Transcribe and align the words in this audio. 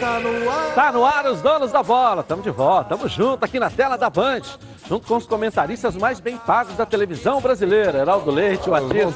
Está 0.00 0.18
no 0.18 0.50
ar. 0.50 0.74
Tá 0.74 0.92
no 0.92 1.04
ar 1.04 1.26
os 1.26 1.42
donos 1.42 1.70
da 1.70 1.82
bola. 1.82 2.22
Tamo 2.22 2.42
de 2.42 2.48
volta, 2.50 2.96
tamo 2.96 3.06
junto 3.06 3.44
aqui 3.44 3.60
na 3.60 3.68
tela 3.68 3.98
da 3.98 4.08
Band. 4.08 4.40
Junto 4.90 5.06
com 5.06 5.16
os 5.18 5.24
comentaristas 5.24 5.94
mais 5.94 6.18
bem 6.18 6.36
pagos 6.36 6.74
da 6.74 6.84
televisão 6.84 7.40
brasileira. 7.40 8.00
Heraldo 8.00 8.28
Leite, 8.28 8.68
o 8.68 8.72
bem, 8.90 9.06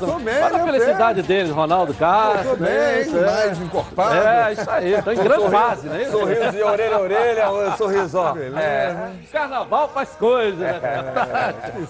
Olha 0.40 0.56
a 0.56 0.60
eu 0.60 0.66
felicidade 0.66 1.20
deles, 1.20 1.50
Ronaldo 1.50 1.92
Castro. 1.94 2.50
Tô 2.50 2.56
bem, 2.58 2.72
né? 2.72 3.02
É. 3.02 3.26
mais 3.26 3.60
encorpado. 3.60 4.14
É, 4.14 4.52
isso 4.52 4.70
aí. 4.70 5.02
Tô 5.02 5.10
em 5.10 5.16
grande 5.16 5.50
fase, 5.50 5.88
né? 5.88 6.04
Sorriso 6.04 6.52
de 6.52 6.62
orelha 6.62 6.94
a 6.94 7.00
orelha, 7.00 7.76
sorriso, 7.76 8.18
ó. 8.18 8.36
É, 8.56 9.14
carnaval 9.32 9.88
faz 9.88 10.10
coisas, 10.10 10.60
né? 10.60 10.80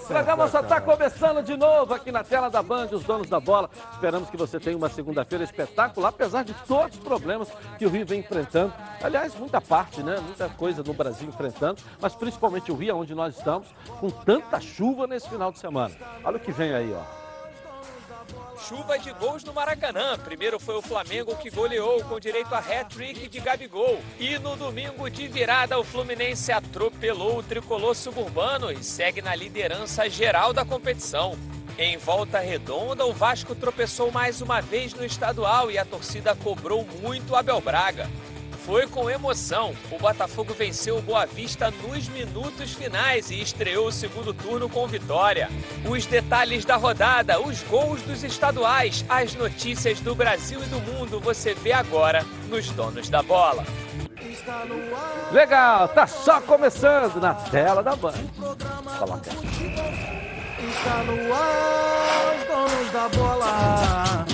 Programa 0.09 0.49
só 0.49 0.61
está 0.61 0.81
começando 0.81 1.43
de 1.43 1.55
novo 1.55 1.93
aqui 1.93 2.11
na 2.11 2.25
tela 2.25 2.49
da 2.49 2.63
Band, 2.63 2.89
os 2.91 3.05
donos 3.05 3.29
da 3.29 3.39
bola. 3.39 3.69
Esperamos 3.93 4.31
que 4.31 4.37
você 4.39 4.59
tenha 4.59 4.79
uma 4.79 4.89
segunda-feira 4.89 5.45
espetacular, 5.45 6.09
apesar 6.09 6.43
de 6.43 6.55
todos 6.67 6.97
os 6.97 7.05
problemas 7.05 7.49
que 7.79 7.85
o 7.85 7.91
Rio 7.91 8.07
vem 8.07 8.21
enfrentando. 8.21 8.73
Aliás, 9.03 9.35
muita 9.35 9.61
parte, 9.61 10.03
né? 10.03 10.17
Muita 10.25 10.49
coisa 10.49 10.83
no 10.83 10.95
Brasil 10.95 11.29
enfrentando, 11.29 11.83
mas 12.01 12.15
principalmente 12.15 12.73
o 12.73 12.75
Rio, 12.75 12.97
onde 12.97 13.15
nós 13.15 13.37
estamos, 13.37 13.74
com 14.01 14.11
tanta 14.11 14.61
chuva 14.61 15.07
nesse 15.07 15.29
final 15.29 15.53
de 15.53 15.59
semana. 15.59 15.95
Olha 16.23 16.37
o 16.37 16.41
que 16.41 16.53
vem 16.53 16.75
aí, 16.75 16.93
ó. 16.93 17.25
Chuva 18.69 18.99
de 18.99 19.13
gols 19.13 19.45
no 19.45 19.53
Maracanã. 19.53 20.19
Primeiro 20.19 20.59
foi 20.59 20.77
o 20.77 20.83
Flamengo 20.83 21.37
que 21.37 21.51
goleou 21.51 22.03
com 22.05 22.19
direito 22.19 22.55
a 22.55 22.59
hat-trick 22.59 23.29
de 23.29 23.41
Gabigol. 23.41 24.01
E 24.19 24.39
no 24.39 24.57
domingo 24.57 25.11
de 25.11 25.29
virada, 25.29 25.79
o 25.79 25.85
Fluminense 25.85 26.51
atropelou 26.51 27.39
o 27.39 27.43
tricolor 27.43 27.95
suburbano 27.95 28.73
e 28.73 28.83
segue 28.83 29.21
na 29.21 29.35
liderança 29.35 30.09
geral 30.09 30.55
da 30.55 30.65
competição. 30.65 31.37
Em 31.77 31.99
volta 31.99 32.39
redonda, 32.39 33.05
o 33.05 33.13
Vasco 33.13 33.55
tropeçou 33.55 34.11
mais 34.11 34.41
uma 34.41 34.63
vez 34.63 34.95
no 34.95 35.05
estadual 35.05 35.71
e 35.71 35.77
a 35.77 35.85
torcida 35.85 36.35
cobrou 36.35 36.87
muito 37.03 37.35
Abel 37.37 37.61
Braga. 37.61 38.09
Foi 38.65 38.87
com 38.87 39.11
emoção. 39.11 39.75
O 39.91 39.99
Botafogo 39.99 40.55
venceu 40.55 40.97
o 40.97 41.03
Boa 41.03 41.27
Vista 41.27 41.71
nos 41.83 42.09
minutos 42.09 42.73
finais 42.73 43.31
e 43.31 43.41
estreou 43.41 43.89
o 43.89 43.93
segundo 43.93 44.33
turno 44.33 44.69
com 44.69 44.87
vitória. 44.87 45.51
Os 45.89 46.07
detalhes 46.07 46.65
da 46.65 46.77
rodada, 46.77 47.41
os 47.41 47.63
gols 47.63 48.01
dos 48.03 48.25
estaduais, 48.25 49.05
as 49.09 49.35
notícias 49.35 50.01
do 50.01 50.15
Brasil 50.15 50.63
e 50.63 50.67
do 50.67 50.81
mundo 50.81 51.21
você 51.21 51.53
vê 51.53 51.73
agora 51.73 52.25
nos 52.49 52.71
Donos 52.71 53.09
da 53.09 53.23
Bola. 53.23 53.65
Legal, 55.31 55.89
tá 55.89 56.07
só 56.07 56.41
começando 56.41 57.21
na 57.21 57.35
tela 57.35 57.83
da 57.83 57.95
Band. 57.95 58.13
Coloca. 58.99 59.31
Está 59.31 61.03
no 61.05 61.35
ar. 61.35 62.35
Os 62.35 62.45
donos 62.47 62.93
da 62.93 63.09
bola. 63.09 64.34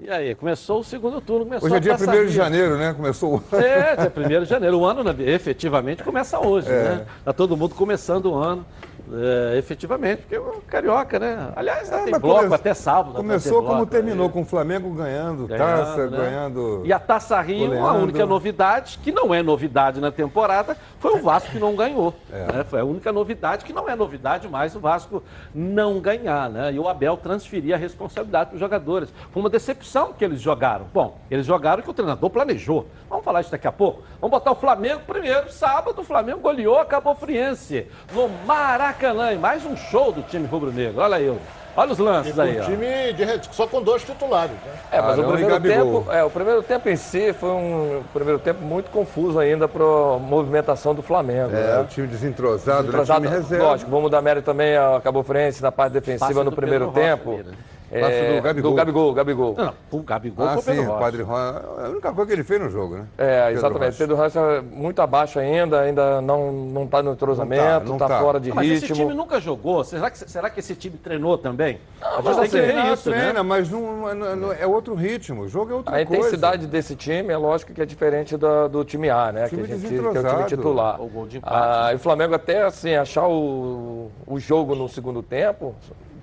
E 0.00 0.08
aí, 0.08 0.32
começou 0.34 0.78
o 0.80 0.84
segundo 0.84 1.20
turno, 1.20 1.44
começou 1.44 1.66
Hoje 1.66 1.76
é 1.76 1.80
dia 1.80 1.96
Taça 1.98 2.10
1 2.10 2.26
de 2.26 2.32
janeiro, 2.32 2.76
né? 2.78 2.92
Começou 2.94 3.36
o 3.36 3.42
É, 3.56 3.96
dia 4.28 4.38
1 4.40 4.44
de 4.44 4.48
janeiro. 4.48 4.78
O 4.78 4.86
ano, 4.86 5.02
né, 5.02 5.14
efetivamente, 5.18 6.04
começa 6.04 6.38
hoje, 6.38 6.68
É. 6.68 6.82
né? 6.82 7.06
Tá 7.24 7.32
todo 7.32 7.56
mundo 7.56 7.74
começando 7.74 8.26
o 8.26 8.34
ano, 8.36 8.64
é, 9.12 9.56
efetivamente, 9.58 10.22
porque 10.22 10.38
o 10.38 10.60
Carioca, 10.66 11.18
né? 11.18 11.52
Aliás, 11.56 11.90
É, 11.90 12.04
tem 12.04 12.18
bloco 12.18 12.42
come- 12.42 12.54
até 12.54 12.74
sábado. 12.74 13.14
Começou 13.14 13.60
ter 13.60 13.66
como 13.66 13.76
bloco, 13.78 13.90
terminou, 13.90 14.28
com 14.30 14.42
o 14.42 14.44
Flamengo 14.44 14.90
ganhando, 14.94 15.46
Ganhando, 15.46 15.58
taça, 15.84 16.06
né? 16.10 16.16
ganhando. 16.16 16.82
E 16.84 16.92
a 16.92 16.98
Taça 16.98 17.40
Rio, 17.40 17.84
a 17.86 17.92
única 17.94 18.26
novidade, 18.26 18.98
que 19.02 19.10
não 19.12 19.34
é 19.34 19.42
novidade 19.42 20.00
na 20.00 20.10
temporada, 20.10 20.76
foi 20.98 21.18
o 21.18 21.22
Vasco 21.22 21.50
que 21.50 21.58
não 21.58 21.74
ganhou. 21.74 22.14
É. 22.32 22.52
né? 22.52 22.64
Foi 22.64 22.80
a 22.80 22.84
única 22.84 23.10
novidade, 23.10 23.64
que 23.64 23.72
não 23.72 23.88
é 23.88 23.96
novidade 23.96 24.46
mais 24.48 24.74
o 24.76 24.80
Vasco 24.80 25.22
não 25.54 25.98
ganhar. 26.00 26.48
Né? 26.50 26.72
E 26.74 26.78
o 26.78 26.86
Abel 26.88 27.16
transferir 27.16 27.74
a 27.74 27.78
responsabilidade 27.78 28.50
para 28.50 28.54
os 28.54 28.60
jogadores. 28.60 29.12
Foi 29.30 29.42
uma 29.42 29.48
decepção 29.50 30.12
que 30.12 30.24
eles 30.24 30.40
jogaram. 30.40 30.86
Bom, 30.92 31.18
eles 31.30 31.46
jogaram 31.46 31.80
o 31.80 31.82
que 31.84 31.90
o 31.90 31.94
treinador 31.94 32.28
planejou. 32.30 32.86
Vamos 33.08 33.24
falar 33.24 33.40
isso 33.40 33.50
daqui 33.50 33.66
a 33.66 33.72
pouco. 33.72 34.02
Vamos 34.20 34.36
botar 34.36 34.50
o 34.50 34.56
Flamengo 34.56 35.02
primeiro. 35.06 35.50
Sábado, 35.50 36.00
o 36.00 36.04
Flamengo 36.04 36.40
goleou 36.40 36.78
a 36.78 36.84
Cabo 36.84 37.14
Friense 37.14 37.86
no 38.12 38.28
Maracanã. 38.46 39.32
E 39.32 39.38
mais 39.38 39.64
um 39.64 39.76
show 39.76 40.10
do 40.10 40.22
time 40.22 40.44
rubro-negro. 40.46 41.00
Olha 41.00 41.16
aí, 41.18 41.38
olha 41.76 41.92
os 41.92 41.98
lances 41.98 42.36
Um 42.36 42.42
aí. 42.42 42.58
ó. 42.60 42.64
time 42.64 43.12
de 43.12 43.54
só 43.54 43.68
com 43.68 43.80
dois 43.80 44.02
titulares. 44.02 44.50
Né? 44.50 44.72
É, 44.90 45.00
mas 45.00 45.18
Arão 45.20 45.28
o 45.30 45.32
primeiro, 45.32 45.60
tempo, 45.60 46.06
é, 46.10 46.24
o 46.24 46.30
primeiro 46.30 46.62
tempo 46.64 46.88
em 46.88 46.96
si 46.96 47.32
foi 47.32 47.50
um 47.50 48.02
primeiro 48.12 48.40
tempo 48.40 48.60
muito 48.60 48.90
confuso 48.90 49.38
ainda 49.38 49.68
para 49.68 49.84
a 49.84 50.18
movimentação 50.18 50.96
do 50.96 51.02
Flamengo. 51.02 51.54
É, 51.54 51.76
né? 51.76 51.80
o 51.80 51.84
time 51.84 52.08
desentrosado, 52.08 52.82
né? 52.82 52.88
Entrosado, 52.88 53.20
time 53.24 53.36
reserva. 53.36 53.64
lógico, 53.66 53.88
vamos 53.88 54.10
dar 54.10 54.20
mérito 54.20 54.44
também 54.46 54.76
a 54.76 55.00
Cabo 55.00 55.22
Friense 55.22 55.62
na 55.62 55.70
parte 55.70 55.92
defensiva 55.92 56.42
no 56.42 56.50
primeiro 56.50 56.90
Pedro 56.90 57.00
tempo. 57.02 57.30
ali, 57.34 57.56
né? 57.90 58.00
Passe 58.00 58.36
do 58.36 58.42
Gabigol. 58.42 58.70
Do 58.70 58.76
Gabigol, 58.76 59.12
Gabigol. 59.14 59.54
Não, 59.56 59.64
não, 59.66 59.74
o 59.90 60.02
Gabigol 60.02 60.46
Ah, 60.46 60.50
foi 60.52 60.58
o 60.58 60.62
sim, 60.62 60.70
Pedro 60.70 60.82
o 60.84 60.86
Rocha. 60.88 61.00
Padre 61.00 61.22
Rocha. 61.22 61.64
É 61.80 61.86
a 61.86 61.88
única 61.88 62.12
coisa 62.12 62.26
que 62.26 62.32
ele 62.34 62.44
fez 62.44 62.60
no 62.60 62.68
jogo, 62.70 62.96
né? 62.96 63.06
É, 63.18 63.44
Pedro 63.46 63.58
exatamente. 63.58 63.84
Rocha. 63.86 63.98
Pedro 63.98 64.16
Rocha 64.16 64.62
muito 64.70 65.00
abaixo 65.02 65.38
ainda, 65.38 65.80
ainda 65.80 66.20
não, 66.20 66.52
não 66.52 66.86
tá 66.86 67.02
no 67.02 67.12
entrosamento, 67.12 67.86
não 67.88 67.98
tá, 67.98 68.08
tá. 68.08 68.20
fora 68.20 68.38
de 68.40 68.48
Não, 68.50 68.56
mas 68.56 68.66
esse 68.70 68.80
ritmo. 68.86 68.96
time 68.96 69.14
nunca 69.14 69.40
jogou. 69.40 69.82
Será 69.84 70.10
que, 70.10 70.18
será 70.18 70.50
que 70.50 70.60
esse 70.60 70.74
time 70.74 70.96
treinou 70.98 71.38
também? 71.38 71.78
a 72.00 72.20
mas 72.22 72.36
gente 72.36 72.50
tem 72.50 72.50
que 72.50 72.56
assim, 72.56 72.66
ver 72.66 72.72
Treina, 72.72 72.92
isso, 72.92 73.10
treina, 73.10 73.32
né? 73.32 73.42
mas 73.42 73.70
não, 73.70 74.14
não- 74.14 74.36
não- 74.36 74.52
é 74.52 74.66
outro 74.66 74.94
ritmo. 74.94 75.42
O 75.42 75.48
jogo 75.48 75.72
é 75.72 75.74
outra 75.76 75.96
A 76.00 76.04
coisa. 76.06 76.20
intensidade 76.22 76.66
desse 76.66 76.94
time 76.94 77.32
é 77.32 77.36
lógico 77.36 77.72
que 77.72 77.80
é 77.82 77.86
diferente 77.86 78.36
do, 78.36 78.68
do 78.68 78.84
time 78.84 79.08
A, 79.10 79.32
né? 79.32 79.48
Time 79.48 79.64
que, 79.66 79.72
a 79.72 79.76
gente, 79.76 79.88
que 79.88 79.96
é 79.96 80.00
o 80.20 80.28
time 80.28 80.44
titular. 80.44 81.00
O 81.00 81.08
gol 81.08 81.26
de 81.26 81.38
empate, 81.38 81.54
Ah, 81.56 81.90
e 81.92 81.96
o 81.96 81.98
Flamengo 81.98 82.34
até 82.34 82.62
assim, 82.64 82.94
achar 82.94 83.26
o, 83.28 84.10
o 84.26 84.38
jogo 84.38 84.74
no 84.74 84.88
segundo 84.88 85.22
tempo 85.22 85.74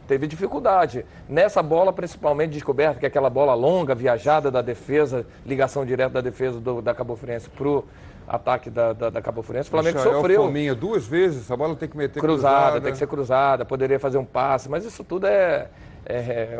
teve 0.08 0.28
dificuldade. 0.28 1.06
Nessa 1.28 1.62
bola, 1.64 1.92
principalmente 1.94 2.52
descoberta, 2.52 3.00
que 3.00 3.06
é 3.06 3.08
aquela 3.08 3.30
bola 3.30 3.54
longa, 3.54 3.94
viajada 3.96 4.50
da 4.52 4.62
defesa, 4.62 5.26
ligação 5.46 5.86
direta 5.86 6.10
da 6.16 6.22
defesa 6.22 6.60
do- 6.60 6.82
da 6.82 6.94
Cabo 6.94 7.16
Friense 7.16 7.50
pro 7.50 7.86
ataque 8.28 8.70
da, 8.70 8.94
da, 8.94 9.10
da 9.10 9.22
Cabo 9.22 9.42
Friense. 9.42 9.68
O 9.70 9.72
Flamengo 9.72 9.98
Michael 9.98 10.16
sofreu. 10.16 10.44
Fominha 10.44 10.74
duas 10.76 11.06
vezes, 11.06 11.44
essa 11.44 11.56
bola 11.56 11.76
tem 11.76 11.88
que 11.90 11.96
meter 11.98 12.20
cruzada, 12.20 12.56
cruzada. 12.58 12.82
tem 12.82 12.92
que 12.92 12.98
ser 12.98 13.08
cruzada, 13.08 13.66
poderia 13.66 14.00
fazer 14.00 14.18
um 14.18 14.26
passe, 14.26 14.70
mas 14.70 14.84
isso 14.86 15.04
tudo 15.04 15.28
é, 15.28 15.68
é, 16.06 16.58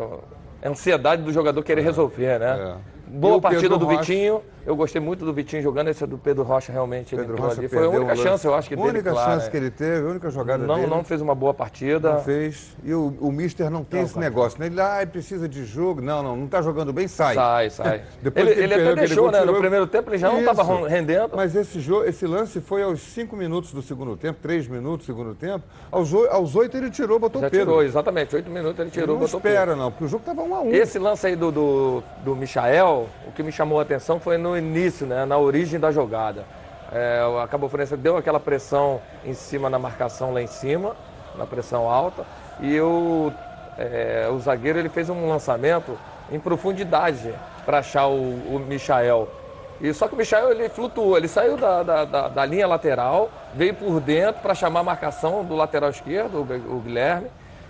é 0.62 0.68
ansiedade 0.68 1.22
do 1.22 1.32
jogador 1.32 1.62
querer 1.62 1.82
resolver, 1.82 2.38
né? 2.38 2.74
é. 2.74 2.96
E 3.08 3.16
Boa 3.18 3.36
o 3.36 3.40
partida 3.40 3.76
do 3.78 3.84
Rocha? 3.84 3.98
Vitinho, 4.00 4.42
eu 4.66 4.76
gostei 4.76 5.00
muito 5.00 5.24
do 5.24 5.32
Vitinho 5.32 5.62
jogando, 5.62 5.88
esse 5.88 6.02
é 6.02 6.06
do 6.06 6.18
Pedro 6.18 6.42
Rocha 6.42 6.72
realmente. 6.72 7.14
ele 7.14 7.22
Pedro 7.22 7.40
Rocha 7.40 7.60
ali. 7.60 7.68
Foi 7.68 7.84
a 7.84 7.88
única 7.88 8.12
um 8.12 8.16
chance, 8.16 8.44
eu 8.46 8.54
acho 8.54 8.68
que 8.68 8.74
A 8.74 8.76
dele, 8.76 8.88
única 8.90 9.10
claro, 9.12 9.32
chance 9.32 9.46
é. 9.46 9.50
que 9.50 9.56
ele 9.56 9.70
teve, 9.70 10.06
a 10.06 10.10
única 10.10 10.30
jogada 10.30 10.66
Não, 10.66 10.74
dele. 10.74 10.86
não 10.88 11.04
fez 11.04 11.20
uma 11.20 11.34
boa 11.34 11.54
partida. 11.54 12.12
Não 12.14 12.20
fez. 12.22 12.76
E 12.84 12.92
o, 12.92 13.14
o 13.20 13.30
Mister 13.32 13.70
não 13.70 13.84
tem 13.84 14.02
esse 14.02 14.18
negócio, 14.18 14.58
né? 14.60 14.66
Ele, 14.66 14.80
ah, 14.80 15.06
precisa 15.10 15.48
de 15.48 15.64
jogo. 15.64 16.00
Não, 16.00 16.22
não, 16.22 16.36
não 16.36 16.46
tá 16.48 16.60
jogando 16.60 16.92
bem, 16.92 17.06
sai. 17.08 17.34
Sai, 17.34 17.70
sai. 17.70 18.02
Depois 18.20 18.48
ele 18.48 18.62
ele 18.64 18.74
até 18.74 18.94
deixou, 18.96 19.30
né? 19.30 19.44
No 19.44 19.54
primeiro 19.54 19.86
tempo 19.86 20.10
ele 20.10 20.18
já 20.18 20.30
não 20.30 20.40
estava 20.40 20.62
Isso. 20.62 20.84
rendendo. 20.84 21.36
Mas 21.36 21.54
esse, 21.54 21.80
jogo, 21.80 22.04
esse 22.04 22.26
lance 22.26 22.60
foi 22.60 22.82
aos 22.82 23.00
5 23.00 23.36
minutos 23.36 23.72
do 23.72 23.82
segundo 23.82 24.16
tempo, 24.16 24.38
3 24.42 24.66
minutos 24.68 25.06
do 25.06 25.12
segundo 25.12 25.34
tempo. 25.34 25.64
Aos, 25.90 26.12
aos 26.12 26.56
8 26.56 26.76
ele 26.76 26.90
tirou, 26.90 27.18
botou 27.18 27.40
já 27.40 27.46
o 27.46 27.50
Pedro. 27.50 27.66
tirou, 27.66 27.82
exatamente. 27.82 28.34
Oito 28.34 28.50
minutos 28.50 28.78
ele 28.78 28.88
Ele 28.88 28.90
tirou, 28.90 29.14
não 29.16 29.22
botou 29.22 29.38
o 29.38 29.42
Pedro. 29.42 29.58
espera, 29.58 29.76
não, 29.76 29.90
porque 29.90 30.04
o 30.04 30.08
jogo 30.08 30.24
tava 30.24 30.42
1 30.42 30.54
a 30.54 30.60
1 30.62 30.72
Esse 30.74 30.98
lance 30.98 31.26
aí 31.26 31.36
do, 31.36 31.52
do, 31.52 32.02
do 32.24 32.34
Michael, 32.34 33.08
o 33.28 33.32
que 33.32 33.42
me 33.42 33.52
chamou 33.52 33.78
a 33.78 33.82
atenção 33.82 34.18
foi 34.18 34.36
no 34.36 34.55
início, 34.58 35.06
né, 35.06 35.24
na 35.24 35.38
origem 35.38 35.78
da 35.80 35.90
jogada. 35.90 36.44
É, 36.92 37.20
a 37.42 37.46
Cabo 37.48 37.68
Friense 37.68 37.96
deu 37.96 38.16
aquela 38.16 38.38
pressão 38.40 39.00
em 39.24 39.34
cima 39.34 39.68
na 39.68 39.78
marcação 39.78 40.32
lá 40.32 40.40
em 40.40 40.46
cima, 40.46 40.94
na 41.36 41.44
pressão 41.46 41.90
alta, 41.90 42.24
e 42.60 42.80
o, 42.80 43.32
é, 43.76 44.28
o 44.30 44.38
zagueiro 44.38 44.78
ele 44.78 44.88
fez 44.88 45.10
um 45.10 45.28
lançamento 45.28 45.98
em 46.30 46.38
profundidade 46.40 47.34
para 47.64 47.78
achar 47.78 48.06
o, 48.06 48.14
o 48.14 48.64
Michael. 48.66 49.28
E 49.80 49.92
só 49.92 50.08
que 50.08 50.14
o 50.14 50.16
Michael 50.16 50.52
ele 50.52 50.68
flutuou, 50.68 51.16
ele 51.18 51.28
saiu 51.28 51.56
da, 51.56 51.82
da, 51.82 52.04
da- 52.04 52.28
da 52.28 52.44
linha 52.46 52.66
lateral, 52.66 53.28
veio 53.52 53.74
por 53.74 54.00
dentro 54.00 54.40
para 54.40 54.54
chamar 54.54 54.80
a 54.80 54.84
marcação 54.84 55.44
do 55.44 55.54
lateral 55.54 55.90
esquerdo, 55.90 56.36
o, 56.38 56.76
o 56.76 56.80
Guilherme. 56.80 57.26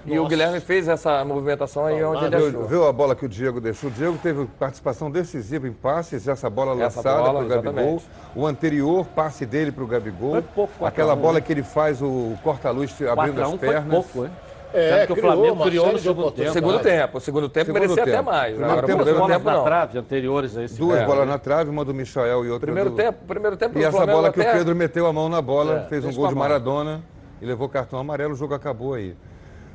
E 0.06 0.18
o 0.18 0.26
Guilherme 0.26 0.60
fez 0.60 0.86
essa 0.88 1.24
movimentação 1.24 1.84
aí 1.86 2.02
onde 2.04 2.24
ele 2.24 2.36
Viu, 2.36 2.48
achou. 2.48 2.64
viu 2.66 2.86
a 2.88 2.92
bola 2.92 3.14
que 3.16 3.24
o 3.26 3.28
Diego 3.28 3.60
deixou? 3.60 3.90
O 3.90 3.92
Diego 3.92 4.16
teve 4.22 4.46
participação 4.58 5.10
decisiva 5.10 5.66
em 5.66 5.72
passes, 5.72 6.28
essa 6.28 6.48
bola 6.48 6.72
lançada 6.72 7.22
para 7.22 7.38
o 7.42 7.46
Gabigol. 7.48 8.02
O 8.34 8.46
anterior 8.46 9.04
passe 9.14 9.44
dele 9.44 9.72
para 9.72 9.82
o 9.84 9.86
Gabigol. 9.86 10.32
Foi 10.32 10.42
pouco, 10.42 10.86
Aquela 10.86 11.14
um, 11.14 11.16
bola 11.16 11.34
né? 11.34 11.40
que 11.40 11.52
ele 11.52 11.62
faz 11.62 12.00
o 12.00 12.34
corta-luz 12.42 12.92
abrindo 13.02 13.34
4 13.34 13.40
a 13.40 13.46
as 13.46 13.52
1 13.54 13.58
foi 13.58 13.68
pernas. 13.68 13.90
pouco, 13.90 14.24
hein? 14.24 14.30
É, 14.74 15.06
que 15.06 15.12
o 15.12 15.16
Flamengo 15.16 15.62
criou 15.64 15.92
no 15.92 15.98
segundo 15.98 16.30
tempo. 16.30 16.52
Segundo 16.52 16.78
tempo. 16.80 17.16
O 17.16 17.20
segundo 17.20 17.48
tempo 17.48 17.66
Segundo 17.66 17.80
merecia 17.80 18.04
tempo. 18.04 18.16
até 18.18 18.22
mais. 18.30 18.48
Primeiro 18.56 18.72
Agora, 18.72 18.86
tempo, 18.86 18.96
primeiro 18.98 19.18
bolas 19.20 19.36
tempo 19.36 19.48
na 19.50 19.56
não. 19.56 19.64
trave 19.64 19.98
anteriores 19.98 20.56
a 20.56 20.64
esse 20.64 20.78
Duas 20.78 21.02
bolas 21.04 21.26
na 21.26 21.38
trave, 21.38 21.70
uma 21.70 21.84
do 21.84 21.94
Michael 21.94 22.44
e 22.44 22.50
outra 22.50 22.66
Primeiro 22.66 22.90
do... 22.90 22.96
tempo, 22.96 23.18
primeiro 23.26 23.56
tempo 23.56 23.78
E 23.78 23.80
o 23.80 23.82
essa 23.82 23.92
Flamengo 23.96 24.18
bola 24.18 24.32
que 24.32 24.40
até- 24.40 24.50
o 24.50 24.58
Pedro 24.58 24.76
meteu 24.76 25.06
a 25.06 25.12
mão 25.12 25.28
na 25.30 25.40
bola, 25.40 25.84
É, 25.86 25.88
fez 25.88 26.04
um 26.04 26.12
gol 26.12 26.28
de 26.28 26.34
mão. 26.34 26.42
Maradona 26.42 27.00
e 27.40 27.46
levou 27.46 27.68
cartão 27.70 27.98
amarelo, 27.98 28.34
o 28.34 28.36
jogo 28.36 28.52
acabou 28.54 28.92
aí. 28.94 29.16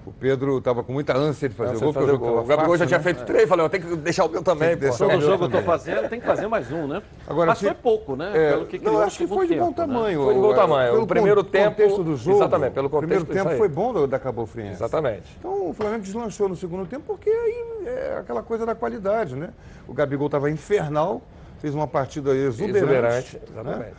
O 0.03 0.11
Pedro 0.11 0.57
estava 0.57 0.81
com 0.83 0.91
muita 0.93 1.15
ânsia 1.15 1.47
de 1.47 1.53
fazer 1.53 1.75
o 1.77 1.79
gol, 1.79 1.93
fazer 1.93 2.05
o 2.05 2.07
o 2.07 2.11
jogo 2.13 2.25
gol. 2.25 2.39
O 2.39 2.43
Gabigol 2.43 2.75
já 2.75 2.87
tinha 2.87 2.97
né? 2.97 3.03
feito 3.03 3.23
três, 3.23 3.47
falei, 3.47 3.63
eu 3.65 3.69
tenho 3.69 3.83
que 3.85 3.95
deixar 3.97 4.25
o 4.25 4.29
meu 4.29 4.41
também, 4.41 4.75
que 4.75 4.87
pô. 4.87 4.97
Todo 4.97 5.11
Eu 5.11 5.21
jogo 5.21 5.33
eu 5.33 5.37
tô 5.37 5.47
também. 5.49 5.63
fazendo, 5.63 6.09
tem 6.09 6.19
que 6.19 6.25
fazer 6.25 6.47
mais 6.47 6.71
um, 6.71 6.87
né? 6.87 7.03
Agora, 7.27 7.49
Mas 7.51 7.59
se- 7.59 7.65
foi 7.65 7.73
pouco, 7.75 8.15
né? 8.15 8.31
É, 8.33 8.49
Pelo 8.51 8.65
que 8.65 8.79
não, 8.79 8.99
acho 8.99 9.17
que 9.19 9.27
foi 9.27 9.47
de 9.47 9.55
bom 9.55 9.67
tempo, 9.71 9.81
né? 9.81 9.87
tamanho. 9.87 10.23
Foi 10.23 10.33
de 10.33 10.39
bom 10.39 10.49
o- 10.49 10.55
tamanho. 10.55 10.91
Pelo 10.93 11.03
O 11.03 11.07
primeiro 11.07 11.43
tempo- 11.43 11.69
contexto 11.75 12.03
do 12.03 12.15
jogo. 12.17 12.37
Exatamente, 12.37 12.73
pelo 12.73 12.87
O 12.87 12.89
primeiro 12.89 13.25
contexto, 13.25 13.39
isso 13.39 13.49
tempo 13.49 13.59
foi 13.59 13.69
bom 13.69 13.93
do- 13.93 14.07
da 14.07 14.17
Cabo 14.17 14.45
Friense. 14.47 14.73
Exatamente. 14.73 15.37
Então 15.37 15.69
o 15.69 15.73
Flamengo 15.73 16.01
deslanchou 16.01 16.49
no 16.49 16.55
segundo 16.55 16.87
tempo 16.87 17.03
porque 17.05 17.29
aí 17.29 17.83
é 17.85 18.17
aquela 18.19 18.41
coisa 18.41 18.65
da 18.65 18.73
qualidade, 18.73 19.35
né? 19.35 19.49
O 19.87 19.93
Gabigol 19.93 20.25
estava 20.25 20.49
infernal, 20.49 21.21
fez 21.59 21.75
uma 21.75 21.85
partida 21.85 22.31
exuberante. 22.35 22.77
Exuberante, 22.79 23.35
né? 23.37 23.41
exatamente. 23.51 23.95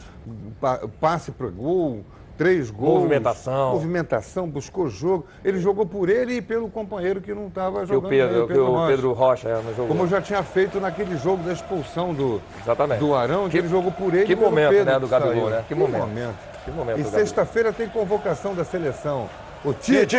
Pa- 0.60 0.80
Passe 1.00 1.30
para 1.30 1.46
gol, 1.46 2.04
três 2.36 2.70
gols. 2.70 3.00
Movimentação. 3.00 3.72
Movimentação, 3.72 4.48
buscou 4.48 4.88
jogo. 4.88 5.26
Ele 5.44 5.58
jogou 5.60 5.86
por 5.86 6.08
ele 6.08 6.34
e 6.36 6.42
pelo 6.42 6.68
companheiro 6.68 7.20
que 7.20 7.32
não 7.34 7.46
estava 7.48 7.78
Que 7.78 7.84
o 7.84 7.86
jogando. 7.86 8.10
Pedro, 8.10 8.46
bem, 8.46 8.56
que 8.56 8.62
o. 8.62 8.86
Pedro 8.86 9.12
Rocha 9.12 9.48
é, 9.48 9.54
não 9.54 9.70
jogou. 9.70 9.86
Como 9.88 10.02
eu 10.04 10.08
já 10.08 10.20
tinha 10.20 10.42
feito 10.42 10.80
naquele 10.80 11.16
jogo 11.16 11.42
da 11.42 11.52
expulsão 11.52 12.12
do, 12.14 12.40
Exatamente. 12.62 12.98
do 13.00 13.14
Arão, 13.14 13.44
que, 13.44 13.50
Que- 13.50 13.58
ele 13.58 13.68
jogou 13.68 13.92
por 13.92 14.14
ele 14.14 14.26
que 14.26 14.32
e 14.32 14.36
pelo 14.36 14.50
momento, 14.50 14.70
Pedro 14.70 14.92
né, 14.92 14.98
do 14.98 15.06
que 15.06 15.10
Gabigol, 15.10 15.34
saiu. 15.34 15.50
né? 15.50 15.64
Que 15.68 15.74
momento. 15.74 16.34
Que 16.64 16.70
momento 16.70 17.00
E 17.00 17.04
sexta-feira 17.04 17.72
tem 17.72 17.88
convocação 17.88 18.54
da 18.54 18.64
seleção. 18.64 19.28
O 19.64 19.72
Tite. 19.72 20.16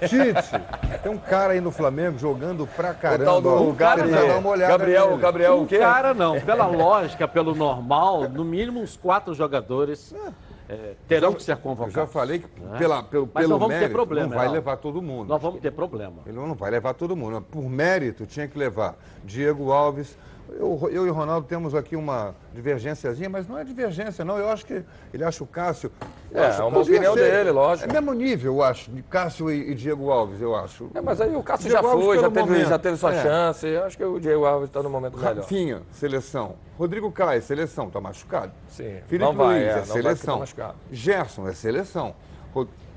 Tite. 0.00 1.00
Tem 1.02 1.10
um 1.10 1.16
cara 1.16 1.54
aí 1.54 1.60
no 1.60 1.70
Flamengo 1.70 2.18
jogando 2.18 2.66
pra 2.66 2.90
O 2.90 2.94
caramba. 2.94 3.24
tal 3.24 3.40
do 3.40 3.72
Gabriel. 3.72 4.38
uma 4.38 4.50
olhada 4.50 4.72
Gabriel, 4.76 5.08
nele. 5.10 5.22
Gabriel, 5.22 5.54
o 5.54 5.62
Um 5.62 5.66
quê? 5.66 5.78
cara 5.78 6.12
não, 6.12 6.38
pela 6.40 6.66
lógica, 6.66 7.26
pelo 7.26 7.54
normal, 7.54 8.28
no 8.28 8.44
mínimo 8.44 8.80
uns 8.80 8.94
quatro 8.96 9.32
jogadores 9.32 10.12
é, 10.14 10.18
terão 11.06 11.32
que 11.32 11.42
ser 11.42 11.52
Eu 11.52 11.56
convocados. 11.58 11.94
já 11.94 12.06
falei 12.06 12.40
que 12.40 12.60
né? 12.60 12.78
pela, 12.78 13.02
pelo, 13.02 13.28
Mas 13.32 13.46
pelo 13.46 13.68
mérito, 13.68 13.92
problema, 13.92 14.28
não 14.28 14.36
vai 14.36 14.48
levar 14.48 14.76
todo 14.76 15.00
mundo. 15.02 15.28
Nós 15.28 15.40
vamos 15.40 15.60
ter 15.60 15.70
problema. 15.70 16.22
Ele 16.26 16.36
não 16.36 16.54
vai 16.54 16.70
levar 16.70 16.94
todo 16.94 17.14
mundo. 17.16 17.40
Por 17.42 17.68
mérito, 17.68 18.26
tinha 18.26 18.48
que 18.48 18.58
levar 18.58 18.96
Diego 19.24 19.70
Alves. 19.70 20.16
Eu, 20.58 20.88
eu 20.90 21.06
e 21.06 21.10
o 21.10 21.12
Ronaldo 21.12 21.46
temos 21.46 21.74
aqui 21.74 21.94
uma 21.94 22.34
divergênciazinha, 22.54 23.28
mas 23.28 23.46
não 23.46 23.58
é 23.58 23.64
divergência, 23.64 24.24
não. 24.24 24.38
Eu 24.38 24.48
acho 24.48 24.64
que 24.64 24.82
ele 25.12 25.22
acha 25.22 25.44
o 25.44 25.46
Cássio. 25.46 25.92
É, 26.32 26.46
acho 26.46 26.62
é 26.62 26.64
uma 26.64 26.80
opinião 26.80 27.14
dele, 27.14 27.50
lógico. 27.50 27.88
É 27.88 27.92
mesmo 27.92 28.12
nível, 28.14 28.54
eu 28.54 28.62
acho, 28.62 28.90
de 28.90 29.02
Cássio 29.02 29.50
e, 29.50 29.70
e 29.72 29.74
Diego 29.74 30.10
Alves, 30.10 30.40
eu 30.40 30.56
acho. 30.56 30.90
É, 30.94 31.00
mas 31.00 31.20
aí 31.20 31.36
o 31.36 31.42
Cássio 31.42 31.68
Diego 31.68 31.82
já 31.82 31.88
Alves 31.90 32.06
foi, 32.06 32.18
já 32.18 32.30
teve, 32.30 32.40
momento. 32.50 32.68
já 32.68 32.78
teve 32.78 32.96
sua 32.96 33.14
É. 33.14 33.22
chance. 33.22 33.66
Eu 33.66 33.84
acho 33.84 33.96
que 33.98 34.04
o 34.04 34.18
Diego 34.18 34.44
Alves 34.46 34.68
está 34.68 34.82
no 34.82 34.88
momento 34.88 35.18
melhor. 35.18 35.36
Rafinha, 35.36 35.82
seleção. 35.92 36.54
Rodrigo 36.78 37.12
Caio, 37.12 37.42
seleção, 37.42 37.90
tá 37.90 38.00
machucado. 38.00 38.52
Sim, 38.68 38.96
Felipe 39.06 39.18
não 39.18 39.34
vai, 39.34 39.56
Luiz, 39.58 39.62
é, 39.66 39.70
é, 39.70 39.72
porque 39.80 39.92
seleção. 39.92 40.44
tá. 40.56 40.74
Gerson, 40.90 41.48
é 41.48 41.52
seleção. 41.52 42.14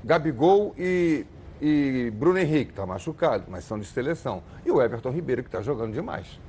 Gabigol 0.02 0.74
e, 0.78 1.26
e 1.60 2.10
Bruno 2.14 2.38
Henrique, 2.38 2.72
tá 2.72 2.86
machucado, 2.86 3.44
mas 3.48 3.64
são 3.64 3.78
de 3.78 3.84
seleção. 3.84 4.42
E 4.64 4.70
o 4.70 4.80
Everton 4.80 5.10
Ribeiro, 5.10 5.42
que 5.42 5.50
tá 5.50 5.60
jogando 5.60 5.92
demais. 5.92 6.40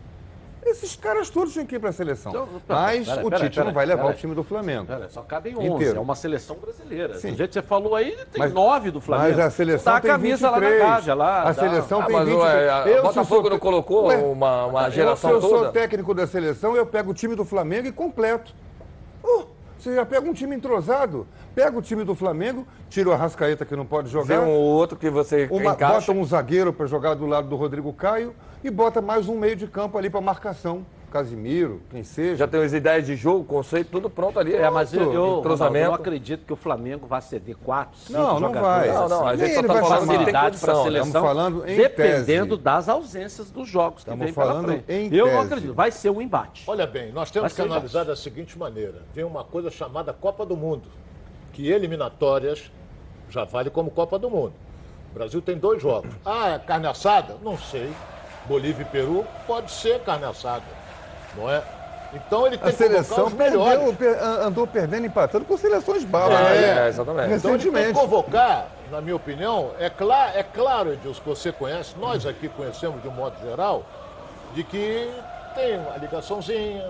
Esses 0.63 0.95
caras 0.95 1.29
todos 1.29 1.51
tinham 1.53 1.65
que 1.65 1.75
ir 1.75 1.79
para 1.79 1.89
a 1.89 1.93
seleção. 1.93 2.31
Então, 2.31 2.47
pera- 2.67 2.79
mas 2.81 3.07
pera- 3.09 3.21
o 3.25 3.29
pera- 3.29 3.43
Tite 3.43 3.55
pera- 3.55 3.65
não 3.65 3.73
vai 3.73 3.85
levar 3.85 4.03
pera- 4.03 4.13
o 4.13 4.17
time 4.17 4.35
do 4.35 4.43
Flamengo. 4.43 4.85
Pera, 4.85 5.09
só 5.09 5.21
cabem 5.23 5.57
11, 5.57 5.67
Inteiro. 5.67 5.97
é 5.97 5.99
uma 5.99 6.15
seleção 6.15 6.55
brasileira. 6.55 7.15
Sim. 7.17 7.31
Do 7.31 7.37
jeito 7.37 7.49
que 7.49 7.53
você 7.55 7.61
falou 7.63 7.95
aí, 7.95 8.11
tem 8.31 8.39
Mas- 8.39 8.53
nove 8.53 8.91
do 8.91 9.01
Flamengo. 9.01 9.29
Mas 9.37 9.39
a 9.39 9.49
seleção 9.49 9.91
Dá 9.93 9.97
a 9.97 10.01
tem 10.01 10.11
camisa 10.11 10.47
23. 10.49 10.79
lá 10.79 10.85
na 10.87 10.93
Gávea, 10.95 11.13
lá. 11.15 11.41
a 11.41 11.43
dá- 11.45 11.53
seleção 11.55 12.01
Ah, 12.01 12.05
tem 12.05 12.15
mas 12.15 12.25
23. 12.27 12.53
ué, 12.53 12.69
a- 12.69 12.87
Eu, 12.87 13.01
Botafogo 13.03 13.41
sou- 13.41 13.49
não 13.49 13.59
colocou 13.59 14.05
Ué, 14.07 14.17
uma, 14.17 14.65
uma 14.67 14.83
eu, 14.87 14.91
geração 14.91 15.29
se 15.31 15.35
eu 15.35 15.41
sou 15.41 15.49
toda? 15.49 15.71
técnico 15.71 16.13
da 16.13 16.27
seleção, 16.27 16.75
eu 16.75 16.85
pego 16.85 17.09
o 17.09 17.13
time 17.13 17.35
do 17.35 17.43
Flamengo 17.43 17.87
e 17.87 17.91
completo. 17.91 18.53
Uh, 19.23 19.45
você 19.79 19.95
já 19.95 20.05
pega 20.05 20.29
um 20.29 20.33
time 20.33 20.55
entrosado. 20.55 21.27
Pega 21.55 21.77
o 21.77 21.81
time 21.81 22.03
do 22.05 22.15
Flamengo, 22.15 22.65
tira 22.89 23.09
o 23.09 23.11
Arrascaeta 23.11 23.65
que 23.65 23.75
não 23.75 23.85
pode 23.85 24.07
Vê 24.07 24.13
jogar. 24.13 24.39
um 24.41 24.49
ou 24.51 24.61
outro 24.61 24.97
que 24.97 25.09
você 25.09 25.47
Uma- 25.51 25.73
encaixa. 25.73 25.93
bota 26.07 26.11
um 26.13 26.23
zagueiro 26.23 26.71
para 26.71 26.85
jogar 26.85 27.13
do 27.15 27.25
lado 27.25 27.47
do 27.49 27.55
Rodrigo 27.57 27.91
Caio 27.91 28.33
e 28.63 28.69
bota 28.69 29.01
mais 29.01 29.27
um 29.27 29.37
meio 29.37 29.55
de 29.55 29.67
campo 29.67 29.97
ali 29.97 30.09
para 30.09 30.21
marcação. 30.21 30.85
Casimiro, 31.11 31.81
quem 31.89 32.05
seja. 32.05 32.37
Já 32.37 32.47
tem 32.47 32.63
as 32.63 32.71
ideias 32.71 33.05
de 33.05 33.17
jogo, 33.17 33.43
conceito, 33.43 33.89
tudo 33.91 34.09
pronto 34.09 34.39
ali. 34.39 34.55
É, 34.55 34.69
mas 34.69 34.93
eu, 34.93 35.11
eu, 35.11 35.41
Ronaldo, 35.41 35.75
eu 35.77 35.87
não 35.87 35.93
acredito 35.93 36.45
que 36.45 36.53
o 36.53 36.55
Flamengo 36.55 37.05
vai 37.05 37.21
ceder 37.21 37.57
quatro, 37.57 37.99
cinco 37.99 38.17
Não, 38.17 38.39
não 38.39 38.47
jogadores. 38.47 38.61
vai. 38.61 38.87
Não, 38.93 39.09
não, 39.09 39.27
a 39.27 39.35
Nem 39.35 39.45
gente 39.45 39.55
só 39.55 39.61
tá 39.61 39.73
vai 39.73 39.81
falando 39.81 40.07
facilidade 40.07 40.57
para 40.57 40.71
a 40.71 40.83
seleção, 40.83 41.07
Estamos 41.07 41.27
falando 41.27 41.67
em 41.69 41.75
dependendo 41.75 42.55
tese. 42.55 42.61
das 42.63 42.87
ausências 42.87 43.51
dos 43.51 43.67
jogos 43.67 43.95
que 44.05 44.09
Estamos 44.09 44.23
vem 44.23 44.33
pela 44.33 44.45
falando 44.47 44.65
frente. 44.67 44.85
em 44.87 45.13
Eu 45.13 45.25
não 45.25 45.33
tese. 45.33 45.45
acredito, 45.47 45.73
vai 45.73 45.91
ser 45.91 46.09
um 46.11 46.21
embate. 46.21 46.63
Olha 46.65 46.87
bem, 46.87 47.11
nós 47.11 47.29
temos 47.29 47.51
que 47.51 47.61
analisar 47.61 48.05
da 48.05 48.15
seguinte 48.15 48.57
maneira: 48.57 49.01
tem 49.13 49.25
uma 49.25 49.43
coisa 49.43 49.69
chamada 49.69 50.13
Copa 50.13 50.45
do 50.45 50.55
Mundo, 50.55 50.87
que 51.51 51.69
eliminatórias 51.69 52.71
já 53.29 53.43
vale 53.43 53.69
como 53.69 53.91
Copa 53.91 54.17
do 54.17 54.29
Mundo. 54.29 54.53
O 55.11 55.13
Brasil 55.13 55.41
tem 55.41 55.57
dois 55.57 55.81
jogos. 55.81 56.09
Ah, 56.25 56.51
é 56.51 56.59
carne 56.59 56.87
assada? 56.87 57.35
Não 57.43 57.57
sei. 57.57 57.91
Bolívia 58.45 58.83
e 58.83 58.85
Peru 58.85 59.25
pode 59.47 59.71
ser 59.71 59.99
carne 60.01 60.25
assada, 60.25 60.63
não 61.35 61.49
é? 61.49 61.61
Então 62.13 62.45
ele 62.45 62.57
tem 62.57 62.67
A 62.67 62.71
que 62.71 62.77
convocar 62.77 63.03
seleção 63.03 63.25
os 63.27 63.33
perdeu, 63.33 63.93
per- 63.93 64.21
andou 64.21 64.67
perdendo, 64.67 65.05
empatando 65.05 65.45
com 65.45 65.57
seleções 65.57 66.03
bárbaras. 66.03 66.47
É, 66.57 66.85
É, 66.85 66.87
exatamente. 66.89 67.33
Então 67.35 67.51
ele 67.51 67.63
tem 67.63 67.71
que 67.71 67.93
convocar, 68.01 68.67
na 68.91 68.99
minha 68.99 69.15
opinião, 69.15 69.71
é, 69.79 69.89
cla 69.89 70.31
é 70.35 70.43
claro, 70.43 70.91
Edilson, 70.91 71.21
que 71.21 71.29
você 71.29 71.51
conhece, 71.53 71.93
nós 71.97 72.25
aqui 72.25 72.49
conhecemos 72.49 73.01
de 73.01 73.07
um 73.07 73.11
modo 73.11 73.35
geral, 73.41 73.83
de 74.53 74.61
que 74.65 75.09
tem 75.55 75.77
uma 75.79 75.95
ligaçãozinha 75.97 76.85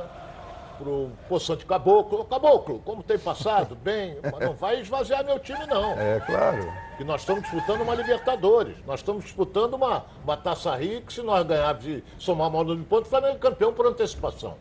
pro 0.82 1.10
Poçante 1.30 1.66
Caboclo. 1.66 2.26
Caboclo, 2.26 2.80
como 2.84 3.04
tem 3.04 3.18
passado? 3.20 3.76
Bem, 3.82 4.18
mas 4.24 4.40
não 4.40 4.54
vai 4.54 4.80
esvaziar 4.82 5.24
meu 5.24 5.40
time, 5.40 5.66
não. 5.68 5.94
É, 5.94 6.20
claro. 6.20 6.72
Que 6.98 7.04
nós 7.04 7.22
estamos 7.22 7.44
disputando 7.44 7.82
uma 7.82 7.96
Libertadores. 7.96 8.76
Nós 8.86 9.00
estamos 9.00 9.24
disputando 9.24 9.76
uma, 9.76 10.06
uma 10.24 10.36
Taça 10.38 10.76
Rio, 10.76 11.02
que 11.02 11.14
se 11.14 11.22
nós 11.22 11.46
ganharmos 11.46 11.86
e 11.86 12.04
somar 12.18 12.50
mal 12.50 12.64
no 12.64 12.78
ponto, 12.84 13.06
o 13.06 13.10
Flamengo 13.10 13.36
é 13.36 13.40
campeão 13.40 13.74
por 13.74 13.86
antecipação. 13.86 14.56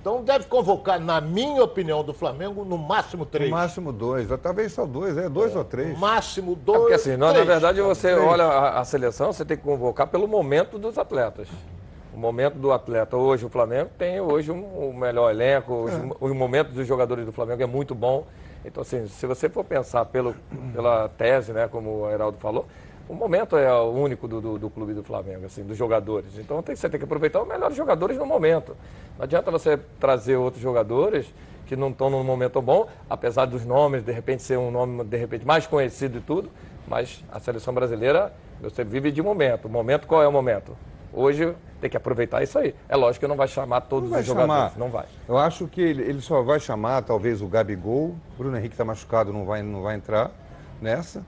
Então 0.00 0.22
deve 0.22 0.44
convocar, 0.46 1.00
na 1.00 1.20
minha 1.20 1.64
opinião, 1.64 2.04
do 2.04 2.14
Flamengo, 2.14 2.64
no 2.64 2.78
máximo 2.78 3.26
três. 3.26 3.50
No 3.50 3.56
máximo 3.56 3.92
dois, 3.92 4.28
talvez 4.40 4.72
só 4.72 4.86
dois, 4.86 5.16
é 5.16 5.28
dois 5.28 5.56
ou 5.56 5.64
três. 5.64 5.98
Máximo 5.98 6.52
É 6.52 6.64
dois. 6.64 6.78
porque 6.78 6.94
assim, 6.94 7.16
na, 7.16 7.32
verdade 7.32 7.80
você 7.82 8.14
Três. 8.14 8.24
olha 8.24 8.44
a, 8.44 8.78
a 8.80 8.84
seleção, 8.84 9.32
você 9.32 9.44
tem 9.44 9.56
que 9.56 9.64
convocar 9.64 10.06
pelo 10.06 10.28
momento 10.28 10.78
dos 10.78 10.96
atletas. 10.96 11.48
O 12.16 12.18
momento 12.18 12.54
do 12.54 12.72
atleta. 12.72 13.14
Hoje 13.14 13.44
o 13.44 13.50
Flamengo 13.50 13.90
tem 13.98 14.18
hoje 14.22 14.50
um, 14.50 14.88
o 14.88 14.94
melhor 14.94 15.30
elenco, 15.30 15.74
hoje, 15.74 15.96
o 16.18 16.34
momento 16.34 16.72
dos 16.72 16.86
jogadores 16.86 17.26
do 17.26 17.30
Flamengo 17.30 17.62
é 17.62 17.66
muito 17.66 17.94
bom. 17.94 18.26
Então, 18.64 18.80
assim, 18.80 19.06
se 19.06 19.26
você 19.26 19.50
for 19.50 19.62
pensar 19.62 20.06
pelo, 20.06 20.34
pela 20.72 21.10
tese, 21.10 21.52
né, 21.52 21.68
como 21.68 22.04
o 22.04 22.10
Heraldo 22.10 22.38
falou, 22.38 22.64
o 23.06 23.12
momento 23.12 23.54
é 23.58 23.70
o 23.70 23.90
único 23.90 24.26
do, 24.26 24.40
do, 24.40 24.58
do 24.58 24.70
clube 24.70 24.94
do 24.94 25.02
Flamengo, 25.02 25.44
assim, 25.44 25.62
dos 25.62 25.76
jogadores. 25.76 26.38
Então 26.38 26.62
tem, 26.62 26.74
você 26.74 26.88
tem 26.88 26.98
que 26.98 27.04
aproveitar 27.04 27.42
os 27.42 27.46
melhores 27.46 27.76
jogadores 27.76 28.16
no 28.16 28.24
momento. 28.24 28.74
Não 29.18 29.24
adianta 29.24 29.50
você 29.50 29.76
trazer 30.00 30.36
outros 30.36 30.62
jogadores 30.62 31.26
que 31.66 31.76
não 31.76 31.90
estão 31.90 32.08
num 32.08 32.24
momento 32.24 32.62
bom, 32.62 32.88
apesar 33.10 33.44
dos 33.44 33.66
nomes, 33.66 34.02
de 34.02 34.12
repente 34.12 34.42
ser 34.42 34.56
um 34.56 34.70
nome 34.70 35.04
de 35.04 35.18
repente 35.18 35.46
mais 35.46 35.66
conhecido 35.66 36.16
e 36.16 36.20
tudo, 36.22 36.48
mas 36.88 37.22
a 37.30 37.38
seleção 37.38 37.74
brasileira, 37.74 38.32
você 38.58 38.82
vive 38.84 39.12
de 39.12 39.20
momento. 39.20 39.66
O 39.66 39.68
momento, 39.68 40.06
qual 40.06 40.22
é 40.22 40.26
o 40.26 40.32
momento? 40.32 40.74
Hoje 41.12 41.54
tem 41.80 41.90
que 41.90 41.96
aproveitar 41.96 42.42
isso 42.42 42.58
aí. 42.58 42.74
É 42.88 42.96
lógico 42.96 43.24
que 43.24 43.28
não 43.28 43.36
vai 43.36 43.48
chamar 43.48 43.82
todos 43.82 44.04
Não 44.08 44.12
vai 44.14 44.20
os 44.20 44.26
jogadores, 44.26 44.72
chamar. 44.72 44.78
não 44.78 44.88
vai. 44.90 45.06
Eu 45.28 45.36
acho 45.38 45.66
que 45.66 45.80
ele, 45.80 46.02
ele 46.02 46.20
só 46.20 46.42
vai 46.42 46.58
chamar 46.60 47.02
talvez 47.02 47.40
o 47.42 47.46
Gabigol, 47.46 48.14
Bruno 48.38 48.56
Henrique 48.56 48.74
está 48.74 48.84
machucado, 48.84 49.32
não 49.32 49.44
vai, 49.44 49.62
não 49.62 49.82
vai 49.82 49.96
entrar 49.96 50.30
nessa. 50.80 51.24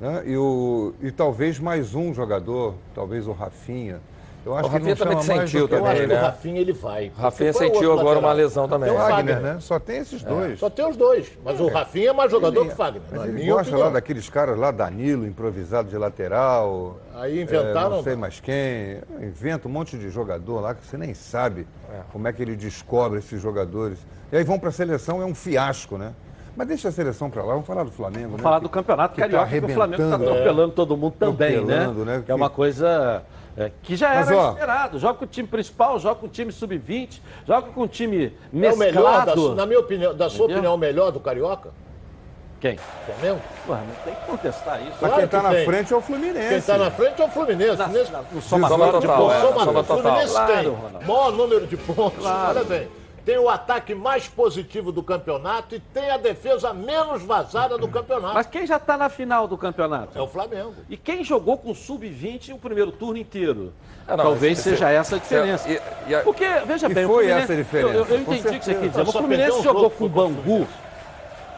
Né? 0.00 0.22
E, 0.26 0.36
o, 0.36 0.94
e 1.00 1.10
talvez 1.10 1.58
mais 1.58 1.94
um 1.94 2.12
jogador, 2.12 2.74
talvez 2.94 3.26
o 3.26 3.32
Rafinha. 3.32 4.00
Eu 4.44 4.56
acho 4.56 4.66
O 4.66 4.70
que 4.70 4.76
ele 4.76 4.88
Rafinha 4.90 5.04
não 5.14 5.20
também 5.22 5.38
sentiu 5.46 5.60
do 5.62 5.68
que 5.68 5.74
Eu 5.74 5.86
acho 5.86 5.92
também, 5.94 6.08
que 6.08 6.14
né? 6.14 6.20
o 6.20 6.24
Rafinha 6.24 6.60
ele 6.60 6.72
vai. 6.72 7.12
Rafinha 7.16 7.52
Qual 7.52 7.62
é 7.64 7.66
o 7.68 7.72
sentiu 7.74 7.92
agora 7.92 8.18
uma 8.18 8.28
lateral? 8.28 8.34
lesão 8.36 8.68
também. 8.68 8.88
Tem 8.88 8.98
o 8.98 9.00
Wagner, 9.00 9.34
Fagner, 9.36 9.40
né? 9.54 9.60
Só 9.60 9.78
tem 9.78 9.96
esses 9.98 10.22
dois. 10.22 10.58
Só 10.58 10.68
tem 10.70 10.84
os 10.88 10.96
dois. 10.96 11.32
Mas 11.44 11.60
o 11.60 11.68
Rafinha 11.68 12.10
é 12.10 12.12
mais 12.12 12.30
jogador 12.30 12.66
que 12.66 12.72
o 12.72 12.76
Fagner. 12.76 13.02
Mas 13.10 13.22
ele 13.28 13.46
gosta 13.46 13.62
opinião. 13.62 13.80
lá 13.86 13.90
daqueles 13.90 14.28
caras 14.28 14.58
lá, 14.58 14.70
Danilo, 14.72 15.26
improvisado 15.26 15.88
de 15.88 15.96
lateral. 15.96 16.98
Aí 17.14 17.38
é, 17.38 17.42
inventaram. 17.42 17.90
não 17.90 18.02
sei 18.02 18.16
mais 18.16 18.40
quem. 18.40 19.00
Inventa 19.20 19.68
um 19.68 19.70
monte 19.70 19.96
de 19.96 20.10
jogador 20.10 20.60
lá 20.60 20.74
que 20.74 20.84
você 20.84 20.96
nem 20.98 21.14
sabe 21.14 21.66
É. 21.92 22.00
como 22.12 22.26
é 22.26 22.32
que 22.32 22.42
ele 22.42 22.56
descobre 22.56 23.20
esses 23.20 23.40
jogadores. 23.40 23.98
E 24.32 24.36
aí 24.36 24.42
vão 24.44 24.58
para 24.58 24.70
a 24.70 24.72
seleção, 24.72 25.22
é 25.22 25.24
um 25.24 25.34
fiasco, 25.34 25.96
né? 25.96 26.12
Mas 26.56 26.66
deixa 26.68 26.88
a 26.88 26.92
seleção 26.92 27.30
para 27.30 27.42
lá, 27.42 27.52
vamos 27.52 27.66
falar 27.66 27.84
do 27.84 27.90
Flamengo. 27.92 28.24
Vamos 28.24 28.36
né? 28.38 28.42
falar 28.42 28.56
Que- 28.58 28.62
do 28.64 28.68
Campeonato 28.68 29.14
que 29.14 29.20
tá 29.20 29.26
Carioca, 29.28 29.48
que 29.60 29.64
o 29.64 29.74
Flamengo 29.74 30.02
está 30.02 30.16
atropelando 30.16 30.72
todo 30.72 30.96
mundo 30.96 31.14
também, 31.18 31.64
né? 31.64 31.78
Atropelando, 31.84 32.04
né? 32.04 32.22
Que 32.26 32.30
é 32.32 32.34
uma 32.34 32.50
coisa 32.50 33.22
é, 33.56 33.70
que 33.82 33.96
já 33.96 34.14
Mas, 34.14 34.28
era 34.30 34.36
ó, 34.40 34.50
esperado. 34.52 34.98
Joga 34.98 35.14
com 35.14 35.24
o 35.24 35.28
time 35.28 35.46
principal, 35.48 35.98
joga 35.98 36.14
com 36.20 36.26
o 36.26 36.28
time 36.28 36.50
sub-20, 36.52 37.20
joga 37.46 37.68
com 37.68 37.82
o 37.82 37.88
time 37.88 38.26
É 38.26 38.72
o 38.72 38.76
melhor, 38.76 39.02
da, 39.02 39.26
mesclado. 39.26 39.54
na 39.54 39.66
minha 39.66 39.80
opinião, 39.80 40.14
da 40.14 40.28
sua 40.30 40.44
Entendeu? 40.44 40.56
opinião, 40.56 40.74
o 40.74 40.78
melhor 40.78 41.10
do 41.12 41.20
Carioca? 41.20 41.70
Quem? 42.60 42.78
Flamengo? 43.06 43.40
Porra, 43.66 43.80
não 43.80 43.94
tem 44.04 44.14
que 44.14 44.20
contestar 44.26 44.80
isso. 44.82 44.90
Mas 44.92 44.98
Claro 45.00 45.14
quem 45.16 45.24
está 45.24 45.38
que 45.38 45.42
na 45.44 45.50
tem. 45.50 45.64
frente 45.66 45.92
é 45.92 45.96
o 45.96 46.00
Fluminense. 46.00 46.48
Quem 46.48 46.58
está 46.58 46.78
na 46.78 46.90
frente 46.92 47.20
é 47.20 47.24
o 47.24 47.28
Fluminense. 47.28 47.76
Na- 47.76 47.86
Nesse- 47.88 48.12
na- 48.12 48.22
no 48.32 48.40
somatório 48.40 49.00
de 49.00 49.06
pontos. 49.08 49.32
é. 49.34 49.40
Soma- 49.40 49.64
Soma 49.64 49.80
o. 49.80 49.84
Fluminense 49.84 50.32
Claro, 50.32 50.52
tem 50.52 50.68
Ronaldo. 50.68 51.06
maior 51.06 51.32
número 51.32 51.66
de 51.66 51.76
pontos. 51.76 52.18
Claro. 52.20 52.48
Olha 52.58 52.64
bem. 52.64 52.88
Tem 53.24 53.38
o 53.38 53.48
ataque 53.48 53.94
mais 53.94 54.26
positivo 54.26 54.90
do 54.90 55.00
campeonato 55.02 55.76
e 55.76 55.80
tem 55.80 56.10
a 56.10 56.16
defesa 56.16 56.72
menos 56.74 57.22
vazada 57.22 57.78
do 57.78 57.86
campeonato. 57.86 58.34
Mas 58.34 58.46
quem 58.46 58.66
já 58.66 58.76
está 58.78 58.96
na 58.96 59.08
final 59.08 59.46
do 59.46 59.56
campeonato? 59.56 60.18
É 60.18 60.20
o 60.20 60.26
Flamengo. 60.26 60.74
E 60.90 60.96
quem 60.96 61.22
jogou 61.22 61.56
com 61.56 61.72
sub-20 61.72 62.52
o 62.54 62.58
primeiro 62.58 62.90
turno 62.90 63.18
inteiro? 63.18 63.72
Ah, 64.08 64.16
não, 64.16 64.24
Talvez 64.24 64.58
esse- 64.58 64.70
seja 64.70 64.90
essa 64.90 65.14
a 65.14 65.18
diferença. 65.20 65.70
E- 65.70 65.80
e 66.08 66.14
a- 66.16 66.22
Porque, 66.22 66.44
veja 66.66 66.88
E 66.90 66.94
bem, 66.94 67.06
foi 67.06 67.14
o 67.14 67.18
Fluminense, 67.18 67.42
essa 67.44 67.52
a 67.52 67.56
diferença, 67.56 67.94
Eu, 67.94 68.04
eu 68.06 68.20
entendi 68.20 68.48
o 68.48 68.58
que 68.58 68.64
você 68.64 68.74
quer 68.74 68.88
dizer. 68.88 69.04
Só 69.04 69.08
O 69.08 69.12
Fluminense 69.12 69.58
um 69.58 69.62
jogou 69.62 69.82
jogo 69.82 69.94
com 69.96 70.04
o 70.04 70.08
Bangu, 70.08 70.66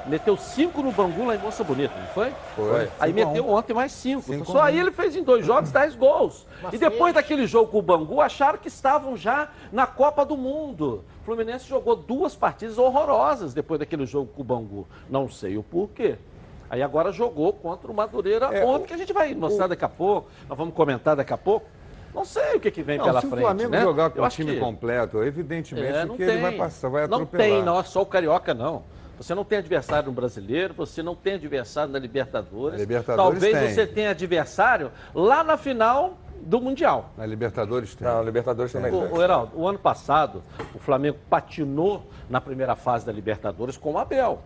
meteu 0.06 0.36
cinco 0.36 0.82
no 0.82 0.92
Bangu 0.92 1.24
lá 1.26 1.34
em 1.34 1.38
Moça 1.38 1.64
Bonita, 1.64 1.94
não 1.98 2.06
foi? 2.08 2.30
Foi. 2.54 2.88
Aí 3.00 3.10
meteu 3.12 3.48
ontem 3.48 3.72
mais 3.72 3.90
cinco. 3.92 4.20
Cinco 4.22 4.44
Só 4.52 4.58
um. 4.58 4.62
aí 4.62 4.78
ele 4.78 4.90
fez 4.90 5.16
em 5.16 5.22
dois 5.22 5.46
jogos 5.46 5.72
10 5.72 5.96
gols. 5.96 6.46
Mas 6.62 6.74
e 6.74 6.78
depois 6.78 7.14
fez. 7.14 7.14
daquele 7.14 7.46
jogo 7.46 7.70
com 7.70 7.78
o 7.78 7.82
Bangu, 7.82 8.20
acharam 8.20 8.58
que 8.58 8.68
estavam 8.68 9.16
já 9.16 9.48
na 9.72 9.86
Copa 9.86 10.26
do 10.26 10.36
Mundo. 10.36 11.02
O 11.24 11.26
Fluminense 11.26 11.66
jogou 11.66 11.96
duas 11.96 12.36
partidas 12.36 12.76
horrorosas 12.76 13.54
depois 13.54 13.80
daquele 13.80 14.04
jogo 14.04 14.30
com 14.34 14.42
o 14.42 14.44
Bangu. 14.44 14.86
Não 15.08 15.26
sei 15.26 15.56
o 15.56 15.62
porquê. 15.62 16.16
Aí 16.68 16.82
agora 16.82 17.10
jogou 17.12 17.50
contra 17.54 17.90
o 17.90 17.94
Madureira 17.94 18.46
É, 18.54 18.62
ontem, 18.62 18.84
o- 18.84 18.86
que 18.88 18.92
a 18.92 18.96
gente 18.98 19.12
vai 19.14 19.34
mostrar 19.34 19.66
daqui 19.66 19.84
a 19.86 19.88
pouco. 19.88 20.28
Nós 20.46 20.58
vamos 20.58 20.74
comentar 20.74 21.16
daqui 21.16 21.32
a 21.32 21.38
pouco. 21.38 21.66
Não 22.14 22.26
sei 22.26 22.56
o 22.56 22.60
que, 22.60 22.70
que 22.70 22.82
vem 22.82 22.98
Não, 22.98 23.06
pela 23.06 23.22
se 23.22 23.26
frente. 23.26 23.40
o 23.42 23.46
Flamengo 23.46 23.70
né? 23.70 23.80
jogar 23.80 24.10
com 24.10 24.20
o 24.22 24.28
time 24.28 24.52
que- 24.52 24.60
completo, 24.60 25.22
evidentemente 25.22 25.86
é, 25.96 26.04
não 26.04 26.14
que 26.14 26.24
tem. 26.26 26.34
ele 26.34 26.42
vai 26.42 26.52
passar, 26.52 26.88
vai 26.90 27.06
não 27.08 27.16
atropelar. 27.22 27.46
tem, 27.48 27.62
não 27.62 27.80
é 27.80 27.82
só 27.84 28.02
o 28.02 28.06
Carioca, 28.06 28.52
não. 28.52 28.82
Você 29.16 29.34
não 29.34 29.44
tem 29.44 29.58
adversário 29.58 30.08
no 30.08 30.12
Brasileiro, 30.12 30.74
você 30.74 31.02
não 31.02 31.14
tem 31.14 31.34
adversário 31.34 31.90
na 31.92 31.98
Libertadores. 31.98 32.78
Libertadores 32.78 33.40
Talvez 33.40 33.58
tem. 33.58 33.74
você 33.74 33.86
tenha 33.86 34.10
adversário 34.10 34.90
lá 35.14 35.42
na 35.42 35.56
final 35.56 36.18
do 36.44 36.60
Mundial. 36.60 37.10
Na 37.16 37.26
Libertadores 37.26 37.94
tem. 37.94 38.06
Não, 38.06 38.22
Libertadores 38.22 38.72
também. 38.72 38.92
O, 38.92 39.16
o 39.16 39.22
Heraldo, 39.22 39.52
o 39.58 39.66
ano 39.66 39.78
passado, 39.78 40.42
o 40.74 40.78
Flamengo 40.78 41.18
patinou 41.28 42.06
na 42.28 42.40
primeira 42.40 42.76
fase 42.76 43.04
da 43.06 43.12
Libertadores 43.12 43.76
com 43.76 43.92
o 43.92 43.98
Abel. 43.98 44.40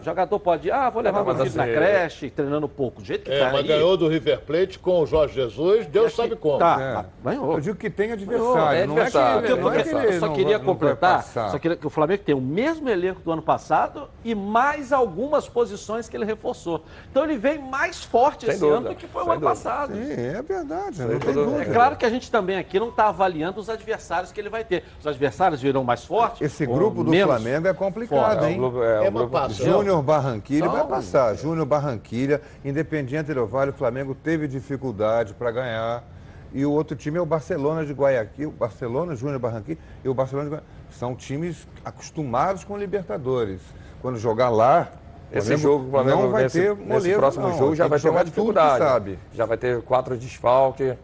O 0.00 0.04
jogador 0.04 0.38
pode 0.38 0.68
ir, 0.68 0.70
ah, 0.70 0.88
vou 0.90 1.02
levar 1.02 1.18
Não, 1.18 1.24
meu 1.26 1.34
mas 1.34 1.42
filho 1.44 1.56
na 1.56 1.64
assim, 1.64 1.72
creche, 1.74 2.30
treinando 2.30 2.68
pouco. 2.68 3.00
Do 3.00 3.06
jeito 3.06 3.24
que 3.24 3.32
É, 3.32 3.38
tá 3.40 3.46
mas 3.46 3.56
aí, 3.62 3.66
ganhou 3.68 3.96
do 3.96 4.08
River 4.08 4.40
Plate 4.42 4.78
com 4.78 5.00
o 5.02 5.06
Jorge 5.06 5.34
Jesus, 5.34 5.86
Deus 5.86 6.14
sabe 6.14 6.36
como. 6.36 6.58
Tá, 6.58 6.76
É. 6.80 6.94
mas 7.22 7.34
ganhou. 7.36 7.54
Eu 7.54 7.60
digo 7.60 7.76
que 7.76 7.90
tem 7.90 8.12
adversário, 8.12 8.78
é 8.78 8.86
não 8.86 8.94
é 8.98 9.10
que 9.10 9.16
adversário, 9.16 9.32
não 9.34 9.38
é 9.72 9.82
que 9.82 9.88
eu 9.88 10.02
ele 10.10 10.18
só 10.20 10.26
não 10.26 10.34
queria 10.34 10.58
não 10.58 10.64
completar, 10.64 11.16
passar. 11.16 11.50
só 11.50 11.58
queria 11.58 11.76
que 11.76 11.86
o 11.86 11.90
Flamengo 11.90 12.22
tem 12.24 12.34
o 12.34 12.40
mesmo 12.40 12.88
elenco 12.88 13.20
do 13.20 13.32
ano 13.32 13.42
passado 13.42 14.08
e 14.24 14.34
mais 14.34 14.92
algumas 14.92 15.48
posições 15.48 16.08
que 16.08 16.16
ele 16.16 16.24
reforçou. 16.24 16.84
Então 17.10 17.24
ele 17.24 17.36
vem 17.36 17.58
mais 17.58 18.04
forte 18.04 18.44
Sem 18.46 18.50
esse 18.50 18.60
dúvida, 18.60 18.78
ano 18.78 18.88
do 18.90 18.94
que 18.94 19.06
foi 19.06 19.22
o 19.22 19.24
ano 19.30 19.40
dúvida. 19.40 19.48
passado. 19.50 19.94
Sim, 19.94 20.12
é 20.12 20.42
verdade, 20.42 21.02
não. 21.02 21.60
É 21.60 21.64
claro 21.64 21.96
que 21.96 22.04
a 22.04 22.10
gente 22.10 22.30
também 22.30 22.58
aqui 22.58 22.78
não 22.78 22.88
está 22.90 23.08
avaliando 23.08 23.60
os 23.60 23.68
adversários 23.68 24.30
que 24.32 24.40
ele 24.40 24.48
vai 24.48 24.64
ter. 24.64 24.84
Os 25.00 25.06
adversários 25.06 25.60
virão 25.60 25.82
mais 25.84 26.04
fortes. 26.04 26.40
Esse 26.42 26.66
grupo 26.66 27.02
do 27.02 27.12
Flamengo 27.12 27.66
é 27.68 27.74
complicado. 27.74 28.44
É, 28.44 28.50
hein? 28.52 28.60
é, 28.82 29.06
É, 29.06 29.10
mas 29.10 29.12
Globo- 29.12 29.30
passa. 29.30 29.63
Júnior 29.64 30.02
Barranquilha 30.02 30.68
vai 30.68 30.86
passar. 30.86 31.34
Júnior 31.34 31.66
Barranquilha, 31.66 32.40
Independiente 32.64 33.32
Del 33.32 33.46
Vale, 33.46 33.70
o 33.70 33.74
Flamengo 33.74 34.14
teve 34.14 34.46
dificuldade 34.46 35.34
para 35.34 35.50
ganhar. 35.50 36.04
E 36.52 36.64
o 36.64 36.70
outro 36.70 36.96
time 36.96 37.18
é 37.18 37.20
o 37.20 37.26
Barcelona 37.26 37.84
de 37.84 37.92
Guayaquil. 37.92 38.52
Barcelona, 38.52 39.16
Júnior 39.16 39.40
Barranquilha 39.40 39.78
e 40.04 40.08
o 40.08 40.14
Barcelona 40.14 40.48
de 40.48 40.54
Guayaquil. 40.54 40.74
São 40.90 41.14
times 41.16 41.66
acostumados 41.84 42.62
com 42.62 42.78
Libertadores. 42.78 43.60
Quando 44.00 44.18
jogar 44.18 44.50
lá, 44.50 44.88
Esse 45.32 45.46
Flamengo 45.48 45.62
jogo, 45.62 45.86
o 45.86 45.90
Flamengo 45.90 46.22
não 46.22 46.30
vai 46.30 46.42
nesse, 46.44 46.60
ter 46.60 46.76
nesse 46.76 46.88
moleza, 46.88 47.18
próximo 47.18 47.48
não. 47.48 47.58
jogo 47.58 47.74
já 47.74 47.88
vai 47.88 47.98
ter 47.98 48.08
uma 48.08 48.24
dificuldade. 48.24 48.84
sabe. 48.84 49.18
Já 49.32 49.46
vai 49.46 49.56
ter 49.56 49.82
quatro 49.82 50.16
desfalques. 50.16 50.94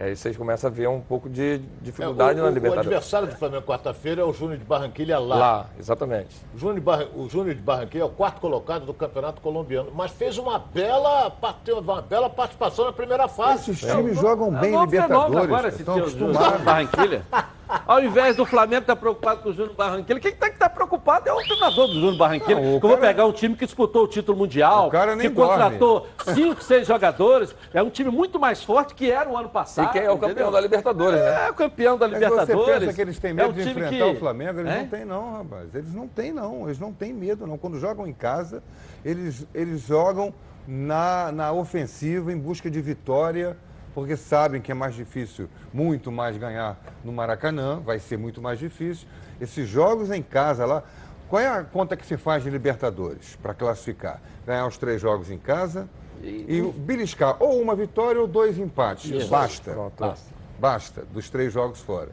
Aí 0.00 0.14
vocês 0.14 0.36
começam 0.36 0.70
a 0.70 0.72
ver 0.72 0.88
um 0.88 1.00
pouco 1.00 1.28
de 1.28 1.58
dificuldade 1.82 2.38
É, 2.38 2.42
o, 2.42 2.44
na 2.44 2.48
o- 2.48 2.52
o 2.52 2.54
Libertadores. 2.54 2.86
adversário 2.86 3.26
do 3.26 3.34
Flamengo 3.36 3.64
quarta-feira 3.66 4.20
é 4.20 4.24
o 4.24 4.32
Júnior 4.32 4.56
de 4.58 4.64
Barranquilha 4.64 5.18
lá. 5.18 5.36
Lá, 5.36 5.66
exatamente. 5.76 6.36
O 6.54 6.58
Júnior, 6.58 6.76
de 6.76 6.80
Barra- 6.82 7.08
o 7.16 7.28
Júnior 7.28 7.54
de 7.56 7.60
Barranquilla 7.62 8.04
é 8.04 8.06
o 8.06 8.10
quarto 8.10 8.40
colocado 8.40 8.86
do 8.86 8.94
Campeonato 8.94 9.40
Colombiano, 9.40 9.90
mas 9.92 10.12
fez 10.12 10.38
uma 10.38 10.56
bela, 10.56 11.28
parte- 11.32 11.72
uma 11.72 12.00
bela 12.00 12.30
participação 12.30 12.84
na 12.84 12.92
primeira 12.92 13.26
fase. 13.26 13.72
Esses 13.72 13.80
times 13.80 14.16
jogam 14.20 14.56
É 14.56 14.60
bem 14.60 14.80
Libertadores. 14.80 15.36
agora 15.44 15.68
estão 15.68 15.96
acostumados. 15.96 16.62
Barranquilha. 16.62 17.22
Ao 17.86 18.02
invés 18.02 18.34
do 18.36 18.44
Flamengo 18.46 18.82
estar 18.82 18.96
preocupado 18.96 19.42
com 19.42 19.50
o 19.50 19.52
Júnior 19.52 19.74
Barranquilha, 19.74 20.18
quem 20.20 20.32
tem 20.32 20.48
que 20.48 20.54
estar 20.56 20.70
preocupado 20.70 21.28
é 21.28 21.32
o 21.32 21.36
treinador 21.42 21.86
do 21.88 21.94
Júnior 21.94 22.16
Barranquilha. 22.16 22.56
Não, 22.60 22.76
o 22.76 22.80
que 22.80 22.86
eu 22.86 22.88
vou 22.88 22.98
cara- 22.98 23.08
pegar 23.08 23.26
um 23.26 23.32
time 23.32 23.54
que 23.56 23.64
disputou 23.66 24.04
o 24.04 24.08
título 24.08 24.38
mundial, 24.38 24.88
O 24.88 24.90
cara 24.90 25.14
nem 25.14 25.28
que 25.28 25.34
contratou 25.34 26.06
cinco, 26.34 26.62
seis 26.62 26.86
jogadores. 26.86 27.54
É 27.74 27.82
um 27.82 27.90
time 27.90 28.10
muito 28.10 28.38
mais 28.40 28.62
forte 28.62 28.94
que 28.94 29.10
era 29.10 29.28
o 29.28 29.36
ano 29.36 29.48
E 29.48 29.52
passado. 29.52 29.92
quem 29.92 30.02
é 30.02 30.10
o 30.10 30.14
campeão 30.14 30.30
entendeu? 30.30 30.50
da 30.52 30.60
Libertadores, 30.60 31.20
né? 31.20 31.46
É 31.46 31.50
o 31.50 31.54
campeão 31.54 31.98
da 31.98 32.08
Mas 32.08 32.14
Libertadores. 32.20 32.64
você 32.64 32.80
pensa 32.80 32.92
que 32.94 33.00
eles 33.00 33.18
têm 33.18 33.30
É 33.30 33.34
medo 33.34 33.50
um 33.50 33.52
de 33.52 33.60
enfrentar 33.68 33.90
que- 33.90 34.02
o 34.02 34.16
Flamengo? 34.18 34.60
Eles 34.60 34.72
É? 34.72 34.78
não 34.78 34.86
têm 34.88 35.04
não, 35.04 35.32
rapaz. 35.38 35.74
Eles 35.74 35.94
não 35.94 36.08
têm 36.08 36.32
não. 36.32 36.64
Eles 36.66 36.78
não 36.78 36.92
têm 36.92 37.12
medo 37.12 37.46
não. 37.46 37.58
Quando 37.58 37.78
jogam 37.78 38.06
em 38.06 38.12
casa, 38.14 38.62
eles, 39.04 39.46
eles 39.54 39.82
jogam 39.82 40.32
na, 40.66 41.32
na 41.32 41.52
ofensiva 41.52 42.32
em 42.32 42.38
busca 42.38 42.70
de 42.70 42.80
vitória, 42.80 43.56
porque 43.94 44.16
sabem 44.16 44.60
que 44.60 44.70
é 44.70 44.74
mais 44.74 44.94
difícil, 44.94 45.48
muito 45.72 46.10
mais 46.12 46.36
ganhar 46.36 46.78
no 47.04 47.12
Maracanã, 47.12 47.80
vai 47.80 47.98
ser 47.98 48.16
muito 48.16 48.40
mais 48.40 48.58
difícil. 48.58 49.06
Esses 49.40 49.68
jogos 49.68 50.10
em 50.10 50.22
casa 50.22 50.64
lá, 50.66 50.82
qual 51.28 51.40
é 51.40 51.48
a 51.48 51.62
conta 51.62 51.96
que 51.96 52.06
se 52.06 52.16
faz 52.16 52.42
de 52.42 52.50
Libertadores 52.50 53.36
para 53.42 53.54
classificar? 53.54 54.20
Ganhar 54.46 54.66
os 54.66 54.78
três 54.78 55.00
jogos 55.00 55.30
em 55.30 55.38
casa 55.38 55.88
e, 56.22 56.62
beliscar 56.78 57.36
ou 57.40 57.60
uma 57.60 57.76
vitória 57.76 58.20
ou 58.20 58.26
dois 58.26 58.58
empates. 58.58 59.10
Isso. 59.10 59.28
Basta. 59.28 59.72
Pronto. 59.72 60.14
Basta, 60.58 61.04
dos 61.12 61.30
três 61.30 61.52
jogos 61.52 61.80
fora. 61.80 62.10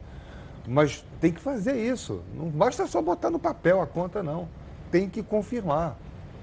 Mas 0.66 1.04
tem 1.20 1.32
que 1.32 1.40
fazer 1.40 1.76
isso. 1.76 2.22
Não 2.34 2.46
basta 2.48 2.86
só 2.86 3.00
botar 3.00 3.30
no 3.30 3.38
papel 3.38 3.80
a 3.80 3.86
conta, 3.86 4.22
não. 4.22 4.48
Tem 4.90 5.08
que 5.08 5.22
confirmar. 5.22 5.96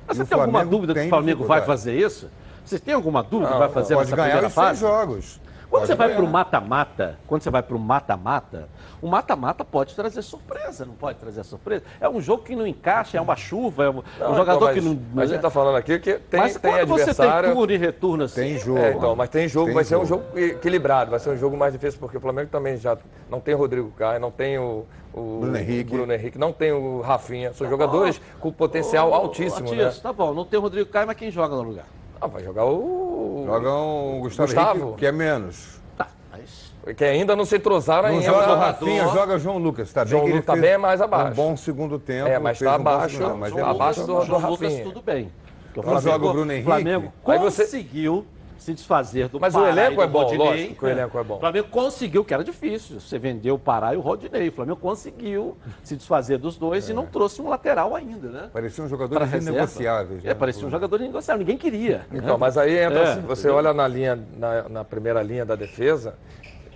Mas 0.08 0.18
E 0.18 0.20
você 0.20 0.26
tem 0.26 0.40
alguma 0.40 0.66
dúvida 0.66 0.94
que 0.94 1.00
tem 1.00 1.08
o 1.08 1.10
Flamengo 1.10 1.46
vai 1.46 1.62
fazer 1.62 1.98
isso? 1.98 2.30
Você 2.66 2.80
tem 2.80 2.94
alguma 2.94 3.22
dúvida 3.24 3.48
que 3.48 3.52
Não, 3.54 3.60
vai 3.60 3.70
fazer 3.70 3.96
Pode 3.96 4.10
nessa 4.12 4.16
ganhar 4.16 4.30
primeira 4.32 4.50
fase? 4.50 4.80
jogos. 4.82 5.42
Quando 5.70 5.82
Pode 5.82 5.88
você 5.88 5.96
vai 5.96 6.08
ganhar. 6.10 6.20
para 6.20 6.26
o 6.26 6.32
mata-mata, 6.32 7.20
quando 7.26 7.42
você 7.42 7.50
vai 7.50 7.64
para 7.64 7.76
o 7.76 7.80
mata-mata, 7.80 8.70
o 9.02 9.08
mata-mata 9.08 9.66
pode 9.66 9.96
trazer 9.96 10.22
surpresa, 10.22 10.86
não 10.86 10.94
pode 10.94 11.18
trazer 11.18 11.44
surpresa? 11.44 11.84
É 12.00 12.08
um 12.08 12.22
jogo 12.22 12.44
que 12.44 12.56
não 12.56 12.68
encaixa, 12.68 13.18
é 13.18 13.22
uma 13.22 13.36
chuva, 13.36 13.86
é 13.86 13.90
um, 13.90 13.98
um 13.98 14.04
Não, 14.20 14.36
jogador 14.36 14.70
então, 14.72 14.74
que 14.76 14.82
mas 15.00 15.16
não. 15.16 15.24
A 15.24 15.26
gente 15.26 15.36
está 15.38 15.50
falando 15.50 15.76
aqui 15.76 15.98
que 15.98 16.20
tem, 16.20 16.40
mas 16.40 16.58
tem 16.58 16.72
quando 16.72 16.88
você 16.90 17.06
tem 17.06 17.26
adversário. 17.26 17.54
turno 17.56 17.74
e 17.74 17.78
retorno 17.78 18.24
assim. 18.26 18.42
Tem 18.42 18.60
jogo. 18.60 18.78
É, 18.78 18.94
então, 18.94 19.16
mas 19.16 19.30
tem 19.32 19.48
jogo, 19.48 19.66
Tem 19.66 19.74
vai 19.74 19.84
ser 19.84 19.96
um 19.96 20.06
jogo. 20.06 20.24
jogo 20.26 20.38
equilibrado, 20.38 21.10
vai 21.10 21.20
ser 21.20 21.32
um 21.32 21.38
jogo 21.38 21.58
mais 21.58 21.74
difícil, 21.74 22.00
porque 22.00 22.18
o 22.18 22.22
Flamengo 22.22 22.52
também 22.52 22.78
já 22.78 22.96
não 23.28 23.40
tem 23.40 23.56
o 23.56 23.58
Rodrigo 23.58 23.90
Caio, 23.98 24.20
não 24.20 24.30
tem 24.30 24.60
o, 24.60 24.86
o 25.12 25.40
Bruno 25.40 25.58
Henrique. 25.58 25.90
Bruno 25.92 26.14
Henrique, 26.14 26.38
não 26.38 26.54
tem 26.54 26.72
o 26.72 27.02
Rafinha. 27.02 27.52
São 27.54 27.68
jogadores 27.68 28.22
com 28.40 28.52
potencial 28.52 29.12
altíssimo, 29.12 29.72
né? 29.72 29.86
Matias, 29.86 30.00
Tá 30.02 30.14
bom, 30.14 30.36
não 30.36 30.46
tem 30.46 30.60
o 30.60 30.62
Rodrigo 30.62 30.88
Caio, 30.92 31.08
mas 31.08 31.18
quem 31.18 31.32
joga 31.32 31.56
no 31.56 31.64
lugar? 31.64 31.86
Ah, 32.24 32.28
vai 32.28 32.42
jogar 32.44 32.66
o. 32.66 33.44
Jogam 33.46 34.18
o 34.18 34.20
Gustavo, 34.22 34.48
Gustavo. 34.48 34.80
Henrique, 34.80 34.98
que 35.00 35.06
é 35.06 35.12
menos. 35.12 35.82
Tá, 35.98 36.08
mas. 36.32 36.74
Que 36.96 37.04
ainda 37.04 37.36
não 37.36 37.44
se 37.44 37.58
entrosaram 37.58 38.08
Não 38.10 38.16
ainda. 38.16 38.26
joga 38.32 38.54
o 38.54 38.56
Rafinha, 38.58 39.08
joga 39.10 39.38
João 39.38 39.58
Lucas. 39.58 39.92
Tá 39.92 40.06
João 40.06 40.22
bem 40.24 40.30
ele 40.32 40.40
Lucas 40.40 40.56
tá 40.56 40.62
bem 40.62 40.78
mais 40.78 41.02
abaixo. 41.02 41.32
Um 41.32 41.36
bom 41.36 41.58
segundo 41.58 42.00
tempo. 42.00 42.28
É, 42.30 42.40
mas 42.40 42.58
fez 42.58 42.70
tá 42.72 42.78
um 42.78 42.80
abaixo, 42.82 43.18
segundo- 43.18 43.38
mas 43.38 43.52
João 43.52 43.68
é 43.68 43.70
abaixo 43.72 44.00
do- 44.02 44.20
do 44.20 44.26
João 44.26 44.50
Lucas, 44.52 44.62
Rafinha. 44.72 44.84
tudo 44.86 45.02
bem. 45.02 45.32
Não 45.76 45.84
Flamengo, 45.84 46.02
joga 46.12 46.26
o 46.26 46.32
Bruno 46.34 46.52
Henrique? 46.52 46.66
Flamengo 46.66 47.14
Aí 47.26 47.40
você- 47.40 47.64
conseguiu 47.64 48.26
se 48.64 48.74
desfazer 48.74 49.28
do 49.28 49.40
Mas 49.40 49.54
o 49.54 49.60
Pará 49.60 49.70
elenco 49.72 49.94
e 49.94 49.96
do 49.98 50.02
é 50.04 50.08
bom, 50.08 50.20
Rodinei, 50.24 50.48
lógico 50.48 50.76
que 50.76 50.84
o 50.84 50.88
né? 50.88 50.92
elenco 50.94 51.20
é 51.20 51.24
bom. 51.24 51.36
O 51.36 51.40
Flamengo 51.40 51.68
conseguiu, 51.70 52.24
que 52.24 52.34
era 52.34 52.44
difícil, 52.44 53.00
você 53.00 53.20
vendeu 53.20 53.56
o 53.56 53.60
Pará 53.60 53.94
e 53.94 53.98
o 53.98 54.00
Rodinei. 54.00 54.48
O 54.48 54.52
Flamengo 54.54 54.78
conseguiu 54.80 55.58
se 55.84 55.98
desfazer 55.98 56.38
dos 56.38 56.58
dois 56.58 56.88
e 56.88 56.94
não 56.94 57.06
trouxe 57.06 57.42
um 57.42 57.50
lateral 57.50 57.94
ainda, 57.94 58.30
né? 58.30 58.50
Pareciam 58.54 58.88
Para 58.88 58.98
jogadores 58.98 59.30
reserva. 59.30 59.50
inegociáveis. 59.58 60.24
É, 60.24 60.28
né? 60.30 60.34
parecia 60.34 60.66
um 60.66 60.70
jogador 60.72 61.02
inegociável, 61.02 61.40
ninguém 61.40 61.58
queria. 61.58 62.06
Então, 62.12 62.36
né? 62.36 62.38
mas 62.40 62.58
aí 62.58 62.78
entra, 62.78 63.00
É, 63.00 63.12
assim, 63.12 63.22
você 63.22 63.42
entendeu? 63.42 63.56
olha 63.58 63.74
na 63.74 63.88
linha, 63.88 64.20
na, 64.38 64.70
na 64.70 64.84
primeira 64.86 65.22
linha 65.22 65.46
da 65.46 65.56
defesa, 65.56 66.16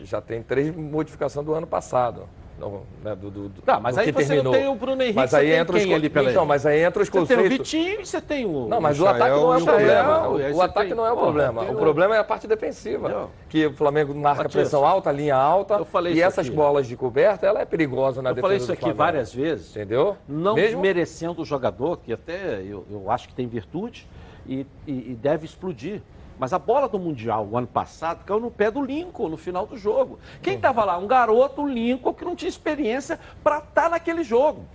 já 0.04 0.20
tem 0.20 0.44
três 0.44 0.76
modificações 0.76 1.46
do 1.46 1.54
ano 1.54 1.66
passado. 1.68 2.24
No, 2.60 2.82
né, 3.04 3.16
do, 3.16 3.30
do, 3.30 3.50
do- 3.50 3.62
Tá, 3.62 3.80
mas 3.80 3.96
aí 4.00 4.08
você 4.12 4.14
terminou. 4.26 4.46
não 4.46 4.52
tem 4.60 4.68
o 4.68 4.74
Bruno 4.74 5.00
Henrique, 5.02 5.16
mas 5.16 5.32
aí 5.34 5.52
entra 5.54 5.76
os 5.76 5.82
quem 5.84 5.92
co- 5.92 5.96
ali 5.96 6.10
pela 6.10 6.32
Então, 6.32 6.44
mas 6.44 6.66
aí 6.66 6.82
entra 6.82 7.04
os 7.04 7.08
Você 7.08 7.12
tem 7.12 7.22
o 7.22 7.42
conceitos. 7.42 7.58
Vitinho 7.72 8.02
e 8.02 8.06
você 8.06 8.20
tem 8.20 8.46
o... 8.46 8.68
Não, 8.68 8.82
mas 8.82 9.00
o 9.00 9.04
Michael 9.04 9.16
ataque 9.16 9.36
não 9.38 9.54
é 9.54 9.58
o 9.58 9.62
o 9.62 9.66
problema. 9.66 10.28
O- 10.28 10.56
O 10.58 10.62
ataque 10.64 10.88
tem- 10.88 10.98
não 10.98 11.06
é 11.06 11.12
o 11.12 11.18
problema. 11.18 11.62
O 11.64 11.72
o- 11.74 11.76
problema 11.78 12.16
é 12.16 12.20
a 12.20 12.24
parte 12.24 12.48
defensiva. 12.48 13.30
Que 13.48 13.68
o 13.68 13.74
Flamengo 13.74 14.16
marca 14.16 14.44
Matias, 14.44 14.54
pressão 14.70 14.84
alta, 14.84 15.12
linha 15.12 15.36
alta. 15.36 15.76
eu 15.76 16.08
E 16.08 16.20
essas 16.22 16.48
aqui. 16.48 16.56
bolas 16.56 16.88
de 16.88 16.96
coberta, 16.96 17.46
ela 17.46 17.62
é 17.62 17.66
perigosa 17.66 18.24
na 18.24 18.32
Eu 18.32 18.36
defesa 18.36 18.48
falei 18.48 18.58
isso 18.58 18.72
aqui 18.74 18.92
várias 18.92 19.32
vezes. 19.32 19.70
Entendeu? 19.70 20.18
não 20.28 20.56
Mesmo 20.56 20.82
desmerecendo 20.82 21.42
o 21.44 21.46
jogador, 21.46 21.98
que 21.98 22.12
até 22.12 22.62
eu, 22.68 22.84
eu 22.90 23.12
acho 23.12 23.28
que 23.28 23.36
tem 23.36 23.48
virtude 23.48 24.08
e, 24.48 24.66
e- 24.88 25.12
e 25.12 25.16
deve 25.22 25.46
explodir. 25.46 26.02
Mas 26.40 26.54
a 26.54 26.60
bola 26.60 26.88
do 26.88 27.00
Mundial, 27.00 27.48
o 27.50 27.58
ano 27.58 27.68
passado, 27.68 28.24
caiu 28.24 28.40
no 28.40 28.52
pé 28.52 28.70
do 28.70 28.82
Lincoln 28.82 29.30
no 29.30 29.38
final 29.38 29.66
do 29.66 29.76
jogo. 29.78 30.20
Quem 30.42 30.56
estava 30.56 30.84
lá? 30.86 30.98
Um 30.98 31.08
garoto, 31.08 31.64
o 31.64 31.68
Lincoln, 31.68 32.14
que 32.14 32.24
não 32.24 32.36
tinha 32.36 32.50
experiência 32.50 33.20
para 33.44 33.58
estar 33.58 33.90
naquele 33.90 34.24
jogo. 34.24 34.66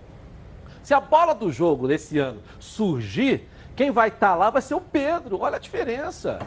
Se 0.81 0.93
a 0.93 0.99
bola 0.99 1.33
do 1.33 1.51
jogo 1.51 1.87
desse 1.87 2.19
ano 2.19 2.41
surgir, 2.59 3.47
Quem 3.75 3.89
vai 3.89 4.09
estar 4.09 4.35
lá 4.35 4.51
vai 4.51 4.61
ser 4.61 4.75
o 4.75 4.81
Pedro. 4.81 5.39
Olha 5.41 5.55
a 5.55 5.59
diferença. 5.59 6.37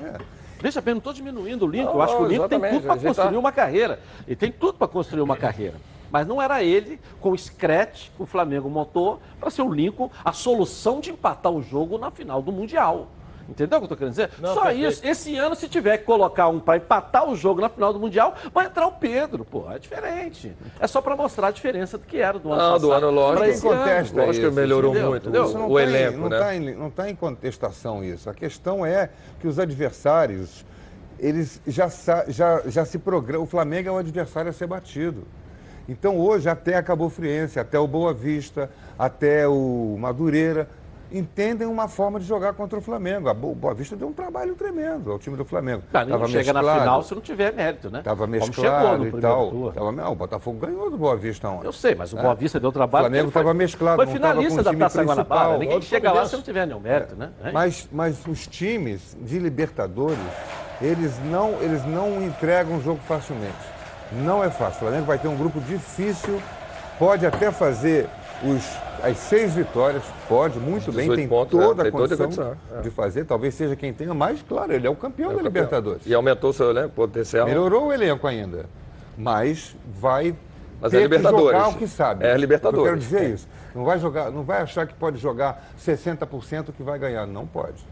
Veja 0.61 0.81
bem, 0.81 0.95
não 0.95 0.99
estou 0.99 1.13
diminuindo 1.13 1.67
o 1.67 1.69
Lincoln. 1.69 1.95
Eu 1.95 2.03
acho 2.03 2.17
que 2.17 2.23
o 2.23 2.27
Lincoln 2.27 2.49
tem 2.49 2.61
tudo 2.61 2.83
para 2.83 2.95
gente 2.95 3.07
construir 3.09 3.33
tá- 3.33 3.39
uma 3.39 3.53
carreira. 3.53 4.01
Ele 4.27 4.37
tem 4.37 4.53
tudo 4.53 4.75
para 4.75 4.87
construir 4.87 5.23
uma 5.23 5.37
carreira. 5.37 5.75
Mas 6.11 6.25
não 6.27 6.41
era 6.41 6.63
ele, 6.63 7.01
com 7.21 7.33
o 7.33 7.37
scratch 7.37 8.11
que 8.17 8.23
o 8.23 8.27
Flamengo 8.27 8.71
montou, 8.71 9.21
para 9.41 9.51
ser 9.51 9.63
o 9.63 9.73
Lincoln 9.73 10.09
a 10.25 10.33
solução 10.33 11.01
de 11.01 11.11
empatar 11.11 11.51
o 11.51 11.61
jogo 11.61 11.99
na 11.99 12.13
final 12.13 12.41
do 12.41 12.53
Mundial. 12.53 13.09
Entendeu 13.49 13.79
o 13.79 13.81
que 13.81 13.85
eu 13.85 13.95
estou 13.95 13.97
querendo 13.97 14.11
dizer? 14.13 14.31
Não, 14.41 14.55
Só 14.55 14.63
perfeito. 14.63 14.89
isso. 14.89 15.07
Esse 15.07 15.37
ano, 15.37 15.55
se 15.55 15.69
tiver 15.69 15.99
que 15.99 16.05
colocar 16.05 16.49
um 16.49 16.59
para 16.59 16.79
empatar 16.79 17.29
o 17.29 17.37
jogo 17.37 17.61
na 17.61 17.69
final 17.69 17.93
do 17.93 18.01
Mundial, 18.01 18.35
vai 18.53 18.67
entrar 18.67 18.87
o 18.87 18.93
Pedro. 18.93 19.45
Pô, 19.45 19.71
é 19.71 19.79
diferente. 19.79 20.53
É 20.81 20.87
só 20.87 21.01
para 21.01 21.15
mostrar 21.15 21.49
a 21.49 21.51
diferença 21.51 21.97
do 21.97 22.05
que 22.05 22.19
era 22.19 22.39
do 22.39 22.53
ano 22.53 22.61
Não, 22.61 22.69
passado. 22.73 22.81
do 22.83 22.93
ano, 22.93 23.11
lógico. 23.11 23.39
pra 23.39 23.49
esse 23.49 23.67
ano. 23.69 23.79
contesta 23.79 24.25
Lógico 24.25 24.49
que 24.49 24.53
melhorou 24.55 24.91
entendeu? 24.91 25.11
muito 25.11 25.29
Entendeu? 25.29 25.49
Não 25.53 25.71
o 25.71 25.75
tá 25.77 25.83
elenco, 25.83 26.13
em, 26.17 26.21
não 26.21 26.29
né? 26.29 26.39
Tá 26.39 26.55
em, 26.57 26.75
não 26.75 26.89
está 26.89 27.11
em 27.11 27.15
contestação 27.15 28.05
isso. 28.05 28.29
A 28.29 28.35
questão 28.35 28.85
é 28.85 29.11
que 29.41 29.47
os 29.47 29.59
adversários, 29.59 30.65
eles 31.19 31.61
já, 31.67 31.89
já, 32.29 32.63
já 32.67 32.85
se 32.85 32.99
programam. 32.99 33.45
O 33.45 33.47
Flamengo 33.47 33.89
é 33.89 33.93
um 33.93 33.99
adversário 33.99 34.51
a 34.51 34.53
ser 34.53 34.67
batido. 34.67 35.23
Então 35.89 36.19
hoje 36.19 36.49
até 36.49 36.75
a 36.75 36.83
Cabo 36.83 37.09
Friense, 37.09 37.61
até 37.61 37.79
o 37.79 37.87
Boa 37.87 38.13
Vista, 38.13 38.69
até 38.99 39.47
o 39.47 39.97
Madureira, 39.99 40.69
entendem 41.11 41.67
uma 41.67 41.89
forma 41.89 42.19
de 42.21 42.27
jogar 42.27 42.53
contra 42.55 42.79
o 42.79 42.83
Flamengo. 42.83 43.29
A 43.29 43.35
Bo- 43.35 43.55
Boa 43.55 43.75
Vista 43.75 43.95
deu 43.97 44.09
um 44.09 44.13
trabalho 44.13 44.55
tremendo 44.55 45.13
ao 45.13 45.19
time 45.19 45.37
do 45.37 45.45
Flamengo. 45.45 45.83
Não 45.93 46.07
Tava 46.07 46.29
chega 46.29 46.53
na 46.53 46.61
mesclado, 46.61 46.81
final 46.81 47.03
se 47.03 47.15
não 47.15 47.21
tiver 47.23 47.53
mérito, 47.53 47.91
né? 47.91 48.03
Tava 48.03 48.27
mesclado 48.27 48.99
no 49.05 49.19
e 49.19 49.21
tal. 49.21 49.73
Tava, 49.73 49.93
não, 49.93 50.13
o 50.13 50.15
Botafogo 50.15 50.59
ganhou 50.67 50.91
do 50.91 50.99
Boa 50.99 51.17
Vista 51.17 51.49
ontem. 51.49 51.67
Eu 51.67 51.73
sei, 51.73 51.95
mas 51.95 52.13
o 52.13 52.19
É. 52.19 52.23
Boa 52.23 52.35
Vista 52.35 52.59
deu 52.61 52.73
trabalho. 52.73 53.05
O 53.05 53.09
Flamengo 53.09 53.25
porque 53.25 53.39
ele 53.39 53.45
foi- 53.45 53.53
tava 53.53 53.55
mesclado, 53.55 53.97
Foi 53.97 54.07
finalista 54.13 54.63
da 54.63 54.75
Taça 54.75 55.03
Guanabara. 55.05 55.59
Ninguém 55.59 55.81
chega 55.83 56.13
lá 56.13 56.27
se 56.27 56.35
não 56.37 56.43
tiver 56.43 56.67
nenhum 56.67 56.81
mérito, 56.81 57.15
né? 57.17 57.31
É. 57.45 57.53
Mas, 57.53 57.89
mas 57.93 58.27
os 58.27 58.47
times 58.47 59.17
de 59.21 59.39
Libertadores, 59.39 60.19
eles 60.81 61.13
não, 61.25 61.53
eles 61.63 61.85
não 61.87 62.23
entregam 62.23 62.77
o 62.77 62.83
jogo 62.83 63.01
facilmente. 63.07 63.55
Não 64.13 64.43
é 64.45 64.51
fácil. 64.51 64.77
O 64.77 64.81
Flamengo 64.81 65.05
vai 65.07 65.19
ter 65.19 65.29
um 65.29 65.37
grupo 65.37 65.61
difícil, 65.61 66.41
pode 66.99 67.27
até 67.27 67.51
fazer 67.51 68.09
os, 68.45 68.63
as 69.03 69.17
seis 69.19 69.55
vitórias, 69.55 70.03
pode, 70.29 70.59
muito 70.59 70.93
bem, 70.93 71.09
18 71.09 71.17
tem 71.17 71.29
pontos, 71.29 71.51
toda 71.59 71.83
é, 71.83 71.89
a 71.89 71.91
tem 71.91 72.01
toda 72.01 72.15
a 72.15 72.19
condição 72.19 72.57
é. 72.77 72.81
de 72.81 72.91
fazer. 72.91 73.25
Talvez 73.25 73.55
seja 73.55 73.77
quem 73.77 73.93
tenha 73.93 74.15
mais, 74.15 74.43
claro, 74.43 74.73
ele 74.73 74.87
é 74.87 74.91
o 74.91 74.97
campeão 74.97 75.29
da 75.29 75.37
campeão. 75.37 75.53
Libertadores. 75.53 76.07
E 76.07 76.15
aumentou 76.15 76.51
o 76.51 76.53
seu 76.53 76.71
elenco, 76.71 76.91
potencial. 76.91 77.47
Melhorou 77.47 77.87
o 77.87 77.93
elenco 77.93 78.27
ainda, 78.27 78.67
mas 79.17 79.77
vai 80.01 80.35
Mas 80.81 80.93
é 80.93 80.97
ter 80.97 81.03
Libertadores. 81.03 81.47
que 81.47 81.53
jogar 81.53 81.69
o 81.69 81.75
que 81.75 81.89
sabe. 81.89 82.27
É 82.27 82.37
Libertadores. 82.37 82.79
Eu 82.79 82.85
quero 82.85 82.99
dizer 82.99 83.23
é 83.23 83.35
isso. 83.35 83.49
Não 83.75 83.85
vai, 83.85 83.99
jogar, 83.99 84.31
não 84.31 84.43
vai 84.43 84.63
achar 84.63 84.87
que 84.87 84.95
pode 84.95 85.19
jogar 85.19 85.71
60% 85.79 86.73
que 86.77 86.83
vai 86.83 86.99
ganhar. 86.99 87.27
Não 87.27 87.47
pode. 87.47 87.85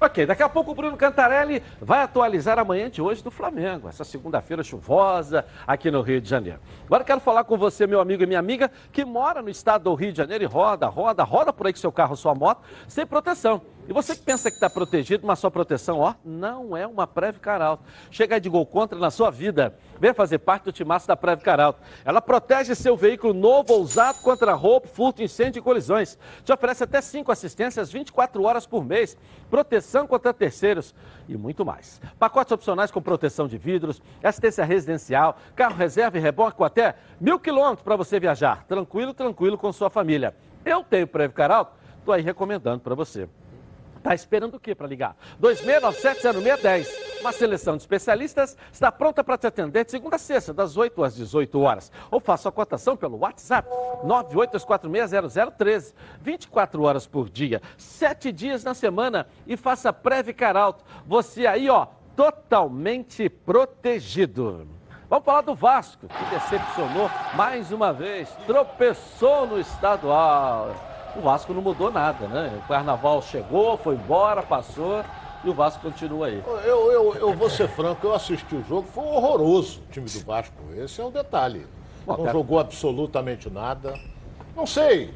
Ok, 0.00 0.26
daqui 0.26 0.44
a 0.44 0.48
pouco 0.48 0.70
o 0.70 0.74
Bruno 0.76 0.96
Cantarelli 0.96 1.60
vai 1.80 2.02
atualizar 2.02 2.56
amanhã 2.56 2.88
de 2.88 3.02
hoje 3.02 3.20
do 3.20 3.32
Flamengo, 3.32 3.88
essa 3.88 4.04
segunda-feira 4.04 4.62
chuvosa 4.62 5.44
aqui 5.66 5.90
no 5.90 6.02
Rio 6.02 6.20
de 6.20 6.28
Janeiro. 6.28 6.60
Agora 6.86 7.02
quero 7.02 7.18
falar 7.18 7.42
com 7.42 7.58
você, 7.58 7.84
meu 7.84 8.00
amigo 8.00 8.22
e 8.22 8.26
minha 8.26 8.38
amiga, 8.38 8.70
que 8.92 9.04
mora 9.04 9.42
no 9.42 9.50
estado 9.50 9.84
do 9.84 9.94
Rio 9.94 10.12
de 10.12 10.18
Janeiro 10.18 10.44
e 10.44 10.46
roda, 10.46 10.86
roda, 10.86 11.24
roda 11.24 11.52
por 11.52 11.66
aí 11.66 11.72
com 11.72 11.80
seu 11.80 11.90
carro, 11.90 12.14
sua 12.14 12.32
moto, 12.32 12.62
sem 12.86 13.04
proteção. 13.04 13.60
E 13.88 13.92
você 13.92 14.14
que 14.14 14.20
pensa 14.20 14.50
que 14.50 14.56
está 14.58 14.68
protegido, 14.68 15.26
mas 15.26 15.38
sua 15.38 15.50
proteção, 15.50 16.00
ó, 16.00 16.14
não 16.22 16.76
é 16.76 16.86
uma 16.86 17.06
Preve 17.06 17.38
Caralto. 17.38 17.82
Chega 18.10 18.38
de 18.38 18.46
gol 18.46 18.66
contra 18.66 18.98
na 18.98 19.10
sua 19.10 19.30
vida. 19.30 19.78
Venha 19.98 20.12
fazer 20.12 20.40
parte 20.40 20.64
do 20.64 20.72
timaço 20.72 21.08
da 21.08 21.16
Preve 21.16 21.40
Caralto. 21.40 21.80
Ela 22.04 22.20
protege 22.20 22.74
seu 22.74 22.94
veículo 22.98 23.32
novo 23.32 23.72
ou 23.72 23.80
usado 23.80 24.20
contra 24.20 24.52
roubo, 24.52 24.86
furto, 24.86 25.22
incêndio 25.22 25.60
e 25.60 25.62
colisões. 25.62 26.18
Te 26.44 26.52
oferece 26.52 26.84
até 26.84 27.00
cinco 27.00 27.32
assistências 27.32 27.90
24 27.90 28.42
horas 28.42 28.66
por 28.66 28.84
mês, 28.84 29.16
proteção 29.48 30.06
contra 30.06 30.34
terceiros 30.34 30.94
e 31.26 31.34
muito 31.34 31.64
mais. 31.64 31.98
Pacotes 32.18 32.52
opcionais 32.52 32.90
com 32.90 33.00
proteção 33.00 33.48
de 33.48 33.56
vidros, 33.56 34.02
assistência 34.22 34.66
residencial, 34.66 35.38
carro 35.56 35.76
reserva 35.76 36.18
e 36.18 36.20
reboque 36.20 36.58
com 36.58 36.64
até 36.64 36.94
mil 37.18 37.40
quilômetros 37.40 37.84
para 37.84 37.96
você 37.96 38.20
viajar. 38.20 38.66
Tranquilo, 38.66 39.14
tranquilo 39.14 39.56
com 39.56 39.72
sua 39.72 39.88
família. 39.88 40.36
Eu 40.62 40.84
tenho 40.84 41.06
Preve 41.06 41.32
Caralto, 41.32 41.72
estou 42.00 42.12
aí 42.12 42.20
recomendando 42.20 42.80
para 42.80 42.94
você. 42.94 43.26
Tá 44.08 44.14
esperando 44.14 44.54
o 44.54 44.58
quê 44.58 44.74
para 44.74 44.86
ligar? 44.86 45.14
26970610. 45.38 46.88
Uma 47.20 47.30
seleção 47.30 47.76
de 47.76 47.82
especialistas 47.82 48.56
está 48.72 48.90
pronta 48.90 49.22
para 49.22 49.36
te 49.36 49.46
atender 49.46 49.84
de 49.84 49.90
segunda 49.90 50.16
a 50.16 50.18
sexta, 50.18 50.54
das 50.54 50.78
8 50.78 51.04
às 51.04 51.14
18 51.14 51.60
horas. 51.60 51.92
Ou 52.10 52.18
faça 52.18 52.48
a 52.48 52.52
cotação 52.52 52.96
pelo 52.96 53.18
WhatsApp 53.18 53.68
982460013. 54.06 55.92
24 56.22 56.82
horas 56.84 57.06
por 57.06 57.28
dia, 57.28 57.60
7 57.76 58.32
dias 58.32 58.64
na 58.64 58.72
semana 58.72 59.26
e 59.46 59.58
faça 59.58 59.92
Preve 59.92 60.32
Caralto. 60.32 60.82
Você 61.06 61.46
aí, 61.46 61.68
ó, 61.68 61.88
totalmente 62.16 63.28
protegido. 63.28 64.66
Vamos 65.10 65.26
falar 65.26 65.42
do 65.42 65.54
Vasco, 65.54 66.08
que 66.08 66.24
decepcionou 66.30 67.10
mais 67.34 67.70
uma 67.70 67.92
vez, 67.92 68.30
tropeçou 68.46 69.46
no 69.46 69.60
estadual. 69.60 70.87
O 71.16 71.20
Vasco 71.20 71.52
não 71.52 71.62
mudou 71.62 71.90
nada, 71.90 72.26
né? 72.28 72.58
O 72.64 72.68
carnaval 72.68 73.20
chegou, 73.22 73.76
foi 73.78 73.94
embora, 73.94 74.42
passou 74.42 75.02
e 75.44 75.48
o 75.50 75.54
Vasco 75.54 75.80
continua 75.80 76.26
aí. 76.26 76.42
Eu, 76.64 76.92
eu, 76.92 77.14
eu 77.16 77.34
vou 77.34 77.48
ser 77.50 77.68
franco, 77.68 78.06
eu 78.06 78.14
assisti 78.14 78.54
o 78.54 78.64
jogo, 78.64 78.86
foi 78.92 79.04
horroroso 79.04 79.80
o 79.88 79.92
time 79.92 80.08
do 80.08 80.20
Vasco. 80.24 80.54
Esse 80.76 81.00
é 81.00 81.04
um 81.04 81.10
detalhe. 81.10 81.66
Bom, 82.06 82.12
não 82.16 82.24
cara- 82.24 82.32
jogou 82.32 82.58
absolutamente 82.58 83.50
nada. 83.50 83.94
Não 84.56 84.66
sei. 84.66 85.12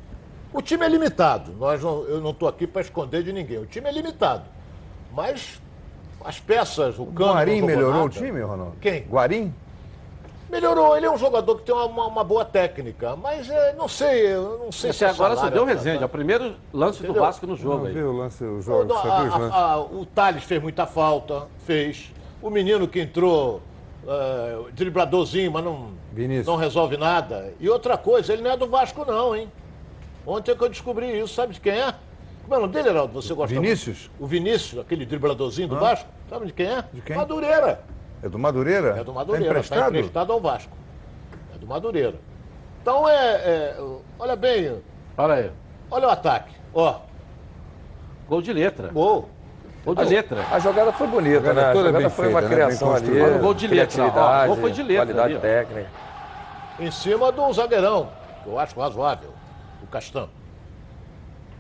O 0.53 0.61
time 0.61 0.85
é 0.85 0.89
limitado. 0.89 1.53
Nós 1.53 1.83
não- 1.83 2.03
eu 2.05 2.21
não 2.21 2.31
estou 2.31 2.49
aqui 2.49 2.67
para 2.67 2.83
esconder 2.83 3.23
de 3.23 3.33
ninguém. 3.33 3.59
O 3.59 3.67
time 3.67 3.89
é 3.89 3.93
limitado. 3.93 4.45
Mas 5.15 5.61
as 6.25 6.39
peças, 6.39 6.99
o 6.99 7.03
O 7.05 7.13
Cano. 7.13 7.33
Guarim 7.35 7.63
melhorou 7.63 7.91
o 7.95 8.05
nada. 8.05 8.11
time, 8.11 8.41
Ronaldo? 8.41 8.77
Quem? 8.81 9.03
Guarim? 9.09 9.55
Melhorou. 10.53 10.95
Ele 10.97 11.07
é 11.07 11.11
um 11.11 11.17
jogador 11.17 11.57
que 11.57 11.63
tem 11.63 11.75
uma, 11.75 12.07
uma- 12.07 12.23
boa 12.23 12.45
técnica. 12.45 13.17
Mas 13.17 13.49
é, 13.49 13.73
não 13.73 13.89
sei, 13.89 14.27
eu 14.27 14.59
não 14.63 14.71
sei 14.71 14.93
Você 14.93 15.07
é 15.07 15.09
agora 15.09 15.35
só 15.35 15.49
deu 15.49 15.67
é 15.67 15.73
Resende, 15.73 16.03
é 16.03 16.07
o 16.07 16.09
primeiro 16.09 16.57
lance 16.73 16.99
do 17.01 17.07
Entendeu? 17.07 17.23
Vasco 17.23 17.47
no 17.47 17.53
Não 17.53 17.59
jogo 17.59 17.87
aí. 17.87 17.95
viu 17.95 18.11
o 18.11 18.17
lance, 18.17 18.45
o 18.45 18.53
Não, 18.57 18.61
jogo, 18.63 18.85
não, 18.85 19.55
a- 19.55 19.81
o 19.81 20.05
Thales 20.05 20.45
fez 20.45 20.61
muita 20.63 20.87
falta, 20.87 21.47
fez. 21.67 22.13
O 22.43 22.51
menino 22.51 22.87
que 22.87 23.01
entrou, 23.01 23.63
eh, 24.07 24.59
dribladorzinho, 24.73 25.51
mas 25.51 25.65
não, 25.65 25.91
Vinícius. 26.13 26.47
não 26.47 26.57
resolve 26.57 26.97
nada. 26.99 27.55
E 27.59 27.69
outra 27.71 27.97
coisa, 27.97 28.33
ele 28.33 28.43
não 28.43 28.51
é 28.51 28.57
do 28.57 28.67
Vasco, 28.67 29.05
não, 29.07 29.35
hein? 29.35 29.51
Ontem 30.27 30.55
que 30.55 30.63
eu 30.63 30.69
descobri 30.69 31.19
isso, 31.19 31.35
sabe 31.35 31.55
de 31.55 31.61
quem 31.61 31.73
é? 31.73 31.95
Como 32.43 32.55
é 32.55 32.59
o 32.59 32.61
nome 32.63 32.73
dele, 32.75 32.89
Heraldo? 32.91 33.15
Você 33.23 33.33
gosta 33.33 33.55
Vinícius? 33.55 34.09
muito? 34.11 34.23
O 34.23 34.27
Vinícius, 34.27 34.81
aquele 34.81 35.07
dribladorzinho 35.07 35.69
do 35.69 35.77
Vasco. 35.79 36.09
Sabe 36.29 36.47
de 36.47 36.53
quem 36.53 36.67
é? 36.67 36.85
De 36.93 37.01
quem? 37.01 37.17
Madureira. 37.17 37.81
É 38.23 38.29
do 38.29 38.39
Madureira? 38.39 38.97
É 38.99 39.05
do 39.05 39.13
Madureira, 39.13 39.55
Tá 39.55 39.61
está 39.61 39.75
emprestado? 39.77 39.97
emprestado 39.97 40.33
ao 40.33 40.41
Vasco. 40.41 40.77
É 41.55 41.59
do 41.59 41.67
Madureira. 41.67 42.15
Então 42.81 43.09
é, 43.09 43.15
é, 43.15 43.77
olha 44.19 44.37
bem, 44.37 44.81
Olha 45.17 45.35
aí, 45.35 45.51
olha 45.91 46.09
o 46.09 46.11
ataque. 46.11 46.55
Ó, 46.75 47.01
gol 48.29 48.41
de 48.43 48.53
letra. 48.53 48.89
gol. 48.89 49.29
Gol 49.85 49.95
de 49.97 50.05
letra. 50.05 50.47
A 50.51 50.59
jogada 50.61 50.93
foi 50.93 51.07
bonita, 51.09 51.41
Jogada 51.41 51.61
né? 51.61 51.67
A 51.71 51.75
jogada 51.75 51.99
bem 51.99 52.09
foi 52.09 52.25
feita, 52.27 52.31
uma 52.31 52.41
né? 52.41 52.49
Bem 52.49 52.57
criação 52.57 52.95
ali. 52.95 53.21
Olha 53.21 53.37
o 53.37 53.39
gol 53.41 53.55
de 53.55 53.67
letra, 53.67 54.05
ó. 54.05 54.45
O 54.45 54.47
gol 54.47 54.57
foi 54.57 54.71
de 54.73 54.83
letra 54.83 55.07
Qualidade 55.07 55.33
ali, 55.35 55.43
técnica. 55.43 55.91
Em 56.79 56.91
cima 56.91 57.33
do 57.33 57.53
zagueirão, 57.53 58.09
que 58.43 58.49
eu 58.49 58.59
acho 58.59 58.79
razoável, 58.79 59.31
o 59.83 59.87
Castan. 59.89 60.29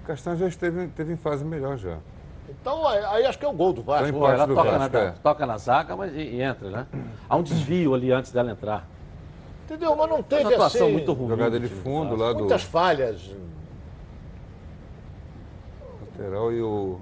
O 0.03 0.07
Castanho 0.07 0.37
já 0.37 0.47
esteve, 0.49 0.85
esteve 0.85 1.13
em 1.13 1.17
fase 1.17 1.45
melhor 1.45 1.77
já. 1.77 1.99
Então, 2.61 2.87
aí, 2.87 3.05
aí 3.05 3.27
acho 3.27 3.39
que 3.39 3.45
é 3.45 3.49
o 3.49 3.53
gol 3.53 3.73
do 3.73 3.83
Vasco. 3.83 4.13
Pô, 4.13 4.29
ela 4.29 4.47
do 4.47 4.55
toca, 4.55 4.71
Vasco, 4.71 4.93
na, 4.93 5.01
é. 5.01 5.11
toca 5.23 5.47
na 5.47 5.59
zaga, 5.59 5.97
mas 5.97 6.15
e, 6.15 6.21
e 6.21 6.43
entra, 6.43 6.71
né? 6.71 6.87
Há 7.29 7.37
um 7.37 7.43
desvio 7.43 7.95
ali 7.95 8.13
antes 8.13 8.31
dela 8.33 8.51
entrar. 8.51 8.87
Entendeu? 9.65 9.97
Mas 9.97 10.09
não 10.09 10.17
Uma 10.17 10.23
teve 10.23 10.55
atuação 10.55 10.87
assim, 10.87 10.93
muito 10.93 11.13
ruim. 11.13 11.29
Jogada 11.29 11.59
de 11.59 11.69
fundo 11.69 12.17
lá 12.17 12.33
do 12.33 12.41
muitas 12.41 12.63
falhas. 12.63 13.31
lateral 16.01 16.53
e 16.53 16.61
o. 16.61 17.01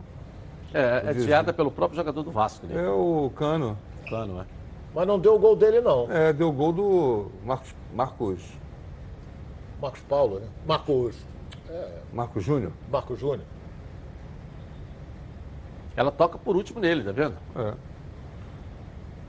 É, 0.73 1.03
é 1.07 1.15
desviada 1.15 1.53
pelo 1.53 1.71
próprio 1.71 1.97
jogador 1.97 2.23
do 2.23 2.31
Vasco, 2.31 2.67
né? 2.67 2.85
É 2.85 2.89
o 2.89 3.31
Cano. 3.35 3.77
Plano, 4.09 4.35
né? 4.35 4.47
Mas 4.95 5.07
não 5.07 5.19
deu 5.19 5.35
o 5.35 5.39
gol 5.39 5.57
dele, 5.57 5.81
não. 5.81 6.11
É, 6.11 6.33
deu 6.33 6.53
gol 6.53 6.73
do 6.73 7.31
Marcos, 7.45 7.75
Marcos, 7.95 8.41
Marcos 9.81 10.01
Paulo, 10.03 10.41
né? 10.41 10.47
Marcos, 10.67 11.17
Marcos 12.13 12.45
Júnior. 12.45 12.73
Marcos 12.91 13.19
Júnior. 13.19 13.47
Ela 15.97 16.11
toca 16.11 16.39
por 16.39 16.57
último 16.57 16.81
nele, 16.81 17.03
tá 17.05 17.13
vendo? 17.13 17.37
É. 17.57 17.75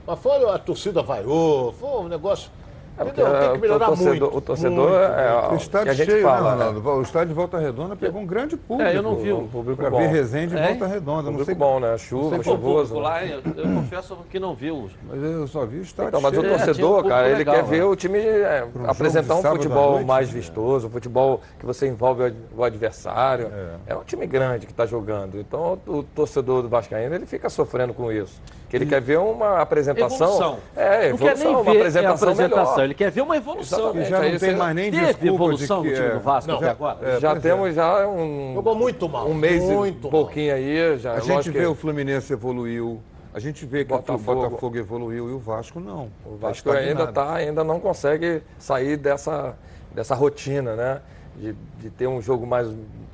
Mas 0.06 0.18
foi 0.18 0.50
a 0.50 0.58
torcida 0.58 1.02
vaiou, 1.02 1.72
foi 1.72 1.88
um 2.00 2.08
negócio. 2.08 2.50
É 2.98 3.04
porque 3.04 3.20
Entendeu? 3.22 3.40
Tem 3.40 3.50
que 3.52 3.56
o 3.56 3.60
melhorar 3.60 3.86
torcedor, 3.86 4.10
muito, 4.20 4.36
o 4.36 4.40
torcedor 4.40 4.90
muito, 4.90 5.02
é 5.04 5.32
O 5.32 5.46
o 5.46 5.48
que 5.48 5.62
estádio 5.62 5.90
a 5.90 5.94
gente 5.94 6.10
cheio, 6.10 6.22
fala, 6.22 6.56
né, 6.56 6.72
né? 6.72 6.90
O 6.90 7.02
estádio 7.02 7.28
de 7.28 7.34
Volta 7.34 7.58
Redonda 7.58 7.96
pegou 7.96 8.20
um 8.20 8.26
grande 8.26 8.56
público. 8.56 8.90
É, 8.90 8.96
eu 8.96 9.02
não 9.02 9.16
vi 9.16 9.32
o 9.32 9.38
Um 9.38 9.48
público 9.48 9.80
Para 9.80 9.90
bom. 9.90 9.98
ver 9.98 10.08
Resende 10.08 10.54
e 10.54 10.58
É? 10.58 10.68
Volta 10.68 10.86
Redonda. 10.86 11.22
Não 11.22 11.30
Público 11.30 11.44
sei 11.46 11.54
bom, 11.54 11.80
né? 11.80 11.96
Chuva, 11.96 12.34
sei 12.36 12.44
chuvoso. 12.44 12.94
O 12.94 12.98
lá, 13.00 13.24
eu, 13.24 13.40
eu 13.56 13.64
confesso 13.74 14.16
que 14.30 14.38
não 14.38 14.54
viu. 14.54 14.90
Mas 15.08 15.22
eu 15.22 15.46
só 15.48 15.64
vi 15.64 15.78
o 15.78 15.82
estádio 15.82 16.08
Então, 16.10 16.20
mas 16.20 16.32
o 16.32 16.40
cheio. 16.40 16.52
É, 16.52 16.54
um 16.54 16.58
torcedor, 16.58 17.04
cara, 17.04 17.28
ele 17.28 17.38
legal, 17.38 17.54
quer 17.54 17.62
né? 17.62 17.68
ver 17.70 17.82
o 17.84 17.96
time 17.96 18.18
é, 18.18 18.64
um 18.76 18.90
apresentar 18.90 19.36
um 19.36 19.42
futebol 19.42 19.92
noite, 19.92 20.06
mais 20.06 20.28
né? 20.28 20.34
vistoso, 20.34 20.86
um 20.86 20.90
futebol 20.90 21.40
que 21.58 21.64
você 21.64 21.88
envolve 21.88 22.22
o- 22.24 22.34
o 22.60 22.64
adversário. 22.64 23.50
É. 23.86 23.94
um 23.96 24.04
time 24.04 24.26
grande 24.26 24.66
que 24.66 24.72
está 24.72 24.84
jogando. 24.84 25.40
Então, 25.40 25.78
o, 25.86 25.98
o 25.98 26.02
torcedor 26.02 26.62
do 26.62 26.68
Vascaíno, 26.68 27.14
ele 27.14 27.24
fica 27.26 27.48
sofrendo 27.48 27.94
com 27.94 28.12
isso. 28.12 28.40
Que 28.72 28.76
ele 28.78 28.86
quer 28.86 29.02
ver 29.02 29.18
uma 29.18 29.60
apresentação. 29.60 30.26
Evolução. 30.28 30.58
É, 30.74 31.10
não 31.10 31.18
quer 31.18 31.24
evolução, 31.26 31.44
nem 31.44 31.54
uma 31.54 31.62
ver 31.62 31.70
apresentação, 31.78 32.28
a 32.28 32.32
apresentação, 32.32 32.72
melhor. 32.72 32.84
ele 32.84 32.94
quer 32.94 33.10
ver 33.10 33.20
uma 33.20 33.36
evolução. 33.36 33.78
Exatamente. 33.78 34.06
E 34.06 34.10
já 34.10 34.22
não 34.32 34.38
tem 34.38 34.56
mais 34.56 34.74
nem 34.74 34.90
Teve 34.90 35.04
desculpa 35.06 35.26
evolução 35.34 35.82
de 35.82 35.88
que, 35.88 35.90
no 35.90 35.96
time 36.00 36.08
é, 36.08 36.14
do 36.14 36.20
Vasco 36.20 36.50
Não. 36.50 36.56
até 36.56 36.70
agora? 36.70 36.98
É, 37.02 37.20
já 37.20 37.30
é. 37.32 37.38
temos 37.38 37.74
já 37.74 38.08
um, 38.08 38.52
Jogou 38.54 38.74
muito 38.74 39.08
mal. 39.10 39.28
um 39.28 39.34
mês 39.34 39.62
e 39.62 39.66
muito 39.66 40.08
um 40.08 40.10
pouquinho 40.10 40.54
aí. 40.54 40.98
Já, 40.98 41.12
A 41.12 41.20
gente 41.20 41.50
vê 41.50 41.60
que 41.60 41.66
o 41.66 41.74
Fluminense 41.74 42.32
evoluiu, 42.32 42.98
a 43.34 43.38
gente 43.38 43.66
vê 43.66 43.84
que 43.84 43.90
Botafogo. 43.90 44.40
o 44.40 44.48
Botafogo 44.48 44.78
evoluiu 44.78 45.28
e 45.28 45.32
o 45.34 45.38
Vasco 45.38 45.78
não. 45.78 46.08
O 46.24 46.38
Tá 46.40 46.48
Vasco 46.48 46.70
ainda, 46.70 46.82
estagnado. 47.02 47.12
tá, 47.12 47.34
ainda 47.34 47.62
não 47.62 47.78
consegue 47.78 48.40
sair 48.58 48.96
dessa, 48.96 49.54
dessa 49.94 50.14
rotina, 50.14 50.74
né? 50.74 51.02
De, 51.36 51.54
de 51.78 51.90
ter 51.90 52.06
um 52.06 52.22
jogo 52.22 52.46
mais, 52.46 52.68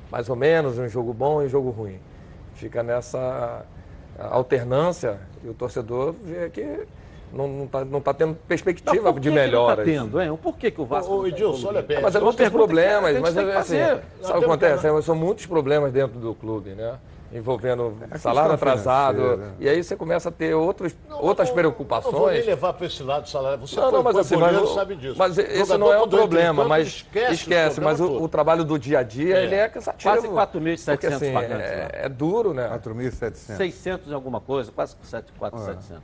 mais 0.09 0.29
ou 0.29 0.37
menos, 0.37 0.77
um 0.79 0.87
jogo 0.87 1.13
bom 1.13 1.41
e 1.41 1.47
um 1.47 1.49
jogo 1.49 1.69
ruim. 1.69 1.99
Fica 2.53 2.81
nessa 2.81 3.63
alternância 4.17 5.19
e 5.43 5.49
o 5.49 5.53
torcedor 5.53 6.13
vê 6.23 6.49
que 6.49 6.87
não 7.31 7.65
está 7.65 7.85
não 7.85 8.01
tá 8.01 8.13
tendo 8.13 8.35
perspectiva 8.47 9.13
de 9.13 9.29
que 9.29 9.31
melhoras. 9.31 9.85
Não 9.87 9.93
tá 9.95 10.01
tendo, 10.01 10.21
hein? 10.21 10.37
Por 10.41 10.57
que, 10.57 10.71
que 10.71 10.81
o 10.81 10.85
Vasco. 10.85 11.13
Ô, 11.13 11.21
tá 11.21 11.27
Edilson, 11.29 11.67
olha 11.67 11.81
bem. 11.81 12.01
Mas 12.01 12.15
é 12.15 12.19
muitos 12.19 12.49
problemas, 12.49 13.19
mas 13.19 13.37
assim, 13.37 13.77
sabe 14.21 14.37
o 14.37 14.39
que- 14.39 14.45
acontece? 14.45 15.01
São 15.03 15.15
muitos 15.15 15.45
problemas 15.45 15.91
dentro 15.91 16.19
do 16.19 16.33
clube, 16.33 16.71
né? 16.71 16.97
Envolvendo 17.31 17.95
salário 18.17 18.51
questão 18.51 18.69
atrasado. 18.71 19.15
financeira. 19.21 19.53
E 19.59 19.69
aí 19.69 19.83
você 19.83 19.95
começa 19.95 20.29
a 20.29 20.31
ter 20.31 20.55
outros, 20.55 20.95
Não, 21.07 21.21
outras 21.21 21.49
não, 21.49 21.55
preocupações. 21.55 22.13
Não 22.13 22.19
vou 22.21 22.31
nem 22.31 22.41
levar 22.41 22.73
para 22.73 22.87
esse 22.87 23.03
lado 23.03 23.29
salário. 23.29 23.59
Você 23.59 23.75
Não, 23.75 23.83
foi, 23.83 23.91
não, 23.91 24.03
mas 24.03 24.13
foi 24.13 24.21
assim, 24.21 24.35
goleiro, 24.35 24.59
mas, 24.61 24.69
o- 24.69 24.73
sabe 24.73 24.95
disso. 24.95 25.15
mas 25.17 25.37
esse 25.37 25.77
não 25.77 25.93
é 25.93 25.99
o 26.01 26.07
problema, 26.07 26.55
campo, 26.63 26.69
mas 26.69 26.87
esquece, 26.87 27.33
esquece, 27.33 27.79
mas 27.81 27.99
o, 27.99 28.23
o 28.23 28.27
trabalho 28.27 28.63
do 28.63 28.79
dia 28.79 28.99
a 28.99 29.03
dia, 29.03 29.37
É. 29.37 29.43
ele 29.43 29.53
é 29.55 29.69
cansativo. 29.69 30.11
Quase 30.11 30.27
4.700 30.27 30.85
Porque, 30.85 31.07
assim, 31.07 31.33
pagantes 31.33 31.69
é, 31.71 31.89
é 32.05 32.09
duro, 32.09 32.51
né? 32.53 32.67
4.700. 32.69 33.35
600 33.57 34.11
e 34.11 34.13
alguma 34.13 34.41
coisa, 34.41 34.71
quase 34.71 34.95
7, 35.03 35.31
4.700. 35.39 35.99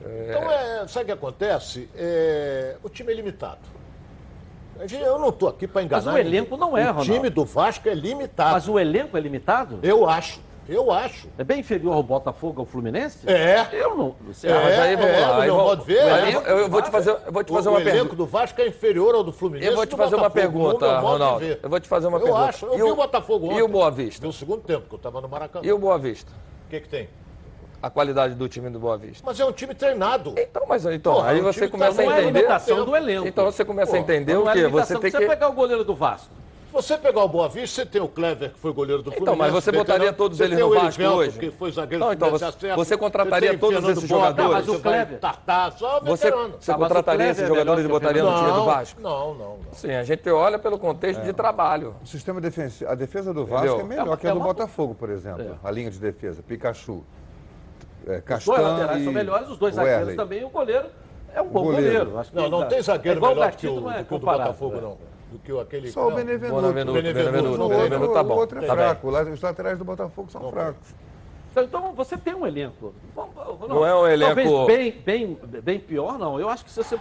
Então, 0.00 0.50
é, 0.50 0.86
sabe 0.88 1.02
o 1.04 1.06
que 1.06 1.12
acontece? 1.12 1.88
É, 1.96 2.76
o 2.84 2.88
time 2.88 3.12
é 3.12 3.16
limitado. 3.16 3.60
Eu 4.90 5.18
não 5.18 5.28
estou 5.28 5.48
aqui 5.48 5.68
para 5.68 5.82
enganar. 5.82 6.04
Mas 6.06 6.14
o 6.14 6.18
elenco 6.18 6.54
ninguém. 6.56 6.58
não 6.70 6.76
é, 6.76 6.82
O 6.82 6.86
Ronaldo. 6.88 7.04
time 7.12 7.30
do 7.30 7.44
Vasco 7.44 7.88
é 7.88 7.94
limitado. 7.94 8.52
Mas 8.52 8.68
o 8.68 8.78
elenco 8.80 9.16
é 9.16 9.20
limitado? 9.20 9.78
Eu 9.82 10.08
acho. 10.08 10.40
Eu 10.72 10.90
acho. 10.90 11.28
É 11.38 11.44
bem 11.44 11.60
inferior 11.60 11.92
ao 11.94 12.02
Botafogo, 12.02 12.60
ao 12.60 12.66
Fluminense? 12.66 13.28
É. 13.28 13.66
Eu 13.72 13.96
não. 13.96 14.14
Você 14.26 14.48
É, 14.48 14.52
mas 14.54 14.78
aí 14.78 14.96
vamos 14.96 15.10
é, 15.10 15.20
lá. 15.20 15.36
aí 15.36 15.46
meu 15.46 15.56
modo 15.56 15.84
ver, 15.84 16.00
aí 16.00 16.32
é. 16.32 16.36
eu, 16.36 16.40
eu- 16.42 16.58
eu 16.60 16.68
vou 16.68 16.80
te 16.82 16.90
fazer, 16.90 17.10
eu 17.26 17.32
vou 17.32 17.44
te 17.44 17.52
fazer 17.52 17.68
o, 17.68 17.72
uma 17.72 17.78
o 17.78 17.80
elenco 17.82 17.94
pergunta. 17.96 18.16
do 18.16 18.26
Vasco 18.26 18.60
é 18.60 18.66
inferior 18.68 19.14
ao 19.14 19.22
do 19.22 19.32
Fluminense. 19.32 19.68
Eu 19.70 19.76
vou 19.76 19.86
te 19.86 19.94
fazer 19.96 20.14
uma 20.14 20.28
Botafogo, 20.28 20.52
pergunta, 20.52 20.98
Ronaldo. 20.98 21.44
Eu 21.62 21.68
vou 21.68 21.80
te 21.80 21.88
fazer 21.88 22.06
uma 22.06 22.18
eu 22.18 22.22
pergunta. 22.22 22.44
acho. 22.46 22.66
Eu 22.66 22.72
E 22.74 22.76
vi 22.76 22.82
o- 22.84 22.92
o 22.92 22.96
Botafogo 22.96 23.46
ontem. 23.46 23.58
E 23.58 23.62
o 23.62 23.68
Boa 23.68 23.90
Vista? 23.90 24.26
No 24.26 24.32
segundo 24.32 24.62
tempo, 24.62 24.88
que 24.88 24.94
eu 24.94 24.96
estava 24.96 25.20
no 25.20 25.28
Maracanã. 25.28 25.66
E 25.66 25.72
o 25.72 25.78
Boa 25.78 25.98
Vista? 25.98 26.32
O 26.66 26.70
que, 26.70 26.80
que 26.80 26.88
tem? 26.88 27.08
A 27.82 27.90
qualidade 27.90 28.34
do 28.34 28.48
time 28.48 28.70
do 28.70 28.78
Boa 28.78 28.96
Vista. 28.96 29.22
Mas 29.26 29.40
é 29.40 29.44
um 29.44 29.50
time 29.52 29.74
treinado. 29.74 30.34
Então, 30.38 30.62
mas 30.68 30.86
então, 30.86 31.14
Porra, 31.14 31.30
aí 31.30 31.40
o 31.40 31.42
você 31.42 31.60
time 31.60 31.70
começa 31.72 31.96
tá 31.96 32.02
a 32.02 32.04
Não 32.06 32.12
é 32.12 32.14
a 32.14 32.22
entender. 32.22 32.38
limitação 32.38 32.84
do 32.84 32.96
elenco. 32.96 33.26
Então 33.26 33.44
você 33.44 33.64
começa 33.64 33.90
a 33.90 33.94
Pô, 33.96 34.00
entender 34.02 34.36
o 34.36 34.46
é 34.48 34.50
a 34.50 34.52
quê? 34.52 34.68
Você 34.68 34.98
tem 34.98 35.10
Você 35.10 35.18
que. 35.18 35.26
pegar 35.26 35.48
o 35.48 35.52
goleiro 35.52 35.84
do 35.84 35.94
Vasco. 35.94 36.30
Se 36.72 36.76
você 36.76 36.96
pegar 36.96 37.22
o 37.22 37.28
Boa 37.28 37.50
Vista, 37.50 37.82
você 37.82 37.86
tem 37.86 38.00
o 38.00 38.08
Clever, 38.08 38.50
que 38.50 38.58
foi 38.58 38.72
goleiro 38.72 39.02
do 39.02 39.12
Fluminense. 39.12 39.22
Então, 39.22 39.36
mas 39.36 39.52
você 39.52 39.68
entendeu? 39.68 39.84
botaria 39.84 40.10
todos 40.14 40.38
Você 40.38 40.44
eles 40.44 40.58
no 40.58 40.70
Vasco 40.70 40.86
Erivelto, 40.86 41.18
hoje? 41.18 41.38
que 41.38 41.50
foi 41.50 41.70
zagueiro 41.70 42.02
Não, 42.02 42.12
então 42.14 42.30
você- 42.30 42.44
acerto. 42.46 42.76
você 42.76 42.96
contrataria 42.96 43.50
tem 43.50 43.58
todos 43.58 43.84
esses 43.90 44.08
Bota, 44.08 44.08
jogadores? 44.08 44.52
Mas 44.52 44.68
o 44.68 44.72
você 44.72 44.80
Kleber- 44.80 45.18
Tartar, 45.20 45.72
só 45.72 46.00
Você, 46.00 46.30
veterano. 46.30 46.54
você 46.58 46.72
o 46.72 46.78
contrataria 46.78 47.26
esses 47.28 47.42
é 47.42 47.46
jogadores 47.46 47.84
e 47.84 47.86
que 47.86 47.92
o 47.92 47.94
botaria 47.94 48.22
no 48.22 48.30
time 48.34 48.46
do 48.52 48.56
não, 48.56 48.64
Vasco? 48.64 49.00
não, 49.02 49.34
não, 49.34 49.56
não. 49.58 49.58
Sim, 49.74 49.90
a 49.92 50.02
gente 50.02 50.30
olha 50.30 50.58
pelo 50.58 50.78
contexto 50.78 51.20
É. 51.20 51.24
de 51.24 51.32
trabalho. 51.34 51.94
O 52.02 52.06
sistema 52.06 52.40
defensivo, 52.40 52.90
a 52.90 52.94
defesa 52.94 53.34
do 53.34 53.44
Vasco 53.44 53.66
Entendeu? 53.66 53.84
é 53.84 53.88
melhor 54.00 54.14
É 54.14 54.16
que 54.16 54.26
a 54.26 54.30
é 54.30 54.32
do 54.32 54.38
uma- 54.38 54.46
Botafogo, 54.46 54.94
por 54.94 55.10
exemplo. 55.10 55.42
É. 55.42 55.68
A 55.68 55.70
linha 55.70 55.90
de 55.90 55.98
defesa, 56.00 56.42
Pikachu. 56.42 57.04
É, 58.06 58.16
Os 58.16 58.22
Castan 58.24 58.50
dois 58.54 58.66
laterais 58.66 59.00
e 59.02 59.04
são 59.04 59.12
melhores, 59.12 59.48
os 59.50 59.58
dois 59.58 59.74
zagueiros 59.74 60.16
também. 60.16 60.40
E 60.40 60.44
o 60.44 60.48
goleiro 60.48 60.86
é 61.34 61.42
um 61.42 61.48
bom 61.48 61.64
Goleiro. 61.64 62.18
Não, 62.32 62.48
não 62.48 62.66
tem 62.66 62.80
zagueiro 62.80 63.16
é 63.16 63.18
igual 63.18 63.34
melhor 63.34 63.52
que 63.52 63.66
o, 63.66 63.78
não 63.78 63.92
é 63.92 64.02
do 64.02 64.18
Botafogo, 64.18 64.76
é. 64.78 64.80
não. 64.80 65.11
Do 65.32 65.38
que 65.38 65.52
o 65.52 65.60
aquele... 65.60 65.90
Só 65.90 66.06
o 66.06 66.10
não. 66.10 66.16
Benevenuto. 66.16 66.60
Bonavenuto, 66.60 66.92
Benevenuto. 66.92 67.32
Benevenuto, 67.32 67.62
O 67.64 67.68
Benevenuto 67.68 68.00
outro, 68.02 68.14
tá 68.14 68.22
bom. 68.22 68.34
o 68.34 68.38
outro 68.38 68.58
é 68.62 68.66
tá 68.66 68.74
fraco. 68.74 69.10
lá- 69.10 69.22
Os 69.22 69.40
laterais 69.40 69.78
do 69.78 69.84
Botafogo 69.84 70.30
são 70.30 70.50
fracos. 70.50 70.94
Então, 71.56 71.92
você 71.94 72.16
tem 72.16 72.34
um 72.34 72.46
elenco. 72.46 72.94
Vamos- 73.14 73.68
Não 73.68 73.84
é 73.84 73.94
um 73.94 74.06
elenco- 74.06 74.34
Talvez 74.34 74.66
bem, 74.66 74.92
bem, 75.04 75.38
bem 75.62 75.78
pior, 75.80 76.18
não. 76.18 76.38
Eu 76.40 76.48
acho 76.48 76.64
que 76.64 76.70
você, 76.70 76.96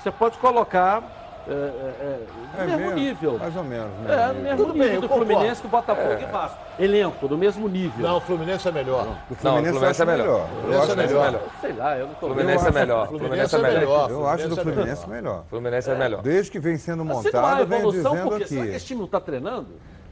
você 0.00 0.10
pode 0.10 0.38
colocar 0.38 1.23
é, 1.46 1.52
é, 1.52 1.56
é, 1.56 2.26
no 2.56 2.62
É 2.62 2.66
mesmo 2.66 2.78
mesmo, 2.80 2.94
nível. 2.98 3.38
Mais 3.38 3.56
ou 3.56 3.64
menos. 3.64 3.90
né? 4.00 4.14
É, 4.14 4.32
no 4.32 4.40
mesmo 4.40 4.56
Tudo 4.56 4.72
nível 4.72 4.86
bem, 4.86 4.94
eu 4.94 5.00
do 5.02 5.08
concordo. 5.08 5.30
Fluminense, 5.32 5.62
do 5.62 5.68
Botafogo 5.68 6.12
e 6.20 6.24
Vasco. 6.26 6.58
Elenco, 6.78 7.28
do 7.28 7.38
mesmo 7.38 7.68
nível. 7.68 8.06
Não, 8.08 8.16
o 8.16 8.20
Fluminense 8.20 8.68
é 8.68 8.72
melhor. 8.72 9.02
O 9.02 9.06
Não, 9.06 9.14
o 9.30 9.34
Fluminense, 9.36 9.66
eu 9.68 9.72
Fluminense 9.74 10.02
acho 10.02 10.02
é 10.02 10.16
melhor. 10.16 10.40
Eu 10.40 10.46
Fluminense 10.60 10.82
acho 10.82 10.92
é 10.92 10.96
melhor. 11.06 11.24
melhor. 11.26 11.42
Sei 11.60 11.72
lá, 11.72 11.96
eu 11.98 12.06
não 12.06 12.14
tô 12.14 12.26
Fluminense 12.26 12.66
é 12.66 12.70
melhor. 12.70 13.08
Fluminense 13.08 13.28
Fluminense 13.28 13.54
é 13.54 13.58
é 13.58 13.62
melhor. 13.80 14.10
Eu 14.10 14.26
acho 14.28 14.48
do 14.48 14.56
Fluminense 14.56 14.60
é 14.60 14.62
Fluminense 14.96 15.08
melhor. 15.08 15.22
melhor. 15.22 15.44
Fluminense 15.50 15.90
é 15.90 15.94
melhor. 15.94 16.22
Desde 16.22 16.50
que 16.50 16.58
vem 16.58 16.76
sendo 16.78 17.04
não 17.04 17.12
há 17.18 17.22
montado, 17.22 17.66
vem 17.66 17.78
evolução, 17.78 18.12
dizendo 18.12 18.28
porque 18.30 18.46
será 18.46 18.60
que 18.62 18.66
aqui. 18.68 18.76
esse 18.76 18.86
time 18.86 18.98
não 18.98 19.06
está 19.06 19.20
treinando? 19.20 19.68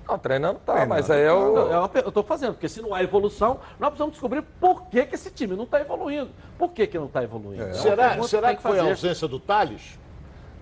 Não, 0.09 0.19
treinando 0.19 0.59
tá, 0.67 0.73
Treinando 0.73 0.95
mas 0.95 1.11
aí 1.11 1.23
é 1.23 1.33
o. 1.33 1.55
Não, 1.55 1.73
é 1.73 1.79
uma 1.79 1.89
per- 1.89 2.03
eu 2.03 2.09
estou 2.09 2.25
fazendo, 2.25 2.55
porque 2.55 2.69
se 2.69 2.83
não 2.83 2.93
há 2.93 3.03
evolução, 3.05 3.61
nós 3.79 3.89
precisamos 3.91 4.13
descobrir 4.15 4.43
por 4.61 4.83
que, 4.89 5.07
que 5.07 5.15
esse 5.15 5.31
time 5.31 5.55
não 5.57 5.63
está 5.65 5.81
evoluindo. 5.81 6.31
Por 6.59 6.71
que, 6.73 6.87
que 6.89 6.99
não 6.99 7.07
está 7.07 7.23
evoluindo? 7.23 7.63
É 7.63 7.73
Será, 7.73 8.21
será 8.25 8.49
tem 8.49 8.57
que 8.57 8.63
foi 8.63 8.79
a 8.81 8.83
ausência 8.83 9.29
do 9.29 9.39
Thales? 9.39 9.99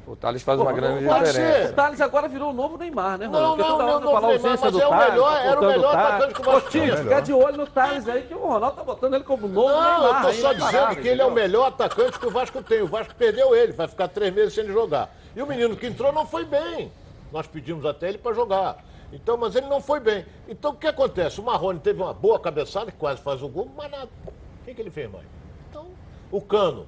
O 0.06 0.16
Thales 0.16 0.42
faz 0.42 0.58
uma 0.58 0.70
Pô, 0.70 0.76
grande 0.76 1.04
pode 1.06 1.24
diferença. 1.26 1.66
ser. 1.66 1.72
O 1.72 1.74
Thales 1.76 2.00
agora 2.00 2.26
virou 2.28 2.50
o 2.50 2.52
novo 2.52 2.76
Neymar, 2.76 3.16
né, 3.18 3.26
Ronaldo? 3.26 3.62
Não, 3.62 3.68
não, 3.70 3.78
toda 3.78 3.92
não, 3.92 4.00
não, 4.00 4.12
fala 4.12 4.26
Neymar, 4.28 4.58
mas 4.60 4.72
do 4.72 4.80
é 4.80 4.86
o 4.86 4.90
Thales, 4.90 5.10
melhor- 5.12 5.32
tá 5.32 5.44
era 5.44 5.60
o 5.60 5.66
melhor 5.66 5.96
atacante 5.96 6.34
que 6.34 6.40
o 6.40 6.44
Vasco 6.44 6.70
tinha. 6.70 6.96
fica 6.96 7.20
de 7.20 7.32
olho 7.32 7.56
no 7.58 7.66
Thales 7.66 8.08
aí, 8.08 8.22
que 8.22 8.34
o 8.34 8.38
Ronaldo 8.38 8.76
tá 8.76 8.82
botando 8.84 9.14
ele 9.14 9.24
como 9.24 9.46
novo 9.46 9.68
Não, 9.68 10.02
Neymar. 10.02 10.22
eu 10.24 10.26
tô 10.26 10.32
só 10.34 10.48
na 10.48 10.52
dizendo 10.54 10.72
parada, 10.72 10.96
que 11.00 11.08
ele 11.08 11.22
é 11.22 11.24
o 11.24 11.30
melhor 11.30 11.66
atacante 11.68 12.18
que 12.18 12.26
o 12.26 12.30
Vasco 12.30 12.62
tem. 12.62 12.82
O 12.82 12.88
Vasco 12.88 13.14
perdeu 13.14 13.54
ele, 13.54 13.72
vai 13.72 13.86
ficar 13.86 14.08
três 14.08 14.34
meses 14.34 14.52
sem 14.54 14.64
ele 14.64 14.72
jogar. 14.72 15.14
E 15.36 15.40
o 15.42 15.46
menino 15.46 15.76
que 15.76 15.86
entrou 15.86 16.12
não 16.12 16.26
foi 16.26 16.44
bem. 16.44 16.90
Nós 17.30 17.46
pedimos 17.46 17.86
até 17.86 18.08
ele 18.08 18.18
para 18.18 18.34
jogar. 18.34 18.78
Então, 19.12 19.36
mas 19.36 19.54
ele 19.54 19.66
não 19.68 19.80
foi 19.80 20.00
bem. 20.00 20.26
Então 20.48 20.72
o 20.72 20.74
que 20.76 20.88
acontece? 20.88 21.40
O 21.40 21.44
Marrone 21.44 21.78
teve 21.78 22.02
uma 22.02 22.12
boa 22.14 22.38
cabeçada, 22.40 22.90
que 22.90 22.96
quase 22.98 23.20
faz 23.20 23.42
o 23.42 23.48
gol, 23.48 23.70
mas 23.76 23.90
nada. 23.90 24.08
O 24.26 24.64
que, 24.64 24.74
que 24.74 24.80
ele 24.80 24.90
fez 24.90 25.08
mais? 25.10 25.24
Então, 25.68 25.86
o 26.32 26.40
Cano, 26.40 26.86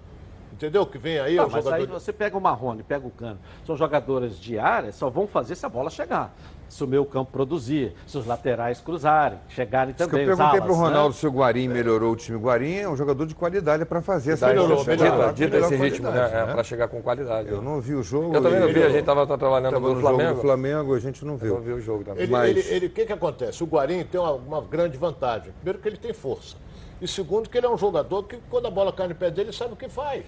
entendeu? 0.66 0.87
Que 0.87 0.98
vem 0.98 1.18
aí, 1.18 1.37
Não, 1.37 1.46
o 1.46 1.51
mas 1.51 1.64
jogador. 1.64 1.83
aí 1.83 1.87
você 1.87 2.12
pega 2.12 2.37
o 2.37 2.40
Marrone, 2.40 2.83
pega 2.83 3.07
o 3.07 3.11
Cano. 3.11 3.38
São 3.66 3.77
jogadores 3.77 4.38
de 4.38 4.59
área, 4.59 4.92
só 4.92 5.11
vão 5.11 5.27
fazer 5.27 5.55
se 5.55 5.66
a 5.66 5.68
bola 5.68 5.90
chegar. 5.90 6.35
Se 6.68 6.83
o 6.83 6.87
meio 6.87 7.05
campo 7.05 7.31
produzir, 7.31 7.94
se 8.07 8.16
os 8.16 8.25
laterais 8.27 8.81
cruzarem, 8.81 9.38
chegarem 9.51 9.94
Isso 9.94 10.05
que 10.05 10.11
também. 10.11 10.22
eu 10.27 10.29
perguntei 10.35 10.59
alas, 10.61 10.64
pro 10.64 10.75
Ronaldo 10.75 11.09
né? 11.11 11.14
se 11.20 11.27
o 11.27 11.31
Guarim 11.31 11.68
melhorou 11.68 12.12
o 12.12 12.16
time. 12.16 12.38
O 12.38 12.40
Guarim 12.40 12.77
é 12.77 12.88
um 12.88 12.96
jogador 12.96 13.27
de 13.27 13.35
qualidade 13.35 13.85
para 13.85 14.01
fazer 14.01 14.33
essa 14.33 14.46
Melhorou, 14.48 14.83
melhorou. 14.83 15.12
melhor 15.18 15.33
Dita, 15.35 15.59
esse 15.59 15.77
ritmo, 15.77 16.11
né? 16.11 16.31
É, 16.33 16.46
né? 16.46 16.53
para 16.55 16.64
chegar 16.64 16.88
com 16.88 17.03
qualidade. 17.03 17.51
Eu 17.51 17.61
não 17.61 17.79
vi 17.79 17.94
o 17.94 18.03
jogo. 18.03 18.35
Eu 18.35 18.40
também 18.40 18.59
não 18.59 18.68
vi, 18.72 18.83
a 18.83 18.88
gente 18.88 19.05
tava 19.05 19.27
trabalhando 19.27 19.75
Tava 19.75 19.87
no 19.87 19.94
no 19.96 20.01
jogo 20.01 20.14
Flamengo. 20.16 20.35
do 20.37 20.40
Flamengo, 20.40 20.94
a 20.94 20.98
gente 20.98 21.25
não 21.27 21.35
Eu 21.35 21.38
viu. 21.38 21.55
não 21.57 21.61
vi 21.61 21.72
o 21.72 21.81
jogo 21.81 22.05
também. 22.05 22.22
Ele, 22.22 22.33
Mas- 22.33 22.48
ele, 22.57 22.75
ele- 22.77 22.87
o 22.87 22.90
que, 22.90 23.05
que 23.05 23.12
acontece? 23.12 23.62
O 23.62 23.66
Guarim 23.66 24.03
tem 24.05 24.18
uma, 24.18 24.33
uma 24.33 24.61
grande 24.62 24.96
vantagem. 24.96 25.53
Primeiro 25.53 25.79
que 25.79 25.87
ele 25.88 25.98
tem 25.98 26.14
força. 26.14 26.57
E 27.03 27.07
segundo 27.07 27.51
que 27.51 27.59
ele 27.59 27.66
é 27.66 27.70
um 27.70 27.77
jogador 27.77 28.22
que 28.22 28.38
quando 28.48 28.66
a 28.66 28.70
bola 28.70 28.92
cai 28.94 29.09
no 29.09 29.14
pé 29.14 29.31
dele, 29.31 29.51
ele 29.51 29.57
sabe 29.57 29.75
o 29.75 29.77
que 29.77 29.90
faz. 29.90 30.25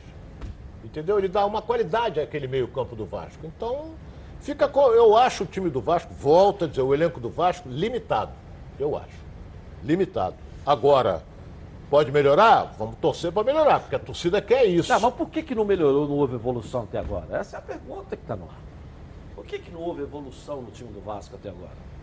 Entendeu? 0.85 1.19
Ele 1.19 1.29
dá 1.29 1.47
uma 1.47 1.63
qualidade 1.63 2.21
àquele 2.21 2.47
meio 2.47 2.69
campo 2.69 2.95
do 2.95 3.07
Vasco. 3.07 3.47
Então, 3.47 3.93
fica 4.41 4.71
eu 4.95 5.17
acho 5.17 5.45
o 5.45 5.47
time 5.47 5.71
do 5.71 5.81
Vasco, 5.81 6.13
volta 6.13 6.67
a 6.67 6.69
dizer, 6.69 6.83
o 6.83 6.93
elenco 6.93 7.19
do 7.19 7.31
Vasco, 7.31 7.69
limitado. 7.69 8.33
Eu 8.79 8.97
acho. 8.97 9.25
Limitado. 9.83 10.37
Agora, 10.67 11.23
pode 11.89 12.13
melhorar? 12.13 12.75
Vamos 12.79 12.97
torcer 12.97 13.33
para 13.33 13.43
melhorar, 13.43 13.81
porque 13.81 13.97
a 13.97 13.99
torcida 13.99 14.43
quer 14.43 14.67
isso. 14.67 14.93
Mas 15.01 15.15
por 15.15 15.29
que, 15.31 15.43
que 15.43 15.55
não 15.55 15.65
melhorou, 15.65 16.07
não 16.07 16.17
houve 16.17 16.35
evolução 16.35 16.83
até 16.83 16.99
agora? 16.99 17.39
Essa 17.39 17.57
é 17.57 17.59
a 17.59 17.63
pergunta 17.63 18.15
que 18.17 18.23
está 18.23 18.37
no 18.37 18.45
ar. 18.45 18.61
Por 19.35 19.45
que, 19.45 19.59
que 19.59 19.71
não 19.71 19.81
houve 19.81 20.03
evolução 20.03 20.61
no 20.61 20.71
time 20.71 20.93
do 20.93 21.01
Vasco 21.01 21.35
até 21.37 21.49
agora? 21.49 21.95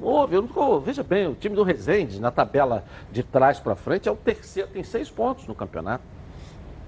Não 0.00 0.08
houve, 0.08 0.34
eu 0.34 0.42
nunca, 0.42 0.80
veja 0.80 1.02
bem, 1.02 1.28
o 1.28 1.34
time 1.34 1.54
do 1.54 1.62
Rezende, 1.62 2.20
na 2.20 2.30
tabela 2.30 2.84
de 3.12 3.22
trás 3.22 3.60
para 3.60 3.76
frente, 3.76 4.08
é 4.08 4.12
o 4.12 4.16
terceiro, 4.16 4.68
tem 4.70 4.82
seis 4.82 5.10
pontos 5.10 5.46
no 5.46 5.54
campeonato. 5.54 6.02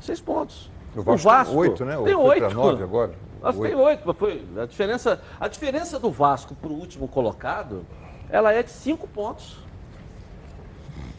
Seis 0.01 0.21
pontos. 0.21 0.72
O 0.95 1.17
Vasco 1.17 1.53
tem 1.53 1.61
oito, 1.61 1.85
né? 1.85 1.97
Tem 2.05 2.15
oito. 2.15 2.55
nove 2.55 2.83
agora? 2.83 3.13
Tem 3.61 3.75
oito. 3.75 4.03
mas 4.05 4.17
Foi, 4.17 4.45
a, 4.57 4.67
diferença, 4.67 5.21
a 5.41 5.49
diferença 5.49 5.99
do 5.99 6.11
Vasco 6.11 6.55
para 6.55 6.71
o 6.71 6.75
último 6.75 7.09
colocado, 7.09 7.85
ela 8.31 8.53
é 8.53 8.63
de 8.63 8.71
cinco 8.71 9.09
pontos. 9.09 9.59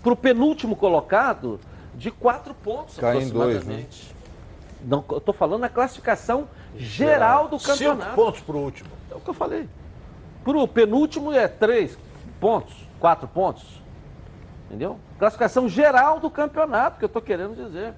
Para 0.02 0.14
o 0.14 0.16
penúltimo 0.16 0.76
colocado, 0.76 1.60
de 1.96 2.12
quatro 2.12 2.54
pontos 2.54 2.98
Cai 2.98 3.18
em 3.18 3.30
dois, 3.30 3.32
né? 3.32 3.40
aproximadamente. 3.40 4.16
Não, 4.84 5.04
eu 5.12 5.22
tô 5.22 5.32
falando 5.32 5.62
na 5.62 5.70
classificação 5.70 6.48
geral 6.76 7.48
do 7.48 7.58
Cinco 7.58 7.72
campeonato. 7.72 8.16
pontos 8.16 8.42
pro 8.42 8.58
último. 8.58 8.90
É 9.10 9.16
o 9.16 9.20
que 9.20 9.30
eu 9.30 9.34
falei. 9.34 9.70
Pro 10.44 10.68
penúltimo 10.68 11.32
é 11.32 11.48
três 11.48 11.98
pontos, 12.40 12.76
quatro 13.00 13.28
pontos. 13.28 13.82
Entendeu? 14.68 15.00
Classificação 15.18 15.70
geral 15.70 16.20
do 16.20 16.30
campeonato, 16.30 16.98
que 16.98 17.06
eu 17.06 17.08
estou 17.08 17.22
querendo 17.22 17.56
dizer. 17.56 17.94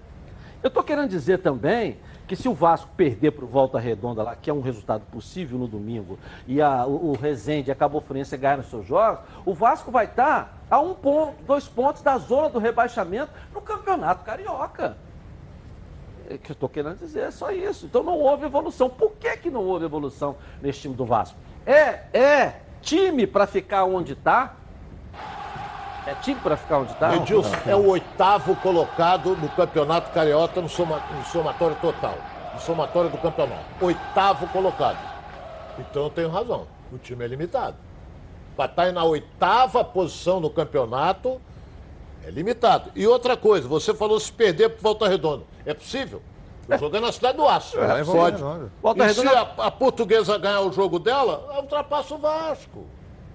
Eu 0.66 0.70
estou 0.70 0.82
querendo 0.82 1.12
dizer 1.12 1.44
também 1.44 2.00
que 2.26 2.36
se 2.36 2.50
o 2.50 2.54
Vasco 2.56 2.90
perder 2.98 3.30
para 3.34 3.46
o 3.46 3.48
Volta 3.48 3.78
Redonda 3.78 4.24
lá, 4.24 4.36
que 4.36 4.50
é 4.50 4.54
um 4.54 4.62
resultado 4.62 5.04
possível 5.12 5.60
no 5.60 5.68
domingo, 5.68 6.18
e 6.48 6.60
a, 6.60 6.88
o, 6.88 7.12
o 7.12 7.16
Rezende 7.16 7.70
e 7.70 7.72
a 7.72 7.76
Cabo 7.76 8.02
Friense 8.02 8.36
ganhar 8.36 8.58
nos 8.58 8.66
seus 8.66 8.84
jogos, 8.84 9.24
o 9.46 9.54
Vasco 9.54 9.92
vai 9.92 10.06
estar 10.06 10.58
a 10.68 10.80
um 10.80 10.96
ponto, 10.96 11.36
dois 11.44 11.68
pontos 11.68 12.02
da 12.02 12.18
zona 12.18 12.50
do 12.50 12.58
rebaixamento 12.58 13.32
no 13.54 13.62
Campeonato 13.62 14.26
Carioca. 14.26 14.98
É 16.28 16.40
que 16.40 16.52
eu 16.52 16.56
estou 16.56 16.68
querendo 16.68 16.98
dizer, 16.98 17.28
é 17.28 17.30
só 17.30 17.52
isso. 17.52 17.86
Então 17.86 18.02
não 18.02 18.18
houve 18.18 18.48
evolução. 18.48 18.90
Por 18.90 19.12
que, 19.12 19.38
que 19.38 19.52
não 19.52 19.66
houve 19.66 19.86
evolução 19.86 20.36
nesse 20.64 20.80
time 20.80 20.96
do 20.96 21.06
Vasco? 21.06 21.38
É, 21.64 22.06
é 22.12 22.62
time 22.82 23.28
para 23.28 23.46
ficar 23.46 23.84
onde 23.84 24.14
está? 24.14 24.56
É 26.08 26.14
time 26.16 26.40
para 26.40 26.56
ficar 26.56 26.80
onde 26.80 26.92
está? 26.92 27.16
Edilson 27.16 27.56
é 27.66 27.76
o 27.76 27.88
oitavo 27.88 28.56
colocado 28.58 29.36
no 29.36 29.50
Campeonato 29.50 30.12
Carioca 30.12 30.62
no, 30.62 30.70
soma- 30.70 31.02
no 31.12 31.24
somatório 31.26 31.76
total. 31.82 32.16
No 32.54 32.60
somatório 32.60 33.10
do 33.10 33.18
campeonato. 33.18 33.64
Oitavo 33.82 34.48
colocado. 34.48 34.98
Então 35.80 36.04
eu 36.04 36.10
tenho 36.10 36.30
razão. 36.30 36.68
O 36.92 36.98
time 36.98 37.26
é 37.26 37.28
limitado. 37.28 37.76
Para 38.56 38.66
estar 38.70 38.92
na 38.94 39.04
oitava 39.04 39.84
posição 39.84 40.40
no 40.40 40.50
campeonato, 40.50 41.42
é 42.26 42.30
limitado. 42.30 42.92
E 42.96 43.06
outra 43.08 43.36
coisa, 43.36 43.68
você 43.68 43.94
falou 43.94 44.20
se 44.20 44.32
perder 44.32 44.70
para 44.70 44.82
Volta 44.82 45.08
Redonda. 45.08 45.44
É 45.66 45.74
possível? 45.74 46.22
O 46.70 46.78
jogo 46.78 46.96
é 46.98 47.00
na 47.00 47.12
cidade 47.12 47.38
do 47.38 47.48
Aço. 47.48 47.78
É, 47.80 48.04
Volta 48.04 48.38
Pode. 48.38 48.66
Volta 48.82 49.06
e 49.06 49.14
se 49.14 49.22
Redonda- 49.22 49.52
a, 49.58 49.68
a 49.68 49.72
portuguesa 49.72 50.38
ganhar 50.38 50.62
o 50.62 50.72
jogo 50.72 50.98
dela, 51.00 51.46
ultrapassa 51.60 52.16
o 52.16 52.18
Vasco. 52.18 52.86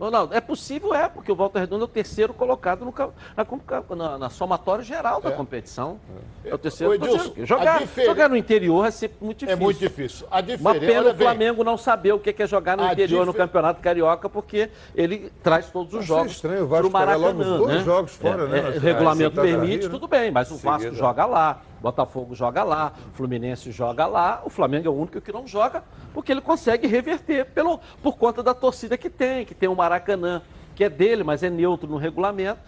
Ronaldo, 0.00 0.34
é 0.34 0.40
possível, 0.40 0.94
é, 0.94 1.08
porque 1.08 1.30
o 1.30 1.34
Volta 1.36 1.60
Redonda 1.60 1.84
é 1.84 1.86
o 1.86 1.88
terceiro 1.88 2.32
colocado 2.32 2.84
no, 2.84 2.94
na, 3.36 3.96
na, 3.96 4.18
na 4.18 4.30
somatória 4.30 4.82
geral 4.82 5.20
da 5.20 5.30
competição. 5.30 5.98
É, 6.44 6.54
o 6.54 6.58
terceiro. 6.58 6.94
Edilson, 6.94 7.16
tô 7.18 7.28
dizendo, 7.28 7.46
jogar, 7.46 7.82
jogar 8.04 8.28
no 8.28 8.36
interior 8.36 8.86
é 8.86 8.90
sempre 8.90 9.18
muito 9.20 9.44
É 9.44 9.48
difícil. 9.48 9.64
muito 9.64 9.78
difícil. 9.78 10.26
A 10.30 10.36
Uma 10.36 10.42
diferença. 10.42 10.80
pena 10.80 11.00
olha 11.00 11.10
o 11.10 11.14
bem, 11.14 11.26
Flamengo 11.26 11.64
não 11.64 11.76
saber 11.76 12.12
o 12.12 12.18
que 12.18 12.42
é 12.42 12.46
jogar 12.46 12.76
no 12.76 12.84
A 12.84 12.92
interior 12.92 13.26
no 13.26 13.34
Campeonato 13.34 13.80
Carioca, 13.82 14.28
porque 14.28 14.70
ele 14.94 15.30
traz 15.42 15.66
todos 15.70 15.92
os 15.92 16.00
Achei 16.00 16.08
jogos 16.16 16.32
estranho 16.32 16.64
o 16.64 16.66
Vasco 16.68 16.90
Maracanã. 16.90 17.58
dois 17.58 17.76
né? 17.76 17.84
jogos 17.84 18.14
fora, 18.16 18.44
É, 18.44 18.46
né, 18.48 18.58
é, 18.74 18.78
o 18.78 18.80
regulamento 18.80 19.40
permite, 19.40 19.80
Rio, 19.80 19.82
né? 19.84 19.88
tudo 19.90 20.08
bem, 20.08 20.30
mas 20.30 20.50
o 20.50 20.56
Vasco 20.56 20.94
joga 20.94 21.26
lá, 21.26 21.60
Botafogo 21.80 22.34
joga 22.34 22.62
lá, 22.62 22.92
Fluminense 23.14 23.70
joga 23.72 24.06
lá, 24.06 24.42
o 24.44 24.50
Flamengo 24.50 24.86
é 24.86 24.90
o 24.90 24.94
único 24.94 25.20
que 25.20 25.32
não 25.32 25.46
joga, 25.46 25.82
porque 26.12 26.30
ele 26.30 26.40
consegue 26.40 26.86
reverter 26.86 27.46
pelo, 27.46 27.80
por 28.02 28.16
conta 28.18 28.42
da 28.42 28.52
torcida 28.54 28.96
que 28.98 29.08
tem, 29.08 29.44
que 29.44 29.54
tem 29.54 29.68
o 29.68 29.74
Maracanã. 29.74 30.42
Que 30.76 30.84
é 30.84 30.88
dele, 30.88 31.22
mas 31.22 31.42
é 31.42 31.50
neutro 31.50 31.86
no 31.86 31.98
regulamento. 31.98 32.58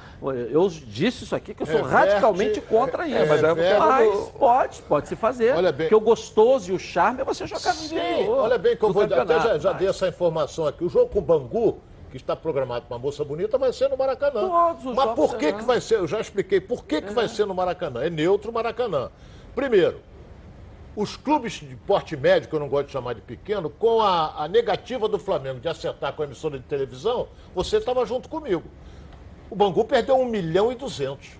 Eu 0.50 0.68
disse 0.68 1.24
isso 1.24 1.34
aqui, 1.34 1.54
que 1.54 1.62
eu 1.62 1.66
sou 1.66 1.76
Reverte, 1.76 2.08
radicalmente 2.10 2.60
contra 2.60 3.06
isso. 3.08 3.16
é, 3.16 3.24
mas 3.26 3.42
é 3.42 3.78
mas 3.78 4.28
pode, 4.38 4.82
pode 4.82 5.08
se 5.08 5.16
fazer. 5.16 5.54
Olha 5.56 5.72
bem- 5.72 5.86
Porque 5.86 5.94
o 5.94 6.00
gostoso 6.00 6.70
e 6.72 6.74
o 6.74 6.78
charme 6.78 7.22
é 7.22 7.24
você 7.24 7.46
jogar 7.46 7.70
no 7.72 7.80
Sim, 7.80 7.96
interior. 7.96 8.36
olha 8.40 8.58
bem 8.58 8.76
que 8.76 8.84
eu 8.84 8.92
vou 8.92 9.04
até 9.04 9.24
já, 9.24 9.58
já 9.58 9.70
mas- 9.70 9.78
dei 9.78 9.88
essa 9.88 10.08
informação 10.08 10.66
aqui. 10.66 10.84
O 10.84 10.90
jogo 10.90 11.06
com 11.06 11.20
o 11.20 11.22
Bangu, 11.22 11.80
que 12.12 12.18
está 12.18 12.36
programado 12.36 12.84
para 12.86 12.94
uma 12.96 13.02
moça 13.02 13.24
bonita, 13.24 13.56
vai 13.56 13.72
ser 13.72 13.88
no 13.88 13.96
Maracanã. 13.96 14.40
Todos 14.48 14.84
os 14.84 14.94
Mas 14.94 15.04
jogos 15.06 15.14
por 15.30 15.38
que, 15.38 15.46
serão. 15.46 15.58
que 15.58 15.64
vai 15.64 15.80
ser? 15.80 15.94
Eu 15.96 16.06
já 16.06 16.20
expliquei 16.20 16.60
por 16.60 16.84
que, 16.84 17.00
que 17.00 17.12
vai 17.12 17.26
ser 17.26 17.46
no 17.46 17.54
Maracanã. 17.54 18.02
É 18.04 18.10
neutro 18.10 18.50
o 18.50 18.54
Maracanã. 18.54 19.10
Primeiro, 19.54 20.00
os 20.94 21.16
clubes 21.16 21.54
de 21.54 21.74
porte 21.74 22.14
médio, 22.16 22.50
que 22.50 22.54
eu 22.54 22.60
não 22.60 22.68
gosto 22.68 22.86
de 22.88 22.92
chamar 22.92 23.14
de 23.14 23.22
pequeno, 23.22 23.70
com 23.70 24.02
a, 24.02 24.44
a 24.44 24.46
negativa 24.46 25.08
do 25.08 25.18
Flamengo 25.18 25.58
de 25.58 25.68
acertar 25.68 26.12
com 26.12 26.22
a 26.22 26.26
emissora 26.26 26.58
de 26.58 26.64
televisão, 26.64 27.28
você 27.54 27.78
estava 27.78 28.04
junto 28.04 28.28
comigo. 28.28 28.62
O 29.50 29.56
Bangu 29.56 29.82
perdeu 29.84 30.16
1 30.16 30.26
milhão 30.26 30.70
e 30.70 30.74
200. 30.74 31.30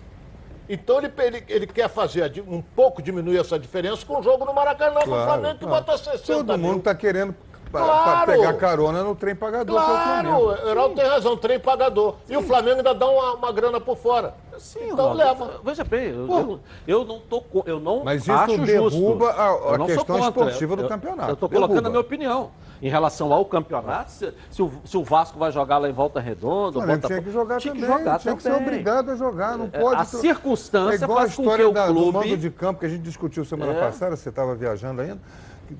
Então 0.70 0.98
ele, 0.98 1.12
ele, 1.18 1.44
ele 1.48 1.66
quer 1.66 1.88
fazer 1.90 2.32
um 2.48 2.62
pouco 2.62 3.02
diminuir 3.02 3.36
essa 3.38 3.58
diferença 3.58 4.06
com 4.06 4.20
o 4.20 4.22
jogo 4.22 4.46
no 4.46 4.54
Maracanã, 4.54 5.00
com 5.00 5.00
o 5.00 5.04
Claro, 5.08 5.26
Flamengo 5.26 5.58
que 5.58 5.66
claro. 5.66 5.84
bota 5.84 5.98
60 5.98 6.22
Todo 6.24 6.56
mil. 6.56 6.66
mundo 6.68 6.78
está 6.78 6.94
querendo 6.94 7.34
pa- 7.72 7.80
pa- 7.80 7.86
Claro. 7.86 8.32
pegar 8.32 8.52
carona 8.54 9.02
no 9.02 9.14
trem 9.14 9.34
pagador 9.34 9.76
é 9.80 9.82
o 9.82 9.86
Claro, 9.86 10.36
o 10.46 10.68
Heraldo 10.68 10.94
tem 10.94 11.04
razão, 11.06 11.36
trem 11.36 11.58
pagador. 11.58 12.16
E 12.28 12.36
o 12.36 12.42
Flamengo 12.42 12.76
ainda 12.78 12.94
dá 12.94 13.08
uma, 13.08 13.34
uma 13.34 13.52
grana 13.52 13.80
por 13.80 13.96
fora. 13.96 14.34
Sim, 14.58 14.80
então 14.84 15.08
Ronaldo, 15.08 15.44
leva. 15.44 15.60
Veja 15.64 15.82
bem, 15.82 16.10
eu, 16.10 16.28
eu, 16.28 16.60
eu 16.86 17.04
não 17.04 17.18
tô, 17.18 17.42
eu 17.64 17.80
não 17.80 18.04
Mas 18.04 18.22
isso 18.22 18.32
acho 18.32 18.58
derruba 18.58 18.90
justo. 18.90 19.40
a- 19.40 19.74
a 19.74 19.78
não 19.78 19.86
questão 19.86 20.18
esportiva 20.18 20.76
do 20.76 20.82
Eu- 20.82 20.88
campeonato. 20.88 21.30
Eu 21.30 21.34
estou 21.34 21.48
colocando 21.48 21.86
a 21.86 21.88
minha 21.88 22.00
opinião 22.00 22.50
em 22.82 22.88
relação 22.90 23.32
ao 23.32 23.44
campeonato. 23.46 24.10
Se, 24.10 24.32
se 24.50 24.62
o, 24.62 24.70
se 24.84 24.96
o 24.96 25.02
Vasco 25.02 25.38
vai 25.38 25.50
jogar 25.50 25.78
lá 25.78 25.88
em 25.88 25.92
Volta 25.92 26.20
Redonda, 26.20 26.66
O 26.66 26.68
o 26.68 26.72
Flamengo 26.84 27.00
Botafogo- 27.00 27.08
tinha 27.08 27.22
que 27.22 27.30
jogar 27.32 27.58
tinha 27.58 27.74
também. 27.74 27.88
que 27.88 27.98
jogar 27.98 28.18
tinha 28.18 28.36
que 28.36 28.42
ser 28.42 28.50
também. 28.50 28.66
obrigado 28.66 29.10
a 29.10 29.16
jogar. 29.16 29.56
Não 29.56 29.70
É, 29.72 29.78
pode. 29.80 30.02
a 30.02 30.04
tro- 30.04 30.18
circunstância 30.20 30.94
é 30.96 31.04
igual 31.04 31.18
a 31.18 31.20
faz 31.22 31.34
com 31.34 31.42
que 31.42 31.48
história 31.48 31.68
o 31.68 31.72
da- 31.72 31.86
do 31.86 31.94
clube- 31.94 32.12
mando 32.18 32.36
de 32.36 32.50
campo 32.50 32.80
que 32.80 32.86
a 32.86 32.88
gente 32.90 33.02
discutiu 33.02 33.44
semana 33.44 33.72
É. 33.72 33.80
passada, 33.80 34.16
você 34.16 34.28
estava 34.28 34.54
viajando 34.54 35.00
ainda, 35.00 35.18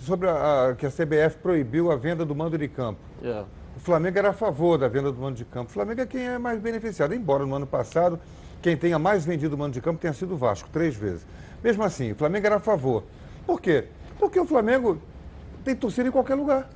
sobre 0.01 0.29
a, 0.29 0.69
a- 0.71 0.75
que 0.75 0.87
a 0.87 0.91
CBF 0.91 1.39
proibiu 1.43 1.91
a 1.91 1.97
venda 1.97 2.25
do 2.25 2.35
mando 2.35 2.57
de 2.59 2.69
campo. 2.69 3.01
É. 3.23 3.45
O 3.77 3.81
Flamengo 3.81 4.19
era 4.19 4.31
a 4.31 4.33
favor 4.33 4.77
da 4.79 4.87
venda 4.89 5.11
do 5.11 5.19
mando 5.21 5.37
de 5.37 5.45
campo. 5.45 5.71
O 5.71 5.73
Flamengo 5.73 6.01
é 6.01 6.07
quem 6.07 6.27
é 6.27 6.39
mais 6.39 6.61
beneficiado. 6.61 7.15
Embora 7.15 7.45
no 7.47 7.55
ano 7.55 7.67
passado, 7.67 8.19
quem 8.61 8.77
tenha 8.77 8.99
mais 8.99 9.25
vendido 9.25 9.55
o 9.55 9.59
mando 9.59 9.73
de 9.73 9.81
campo 9.81 10.01
tenha 10.01 10.13
sido 10.13 10.35
o 10.35 10.37
Vasco, 10.37 10.69
três 10.73 10.95
vezes. 10.95 11.27
Mesmo 11.65 11.83
assim, 11.83 12.13
o 12.13 12.15
Flamengo 12.15 12.47
era 12.47 12.57
a 12.57 12.61
favor. 12.61 13.05
Por 13.47 13.61
quê? 13.61 13.85
Porque 14.19 14.39
o 14.39 14.45
Flamengo 14.45 14.99
tem 15.65 15.75
torcida 15.75 16.09
em 16.09 16.13
qualquer 16.13 16.35
lugar. 16.35 16.69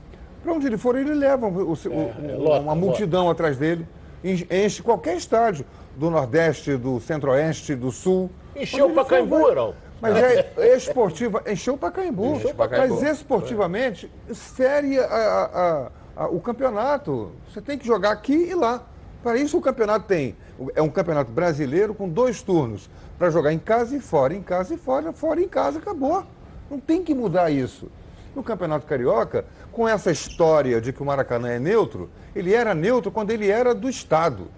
Para 0.42 0.52
onde 0.52 0.66
ele 0.66 0.78
for, 0.78 0.96
ele 0.96 1.12
leva 1.12 1.46
o- 1.46 1.70
o- 1.70 1.72
o- 1.72 2.28
é, 2.30 2.36
lota, 2.36 2.60
uma 2.62 2.74
multidão 2.74 3.28
atrás 3.28 3.56
dele. 3.58 3.86
En- 4.24 4.46
Enche 4.50 4.82
qualquer 4.82 5.16
estádio. 5.16 5.64
Do 5.96 6.10
Nordeste, 6.10 6.76
do 6.76 7.00
Centro-Oeste, 7.00 7.74
do 7.74 7.90
Sul. 7.90 8.30
Encheu 8.54 8.86
o 8.90 8.94
Pacaembu. 8.94 9.48
Heraldo. 9.50 9.76
Mas 10.00 10.16
é 10.16 10.76
esportiva, 10.76 11.42
encheu 11.46 11.74
o 11.74 11.78
Pacaembu. 11.78 12.36
Encheu 12.36 12.50
o 12.50 12.54
Pacaembu. 12.54 13.00
Mas 13.00 13.10
esportivamente, 13.18 14.10
fere 14.34 14.98
a- 14.98 15.90
a- 16.16 16.24
a- 16.24 16.28
o 16.28 16.40
campeonato. 16.40 17.32
Você 17.52 17.60
tem 17.60 17.78
que 17.78 17.86
jogar 17.86 18.10
aqui 18.10 18.34
e 18.34 18.54
lá. 18.54 18.82
Para 19.22 19.36
isso 19.38 19.56
o 19.56 19.60
campeonato 19.60 20.06
tem. 20.06 20.36
É 20.74 20.82
um 20.82 20.88
campeonato 20.90 21.30
brasileiro 21.30 21.94
com 21.94 22.08
dois 22.08 22.42
turnos. 22.42 22.88
Para 23.18 23.30
jogar 23.30 23.52
em 23.52 23.58
casa 23.58 23.96
e 23.96 24.00
fora, 24.00 24.34
em 24.34 24.42
casa 24.42 24.74
e 24.74 24.76
fora, 24.76 25.12
fora 25.12 25.40
em 25.40 25.48
casa, 25.48 25.78
acabou. 25.78 26.24
Não 26.70 26.78
tem 26.78 27.02
que 27.02 27.14
mudar 27.14 27.50
isso. 27.50 27.90
No 28.34 28.42
Campeonato 28.42 28.84
Carioca, 28.86 29.46
com 29.72 29.88
essa 29.88 30.10
história 30.10 30.78
de 30.80 30.92
que 30.92 31.02
o 31.02 31.06
Maracanã 31.06 31.48
é 31.48 31.58
neutro, 31.58 32.10
ele 32.34 32.52
era 32.52 32.74
neutro 32.74 33.10
quando 33.10 33.30
ele 33.30 33.48
era 33.48 33.74
do 33.74 33.88
Estado, 33.88 34.48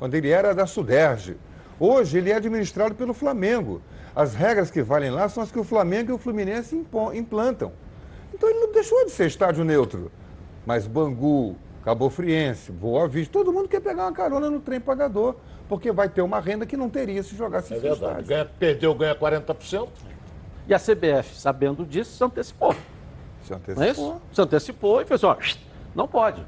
quando 0.00 0.14
ele 0.16 0.30
era 0.30 0.52
da 0.52 0.66
Suderge. 0.66 1.36
Hoje 1.78 2.18
ele 2.18 2.30
é 2.32 2.34
administrado 2.34 2.94
pelo 2.96 3.14
Flamengo. 3.14 3.80
As 4.20 4.34
regras 4.34 4.70
que 4.70 4.82
valem 4.82 5.10
lá 5.10 5.30
são 5.30 5.42
as 5.42 5.50
que 5.50 5.58
o 5.58 5.64
Flamengo 5.64 6.10
e 6.10 6.14
o 6.14 6.18
Fluminense 6.18 6.76
implantam. 7.14 7.72
Então 8.34 8.50
ele 8.50 8.58
não 8.60 8.70
deixou 8.70 9.02
de 9.06 9.10
ser 9.12 9.26
estádio 9.26 9.64
neutro. 9.64 10.12
Mas 10.66 10.86
Bangu, 10.86 11.56
Cabo 11.82 12.10
Friense, 12.10 12.70
Boa 12.70 13.08
Vista, 13.08 13.32
todo 13.32 13.50
mundo 13.50 13.66
quer 13.66 13.80
pegar 13.80 14.02
uma 14.04 14.12
carona 14.12 14.50
no 14.50 14.60
trem 14.60 14.78
pagador, 14.78 15.36
porque 15.70 15.90
vai 15.90 16.06
ter 16.06 16.20
uma 16.20 16.38
renda 16.38 16.66
que 16.66 16.76
não 16.76 16.90
teria 16.90 17.22
se 17.22 17.34
jogasse 17.34 17.72
É 17.72 17.78
em 17.78 17.80
verdade. 17.80 18.02
estádio. 18.04 18.26
Ganha, 18.28 18.44
perdeu, 18.58 18.94
ganha 18.94 19.14
40%. 19.14 19.88
E 20.68 20.74
a 20.74 20.78
CBF, 20.78 21.34
sabendo 21.36 21.86
disso, 21.86 22.14
se 22.14 22.22
antecipou. 22.22 22.76
Se 23.42 23.54
antecipou. 23.54 23.74
Não 23.76 23.82
é 23.84 23.90
isso? 23.90 24.20
Se 24.34 24.42
antecipou 24.42 25.00
e 25.00 25.06
fez 25.06 25.24
assim, 25.24 25.56
ó, 25.56 25.56
não 25.94 26.06
pode. 26.06 26.44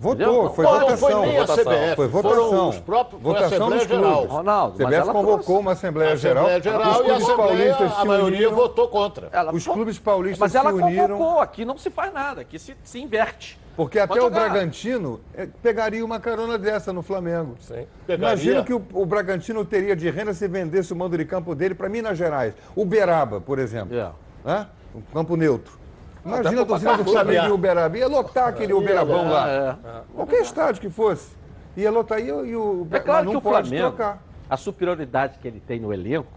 Votou, 0.00 0.48
foi 0.54 0.64
Não, 0.64 0.72
votação. 0.80 0.90
não 0.90 0.96
foi 0.96 1.26
nem 1.26 1.38
a 1.38 1.40
votação. 1.44 1.64
CBF, 1.72 1.96
Foi 1.96 2.08
foram 2.08 2.30
votação. 2.44 2.68
os 2.70 2.78
próprios- 2.78 3.22
foi 3.22 3.30
a 3.30 3.34
votação 3.34 3.56
Assembleia 3.58 3.78
dos 3.80 3.88
Geral. 3.88 4.12
clubes. 4.16 4.30
Ronaldo, 4.30 4.70
mas 4.78 4.86
CBF 4.88 4.94
ela 5.02 5.12
convocou 5.12 5.38
trouxe. 5.42 5.60
uma 5.60 5.72
Assembleia 5.72 6.12
A 6.12 6.16
Geral. 6.16 6.44
Assembleia 6.46 6.62
Geral 6.62 6.80
os 6.80 6.86
e 6.86 6.90
a 6.90 6.94
clubes 7.04 7.22
Assembleia, 7.22 7.36
paulistas 7.48 7.92
a 7.92 8.00
se 8.00 8.06
maioria 8.06 8.36
uniram. 8.38 8.54
votou 8.54 8.88
contra. 8.88 9.28
Ela 9.30 9.52
Os 9.54 9.66
clubes 9.66 9.98
paulistas 9.98 10.38
Mas 10.40 10.54
ela 10.54 10.70
se 10.72 10.82
uniram. 10.82 11.18
convocou, 11.18 11.40
aqui 11.42 11.64
não 11.66 11.76
se 11.76 11.90
faz 11.90 12.14
nada, 12.14 12.40
aqui 12.40 12.58
se, 12.58 12.74
se 12.82 12.98
inverte. 12.98 13.60
Porque 13.76 13.98
Pode 13.98 14.12
até 14.12 14.20
o 14.20 14.24
jogar. 14.24 14.40
Bragantino 14.50 15.20
eh, 15.34 15.48
pegaria 15.62 16.04
uma 16.04 16.18
carona 16.18 16.56
dessa 16.58 16.92
no 16.94 17.02
Flamengo. 17.02 17.56
Sim. 17.60 17.86
Imagina 18.08 18.64
que 18.64 18.72
o, 18.72 18.82
o 18.94 19.04
Bragantino 19.04 19.64
teria 19.66 19.94
de 19.94 20.08
renda 20.10 20.32
se 20.32 20.48
vendesse 20.48 20.92
o 20.94 20.96
mando 20.96 21.16
de 21.18 21.24
campo 21.26 21.54
dele 21.54 21.74
para 21.74 21.88
Minas 21.90 22.16
Gerais. 22.16 22.54
Uberaba, 22.74 23.38
por 23.40 23.58
exemplo. 23.58 23.94
É. 23.96 24.10
Né? 24.44 24.66
Um 24.94 25.00
campo 25.12 25.36
neutro. 25.36 25.78
Imagina 26.24 26.62
a 26.62 26.66
torcida 26.66 26.96
do. 26.96 27.04
Flamengo 27.04 27.46
em 27.46 27.50
Uberaba. 27.50 27.98
Ia 27.98 28.08
lotar 28.08 28.48
aquele 28.48 28.72
Uberabão 28.72 29.30
lá. 29.30 29.48
É. 29.48 29.76
Qualquer 30.14 30.42
estádio 30.42 30.80
que 30.80 30.90
fosse. 30.90 31.34
Ia 31.76 31.90
lotar 31.90 32.20
e, 32.20 32.30
o- 32.30 32.44
e 32.44 32.54
o 32.56 32.86
É 32.90 33.00
claro 33.00 33.30
que 33.30 33.36
o 33.36 33.40
pode 33.40 33.68
Flamengo, 33.68 33.88
trocar. 33.96 34.22
a 34.48 34.56
superioridade 34.56 35.38
que 35.38 35.46
ele 35.48 35.60
tem 35.60 35.78
no 35.80 35.92
elenco, 35.92 36.28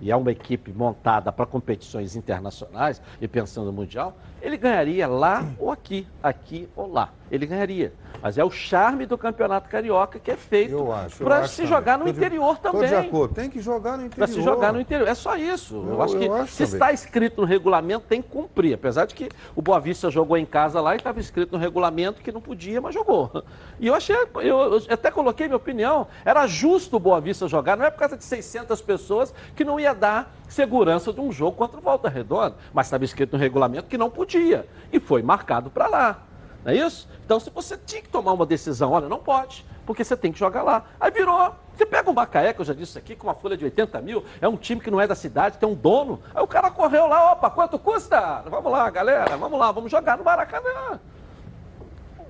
e 0.00 0.10
é 0.10 0.16
uma 0.16 0.30
equipe 0.32 0.72
montada 0.72 1.30
para 1.30 1.44
competições 1.44 2.16
internacionais 2.16 3.00
e 3.20 3.28
pensando 3.28 3.66
no 3.66 3.72
Mundial, 3.72 4.16
ele 4.40 4.56
ganharia 4.56 5.06
lá 5.06 5.44
ou 5.58 5.70
aqui, 5.70 6.06
aqui 6.22 6.68
ou 6.76 6.90
lá. 6.90 7.12
Ele 7.30 7.46
ganharia. 7.46 7.92
Mas 8.22 8.36
é 8.36 8.44
o 8.44 8.50
charme 8.50 9.06
do 9.06 9.16
Campeonato 9.16 9.68
Carioca 9.68 10.18
que 10.18 10.30
é 10.30 10.36
feito 10.36 10.76
para 11.18 11.46
se 11.46 11.56
também. 11.58 11.70
jogar 11.70 11.98
no 11.98 12.04
tô 12.04 12.10
interior 12.10 12.54
de, 12.56 12.60
também. 12.60 12.88
de 12.88 12.94
acordo, 12.94 13.34
tem 13.34 13.48
que 13.48 13.60
jogar 13.60 13.96
no 13.96 14.06
interior. 14.06 14.26
Para 14.26 14.26
se 14.26 14.42
jogar 14.42 14.72
no 14.72 14.80
interior. 14.80 15.08
É 15.08 15.14
só 15.14 15.36
isso. 15.36 15.76
Eu, 15.76 15.90
eu 15.90 16.02
acho 16.02 16.18
que 16.18 16.28
acho 16.28 16.52
se 16.52 16.64
também. 16.64 16.72
está 16.74 16.92
escrito 16.92 17.40
no 17.40 17.46
regulamento, 17.46 18.06
tem 18.08 18.20
que 18.20 18.28
cumprir. 18.28 18.74
Apesar 18.74 19.06
de 19.06 19.14
que 19.14 19.28
o 19.54 19.62
Boa 19.62 19.78
Vista 19.78 20.10
jogou 20.10 20.36
em 20.36 20.46
casa 20.46 20.80
lá 20.80 20.94
e 20.94 20.96
estava 20.98 21.20
escrito 21.20 21.52
no 21.52 21.58
regulamento 21.58 22.20
que 22.20 22.32
não 22.32 22.40
podia, 22.40 22.80
mas 22.80 22.94
jogou. 22.94 23.44
E 23.78 23.86
eu 23.86 23.94
achei, 23.94 24.16
eu, 24.16 24.40
eu 24.42 24.82
até 24.90 25.10
coloquei 25.10 25.46
minha 25.46 25.56
opinião, 25.56 26.08
era 26.24 26.46
justo 26.46 26.96
o 26.96 27.00
Boa 27.00 27.20
Vista 27.20 27.46
jogar, 27.46 27.76
não 27.76 27.84
é 27.84 27.90
por 27.90 27.98
causa 27.98 28.16
de 28.16 28.24
600 28.24 28.80
pessoas 28.82 29.32
que 29.54 29.64
não 29.64 29.78
ia 29.78 29.94
dar 29.94 30.34
segurança 30.48 31.12
de 31.12 31.20
um 31.20 31.30
jogo 31.30 31.56
contra 31.56 31.78
o 31.78 31.82
Volta 31.82 32.08
Redonda, 32.08 32.56
mas 32.72 32.86
estava 32.86 33.04
escrito 33.04 33.32
no 33.32 33.38
regulamento 33.38 33.88
que 33.88 33.98
não 33.98 34.10
podia 34.10 34.66
e 34.92 34.98
foi 34.98 35.22
marcado 35.22 35.70
para 35.70 35.86
lá. 35.86 36.22
Não 36.64 36.72
é 36.72 36.76
isso? 36.76 37.08
Então, 37.24 37.38
se 37.38 37.50
você 37.50 37.76
tinha 37.76 38.02
que 38.02 38.08
tomar 38.08 38.32
uma 38.32 38.46
decisão, 38.46 38.92
olha, 38.92 39.08
não 39.08 39.18
pode, 39.18 39.64
porque 39.86 40.02
você 40.02 40.16
tem 40.16 40.32
que 40.32 40.38
jogar 40.38 40.62
lá. 40.62 40.84
Aí 40.98 41.10
virou. 41.10 41.54
Você 41.76 41.86
pega 41.86 42.10
o 42.10 42.14
Macaé, 42.14 42.52
que 42.52 42.60
eu 42.60 42.64
já 42.64 42.74
disse 42.74 42.98
aqui, 42.98 43.14
com 43.14 43.26
uma 43.28 43.34
folha 43.34 43.56
de 43.56 43.64
80 43.64 44.00
mil, 44.00 44.24
é 44.40 44.48
um 44.48 44.56
time 44.56 44.80
que 44.80 44.90
não 44.90 45.00
é 45.00 45.06
da 45.06 45.14
cidade, 45.14 45.58
tem 45.58 45.68
um 45.68 45.74
dono. 45.74 46.20
Aí 46.34 46.42
o 46.42 46.46
cara 46.46 46.70
correu 46.70 47.06
lá, 47.06 47.32
opa, 47.32 47.48
quanto 47.50 47.78
custa? 47.78 48.42
Vamos 48.50 48.72
lá, 48.72 48.90
galera, 48.90 49.36
vamos 49.36 49.58
lá, 49.58 49.70
vamos 49.70 49.90
jogar 49.90 50.18
no 50.18 50.24
Maracanã. 50.24 50.98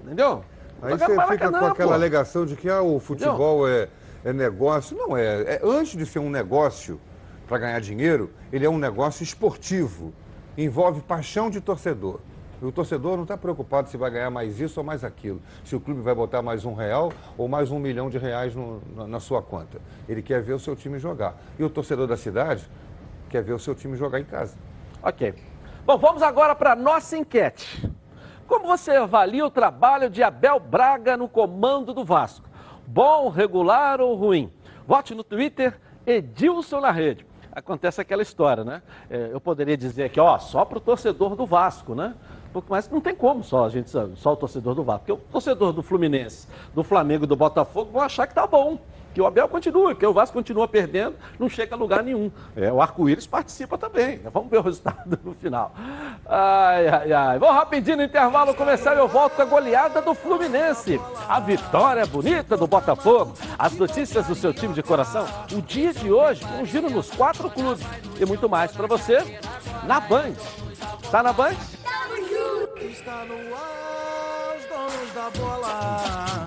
Entendeu? 0.04 0.44
Aí 0.82 0.96
você 0.96 1.06
fica 1.06 1.50
com 1.50 1.66
aquela 1.66 1.88
pô. 1.88 1.94
alegação 1.94 2.46
de 2.46 2.54
que 2.56 2.68
ah, 2.68 2.82
o 2.82 3.00
futebol 3.00 3.66
é, 3.68 3.88
é 4.24 4.32
negócio. 4.32 4.96
Não 4.96 5.16
é. 5.16 5.54
é. 5.54 5.60
Antes 5.64 5.96
de 5.96 6.06
ser 6.06 6.18
um 6.18 6.30
negócio 6.30 7.00
para 7.48 7.58
ganhar 7.58 7.80
dinheiro, 7.80 8.30
ele 8.52 8.66
é 8.66 8.70
um 8.70 8.78
negócio 8.78 9.24
esportivo. 9.24 10.12
Envolve 10.56 11.00
paixão 11.00 11.48
de 11.48 11.60
torcedor. 11.60 12.20
O 12.60 12.70
torcedor 12.70 13.16
não 13.16 13.22
está 13.22 13.36
preocupado 13.36 13.88
se 13.88 13.96
vai 13.96 14.10
ganhar 14.10 14.30
mais 14.30 14.60
isso 14.60 14.80
ou 14.80 14.84
mais 14.84 15.04
aquilo, 15.04 15.40
se 15.64 15.76
o 15.76 15.80
clube 15.80 16.00
vai 16.00 16.12
botar 16.12 16.42
mais 16.42 16.64
um 16.64 16.74
real 16.74 17.12
ou 17.36 17.46
mais 17.46 17.70
um 17.70 17.78
milhão 17.78 18.10
de 18.10 18.18
reais 18.18 18.54
no, 18.54 18.82
na, 18.94 19.06
na 19.06 19.20
sua 19.20 19.40
conta. 19.40 19.80
Ele 20.08 20.20
quer 20.20 20.42
ver 20.42 20.54
o 20.54 20.58
seu 20.58 20.74
time 20.74 20.98
jogar. 20.98 21.36
E 21.56 21.64
o 21.64 21.70
torcedor 21.70 22.08
da 22.08 22.16
cidade 22.16 22.68
quer 23.30 23.42
ver 23.42 23.52
o 23.52 23.58
seu 23.58 23.74
time 23.74 23.96
jogar 23.96 24.20
em 24.20 24.24
casa. 24.24 24.56
Ok. 25.02 25.34
Bom, 25.86 25.96
vamos 25.96 26.20
agora 26.20 26.54
para 26.54 26.72
a 26.72 26.76
nossa 26.76 27.16
enquete. 27.16 27.88
Como 28.48 28.66
você 28.66 28.90
avalia 28.92 29.46
o 29.46 29.50
trabalho 29.50 30.10
de 30.10 30.22
Abel 30.22 30.58
Braga 30.58 31.16
no 31.16 31.28
comando 31.28 31.94
do 31.94 32.04
Vasco? 32.04 32.48
Bom, 32.86 33.28
regular 33.28 34.00
ou 34.00 34.16
ruim? 34.16 34.52
Vote 34.86 35.14
no 35.14 35.22
Twitter 35.22 35.78
Edilson 36.04 36.80
na 36.80 36.90
rede. 36.90 37.26
Acontece 37.52 38.00
aquela 38.00 38.22
história, 38.22 38.64
né? 38.64 38.82
É, 39.10 39.30
eu 39.32 39.40
poderia 39.40 39.76
dizer 39.76 40.04
aqui, 40.04 40.20
ó, 40.20 40.38
só 40.38 40.64
para 40.64 40.78
o 40.78 40.80
torcedor 40.80 41.34
do 41.34 41.46
Vasco, 41.46 41.94
né? 41.94 42.14
Mas 42.68 42.88
não 42.90 43.00
tem 43.00 43.14
como 43.14 43.44
só 43.44 43.66
a 43.66 43.68
gente, 43.68 43.90
só 43.90 44.32
o 44.32 44.36
torcedor 44.36 44.74
do 44.74 44.82
Vasco. 44.82 45.06
Porque 45.06 45.12
o 45.12 45.30
torcedor 45.30 45.72
do 45.72 45.82
Fluminense, 45.82 46.48
do 46.74 46.82
Flamengo 46.82 47.26
do 47.26 47.36
Botafogo 47.36 47.92
vão 47.92 48.02
achar 48.02 48.26
que 48.26 48.34
tá 48.34 48.46
bom. 48.46 48.78
Que 49.18 49.22
o 49.22 49.26
Abel 49.26 49.48
continua, 49.48 49.96
que 49.96 50.06
o 50.06 50.12
Vasco 50.12 50.34
continua 50.34 50.68
perdendo, 50.68 51.16
não 51.40 51.48
chega 51.48 51.74
a 51.74 51.76
lugar 51.76 52.04
nenhum. 52.04 52.30
É, 52.54 52.72
o 52.72 52.80
arco-íris 52.80 53.26
participa 53.26 53.76
também. 53.76 54.20
Vamos 54.32 54.48
ver 54.48 54.58
o 54.58 54.62
resultado 54.62 55.18
no 55.24 55.34
final. 55.34 55.74
Ai, 56.24 56.86
ai, 56.86 57.12
ai. 57.12 57.38
Vou 57.40 57.50
rapidinho 57.50 57.96
no 57.96 58.04
intervalo 58.04 58.54
começar 58.54 58.94
e 58.94 59.00
eu 59.00 59.08
volto 59.08 59.34
com 59.34 59.42
a 59.42 59.44
goleada 59.44 60.00
do 60.00 60.14
Fluminense. 60.14 61.00
A 61.28 61.40
vitória 61.40 62.06
bonita 62.06 62.56
do 62.56 62.68
Botafogo. 62.68 63.34
As 63.58 63.72
notícias 63.72 64.24
do 64.24 64.36
seu 64.36 64.54
time 64.54 64.72
de 64.72 64.84
coração. 64.84 65.26
O 65.50 65.60
dia 65.60 65.92
de 65.92 66.12
hoje, 66.12 66.44
um 66.56 66.64
giro 66.64 66.88
nos 66.88 67.10
quatro 67.10 67.50
clubes. 67.50 67.84
E 68.20 68.24
muito 68.24 68.48
mais 68.48 68.70
para 68.70 68.86
você 68.86 69.40
na 69.82 69.98
Band. 69.98 70.34
Tá 71.10 71.24
na 71.24 71.32
Band? 71.32 71.56
Está 72.80 73.24
no 73.24 73.34
ar, 73.56 74.56
os 74.56 74.64
donos 74.66 75.12
da 75.12 75.30
bola. 75.40 76.46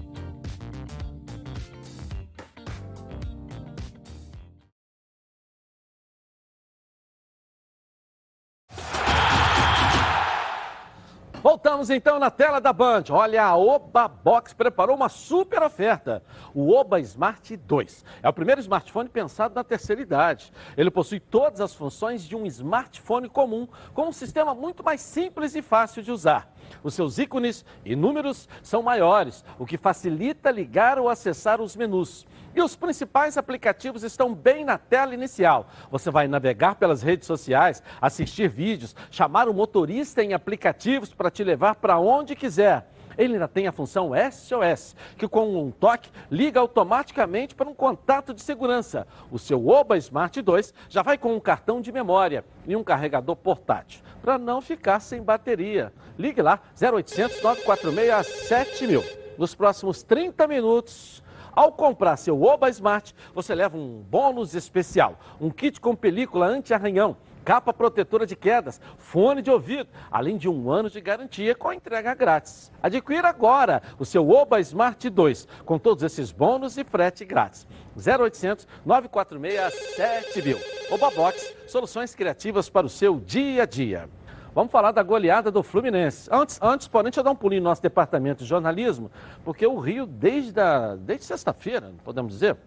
Voltamos 11.63 11.91
então 11.91 12.17
na 12.17 12.31
tela 12.31 12.59
da 12.59 12.73
Band. 12.73 13.03
Olha, 13.11 13.43
a 13.43 13.55
Oba 13.55 14.07
Box 14.07 14.51
preparou 14.51 14.95
uma 14.95 15.09
super 15.09 15.61
oferta. 15.61 16.23
O 16.55 16.73
Oba 16.73 16.99
Smart 16.99 17.55
2 17.55 18.03
é 18.23 18.27
o 18.27 18.33
primeiro 18.33 18.59
smartphone 18.61 19.07
pensado 19.07 19.53
na 19.53 19.63
terceira 19.63 20.01
idade. 20.01 20.51
Ele 20.75 20.89
possui 20.89 21.19
todas 21.19 21.61
as 21.61 21.71
funções 21.71 22.23
de 22.23 22.35
um 22.35 22.47
smartphone 22.47 23.29
comum, 23.29 23.67
com 23.93 24.07
um 24.07 24.11
sistema 24.11 24.55
muito 24.55 24.83
mais 24.83 25.01
simples 25.01 25.53
e 25.53 25.61
fácil 25.61 26.01
de 26.01 26.11
usar. 26.11 26.51
Os 26.81 26.95
seus 26.95 27.19
ícones 27.19 27.63
e 27.85 27.95
números 27.95 28.49
são 28.63 28.81
maiores, 28.81 29.45
o 29.59 29.65
que 29.67 29.77
facilita 29.77 30.49
ligar 30.49 30.97
ou 30.97 31.09
acessar 31.09 31.61
os 31.61 31.75
menus. 31.75 32.25
E 32.55 32.61
os 32.61 32.75
principais 32.75 33.37
aplicativos 33.37 34.03
estão 34.03 34.33
bem 34.33 34.65
na 34.65 34.77
tela 34.77 35.13
inicial. 35.13 35.69
Você 35.89 36.11
vai 36.11 36.27
navegar 36.27 36.75
pelas 36.75 37.01
redes 37.01 37.25
sociais, 37.25 37.81
assistir 38.01 38.49
vídeos, 38.49 38.95
chamar 39.09 39.47
o 39.47 39.53
motorista 39.53 40.23
em 40.23 40.33
aplicativos 40.33 41.13
para 41.13 41.31
te 41.31 41.43
levar 41.43 41.75
para 41.75 41.97
onde 41.97 42.35
quiser. 42.35 42.87
Ele 43.17 43.33
ainda 43.33 43.47
tem 43.47 43.67
a 43.67 43.71
função 43.71 44.11
SOS, 44.31 44.95
que 45.17 45.27
com 45.27 45.55
um 45.63 45.71
toque 45.71 46.09
liga 46.29 46.59
automaticamente 46.59 47.55
para 47.55 47.69
um 47.69 47.73
contato 47.73 48.33
de 48.33 48.41
segurança. 48.41 49.07
O 49.29 49.37
seu 49.37 49.67
Oba 49.67 49.97
Smart 49.97 50.41
2 50.41 50.73
já 50.89 51.01
vai 51.01 51.17
com 51.17 51.35
um 51.35 51.39
cartão 51.39 51.81
de 51.81 51.91
memória 51.91 52.43
e 52.65 52.75
um 52.75 52.83
carregador 52.83 53.35
portátil, 53.35 54.01
para 54.21 54.37
não 54.37 54.61
ficar 54.61 54.99
sem 54.99 55.21
bateria. 55.21 55.93
Ligue 56.17 56.41
lá, 56.41 56.59
0800 56.81 57.41
946 57.41 58.27
7000. 58.47 59.21
Nos 59.37 59.55
próximos 59.55 60.03
30 60.03 60.45
minutos, 60.47 61.20
ao 61.55 61.71
comprar 61.71 62.17
seu 62.17 62.41
Oba 62.41 62.69
Smart, 62.69 63.15
você 63.33 63.53
leva 63.53 63.77
um 63.77 64.01
bônus 64.01 64.53
especial, 64.53 65.19
um 65.39 65.49
kit 65.49 65.79
com 65.79 65.95
película 65.95 66.47
anti-arranhão, 66.47 67.17
capa 67.43 67.73
protetora 67.73 68.25
de 68.25 68.35
quedas, 68.35 68.79
fone 68.97 69.41
de 69.41 69.49
ouvido, 69.49 69.89
além 70.11 70.37
de 70.37 70.47
um 70.47 70.71
ano 70.71 70.89
de 70.89 71.01
garantia 71.01 71.55
com 71.55 71.73
entrega 71.73 72.13
grátis. 72.13 72.71
Adquira 72.81 73.29
agora 73.29 73.81
o 73.99 74.05
seu 74.05 74.29
Oba 74.29 74.59
Smart 74.59 75.09
2, 75.09 75.47
com 75.65 75.77
todos 75.77 76.03
esses 76.03 76.31
bônus 76.31 76.77
e 76.77 76.83
frete 76.83 77.25
grátis. 77.25 77.67
0800 77.97 78.67
946 78.85 79.95
7000. 79.95 80.57
Oba 80.91 81.09
Box, 81.11 81.53
soluções 81.67 82.15
criativas 82.15 82.69
para 82.69 82.85
o 82.85 82.89
seu 82.89 83.19
dia 83.19 83.63
a 83.63 83.65
dia. 83.65 84.09
Vamos 84.53 84.71
falar 84.71 84.91
da 84.91 85.01
goleada 85.01 85.49
do 85.49 85.63
Fluminense. 85.63 86.29
Antes, 86.31 86.59
antes 86.61 86.87
porém, 86.87 87.05
deixa 87.05 87.21
eu 87.21 87.23
dar 87.23 87.31
um 87.31 87.35
pulinho 87.35 87.61
no 87.61 87.69
nosso 87.69 87.81
departamento 87.81 88.43
de 88.43 88.49
jornalismo, 88.49 89.09
porque 89.45 89.65
o 89.65 89.79
Rio, 89.79 90.05
desde, 90.05 90.59
a, 90.59 90.95
desde 90.95 91.25
sexta-feira, 91.25 91.93
podemos 92.03 92.33
dizer, 92.33 92.57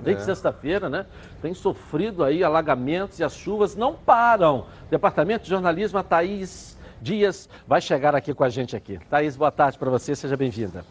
desde 0.00 0.22
é. 0.22 0.26
sexta-feira, 0.26 0.90
né, 0.90 1.06
tem 1.40 1.54
sofrido 1.54 2.22
aí 2.22 2.44
alagamentos 2.44 3.18
e 3.18 3.24
as 3.24 3.34
chuvas 3.34 3.74
não 3.74 3.94
param. 3.94 4.66
Departamento 4.90 5.44
de 5.44 5.50
jornalismo, 5.50 5.98
a 5.98 6.02
Thaís 6.02 6.78
Dias 7.00 7.48
vai 7.66 7.80
chegar 7.80 8.14
aqui 8.14 8.34
com 8.34 8.44
a 8.44 8.50
gente 8.50 8.76
aqui. 8.76 8.98
Thaís, 9.08 9.34
boa 9.34 9.50
tarde 9.50 9.78
para 9.78 9.88
você, 9.88 10.14
seja 10.14 10.36
bem-vinda. 10.36 10.84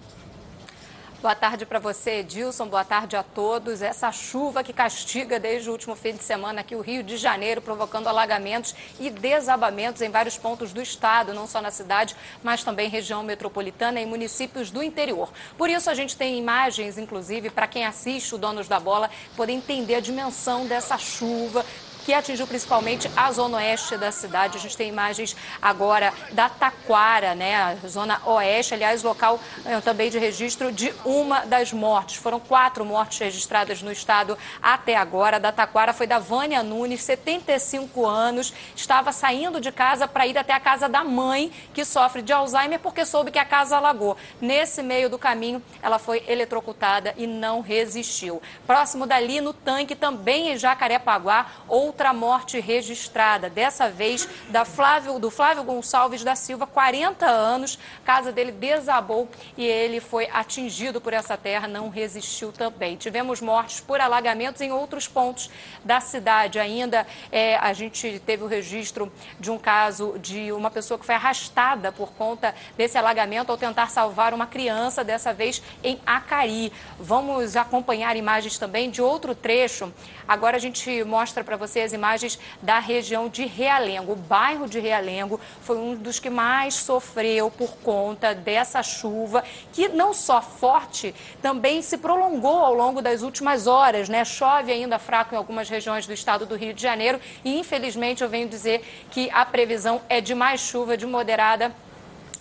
Boa 1.21 1.35
tarde 1.35 1.67
para 1.67 1.77
você, 1.77 2.21
Edilson. 2.21 2.67
Boa 2.67 2.83
tarde 2.83 3.15
a 3.15 3.21
todos. 3.21 3.83
Essa 3.83 4.11
chuva 4.11 4.63
que 4.63 4.73
castiga 4.73 5.39
desde 5.39 5.69
o 5.69 5.71
último 5.71 5.95
fim 5.95 6.13
de 6.13 6.23
semana 6.23 6.61
aqui 6.61 6.75
o 6.75 6.81
Rio 6.81 7.03
de 7.03 7.15
Janeiro, 7.15 7.61
provocando 7.61 8.07
alagamentos 8.07 8.73
e 8.99 9.07
desabamentos 9.11 10.01
em 10.01 10.09
vários 10.09 10.35
pontos 10.35 10.73
do 10.73 10.81
estado, 10.81 11.31
não 11.31 11.45
só 11.45 11.61
na 11.61 11.69
cidade, 11.69 12.15
mas 12.41 12.63
também 12.63 12.89
região 12.89 13.21
metropolitana 13.21 14.01
e 14.01 14.05
municípios 14.07 14.71
do 14.71 14.81
interior. 14.81 15.31
Por 15.59 15.69
isso 15.69 15.91
a 15.91 15.93
gente 15.93 16.17
tem 16.17 16.39
imagens, 16.39 16.97
inclusive, 16.97 17.51
para 17.51 17.67
quem 17.67 17.85
assiste 17.85 18.33
o 18.33 18.39
Donos 18.39 18.67
da 18.67 18.79
Bola 18.79 19.07
poder 19.37 19.53
entender 19.53 19.93
a 19.93 19.99
dimensão 19.99 20.65
dessa 20.65 20.97
chuva 20.97 21.63
que 22.05 22.13
atingiu 22.13 22.47
principalmente 22.47 23.09
a 23.15 23.31
zona 23.31 23.57
oeste 23.57 23.97
da 23.97 24.11
cidade. 24.11 24.57
A 24.57 24.59
gente 24.59 24.75
tem 24.75 24.89
imagens 24.89 25.35
agora 25.61 26.13
da 26.31 26.49
Taquara, 26.49 27.35
né, 27.35 27.55
a 27.55 27.87
zona 27.87 28.21
oeste, 28.25 28.73
aliás, 28.73 29.03
local 29.03 29.39
eh, 29.65 29.79
também 29.81 30.09
de 30.09 30.17
registro 30.17 30.71
de 30.71 30.93
uma 31.05 31.45
das 31.45 31.71
mortes. 31.71 32.15
Foram 32.15 32.39
quatro 32.39 32.83
mortes 32.85 33.19
registradas 33.19 33.81
no 33.81 33.91
estado 33.91 34.37
até 34.61 34.95
agora. 34.95 35.39
Da 35.39 35.51
Taquara 35.51 35.93
foi 35.93 36.07
da 36.07 36.19
Vânia 36.19 36.63
Nunes, 36.63 37.03
75 37.03 38.05
anos, 38.05 38.53
estava 38.75 39.11
saindo 39.11 39.61
de 39.61 39.71
casa 39.71 40.07
para 40.07 40.25
ir 40.27 40.37
até 40.37 40.53
a 40.53 40.59
casa 40.59 40.89
da 40.89 41.03
mãe, 41.03 41.51
que 41.73 41.85
sofre 41.85 42.21
de 42.21 42.33
Alzheimer, 42.33 42.79
porque 42.79 43.05
soube 43.05 43.31
que 43.31 43.39
a 43.39 43.45
casa 43.45 43.77
alagou. 43.77 44.17
Nesse 44.39 44.81
meio 44.81 45.09
do 45.09 45.17
caminho, 45.17 45.61
ela 45.81 45.99
foi 45.99 46.23
eletrocutada 46.27 47.13
e 47.17 47.27
não 47.27 47.61
resistiu. 47.61 48.41
Próximo 48.65 49.05
dali, 49.05 49.41
no 49.41 49.53
tanque, 49.53 49.95
também 49.95 50.49
em 50.49 50.57
Jacarepaguá, 50.57 51.45
ou 51.67 51.90
outra 51.91 52.13
morte 52.13 52.57
registrada, 52.57 53.49
dessa 53.49 53.89
vez 53.89 54.25
da 54.47 54.63
Flávio, 54.63 55.19
do 55.19 55.29
Flávio 55.29 55.61
Gonçalves 55.61 56.23
da 56.23 56.35
Silva, 56.35 56.65
40 56.65 57.25
anos. 57.25 57.77
Casa 58.05 58.31
dele 58.31 58.53
desabou 58.53 59.27
e 59.57 59.65
ele 59.65 59.99
foi 59.99 60.29
atingido 60.31 61.01
por 61.01 61.11
essa 61.11 61.35
terra, 61.35 61.67
não 61.67 61.89
resistiu 61.89 62.53
também. 62.53 62.95
Tivemos 62.95 63.41
mortes 63.41 63.81
por 63.81 63.99
alagamentos 63.99 64.61
em 64.61 64.71
outros 64.71 65.05
pontos 65.05 65.49
da 65.83 65.99
cidade. 65.99 66.59
Ainda 66.59 67.05
é, 67.29 67.57
a 67.57 67.73
gente 67.73 68.21
teve 68.25 68.41
o 68.45 68.47
registro 68.47 69.11
de 69.37 69.51
um 69.51 69.57
caso 69.57 70.17
de 70.17 70.49
uma 70.53 70.71
pessoa 70.71 70.97
que 70.97 71.05
foi 71.05 71.15
arrastada 71.15 71.91
por 71.91 72.13
conta 72.13 72.55
desse 72.77 72.97
alagamento 72.97 73.51
ao 73.51 73.57
tentar 73.57 73.89
salvar 73.89 74.33
uma 74.33 74.47
criança, 74.47 75.03
dessa 75.03 75.33
vez 75.33 75.61
em 75.83 75.99
Acari. 76.05 76.71
Vamos 76.97 77.57
acompanhar 77.57 78.15
imagens 78.15 78.57
também 78.57 78.89
de 78.89 79.01
outro 79.01 79.35
trecho. 79.35 79.91
Agora 80.25 80.55
a 80.55 80.59
gente 80.59 81.03
mostra 81.03 81.43
para 81.43 81.57
você 81.57 81.80
as 81.81 81.93
imagens 81.93 82.39
da 82.61 82.79
região 82.79 83.29
de 83.29 83.45
Realengo. 83.45 84.13
O 84.13 84.15
bairro 84.15 84.67
de 84.67 84.79
Realengo 84.79 85.39
foi 85.61 85.77
um 85.77 85.95
dos 85.95 86.19
que 86.19 86.29
mais 86.29 86.75
sofreu 86.75 87.49
por 87.49 87.77
conta 87.77 88.33
dessa 88.33 88.81
chuva, 88.83 89.43
que 89.71 89.87
não 89.89 90.13
só 90.13 90.41
forte, 90.41 91.13
também 91.41 91.81
se 91.81 91.97
prolongou 91.97 92.59
ao 92.59 92.73
longo 92.73 93.01
das 93.01 93.21
últimas 93.21 93.67
horas. 93.67 94.09
Né? 94.09 94.23
Chove 94.25 94.71
ainda 94.71 94.99
fraco 94.99 95.33
em 95.33 95.37
algumas 95.37 95.69
regiões 95.69 96.05
do 96.05 96.13
estado 96.13 96.45
do 96.45 96.55
Rio 96.55 96.73
de 96.73 96.81
Janeiro 96.81 97.19
e, 97.43 97.57
infelizmente, 97.57 98.23
eu 98.23 98.29
venho 98.29 98.47
dizer 98.47 98.83
que 99.11 99.29
a 99.31 99.45
previsão 99.45 100.01
é 100.09 100.21
de 100.21 100.35
mais 100.35 100.61
chuva, 100.61 100.97
de 100.97 101.05
moderada 101.05 101.73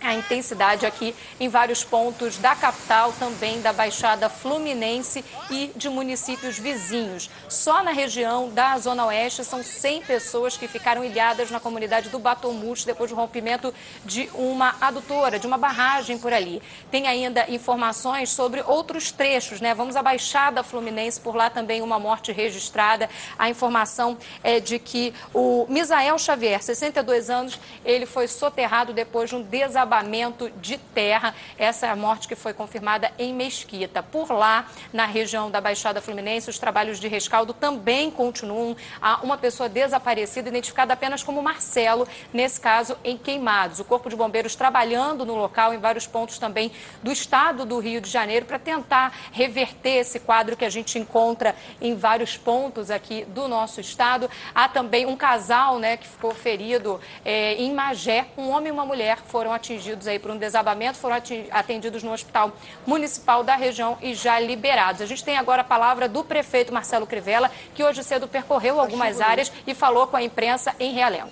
a 0.01 0.15
intensidade 0.15 0.87
aqui 0.87 1.15
em 1.39 1.49
vários 1.49 1.85
pontos 1.85 2.39
da 2.39 2.55
capital, 2.57 3.13
também 3.19 3.61
da 3.61 3.73
Baixada 3.73 4.29
Fluminense 4.29 5.25
e 5.51 5.71
de 5.77 5.89
municípios 5.89 6.59
vizinhos. 6.59 7.31
Só 7.49 7.83
na 7.83 7.93
região 7.93 8.49
da 8.49 8.79
Zona 8.79 9.07
Oeste 9.07 9.45
são 9.45 9.63
100 9.63 10.03
pessoas 10.03 10.57
que 10.57 10.67
ficaram 10.67 11.05
ilhadas 11.05 11.51
na 11.51 11.61
comunidade 11.61 12.09
do 12.09 12.19
Batomuxo 12.19 12.87
depois 12.87 13.11
do 13.11 13.17
rompimento 13.17 13.75
de 14.05 14.31
uma 14.35 14.75
adutora, 14.81 15.39
de 15.39 15.47
uma 15.47 15.59
barragem 15.59 16.19
por 16.19 16.33
ali. 16.33 16.63
Tem 16.91 17.07
ainda 17.07 17.51
informações 17.51 18.31
sobre 18.31 18.63
outros 18.63 19.13
trechos, 19.13 19.61
né? 19.61 19.75
Vamos 19.75 19.97
à 19.97 20.03
Baixada 20.03 20.63
Fluminense, 20.63 21.21
por 21.21 21.35
lá 21.35 21.51
também 21.51 21.83
uma 21.83 21.99
morte 21.99 22.33
registrada. 22.33 23.09
A 23.39 23.51
informação 23.51 24.17
é 24.43 24.61
de 24.61 24.79
que 24.79 25.13
o 25.35 25.67
Misael 25.69 26.19
Xavier, 26.19 26.63
62 26.63 27.29
anos, 27.29 27.59
ele 27.85 28.07
foi 28.07 28.27
soterrado 28.27 28.93
depois 28.93 29.29
de 29.29 29.37
um 29.37 29.43
desabamento 29.43 29.90
desabamento 29.91 30.49
de 30.61 30.79
terra. 30.79 31.35
Essa 31.59 31.89
é 31.89 31.91
a 31.91 31.97
morte 31.97 32.29
que 32.29 32.37
foi 32.37 32.55
confirmada 32.55 33.11
em 33.19 33.35
Mesquita. 33.35 34.03
Por 34.03 34.31
lá, 34.31 34.67
na 34.93 35.05
região 35.05 35.51
da 35.51 35.61
Baixada 35.61 36.01
Fluminense, 36.01 36.49
os 36.49 36.59
trabalhos 36.59 37.01
de 37.01 37.09
rescaldo 37.09 37.53
também 37.53 38.11
continuam. 38.11 38.77
Há 39.03 39.21
uma 39.23 39.37
pessoa 39.37 39.69
desaparecida, 39.69 40.49
identificada 40.49 40.95
apenas 40.95 41.25
como 41.25 41.43
Marcelo, 41.43 42.07
nesse 42.33 42.61
caso 42.61 42.97
em 43.03 43.19
Queimados. 43.19 43.81
O 43.81 43.85
Corpo 43.85 44.09
de 44.09 44.15
Bombeiros 44.15 44.55
trabalhando 44.55 45.27
no 45.27 45.35
local, 45.35 45.75
em 45.75 45.79
vários 45.79 46.07
pontos 46.07 46.39
também 46.39 46.71
do 47.03 47.11
estado 47.11 47.67
do 47.67 47.79
Rio 47.81 48.01
de 48.01 48.09
Janeiro, 48.09 48.47
para 48.47 48.59
tentar 48.59 49.13
reverter 49.33 49.99
esse 49.99 50.21
quadro 50.21 50.57
que 50.57 50.65
a 50.65 50.71
gente 50.71 50.99
encontra 50.99 51.57
em 51.81 51.97
vários 51.97 52.37
pontos 52.37 52.91
aqui 52.91 53.25
do 53.25 53.49
nosso 53.49 53.81
estado. 53.81 54.31
Há 54.55 54.69
também 54.69 55.07
um 55.07 55.17
casal 55.17 55.79
né, 55.81 55.97
que 55.97 56.07
ficou 56.07 56.33
ferido 56.33 57.01
é, 57.25 57.55
em 57.55 57.75
Magé. 57.75 58.29
Um 58.39 58.51
homem 58.51 58.69
e 58.69 58.71
uma 58.71 58.87
mulher 58.87 59.19
foram 59.27 59.53
atingidos 59.53 59.80
atingidos 59.81 60.07
aí 60.07 60.19
por 60.19 60.31
um 60.31 60.37
desabamento 60.37 60.99
foram 60.99 61.17
atendidos 61.51 62.03
no 62.03 62.13
hospital 62.13 62.53
municipal 62.87 63.43
da 63.43 63.57
região 63.57 63.97
e 64.03 64.15
já 64.15 64.39
liberados. 64.39 65.01
A 65.01 65.07
gente 65.07 65.25
tem 65.25 65.39
agora 65.39 65.63
a 65.63 65.65
palavra 65.65 66.07
do 66.07 66.23
prefeito 66.23 66.73
Marcelo 66.73 67.07
Crivella, 67.07 67.51
que 67.75 67.83
hoje 67.83 68.05
cedo 68.05 68.29
percorreu 68.29 68.79
algumas 68.79 69.21
áreas 69.21 69.51
e 69.67 69.75
falou 69.75 70.07
com 70.07 70.17
a 70.17 70.23
imprensa 70.23 70.75
em 70.79 70.93
Realengo. 70.93 71.31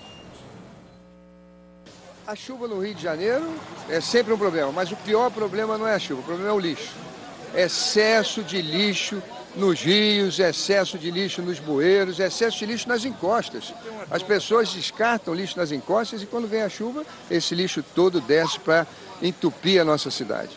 A 2.25 2.35
chuva 2.35 2.67
no 2.67 2.83
Rio 2.83 2.93
de 2.93 3.01
Janeiro 3.01 3.47
é 3.87 4.01
sempre 4.01 4.33
um 4.33 4.37
problema, 4.37 4.71
mas 4.71 4.91
o 4.91 4.95
pior 4.97 5.31
problema 5.31 5.77
não 5.77 5.87
é 5.87 5.95
a 5.95 5.99
chuva, 5.99 6.21
o 6.21 6.23
problema 6.23 6.49
é 6.49 6.53
o 6.53 6.59
lixo. 6.59 6.93
Excesso 7.55 8.43
de 8.43 8.61
lixo 8.61 9.21
nos 9.55 9.81
rios, 9.81 10.39
excesso 10.39 10.97
de 10.97 11.09
lixo 11.11 11.41
nos 11.41 11.59
bueiros, 11.59 12.19
excesso 12.19 12.57
de 12.59 12.65
lixo 12.65 12.87
nas 12.87 13.03
encostas. 13.05 13.73
As 14.09 14.21
pessoas 14.23 14.69
descartam 14.69 15.33
lixo 15.33 15.57
nas 15.57 15.71
encostas 15.71 16.21
e 16.21 16.25
quando 16.25 16.47
vem 16.47 16.61
a 16.61 16.69
chuva, 16.69 17.03
esse 17.29 17.55
lixo 17.55 17.83
todo 17.95 18.21
desce 18.21 18.59
para 18.59 18.85
entupir 19.21 19.81
a 19.81 19.83
nossa 19.85 20.09
cidade. 20.11 20.51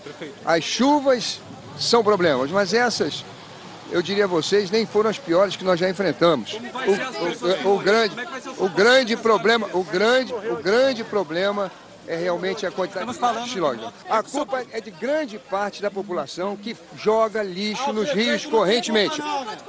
As 0.44 0.62
chuvas 0.62 1.40
são 1.78 2.04
problemas, 2.04 2.50
mas 2.50 2.72
essas, 2.74 3.24
eu 3.90 4.02
diria 4.02 4.24
a 4.24 4.28
vocês, 4.28 4.70
nem 4.70 4.86
foram 4.86 5.10
as 5.10 5.18
piores 5.18 5.56
que 5.56 5.64
nós 5.64 5.80
já 5.80 5.88
enfrentamos. 5.90 6.52
O, 7.64 7.68
o- 7.70 7.74
o 7.76 7.78
grande, 7.78 8.14
o 8.58 8.68
grande 8.68 9.16
problema, 9.16 9.68
o 9.72 9.82
grande, 9.82 10.32
o 10.32 10.56
grande 10.62 11.02
problema 11.02 11.72
é 12.06 12.16
realmente 12.16 12.66
a 12.66 12.70
quantidade 12.70 13.44
de 13.44 13.50
xilóide. 13.50 13.84
A 14.08 14.22
culpa 14.22 14.64
é 14.72 14.80
de 14.80 14.90
grande 14.90 15.38
parte 15.38 15.82
da 15.82 15.90
população 15.90 16.56
que 16.56 16.76
joga 16.96 17.42
lixo 17.42 17.92
nos 17.92 18.10
rios 18.10 18.46
correntemente. 18.46 19.20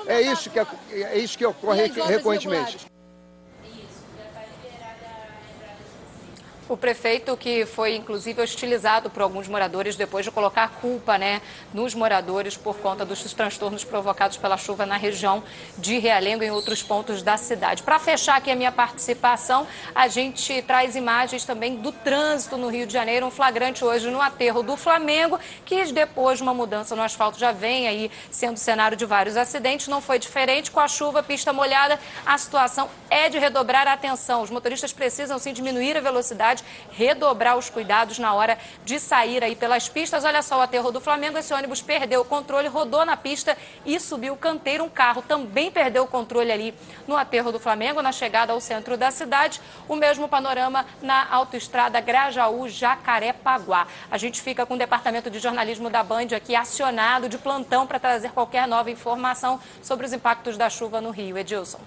É 0.08 0.22
isso 0.22 0.50
que, 0.50 0.60
é 0.92 1.18
isso 1.18 1.38
que 1.38 1.46
ocorre 1.46 1.88
recorrentemente. 1.88 2.93
O 6.74 6.78
prefeito 6.84 7.38
que 7.38 7.68
foi 7.68 7.96
inclusive 7.96 8.42
hostilizado 8.42 9.08
por 9.08 9.22
alguns 9.22 9.48
moradores 9.48 9.96
depois 9.96 10.26
de 10.26 10.32
colocar 10.32 10.68
culpa 10.82 11.20
né, 11.20 11.40
nos 11.72 11.94
moradores 11.94 12.58
por 12.58 12.78
conta 12.78 13.06
dos 13.06 13.32
transtornos 13.32 13.84
provocados 13.84 14.38
pela 14.38 14.58
chuva 14.58 14.84
na 14.84 14.98
região 14.98 15.44
de 15.78 16.00
Realengo 16.00 16.44
e 16.44 16.48
em 16.48 16.50
outros 16.50 16.82
pontos 16.82 17.22
da 17.22 17.38
cidade. 17.38 17.84
Para 17.84 18.00
fechar 18.00 18.38
aqui 18.38 18.50
a 18.50 18.56
minha 18.56 18.72
participação, 18.72 19.68
a 19.94 20.08
gente 20.08 20.64
traz 20.64 20.96
imagens 20.96 21.46
também 21.46 21.76
do 21.76 21.92
trânsito 21.92 22.58
no 22.58 22.70
Rio 22.70 22.88
de 22.88 22.94
Janeiro, 22.94 23.28
um 23.28 23.32
flagrante 23.32 23.86
hoje 23.86 24.10
no 24.10 24.20
aterro 24.20 24.64
do 24.64 24.76
Flamengo, 24.76 25.40
que 25.64 25.86
depois 25.92 26.40
de 26.40 26.44
uma 26.44 26.56
mudança 26.56 26.96
no 26.96 27.04
asfalto 27.04 27.38
já 27.38 27.52
vem 27.52 27.88
aí 27.88 28.10
sendo 28.32 28.58
cenário 28.58 28.98
de 28.98 29.06
vários 29.06 29.38
acidentes. 29.38 29.88
Não 29.88 30.02
foi 30.02 30.18
diferente 30.18 30.72
com 30.72 30.80
a 30.80 30.88
chuva, 30.88 31.22
pista 31.22 31.54
molhada, 31.54 32.00
a 32.26 32.36
situação 32.36 32.90
é 33.12 33.30
de 33.30 33.38
redobrar 33.38 33.88
a 33.88 33.94
atenção. 33.94 34.42
Os 34.42 34.50
motoristas 34.50 34.92
precisam 34.92 35.38
sim 35.38 35.54
diminuir 35.54 35.96
a 35.96 36.02
velocidade, 36.02 36.63
redobrar 36.92 37.58
os 37.58 37.70
cuidados 37.70 38.20
na 38.20 38.34
hora 38.34 38.58
de 38.86 39.00
sair 39.00 39.44
aí 39.44 39.56
pelas 39.56 39.90
pistas. 39.90 40.24
Olha 40.24 40.42
só 40.42 40.60
o 40.60 40.62
aterro 40.62 40.92
do 40.92 41.02
Flamengo, 41.02 41.38
esse 41.38 41.54
ônibus 41.54 41.82
perdeu 41.82 42.22
o 42.22 42.26
controle, 42.26 42.68
rodou 42.68 43.06
na 43.06 43.18
pista 43.18 43.58
e 43.86 44.00
subiu 44.00 44.34
o 44.34 44.38
canteiro. 44.38 44.84
Um 44.84 44.90
carro 44.90 45.22
também 45.22 45.72
perdeu 45.72 46.04
o 46.04 46.08
controle 46.08 46.52
ali 46.52 46.74
no 47.08 47.16
aterro 47.16 47.52
do 47.52 47.60
Flamengo, 47.60 48.02
na 48.02 48.12
chegada 48.12 48.54
ao 48.54 48.62
centro 48.62 48.98
da 48.98 49.12
cidade. 49.12 49.62
O 49.88 49.96
mesmo 49.96 50.28
panorama 50.28 50.86
na 51.02 51.28
autoestrada 51.30 52.00
Grajaú, 52.00 52.70
Jacarepaguá. 52.70 53.88
A 54.10 54.18
gente 54.18 54.42
fica 54.42 54.66
com 54.66 54.76
o 54.76 54.78
departamento 54.78 55.30
de 55.30 55.40
jornalismo 55.40 55.90
da 55.90 56.04
Band 56.04 56.28
aqui 56.36 56.56
acionado 56.56 57.28
de 57.28 57.38
plantão 57.38 57.86
para 57.86 58.00
trazer 58.00 58.32
qualquer 58.32 58.68
nova 58.68 58.90
informação 58.90 59.60
sobre 59.82 60.06
os 60.06 60.14
impactos 60.14 60.58
da 60.58 60.70
chuva 60.70 61.02
no 61.02 61.12
Rio. 61.12 61.38
Edilson. 61.38 61.80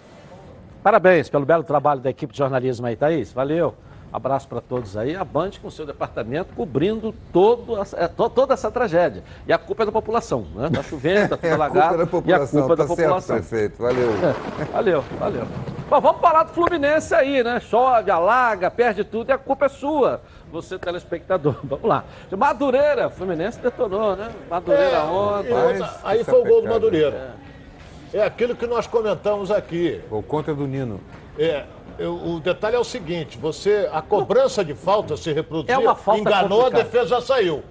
Parabéns 0.82 1.28
pelo 1.28 1.44
belo 1.44 1.64
trabalho 1.64 2.00
da 2.00 2.10
equipe 2.10 2.32
de 2.32 2.38
jornalismo 2.38 2.86
aí, 2.86 2.96
Thaís. 2.96 3.32
Valeu. 3.32 3.74
Abraço 4.16 4.48
para 4.48 4.62
todos 4.62 4.96
aí. 4.96 5.14
A 5.14 5.22
Band 5.22 5.50
com 5.60 5.68
seu 5.70 5.84
departamento 5.84 6.54
cobrindo 6.56 7.14
todo 7.34 7.78
essa- 7.78 7.98
é, 8.00 8.08
to- 8.08 8.30
toda 8.30 8.54
essa 8.54 8.70
tragédia. 8.70 9.22
E 9.46 9.52
a 9.52 9.58
culpa 9.58 9.82
é 9.82 9.86
da 9.86 9.92
população, 9.92 10.46
né? 10.54 10.70
Tá 10.72 10.82
chovendo, 10.82 11.28
tá 11.28 11.36
tudo 11.36 11.46
É 11.46 11.52
a 11.52 11.56
culpa 11.58 11.64
alagado. 11.66 11.96
da 11.98 12.02
E 12.02 12.06
a 12.06 12.06
população, 12.06 12.60
culpa 12.60 12.72
é 12.72 12.76
da 12.76 12.82
tá 12.82 12.88
certo, 12.88 12.98
população. 13.02 13.36
prefeito. 13.36 13.82
Valeu. 13.82 14.08
É, 14.10 14.64
valeu, 14.72 15.04
valeu. 15.20 15.44
Bom, 15.90 16.00
vamos 16.00 16.20
falar 16.22 16.44
do 16.44 16.52
Fluminense 16.54 17.14
aí, 17.14 17.44
né? 17.44 17.60
Chove, 17.60 18.10
alaga, 18.10 18.70
perde 18.70 19.04
tudo 19.04 19.28
e 19.28 19.32
a 19.32 19.38
culpa 19.38 19.66
é 19.66 19.68
sua, 19.68 20.22
você 20.50 20.78
telespectador. 20.78 21.56
Vamos 21.62 21.84
lá. 21.86 22.02
Madureira, 22.34 23.10
Fluminense 23.10 23.58
detonou, 23.60 24.16
né? 24.16 24.30
Madureira 24.48 24.96
É, 24.96 25.00
ontem. 25.02 25.52
outra, 25.52 25.94
aí 26.04 26.24
foi 26.24 26.38
é 26.38 26.42
o 26.42 26.44
gol 26.46 26.62
do. 26.62 26.68
Madureira. 26.68 27.34
É 28.14 28.24
aquilo 28.24 28.56
que 28.56 28.66
nós 28.66 28.86
comentamos 28.86 29.50
aqui. 29.50 30.00
O 30.10 30.22
contra 30.22 30.54
do 30.54 30.66
Nino. 30.66 31.00
É, 31.38 31.64
eu- 31.98 32.14
o 32.14 32.40
detalhe 32.40 32.76
é 32.76 32.78
o 32.78 32.84
seguinte: 32.84 33.38
você, 33.38 33.88
a 33.92 34.00
cobrança 34.02 34.64
de 34.64 34.74
falta 34.74 35.16
se 35.16 35.32
reproduziu, 35.32 35.74
É 35.74 35.78
uma 35.78 35.94
falta 35.94 36.20
enganou, 36.20 36.64
complicada. 36.64 36.80
a 36.80 36.84
defesa 36.84 37.20
saiu. 37.20 37.62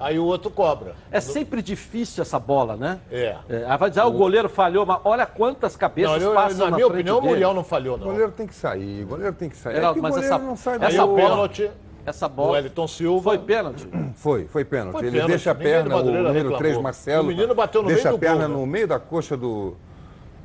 Aí 0.00 0.18
o 0.18 0.24
outro 0.24 0.50
cobra. 0.50 0.94
É 1.08 1.20
sempre 1.20 1.62
difícil 1.62 2.20
essa 2.22 2.36
bola, 2.36 2.76
né? 2.76 2.98
É. 3.12 3.36
aí 3.68 3.78
vai 3.78 3.88
dizer, 3.88 4.00
ah, 4.00 4.06
o 4.06 4.10
goleiro 4.12 4.48
falhou, 4.48 4.84
mas 4.84 4.98
olha 5.04 5.24
quantas 5.24 5.76
cabeças 5.76 6.20
Não, 6.20 6.30
eu- 6.30 6.34
passam 6.34 6.64
na 6.64 6.70
na 6.72 6.76
minha 6.78 6.86
frente 6.88 6.98
opinião, 7.00 7.18
o 7.18 7.20
dele. 7.20 7.34
Mulhão 7.34 7.54
não 7.54 7.62
falhou, 7.62 7.94
O 7.94 7.98
não. 7.98 8.06
goleiro 8.08 8.32
tem 8.32 8.46
que 8.48 8.56
sair, 8.56 9.04
o 9.04 9.06
goleiro 9.06 9.32
tem 9.34 9.48
que 9.48 9.56
sair. 9.56 9.74
Geraldo, 9.76 9.92
é 9.92 9.94
que 9.94 10.00
o 10.00 10.02
mas 10.02 10.14
goleiro 10.14 10.34
essa- 10.34 10.44
não 10.44 10.56
sai 10.56 10.78
essa 10.80 11.06
bola. 11.06 11.12
o 11.12 11.16
pênalti 11.16 11.70
Essa 12.04 12.26
do 12.28 12.34
bola 12.34 12.50
Wellington 12.52 12.88
Silva. 12.88 13.22
foi 13.22 13.38
pênalti. 13.38 13.86
Foi, 14.16 14.46
foi 14.48 14.64
pênalti. 14.64 14.92
Foi 14.92 15.02
ele 15.02 15.10
pênalti. 15.12 15.28
deixa 15.30 15.50
a 15.52 15.54
perna, 15.54 16.02
do 16.02 16.08
o 16.08 16.12
número 16.12 16.32
reclamou. 16.32 16.58
3, 16.58 16.78
Marcelo. 16.78 17.22
O 17.22 17.26
menino 17.28 17.54
bateu 17.54 17.82
no 17.82 17.86
deixa 17.88 18.02
meio 18.04 18.14
a 18.14 18.16
do 18.16 18.20
perna 18.20 18.36
gol, 18.46 18.48
né? 18.48 18.54
no 18.60 18.66
meio 18.66 18.88
da 18.88 18.98
coxa 18.98 19.36
do, 19.36 19.76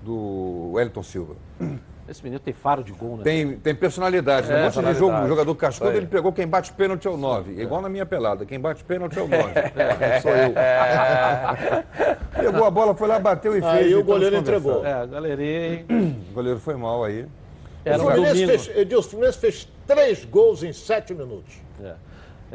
do 0.03 0.71
Wellington 0.73 1.01
Silva. 1.03 1.35
Esse 2.07 2.21
menino 2.21 2.39
tem 2.39 2.53
faro 2.53 2.83
de 2.83 2.91
gol, 2.91 3.17
né? 3.17 3.23
Tem, 3.23 3.55
tem 3.57 3.73
personalidade. 3.73 4.51
É, 4.51 4.53
né? 4.53 4.61
um 4.61 4.63
monte 4.65 4.81
de 4.81 4.93
jogo, 4.95 5.27
jogador 5.27 5.55
cascudo, 5.55 5.91
ele 5.91 6.07
pegou 6.07 6.33
quem 6.33 6.45
bate 6.45 6.73
pênalti 6.73 7.07
é 7.07 7.09
o 7.09 7.15
9. 7.15 7.61
Igual 7.61 7.81
na 7.81 7.87
minha 7.87 8.05
pelada. 8.05 8.45
Quem 8.45 8.59
bate 8.59 8.83
pênalti 8.83 9.17
é 9.17 9.21
o 9.21 9.27
9. 9.27 9.43
Sou 10.21 10.31
eu. 10.31 10.53
Pegou 12.43 12.65
a 12.65 12.71
bola, 12.71 12.93
foi 12.93 13.07
lá, 13.07 13.19
bateu 13.19 13.55
e 13.55 13.61
fez. 13.61 13.73
Aí 13.73 13.83
e 13.83 13.95
o 13.95 13.99
estamos 13.99 14.05
goleiro 14.05 14.35
entregou. 14.35 14.85
É, 14.85 15.07
galerinha? 15.07 15.85
O 16.33 16.33
goleiro 16.33 16.59
foi 16.59 16.75
mal 16.75 17.03
aí. 17.03 17.27
Era 17.85 18.01
o 18.01 18.07
um 18.07 18.11
Fluminense 18.11 18.45
fez, 18.47 18.77
Edilson, 18.77 19.07
o 19.07 19.11
Fluminense 19.11 19.37
fez 19.37 19.69
três 19.85 20.25
gols 20.25 20.63
em 20.63 20.73
sete 20.73 21.13
minutos. 21.13 21.55
É. 21.81 21.93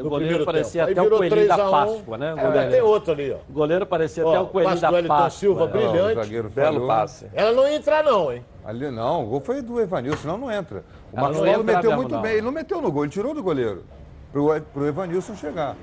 O 0.01 0.05
no 0.05 0.11
goleiro 0.11 0.45
parecia 0.45 0.87
tempo. 0.87 1.01
Até 1.01 1.09
o 1.15 1.19
coelhinho 1.19 1.49
da 1.49 1.55
3 1.57 1.61
a 1.61 1.69
1. 1.69 1.71
Páscoa, 1.71 2.19
né? 2.19 2.35
O 2.35 2.39
É, 2.39 2.43
goleiro, 2.47 2.71
tem 2.71 2.81
outro 2.83 3.13
ali, 3.13 3.33
ó. 3.33 3.37
o 3.49 3.53
goleiro 3.53 3.87
parecia 3.87 4.27
Ó, 4.27 4.31
até 4.31 4.41
o 4.41 4.47
coelhinho 4.47 4.81
da 4.81 4.89
do 4.89 4.95
Wellington 4.95 5.15
Páscoa. 5.15 5.31
Silva, 5.41 5.65
é. 5.65 5.67
brilhante. 5.69 5.99
Não, 5.99 6.11
o 6.11 6.15
zagueiro 6.25 6.49
Belo 6.51 6.87
passe. 6.87 7.27
Ela 7.35 7.53
não 7.53 7.69
ia 7.69 7.77
entrar, 7.77 8.05
não, 8.05 8.33
hein? 8.33 8.45
Ali 8.65 8.91
não, 8.91 9.25
o 9.25 9.27
gol 9.27 9.41
foi 9.41 9.63
do 9.63 9.81
Evanilson, 9.81 10.19
senão 10.19 10.39
não 10.39 10.51
entra. 10.53 10.85
O 11.13 11.17
Ela 11.19 11.23
Marcos 11.29 11.39
Paulo 11.47 11.65
meteu 11.65 11.83
mesmo, 11.91 11.97
muito 11.97 12.15
não. 12.15 12.23
bem. 12.23 12.33
Ele 12.33 12.43
não 12.43 12.53
meteu 12.53 12.81
no 12.83 12.93
gol, 12.93 13.05
ele 13.05 13.13
tirou 13.13 13.35
do 13.35 13.43
goleiro. 13.43 13.85
Pro, 14.33 14.61
pro 14.75 14.87
Evanilson 14.87 15.35
chegar. 15.35 15.75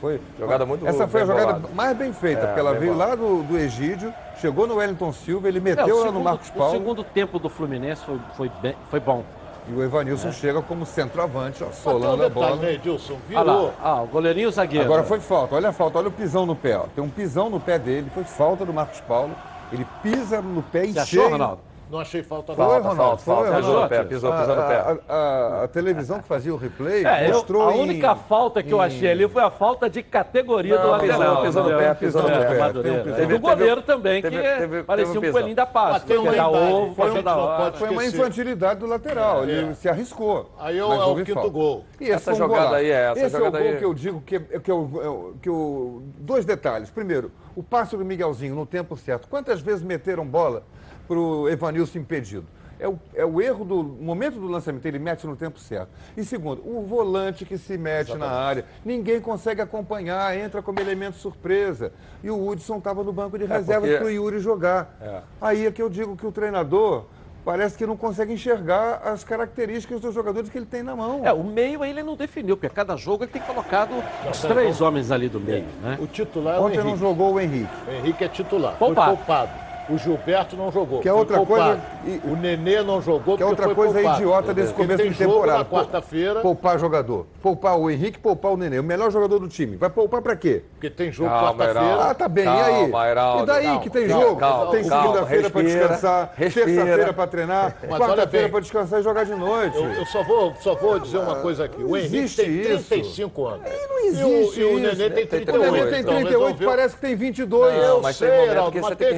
Foi. 0.00 0.18
Jogada 0.38 0.64
muito 0.64 0.86
Essa 0.86 1.06
foi 1.06 1.20
a 1.20 1.26
jogada 1.26 1.52
bolada. 1.52 1.74
mais 1.74 1.94
bem 1.94 2.10
feita, 2.10 2.44
É, 2.44 2.46
porque 2.46 2.60
ela 2.60 2.72
veio 2.72 2.96
lá 2.96 3.14
do, 3.14 3.42
do 3.42 3.58
Egídio, 3.58 4.14
chegou 4.40 4.66
no 4.66 4.76
Wellington 4.76 5.12
Silva, 5.12 5.46
ele 5.48 5.58
É, 5.58 5.60
meteu 5.60 5.84
o, 5.94 5.98
lá 5.98 6.04
segundo, 6.06 6.14
no 6.14 6.24
Marcos 6.24 6.48
o 6.48 6.52
Paulo. 6.54 6.72
segundo 6.72 7.04
tempo 7.04 7.38
do 7.38 7.50
Fluminense 7.50 8.02
foi, 8.06 8.18
foi, 8.34 8.50
bem- 8.62 8.74
foi 8.90 8.98
bom. 8.98 9.22
E 9.70 9.72
o 9.72 9.84
Evanilson 9.84 10.32
chega 10.32 10.60
como 10.60 10.84
centroavante, 10.84 11.62
ó, 11.62 11.66
tem 11.66 11.78
um 11.78 11.82
solando 11.82 12.24
a 12.24 12.28
bola. 12.28 12.56
né, 12.56 12.72
Edilson? 12.74 13.14
Olha 13.32 13.44
Virou. 13.44 13.66
lá, 13.66 13.74
ah, 13.80 14.02
o 14.02 14.06
goleirinho 14.08 14.46
e 14.46 14.48
o 14.48 14.50
zagueiro. 14.50 14.84
Agora 14.84 15.04
foi 15.04 15.20
falta, 15.20 15.54
olha 15.54 15.68
a 15.68 15.72
falta, 15.72 15.98
olha 15.98 16.08
o 16.08 16.12
pisão 16.12 16.44
no 16.44 16.56
pé. 16.56 16.76
Ó. 16.76 16.86
Tem 16.92 17.04
um 17.04 17.08
pisão 17.08 17.48
no 17.48 17.60
pé 17.60 17.78
dele, 17.78 18.10
foi 18.12 18.24
falta 18.24 18.64
do 18.64 18.72
Marcos 18.72 19.00
Paulo. 19.02 19.32
Ele 19.72 19.86
pisa 20.02 20.42
no 20.42 20.62
pé 20.62 20.86
e 20.86 20.92
Você 20.92 20.98
achou. 20.98 21.28
Ronaldo? 21.30 21.69
Não 21.90 21.98
achei 21.98 22.22
falta, 22.22 22.52
não. 22.52 22.56
Foi, 22.56 22.64
Falta, 22.66 22.88
Ronaldo, 22.88 22.96
falta, 22.96 23.22
foi, 23.22 23.34
falta. 23.34 23.50
Ronaldo. 23.50 23.66
Pisou 23.66 23.82
no 23.82 23.88
pé, 23.88 24.04
pisou, 24.04 24.32
pisou 24.32 24.54
no 24.56 24.62
A, 24.62 24.64
pé. 24.66 24.74
a- 24.76 25.14
a- 25.14 25.64
a 25.64 25.68
televisão 25.68 26.20
que 26.20 26.28
fazia 26.28 26.54
o 26.54 26.56
replay 26.56 27.04
É, 27.04 27.28
eu- 27.28 27.34
mostrou 27.34 27.68
a 27.68 27.74
em- 27.76 27.80
única 27.80 28.14
falta 28.14 28.62
que 28.62 28.72
eu 28.72 28.80
achei 28.80 29.10
ali 29.10 29.28
foi 29.28 29.42
a 29.42 29.50
falta 29.50 29.90
de 29.90 30.00
categoria 30.02 30.78
do 30.78 30.84
Não, 30.84 30.90
lateral. 30.92 31.18
pisou, 31.18 31.42
pisou 31.42 31.62
no 31.64 31.78
pé, 31.78 31.94
pisou 31.94 32.22
no 32.22 32.28
É, 32.28 33.02
pé. 33.02 33.12
Teve 33.16 33.34
o 33.34 33.40
goleiro 33.40 33.82
também, 33.82 34.22
que 34.22 34.82
parecia 34.86 35.18
um 35.20 35.32
coelhinho 35.32 35.56
da 35.56 35.66
Páscoa. 35.66 36.16
Um 36.20 36.94
foi 36.94 37.88
um- 37.88 37.92
uma 37.92 38.04
infantilidade 38.04 38.78
do 38.80 38.86
lateral, 38.86 39.44
ele 39.44 39.74
se 39.74 39.88
arriscou. 39.88 40.48
Aí 40.60 40.78
é 40.78 40.84
o- 40.84 40.92
é 40.92 41.14
quinto 41.24 41.34
falta. 41.34 41.48
gol. 41.50 41.84
E 42.00 42.04
esse 42.04 42.12
Essa 42.12 42.34
jogada 42.34 42.76
aí, 42.76 42.90
essa 42.90 43.20
Esse 43.20 43.36
jogada 43.36 43.58
é 43.58 43.60
o 43.60 43.64
gol 43.64 43.72
aí. 43.72 43.78
que 43.78 43.84
eu 43.84 43.94
digo 43.94 44.20
que, 44.20 44.36
eu, 44.36 45.34
eu... 45.44 46.02
Dois 46.18 46.44
detalhes. 46.44 46.88
Primeiro, 46.90 47.32
o 47.56 47.62
passe 47.62 47.96
do 47.96 48.04
Miguelzinho 48.04 48.54
no 48.54 48.64
tempo 48.64 48.96
certo. 48.96 49.26
Quantas 49.28 49.60
vezes 49.60 49.82
meteram 49.82 50.24
bola 50.24 50.62
para 51.10 51.18
o 51.18 51.48
Evanilson 51.48 51.98
impedido? 51.98 52.46
É 52.78 52.88
o, 52.88 52.98
é 53.14 53.26
o 53.26 53.42
erro 53.42 53.64
do 53.64 53.82
momento 53.82 54.38
do 54.38 54.46
lançamento, 54.46 54.86
ele 54.86 54.98
mete 54.98 55.26
no 55.26 55.36
tempo 55.36 55.58
certo. 55.58 55.88
E 56.16 56.24
segundo, 56.24 56.62
o 56.64 56.82
volante 56.86 57.44
que 57.44 57.58
se 57.58 57.76
mete 57.76 58.14
na 58.14 58.30
área, 58.30 58.64
ninguém 58.84 59.20
consegue 59.20 59.60
acompanhar, 59.60 60.34
entra 60.38 60.62
como 60.62 60.80
elemento 60.80 61.16
surpresa. 61.16 61.92
E 62.22 62.30
o 62.30 62.48
Hudson 62.48 62.78
estava 62.78 63.02
no 63.04 63.12
banco 63.12 63.36
de 63.36 63.44
reservas 63.44 63.90
porque- 63.90 63.96
para 63.96 64.06
o 64.06 64.10
Yuri 64.10 64.38
jogar. 64.38 64.96
É. 65.02 65.20
Aí 65.40 65.66
é 65.66 65.72
que 65.72 65.82
eu 65.82 65.90
digo 65.90 66.16
que 66.16 66.26
o 66.26 66.32
treinador 66.32 67.04
parece 67.44 67.76
que 67.76 67.84
não 67.84 67.98
consegue 67.98 68.32
enxergar 68.32 69.02
as 69.04 69.24
características 69.24 70.00
dos 70.00 70.14
jogadores 70.14 70.48
que 70.48 70.56
ele 70.56 70.66
tem 70.66 70.82
na 70.82 70.96
mão. 70.96 71.26
É, 71.26 71.32
o 71.34 71.44
meio 71.44 71.82
aí 71.82 71.90
ele 71.90 72.02
não 72.02 72.16
definiu, 72.16 72.56
porque 72.56 72.74
cada 72.74 72.96
jogo 72.96 73.24
ele 73.24 73.32
tem 73.32 73.42
colocado 73.42 73.90
os 74.30 74.40
três 74.40 74.80
homens 74.80 75.10
ali 75.10 75.28
do 75.28 75.40
meio, 75.40 75.66
né? 75.82 75.98
O 76.00 76.06
titular 76.06 76.56
é 76.56 76.58
o 76.60 76.62
Ontem 76.64 76.82
não 76.82 76.96
jogou 76.96 77.34
o 77.34 77.40
Henrique. 77.40 77.68
O 77.86 77.90
Henrique 77.90 78.24
é 78.24 78.28
titular. 78.28 78.76
Poupado. 78.78 79.06
Foi 79.08 79.16
poupado. 79.16 79.69
O 79.90 79.98
Gilberto 79.98 80.56
não 80.56 80.70
jogou. 80.70 81.00
Que 81.00 81.08
é 81.08 81.12
outra 81.12 81.44
coisa- 81.44 81.80
e- 82.06 82.20
O 82.24 82.36
Nenê 82.36 82.82
não 82.82 83.02
jogou 83.02 83.36
Que 83.36 83.42
é 83.42 83.46
outra 83.46 83.64
foi 83.66 83.74
coisa 83.74 83.94
poupado. 83.94 84.16
idiota 84.22 84.54
desse 84.54 84.72
começo 84.72 85.02
tem 85.02 85.10
de 85.10 85.18
temporada. 85.18 85.64
quarta-feira, 85.64 86.40
Poupar 86.40 86.78
jogador. 86.78 87.26
Poupar 87.42 87.78
o 87.78 87.90
Henrique, 87.90 88.18
poupar 88.18 88.52
o 88.52 88.56
Nenê. 88.56 88.78
O 88.78 88.84
melhor 88.84 89.10
jogador 89.10 89.38
do 89.38 89.48
time. 89.48 89.76
Vai 89.76 89.90
poupar 89.90 90.22
pra 90.22 90.36
quê? 90.36 90.62
porque 90.74 90.88
tem 90.90 91.10
jogo 91.10 91.28
quarta-feira. 91.30 91.80
Ah, 92.10 92.14
tá 92.14 92.28
bem. 92.28 92.44
Calma, 92.44 92.60
e 92.60 92.64
aí? 93.04 93.10
Heraldo, 93.10 93.42
e 93.42 93.46
daí 93.46 93.64
calma, 93.64 93.80
que 93.80 93.90
tem 93.90 94.08
calma, 94.08 94.22
jogo? 94.24 94.36
calma, 94.40 94.70
tem 94.70 94.84
segunda-feira 94.84 95.50
pra 95.50 95.62
descansar, 95.62 96.32
terça-feira 96.36 97.12
pra 97.12 97.26
treinar, 97.26 97.76
quarta-feira 97.88 98.48
pra 98.48 98.60
descansar 98.60 99.00
e 99.00 99.02
jogar 99.02 99.24
de 99.24 99.34
noite. 99.34 99.76
Eu, 99.76 99.84
eu 99.92 100.06
só, 100.06 100.22
vou, 100.22 100.54
só 100.60 100.74
vou 100.74 100.98
dizer 100.98 101.18
uma 101.18 101.36
coisa 101.36 101.64
aqui. 101.64 101.82
O 101.82 101.96
Henrique 101.96 102.16
existe 102.16 102.42
tem 102.42 102.50
isso. 102.60 102.84
35 102.88 103.46
anos. 103.46 103.60
não 103.64 103.70
E 103.70 104.24
o, 104.24 104.38
existe 104.38 104.60
e 104.60 104.64
o 104.64 104.78
isso. 104.78 104.96
Nenê 104.96 105.10
tem 105.10 105.26
Tem 105.26 105.40
O 105.40 105.44
38. 105.44 105.72
Nenê 105.72 105.90
tem 105.90 106.00
então 106.00 106.14
38, 106.14 106.40
resolveu- 106.44 106.68
parece 106.68 106.94
que 106.94 107.00
tem 107.00 107.16
22. 107.16 107.74
Não, 107.82 108.00
mas 108.00 108.18
tem 108.18 108.28
momento 108.30 108.50
Heraldo, 108.50 108.72
que 108.72 108.80
mas 108.80 108.96
tem 108.96 109.08
que 109.08 109.14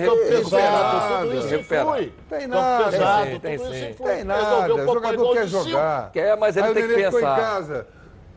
sei, 0.62 0.70
Renato, 0.70 1.26
tudo 1.26 1.38
isso 1.38 1.48
Recupera. 1.48 2.12
Tem 2.28 2.46
nada. 2.46 2.84
pesado, 2.90 3.24
Tem 3.24 3.32
sim, 3.32 3.40
tem 3.40 3.58
tudo 3.58 3.74
sim. 3.74 3.94
Tem 4.04 4.24
nada. 4.24 4.74
O 4.74 4.94
jogador 4.94 5.32
quer 5.34 5.46
jogar. 5.46 6.10
Quer, 6.12 6.36
mas 6.36 6.56
ele 6.56 6.66
Aí 6.66 6.74
tem 6.74 6.84
o 6.84 6.86
que 6.88 6.92
Nenê 6.94 7.04
ficou 7.06 7.20
em 7.20 7.22
pensar. 7.22 7.40
casa, 7.40 7.86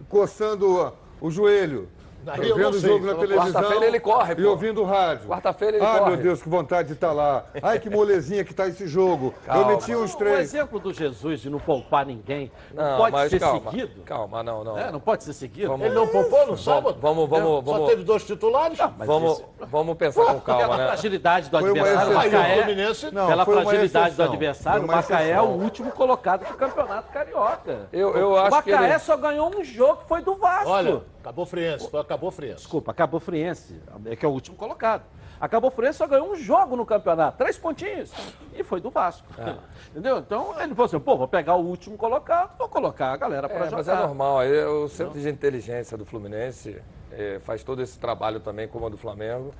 coçando 0.09 0.93
o 1.21 1.29
joelho. 1.31 1.89
Aí 2.27 2.49
eu 2.49 2.55
vendo 2.55 2.63
não 2.71 2.77
o 2.77 2.79
jogo 2.79 3.05
na 3.05 3.15
televisão. 3.15 3.51
Quarta-feira 3.53 3.85
ele 3.85 3.99
corre, 3.99 4.33
E 4.33 4.35
pô. 4.35 4.49
ouvindo 4.49 4.81
o 4.81 4.85
rádio. 4.85 5.27
Quarta-feira 5.27 5.77
ele 5.77 5.85
Ai, 5.85 5.99
corre. 5.99 6.11
meu 6.11 6.23
Deus, 6.23 6.41
que 6.41 6.49
vontade 6.49 6.87
de 6.87 6.93
estar 6.93 7.11
lá. 7.11 7.43
Ai, 7.61 7.79
que 7.79 7.89
molezinha 7.89 8.43
que 8.43 8.53
tá 8.53 8.67
esse 8.67 8.87
jogo. 8.87 9.33
Eu 9.45 9.53
Calma. 9.53 9.67
meti 9.71 9.95
uns 9.95 10.13
O 10.13 10.17
três. 10.17 10.39
exemplo 10.39 10.79
do 10.79 10.93
Jesus 10.93 11.41
de 11.41 11.49
não 11.49 11.59
poupar 11.59 12.05
ninguém 12.05 12.51
não, 12.73 12.83
Não, 12.83 12.97
pode 12.97 13.11
mas 13.11 13.29
ser 13.29 13.39
calma. 13.39 13.71
seguido. 13.71 14.01
Calma, 14.03 14.43
não, 14.43 14.63
não. 14.63 14.77
É, 14.77 14.91
não 14.91 14.99
pode 14.99 15.23
ser 15.23 15.33
seguido. 15.33 15.67
Vamos- 15.69 15.85
Ele 15.85 15.95
não 15.95 16.07
poupou 16.07 16.47
no 16.47 16.57
sábado? 16.57 16.97
Vamos, 17.01 17.29
vamos, 17.29 17.65
Só 17.65 17.71
vamos. 17.73 17.89
teve 17.89 18.03
dois 18.03 18.23
titulares? 18.25 18.77
Mas 18.97 19.07
Vamos, 19.07 19.33
isso- 19.33 19.45
vamos 19.69 19.95
pensar 19.97 20.25
com 20.25 20.39
calma, 20.41 20.61
Pela 20.63 20.77
né? 20.77 20.87
fragilidade 20.87 21.49
do 21.49 21.59
Foi 21.59 21.69
adversário, 21.69 22.07
o 22.07 22.11
o 22.11 22.15
Macaé, 22.15 22.55
Fluminense... 22.63 23.11
Não, 23.13 23.27
pela 23.27 23.45
foi 23.45 23.55
uma 23.55 23.63
fragilidade 23.63 24.05
do 24.05 24.11
exceção. 24.11 24.25
adversário, 24.25 24.83
o 24.83 24.87
Macaé 24.87 25.29
é 25.31 25.41
o 25.41 25.45
último 25.45 25.91
colocado 25.91 26.45
do 26.47 26.53
Campeonato 26.55 27.11
Carioca. 27.11 27.87
Eu- 27.93 28.15
eu 28.15 28.29
o 28.31 28.37
acho 28.37 28.63
que 28.63 28.71
Macaé 28.71 28.89
ele- 28.91 28.99
só 28.99 29.17
ganhou 29.17 29.51
um 29.55 29.63
jogo 29.63 29.97
que 29.97 30.07
foi 30.07 30.21
do 30.21 30.35
Vasco. 30.35 30.69
Olha, 30.69 31.01
acabou 31.25 31.45
Friense, 31.45 31.89
foi 31.89 31.99
acabou 31.99 32.29
Friense. 32.31 32.57
Desculpa, 32.57 32.91
acabou 32.91 33.19
Friense, 33.19 33.81
é 34.05 34.15
que 34.15 34.23
é 34.25 34.29
o 34.29 34.31
último 34.31 34.55
colocado. 34.55 35.03
Acabou 35.41 35.71
Friense 35.71 35.97
só 35.97 36.07
ganhou 36.07 36.31
um 36.31 36.35
jogo 36.35 36.75
no 36.75 36.85
campeonato, 36.85 37.37
três 37.37 37.57
pontinhos, 37.57 38.11
e 38.53 38.63
foi 38.63 38.79
do 38.79 38.89
Vasco. 38.91 39.27
É. 39.37 39.55
Entendeu? 39.89 40.19
Então 40.19 40.53
ele 40.61 40.73
falou 40.75 40.85
assim: 40.85 40.99
pô, 40.99 41.17
vou 41.17 41.27
pegar 41.27 41.55
o 41.55 41.65
último 41.65 41.97
colocado, 41.97 42.55
vou 42.57 42.69
colocar 42.69 43.11
a 43.11 43.17
galera 43.17 43.49
para 43.49 43.57
É, 43.57 43.63
jogar. 43.65 43.77
mas 43.77 43.87
é 43.87 43.95
normal. 43.95 44.39
aí 44.39 44.63
O 44.65 44.87
centro 44.87 45.19
de 45.19 45.27
inteligência 45.27 45.97
do 45.97 46.05
Fluminense 46.05 46.79
eh, 47.11 47.39
faz 47.43 47.63
todo 47.63 47.81
esse 47.81 47.97
trabalho 47.99 48.39
também, 48.39 48.67
como 48.67 48.85
o 48.85 48.89
do 48.89 48.97
Flamengo. 48.97 49.51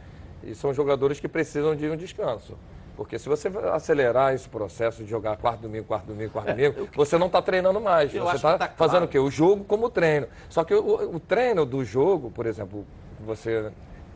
E 0.44 0.54
são 0.54 0.72
jogadores 0.74 1.20
que 1.20 1.28
precisam 1.28 1.76
de 1.76 1.90
um 1.90 1.98
descanso. 1.98 2.56
Porque 2.96 3.20
se 3.20 3.28
você 3.28 3.50
acelerar 3.74 4.34
esse 4.34 4.48
processo 4.48 5.04
de 5.04 5.10
jogar 5.10 5.38
quarto 5.38 5.62
domingo, 5.62 5.86
quarto 5.86 6.06
domingo, 6.06 6.32
quarto 6.32 6.48
domingo, 6.48 6.88
você 6.96 7.18
não 7.18 7.28
está 7.28 7.42
treinando 7.42 7.80
mais. 7.82 8.14
Eu 8.14 8.24
você 8.24 8.36
está 8.38 8.58
tá 8.58 8.68
claro. 8.68 8.74
fazendo 8.78 9.04
o 9.04 9.08
quê? 9.08 9.20
O 9.20 9.30
jogo 9.30 9.64
como 9.66 9.90
treino. 9.90 10.28
Só 10.50 10.64
que 10.64 10.74
o, 10.74 11.16
o 11.16 11.20
treino 11.20 11.66
do 11.66 11.84
jogo, 11.84 12.32
por 12.32 12.46
exemplo, 12.46 12.86
que 13.18 13.24
você 13.24 13.72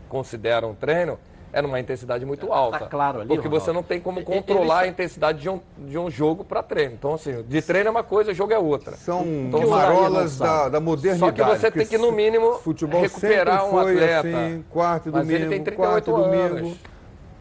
considera 0.07 0.65
um 0.65 0.73
treino, 0.73 1.19
é 1.51 1.61
numa 1.61 1.79
intensidade 1.79 2.25
muito 2.25 2.51
alta. 2.53 2.85
claro 2.85 3.19
ali, 3.21 3.27
Porque 3.27 3.47
Ronaldo. 3.47 3.65
você 3.65 3.71
não 3.71 3.83
tem 3.83 3.99
como 3.99 4.23
controlar 4.23 4.81
a 4.81 4.87
intensidade 4.87 5.39
de 5.39 5.49
um, 5.49 5.59
de 5.79 5.97
um 5.97 6.09
jogo 6.09 6.43
para 6.43 6.61
treino. 6.61 6.93
Então, 6.93 7.15
assim, 7.15 7.43
de 7.43 7.61
treino 7.61 7.87
é 7.87 7.91
uma 7.91 8.03
coisa, 8.03 8.33
jogo 8.33 8.53
é 8.53 8.59
outra. 8.59 8.95
São 8.95 9.25
Então, 9.25 9.67
marolas 9.67 10.37
da, 10.37 10.69
da 10.69 10.79
modernidade. 10.79 11.37
Só 11.37 11.43
que 11.45 11.59
você 11.59 11.71
tem 11.71 11.87
que, 11.87 11.97
no 11.97 12.11
mínimo, 12.11 12.53
futebol 12.59 13.01
recuperar 13.01 13.65
um 13.65 13.79
atleta. 13.79 14.27
assim, 14.27 14.63
quarto 14.69 15.09
e 15.09 15.11
Mas 15.11 15.21
domingo, 15.27 15.43
ele 15.43 15.49
tem 15.49 15.63
38 15.63 15.75
quarto 15.75 16.09
e 16.09 16.13
domingo. 16.13 16.77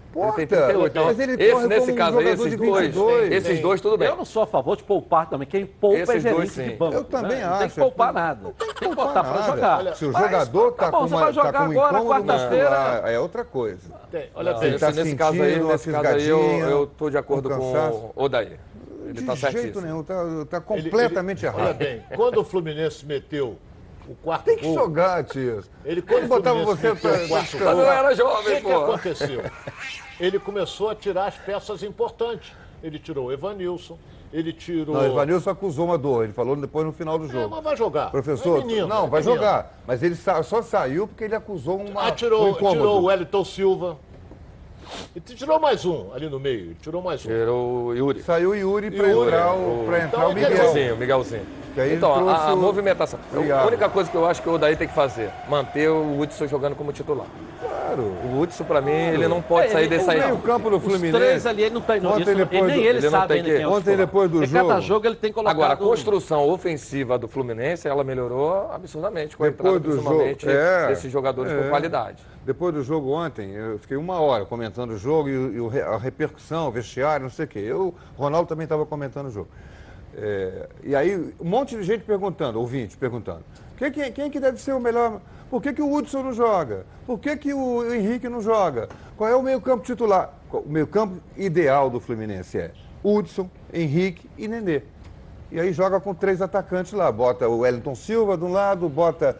Anos. 0.09 0.26
Porta, 0.26 0.40
Ele 0.40 0.46
tem 0.46 0.59
38. 0.59 1.04
mas 1.04 1.18
ele 1.20 1.32
Esse, 1.42 1.52
corre 1.52 1.66
nesse 1.66 1.80
como 1.80 1.92
um 1.92 1.96
caso 1.96 2.18
aí, 2.18 2.24
jogador 2.24 2.46
esses 2.46 2.50
de 2.50 2.66
dois, 2.66 2.86
22. 2.86 3.32
esses 3.32 3.61
dois, 3.61 3.80
tudo 3.80 3.98
bem. 3.98 4.09
Eu 4.09 4.16
não 4.16 4.24
sou 4.24 4.42
a 4.42 4.46
favor 4.46 4.76
de 4.76 4.82
poupar 4.84 5.28
também. 5.28 5.46
Quem 5.48 5.66
poupa 5.66 5.96
é 5.96 6.02
Esses 6.02 6.22
gerente 6.22 6.36
dois, 6.36 6.54
de 6.54 6.70
banco. 6.76 6.94
Eu 6.94 7.04
também 7.04 7.38
né? 7.38 7.44
Não 7.46 7.56
tem 7.59 7.66
acho. 7.66 7.74
que 7.74 7.80
poupar 7.80 8.12
nada. 8.12 8.40
Não 8.42 8.52
Tem 8.52 8.68
que 8.68 8.74
poupar 8.96 9.06
botar 9.06 9.24
para 9.24 9.42
jogar. 9.42 9.94
Se 9.96 10.04
o 10.06 10.12
jogador 10.12 10.72
tá 10.72 10.84
tá, 10.86 10.90
bom, 10.90 10.98
com, 10.98 11.09
você 11.09 11.14
uma, 11.14 11.24
vai 11.24 11.32
jogar 11.32 11.52
tá 11.52 11.59
com 11.59 11.64
um 11.74 11.80
agora, 11.80 12.04
quarta-feira. 12.04 13.02
é 13.06 13.18
outra 13.20 13.44
coisa. 13.44 13.90
Tem, 14.11 14.30
olha 14.34 14.52
Não, 14.52 14.61
bem, 14.61 14.68
Ele 14.70 14.78
tá 14.78 14.90
nesse 14.92 15.14
caso 15.16 15.42
aí, 15.42 15.62
nesse 15.62 15.90
caso 15.92 16.09
aí, 16.09 16.28
eu, 16.28 16.40
eu 16.68 16.86
tô 16.86 17.11
de 17.11 17.18
acordo 17.18 17.50
com 17.50 17.72
o 17.72 18.12
Odair. 18.16 18.59
Ele 19.04 19.20
de 19.20 19.24
tá 19.24 19.34
jeito 19.50 19.80
nenhum, 19.80 20.02
tá, 20.02 20.14
tá 20.50 20.62
ele- 20.74 20.90
completamente 20.90 21.46
ele- 21.46 21.54
Olha 21.54 21.62
errado. 21.64 21.76
bem, 21.78 22.02
quando 22.14 22.38
o 22.38 22.44
Fluminense 22.44 23.06
meteu 23.06 23.56
o 24.09 24.14
quarto 24.16 24.44
Tem 24.44 24.56
que 24.56 24.64
gol, 24.64 24.74
jogar, 24.74 25.24
tio. 25.24 25.62
ele 25.84 26.00
quando 26.02 26.18
Ele 26.20 26.26
botava 26.28 26.64
você 26.64 26.94
pra- 26.94 27.11
o 27.12 27.28
quarto 27.28 27.59
gol, 27.59 27.66
Mas 27.66 27.78
eu 27.78 27.84
era 27.92 28.12
o 28.12 28.14
jovem, 28.16 28.54
que, 28.56 28.61
que 28.62 28.72
pô. 28.72 28.84
aconteceu? 28.84 29.42
Ele 30.18 30.38
começou 30.38 30.90
a 30.90 30.94
tirar 30.94 31.26
as 31.26 31.36
peças 31.36 31.82
importantes. 31.82 32.52
Ele 32.82 32.98
tirou 32.98 33.26
o 33.26 33.32
Evanilson, 33.32 33.98
ele 34.32 34.52
tirou... 34.52 34.94
Não, 34.94 35.02
o 35.02 35.06
Ivanilson 35.12 35.50
acusou 35.50 35.86
uma 35.86 35.98
dor, 35.98 36.24
ele 36.24 36.32
falou 36.32 36.54
depois 36.56 36.86
no 36.86 36.92
final 36.92 37.18
do 37.18 37.26
É, 37.26 37.28
jogo. 37.28 37.48
mas 37.56 37.64
vai 37.64 37.76
jogar. 37.76 38.11
Professor, 38.11 38.61
É 38.61 38.64
menino, 38.64 38.86
não, 38.86 39.06
é 39.06 39.09
vai 39.09 39.20
menino. 39.20 39.36
jogar. 39.36 39.80
Mas 39.86 40.02
ele 40.02 40.14
só 40.14 40.62
saiu 40.62 41.06
porque 41.09 41.24
ele 41.24 41.34
acusou 41.34 41.78
uma, 41.80 42.02
Ah, 42.02 42.09
um 42.09 42.12
tirou, 42.12 42.48
incômodo. 42.50 42.76
tirou 42.76 43.00
o 43.00 43.04
Wellington 43.06 43.44
Silva. 43.44 43.98
E 45.14 45.20
tirou 45.20 45.59
mais 45.61 45.84
um 45.84 46.12
ali 46.14 46.28
no 46.28 46.39
meio. 46.41 46.74
Tirou 46.82 47.03
mais 47.03 47.24
um. 47.24 47.28
Tirou 47.28 47.84
o 47.86 47.95
Yuri. 47.95 48.22
Saiu 48.22 48.51
o 48.51 48.55
Yuri 48.55 48.91
para 48.91 49.09
entrar 49.11 49.53
o, 49.55 49.84
pra 49.86 49.99
entrar 49.99 50.18
Então, 50.18 50.30
o 50.30 50.34
Miguel. 50.34 50.51
Miguelzinho, 50.51 50.97
Miguelzinho. 50.97 51.47
Então, 51.95 52.28
a, 52.28 52.49
a 52.49 52.55
o- 52.55 52.57
movimentação. 52.57 53.20
Obrigado. 53.32 53.62
A 53.64 53.66
única 53.68 53.89
coisa 53.89 54.11
que 54.11 54.16
eu 54.16 54.26
acho 54.26 54.43
que 54.43 54.49
o 54.49 54.55
Odair 54.55 54.76
tem 54.76 54.89
que 54.89 54.95
fazer, 54.95 55.30
manter 55.49 55.89
o 55.89 56.18
Hudson 56.18 56.47
jogando 56.49 56.74
como 56.74 56.93
titular. 56.93 57.26
Claro. 57.61 58.02
O 58.02 58.40
Hudson, 58.40 58.64
pra 58.64 58.80
mim, 58.80 58.92
ele 58.92 59.26
não 59.26 59.42
pode 59.42 59.66
É, 59.66 59.70
sair 59.70 59.84
ele- 59.86 59.96
desse 59.96 60.06
o 60.06 60.11
aí, 60.12 60.20
não. 60.20 60.40
campo 60.40 60.70
do 60.70 60.76
Os 60.76 60.82
Fluminense. 60.84 61.12
três 61.18 61.46
ali, 61.46 61.62
ele 61.64 61.74
não 61.74 61.80
tem 61.80 61.96
Ontem 62.06 62.22
isso, 62.22 62.34
depois 62.36 62.62
nem 62.62 62.76
do- 62.76 62.80
ele, 62.80 62.88
ele 62.88 63.00
não 63.00 63.11
sabe 63.11 63.34
que- 63.34 63.42
quem 63.42 63.52
é 63.62 63.66
o 63.66 63.70
Ontem 63.70 63.78
titular. 63.78 63.98
depois 63.98 64.30
do 64.30 64.38
Porque 64.38 64.52
cada 64.52 64.68
jogo- 64.74 64.80
jogo 64.82 65.06
ele 65.06 65.16
tem 65.16 65.32
colocado... 65.32 65.56
Agora, 65.56 65.72
a 65.72 65.76
construção 65.76 66.48
ofensiva 66.48 67.18
do 67.18 67.26
Fluminense, 67.26 67.88
ela 67.88 68.04
melhorou 68.04 68.70
absurdamente 68.70 69.36
com 69.36 69.42
a 69.44 69.48
Depois 69.48 69.74
entrada, 69.76 69.80
do 69.80 69.90
jogo, 70.02 70.09
principalmente, 70.09 70.48
é, 70.48 70.86
desses 70.88 71.11
jogadores 71.11 71.50
é. 71.52 71.56
com 71.62 71.68
qualidade. 71.70 72.22
Depois 72.46 72.72
do 72.74 72.82
jogo 72.84 73.11
ontem, 73.11 73.50
eu 73.52 73.78
fiquei 73.78 73.96
uma 73.96 74.20
hora 74.20 74.44
comentando 74.44 74.90
o 74.92 74.96
jogo 74.98 75.28
e, 75.28 75.36
o- 75.36 75.52
e 75.54 75.61
o 75.61 75.92
a 75.94 75.98
repercussão, 75.98 76.68
o 76.68 76.70
vestiário, 76.70 77.24
não 77.24 77.30
sei 77.30 77.44
o 77.44 77.48
quê. 77.48 77.59
Eu, 77.59 77.94
o 78.16 78.22
Ronaldo 78.22 78.48
também 78.48 78.64
estava 78.64 78.86
comentando 78.86 79.26
o 79.26 79.30
jogo. 79.30 79.48
É, 80.16 80.68
e 80.82 80.96
aí, 80.96 81.16
um 81.40 81.48
monte 81.48 81.76
de 81.76 81.82
gente 81.82 82.04
perguntando, 82.04 82.59
ouvinte 82.59 82.96
perguntando, 82.96 83.40
quem, 83.76 83.90
quem, 83.90 84.12
quem 84.12 84.30
que 84.30 84.40
deve 84.40 84.59
ser 84.61 84.72
o 84.72 84.80
melhor? 84.80 85.20
Por 85.51 85.62
que, 85.62 85.72
que 85.72 85.82
o 85.82 85.92
Hudson 85.92 86.22
não 86.22 86.32
joga? 86.32 86.84
Por 87.07 87.18
que, 87.18 87.36
que 87.36 87.55
o 87.55 87.92
Henrique 87.92 88.28
não 88.28 88.40
joga? 88.40 88.88
Qual 89.16 89.28
é 89.28 89.34
o 89.34 89.42
meio-campo 89.42 89.84
titular? 89.84 90.34
O 90.53 90.68
meio-campo 90.68 91.16
ideal 91.36 91.88
do 91.88 92.01
Fluminense 92.01 92.59
é 92.59 92.70
Hudson, 93.03 93.49
Henrique 93.72 94.28
e 94.36 94.46
Nenê. 94.46 94.82
E 95.51 95.59
aí 95.59 95.72
joga 95.72 95.99
com 95.99 96.14
três 96.14 96.42
atacantes 96.42 96.92
lá. 96.92 97.11
Bota 97.11 97.49
o 97.49 97.61
Wellington 97.61 97.94
Silva 97.94 98.36
de 98.36 98.44
um 98.44 98.53
lado, 98.53 98.88
bota. 98.88 99.38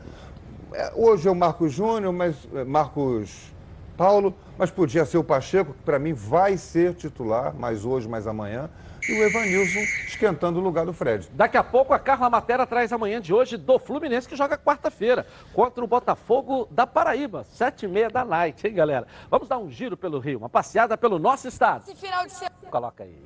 é, 0.73 0.93
Hoje 0.95 1.29
é 1.29 1.31
o 1.31 1.35
Marcos 1.35 1.73
Júnior, 1.73 2.13
mas. 2.13 2.37
é, 2.55 2.65
Marcos 2.65 3.53
Paulo, 3.99 4.33
mas 4.57 4.71
podia 4.71 5.05
ser 5.05 5.19
o 5.19 5.25
Pacheco, 5.25 5.75
que 5.75 5.83
para 5.83 5.99
mim 5.99 6.13
vai 6.13 6.57
ser 6.57 6.95
titular, 6.95 7.53
mais 7.53 7.85
hoje, 7.85 8.09
mais 8.09 8.29
amanhã. 8.29 8.71
E 9.09 9.13
o 9.13 9.25
Evanilson 9.25 9.81
esquentando 10.07 10.59
o 10.59 10.63
lugar 10.63 10.85
do 10.85 10.93
Fred. 10.93 11.31
Daqui 11.33 11.57
a 11.57 11.65
pouco 11.65 11.95
a 11.95 11.99
Carla 11.99 12.29
Matera 12.29 12.67
traz 12.67 12.93
amanhã 12.93 13.19
de 13.23 13.33
hoje 13.33 13.57
do 13.57 13.79
Fluminense, 13.79 14.29
que 14.29 14.37
joga 14.37 14.59
quarta-feira 14.59 15.27
contra 15.55 15.83
o 15.83 15.87
Botafogo 15.87 16.69
da 16.71 16.87
Paraíba, 16.87 17.47
sete 17.51 17.87
e 17.87 17.89
meia 17.89 18.11
da 18.11 18.23
noite, 18.23 18.67
hein, 18.67 18.75
galera? 18.75 19.07
Vamos 19.31 19.49
dar 19.49 19.57
um 19.57 19.71
giro 19.71 19.97
pelo 19.97 20.19
Rio, 20.19 20.41
uma 20.41 20.51
passeada 20.51 20.99
pelo 20.99 21.19
nosso 21.19 21.49
estado. 21.49 21.85
Esse 21.89 21.97
final 21.97 22.27
de 22.27 22.33
semana 22.33 22.55
Coloca 22.71 23.03
aí. 23.03 23.19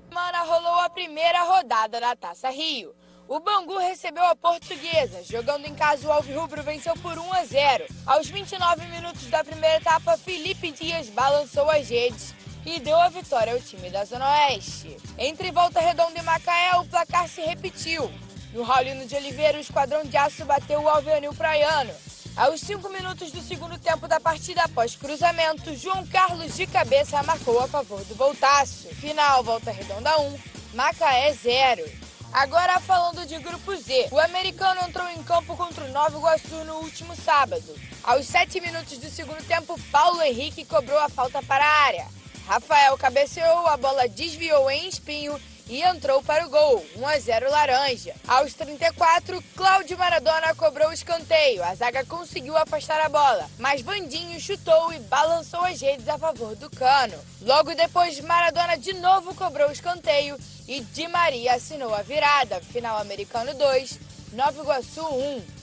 rolou 0.46 0.80
a 0.82 0.88
primeira 0.88 1.42
rodada 1.42 2.00
da 2.00 2.14
Taça 2.14 2.48
Rio. 2.48 2.94
O 3.26 3.40
Bangu 3.40 3.76
recebeu 3.78 4.24
a 4.24 4.36
Portuguesa, 4.36 5.24
jogando 5.24 5.66
em 5.66 5.74
casa 5.74 6.06
o 6.06 6.12
Alvirrubro 6.12 6.62
venceu 6.62 6.94
por 6.98 7.18
1 7.18 7.32
a 7.32 7.44
0. 7.44 7.84
Aos 8.06 8.28
29 8.28 8.86
minutos 8.86 9.26
da 9.28 9.42
primeira 9.42 9.78
etapa, 9.78 10.16
Felipe 10.16 10.70
Dias 10.70 11.08
balançou 11.08 11.68
as 11.68 11.88
redes 11.88 12.34
e 12.64 12.80
deu 12.80 12.96
a 13.00 13.08
vitória 13.08 13.52
ao 13.52 13.60
time 13.60 13.90
da 13.90 14.04
Zona 14.04 14.28
Oeste. 14.28 14.96
Entre 15.18 15.50
Volta 15.50 15.80
Redonda 15.80 16.18
e 16.18 16.22
Macaé, 16.22 16.76
o 16.76 16.84
placar 16.84 17.28
se 17.28 17.40
repetiu. 17.40 18.10
No 18.52 18.62
Raulino 18.62 19.06
de 19.06 19.14
Oliveira, 19.16 19.58
o 19.58 19.60
Esquadrão 19.60 20.04
de 20.04 20.16
Aço 20.16 20.44
bateu 20.44 20.80
o 20.80 20.88
Alveanil 20.88 21.34
Praiano. 21.34 21.92
Aos 22.36 22.60
5 22.60 22.88
minutos 22.88 23.30
do 23.30 23.42
segundo 23.42 23.78
tempo 23.78 24.08
da 24.08 24.18
partida 24.18 24.62
após 24.62 24.96
cruzamento, 24.96 25.74
João 25.76 26.06
Carlos 26.06 26.56
de 26.56 26.66
cabeça 26.66 27.22
marcou 27.22 27.60
a 27.60 27.68
favor 27.68 28.02
do 28.04 28.14
Voltaço. 28.14 28.88
Final, 28.94 29.42
Volta 29.42 29.70
Redonda 29.70 30.18
1, 30.18 30.38
Macaé 30.74 31.32
0. 31.32 31.84
Agora 32.32 32.80
falando 32.80 33.26
de 33.26 33.38
Grupo 33.38 33.76
Z, 33.76 34.08
o 34.10 34.18
americano 34.18 34.80
entrou 34.88 35.06
em 35.10 35.22
campo 35.22 35.54
contra 35.54 35.84
o 35.84 35.92
Nova 35.92 36.16
Iguaçu 36.16 36.64
no 36.64 36.76
último 36.76 37.14
sábado. 37.14 37.74
Aos 38.02 38.26
7 38.26 38.60
minutos 38.60 38.96
do 38.96 39.10
segundo 39.10 39.46
tempo, 39.46 39.78
Paulo 39.90 40.22
Henrique 40.22 40.64
cobrou 40.64 40.98
a 40.98 41.10
falta 41.10 41.42
para 41.42 41.64
a 41.64 41.84
área. 41.84 42.21
Rafael 42.46 42.96
cabeceou, 42.98 43.66
a 43.66 43.76
bola 43.76 44.08
desviou 44.08 44.70
em 44.70 44.88
espinho 44.88 45.40
e 45.68 45.80
entrou 45.82 46.22
para 46.22 46.46
o 46.46 46.50
gol, 46.50 46.84
1 46.96 47.06
a 47.06 47.18
0 47.18 47.50
Laranja. 47.50 48.14
Aos 48.26 48.52
34, 48.54 49.42
Cláudio 49.56 49.96
Maradona 49.96 50.54
cobrou 50.54 50.88
o 50.88 50.92
escanteio. 50.92 51.64
A 51.64 51.74
zaga 51.74 52.04
conseguiu 52.04 52.56
afastar 52.56 53.00
a 53.00 53.08
bola, 53.08 53.48
mas 53.58 53.80
Vandinho 53.80 54.38
chutou 54.40 54.92
e 54.92 54.98
balançou 54.98 55.64
as 55.64 55.80
redes 55.80 56.08
a 56.08 56.18
favor 56.18 56.54
do 56.56 56.68
Cano. 56.68 57.18
Logo 57.40 57.74
depois, 57.74 58.20
Maradona 58.20 58.76
de 58.76 58.92
novo 58.94 59.34
cobrou 59.34 59.68
o 59.68 59.72
escanteio 59.72 60.36
e 60.68 60.80
Di 60.80 61.08
Maria 61.08 61.54
assinou 61.54 61.94
a 61.94 62.02
virada. 62.02 62.60
Final 62.60 62.98
americano 62.98 63.54
2, 63.54 63.98
Nova 64.32 64.60
Iguaçu 64.60 65.06
1. 65.06 65.61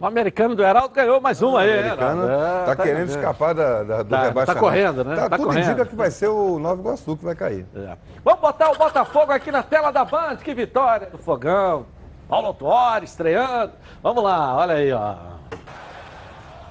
O 0.00 0.06
americano 0.06 0.54
do 0.54 0.62
Heraldo 0.62 0.94
ganhou 0.94 1.20
mais 1.20 1.42
uma 1.42 1.60
aí, 1.60 1.68
O 1.70 1.80
americano 1.80 2.22
Heraldo. 2.24 2.32
É, 2.62 2.64
tá, 2.66 2.76
querendo 2.76 2.94
ganhando. 2.94 3.08
escapar 3.10 3.52
da, 3.54 3.82
da, 3.82 4.02
do 4.02 4.08
Tá- 4.08 4.16
tá 4.18 4.22
rebaixamento. 4.26 4.60
correndo, 4.64 5.04
né? 5.04 5.16
Tá, 5.16 5.28
Tá 5.28 5.36
tudo 5.36 5.46
correndo. 5.48 5.64
indica 5.66 5.86
que 5.86 5.96
vai 5.96 6.10
ser 6.10 6.28
o 6.28 6.58
Nova 6.60 6.80
Iguaçu 6.80 7.16
que 7.16 7.24
vai 7.24 7.34
cair. 7.34 7.66
É. 7.74 7.96
Vamos 8.24 8.40
botar 8.40 8.70
o 8.70 8.76
Botafogo 8.78 9.32
aqui 9.32 9.50
na 9.50 9.62
tela 9.64 9.90
da 9.90 10.04
Band. 10.04 10.36
Que 10.36 10.54
vitória 10.54 11.08
do 11.08 11.18
Fogão. 11.18 11.86
Paulo 12.28 12.54
Tuori 12.54 13.06
estreando. 13.06 13.72
Vamos 14.02 14.22
lá, 14.22 14.54
olha 14.56 14.74
aí, 14.74 14.92
ó. 14.92 15.14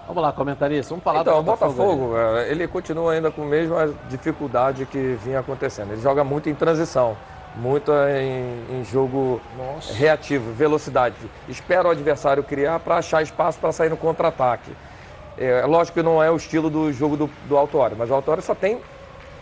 Vamos 0.08 0.24
lá, 0.24 0.32
comentarista, 0.32 0.92
vamos 0.92 1.04
falar 1.04 1.20
então, 1.20 1.38
do 1.38 1.44
Botafogo. 1.44 1.82
o 1.82 1.98
Botafogo, 2.08 2.18
é, 2.38 2.50
ele 2.50 2.66
continua 2.66 3.12
ainda 3.12 3.30
com 3.30 3.42
a 3.42 3.46
mesma 3.46 3.94
dificuldade 4.08 4.86
que 4.86 5.18
vinha 5.22 5.42
acontecendo. 5.42 5.92
Ele 5.92 6.02
joga 6.02 6.24
muito 6.24 6.48
em 6.48 6.56
transição, 6.56 7.18
muito 7.58 7.92
em, 7.92 8.80
em 8.80 8.86
jogo 8.86 9.42
Nossa. 9.58 9.94
reativo, 9.94 10.54
velocidade. 10.54 11.16
Espera 11.50 11.88
o 11.88 11.92
adversário 11.92 12.44
criar 12.44 12.80
para 12.80 12.98
achar 12.98 13.22
espaço 13.22 13.60
para 13.60 13.72
sair 13.72 13.90
no 13.90 13.98
contra-ataque. 13.98 14.72
É, 15.38 15.66
lógico 15.66 16.00
que 16.00 16.04
não 16.04 16.22
é 16.22 16.32
o 16.32 16.36
estilo 16.36 16.70
do 16.70 16.92
jogo 16.94 17.18
do, 17.18 17.30
do 17.48 17.58
Autório, 17.58 17.96
mas 17.98 18.10
o 18.10 18.14
Autório 18.14 18.42
só 18.42 18.56
tem 18.56 18.80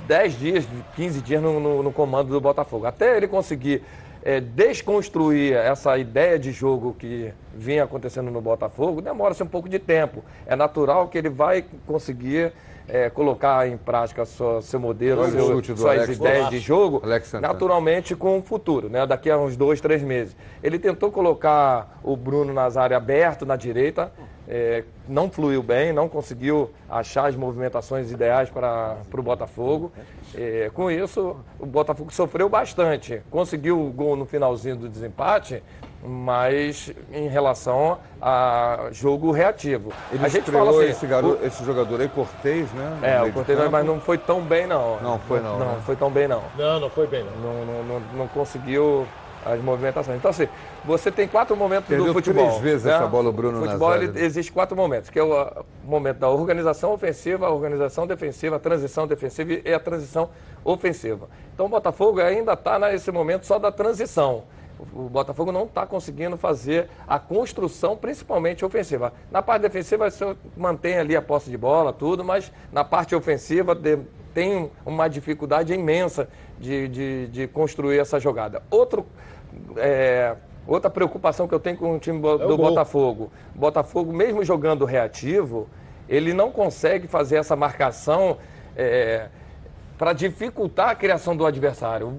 10 0.08 0.40
dias, 0.40 0.68
15 0.96 1.22
dias 1.22 1.42
no, 1.42 1.60
no, 1.60 1.84
no 1.84 1.92
comando 1.92 2.30
do 2.30 2.42
Botafogo. 2.42 2.86
Até 2.86 3.18
ele 3.18 3.28
conseguir 3.28 3.84
é, 4.24 4.40
desconstruir 4.40 5.54
essa 5.54 5.98
ideia 5.98 6.40
de 6.40 6.52
jogo 6.52 6.96
que 6.98 7.32
vinha 7.54 7.84
acontecendo 7.84 8.32
no 8.32 8.42
Botafogo, 8.42 9.02
demora-se 9.02 9.44
um 9.44 9.48
pouco 9.48 9.70
de 9.70 9.80
tempo. 9.80 10.24
É 10.48 10.56
natural 10.56 11.08
que 11.08 11.18
ele 11.18 11.30
vai 11.30 11.64
conseguir 11.86 12.52
é, 12.88 13.10
colocar 13.10 13.68
em 13.68 13.78
prática 13.78 14.26
sua, 14.26 14.62
seu 14.62 14.80
modelo, 14.80 15.22
Olha 15.22 15.32
seu, 15.32 15.48
chute 15.48 15.78
suas 15.78 15.98
Alex 15.98 16.18
ideias 16.18 16.50
de 16.50 16.60
jogo, 16.60 17.02
naturalmente 17.42 18.16
com 18.16 18.38
o 18.38 18.42
futuro, 18.42 18.90
né? 18.90 19.06
daqui 19.06 19.30
a 19.30 19.38
uns 19.38 19.58
dois, 19.58 19.82
três 19.82 20.04
meses. 20.04 20.36
Ele 20.62 20.78
tentou 20.78 21.12
colocar 21.12 22.00
o 22.04 22.16
Bruno 22.16 22.54
Nazário 22.54 22.96
aberto 22.96 23.46
na 23.46 23.56
direita, 23.56 24.12
é, 24.48 24.84
não 25.08 25.30
fluiu 25.30 25.64
bem, 25.64 25.92
não 25.92 26.08
conseguiu 26.08 26.70
achar 26.88 27.28
as 27.28 27.36
movimentações 27.36 28.12
ideais 28.12 28.50
para 28.50 28.98
o 29.12 29.22
Botafogo. 29.22 29.92
É, 30.36 30.70
com 30.74 30.92
isso, 30.92 31.36
o 31.60 31.66
Botafogo 31.66 32.14
sofreu 32.14 32.48
bastante. 32.48 33.22
Conseguiu 33.32 33.84
o 33.84 33.92
gol 33.92 34.16
no 34.16 34.26
finalzinho 34.26 34.76
do 34.76 34.88
desempate, 34.88 35.64
mas 36.06 36.94
em 37.12 37.28
relação 37.28 37.98
a 38.22 38.88
jogo 38.92 39.32
reativo. 39.32 39.92
Ele 40.12 40.26
a 40.26 40.30
gente 40.30 40.50
fala 40.52 40.72
assim, 40.72 40.90
esse, 40.90 41.08
garoto, 41.08 41.46
esse 41.46 41.64
jogador 41.66 42.02
aí, 42.02 42.08
Cortez, 42.08 42.72
né? 42.74 43.00
é, 43.02 43.22
o 43.22 43.34
Cortez, 43.34 43.60
mas 43.70 43.86
não 43.86 44.00
foi 44.00 44.18
tão 44.18 44.42
bem 44.42 44.68
não. 44.68 45.00
Não 45.02 45.20
foi 45.20 45.40
não, 45.40 45.60
Não, 45.60 45.74
né? 45.74 45.82
foi 45.86 45.96
tão 45.96 46.12
bem 46.12 46.28
não. 46.28 46.44
Não, 46.58 46.80
não 46.80 46.90
foi 46.90 47.08
bem, 47.08 47.24
não. 47.24 47.54
Não, 47.54 47.66
não, 47.66 47.84
não, 47.84 48.00
não 48.14 48.28
conseguiu 48.28 49.08
as 49.46 49.62
movimentações. 49.62 50.18
Então, 50.18 50.32
assim, 50.32 50.48
você 50.84 51.12
tem 51.12 51.28
quatro 51.28 51.56
momentos 51.56 51.88
Perdeu 51.88 52.08
do 52.08 52.14
futebol. 52.14 52.48
três 52.48 52.62
vezes 52.62 52.86
né? 52.86 52.94
essa 52.94 53.06
bola, 53.06 53.30
o 53.30 53.32
Bruno 53.32 53.60
No 53.60 53.66
futebol 53.66 53.96
ele, 53.96 54.20
existe 54.20 54.52
quatro 54.52 54.76
momentos, 54.76 55.10
que 55.10 55.20
é 55.20 55.24
o 55.24 55.38
ah, 55.38 55.64
momento 55.84 56.18
da 56.18 56.30
organização 56.30 56.92
ofensiva, 56.94 57.46
a 57.46 57.52
organização 57.52 58.08
defensiva, 58.08 58.56
a 58.56 58.60
transição 58.60 59.06
defensiva 59.06 59.62
e 59.64 59.74
a 59.74 59.80
transição 59.80 60.30
ofensiva. 60.64 61.30
Então, 61.54 61.68
o 61.68 61.70
Botafogo 61.70 62.20
ainda 62.20 62.54
está 62.54 62.80
nesse 62.80 63.12
momento 63.12 63.46
só 63.46 63.60
da 63.60 63.72
transição. 63.72 64.44
O 64.94 65.10
Botafogo 65.10 65.52
não 65.52 65.64
está 65.64 65.86
conseguindo 65.86 66.38
fazer 66.38 66.90
a 67.08 67.18
construção, 67.18 67.96
principalmente 67.96 68.66
ofensiva. 68.66 69.14
Na 69.32 69.42
parte 69.42 69.62
defensiva, 69.62 70.10
você 70.10 70.36
mantém 70.58 70.98
ali 70.98 71.16
a 71.16 71.22
posse 71.22 71.50
de 71.50 71.58
bola, 71.58 71.94
tudo, 71.94 72.24
mas 72.24 72.52
na 72.72 72.84
parte 72.84 73.16
ofensiva 73.16 73.78
tem 74.34 74.70
uma 74.86 75.08
dificuldade 75.08 75.74
imensa 75.74 76.28
de, 76.60 76.88
de, 76.90 77.28
de 77.28 77.48
construir 77.48 78.00
essa 78.00 78.20
jogada. 78.20 78.62
Outro, 78.70 79.06
é, 79.78 80.36
outra 80.68 80.90
preocupação 80.90 81.48
que 81.48 81.54
eu 81.56 81.60
tenho 81.60 81.78
com 81.78 81.96
o 81.96 82.00
time 82.00 82.20
bo- 82.20 82.32
É 82.42 82.46
o 82.46 82.48
do. 82.50 82.58
Botafogo. 82.58 83.32
Botafogo, 83.54 84.12
mesmo 84.12 84.44
jogando 84.44 84.84
reativo, 84.84 85.70
ele 86.10 86.34
não 86.34 86.52
consegue 86.52 87.08
fazer 87.08 87.38
essa 87.38 87.56
marcação 87.56 88.38
para 89.98 90.14
dificultar 90.14 90.90
a 90.90 90.96
criação 90.96 91.36
do 91.36 91.46
adversário. 91.46 92.14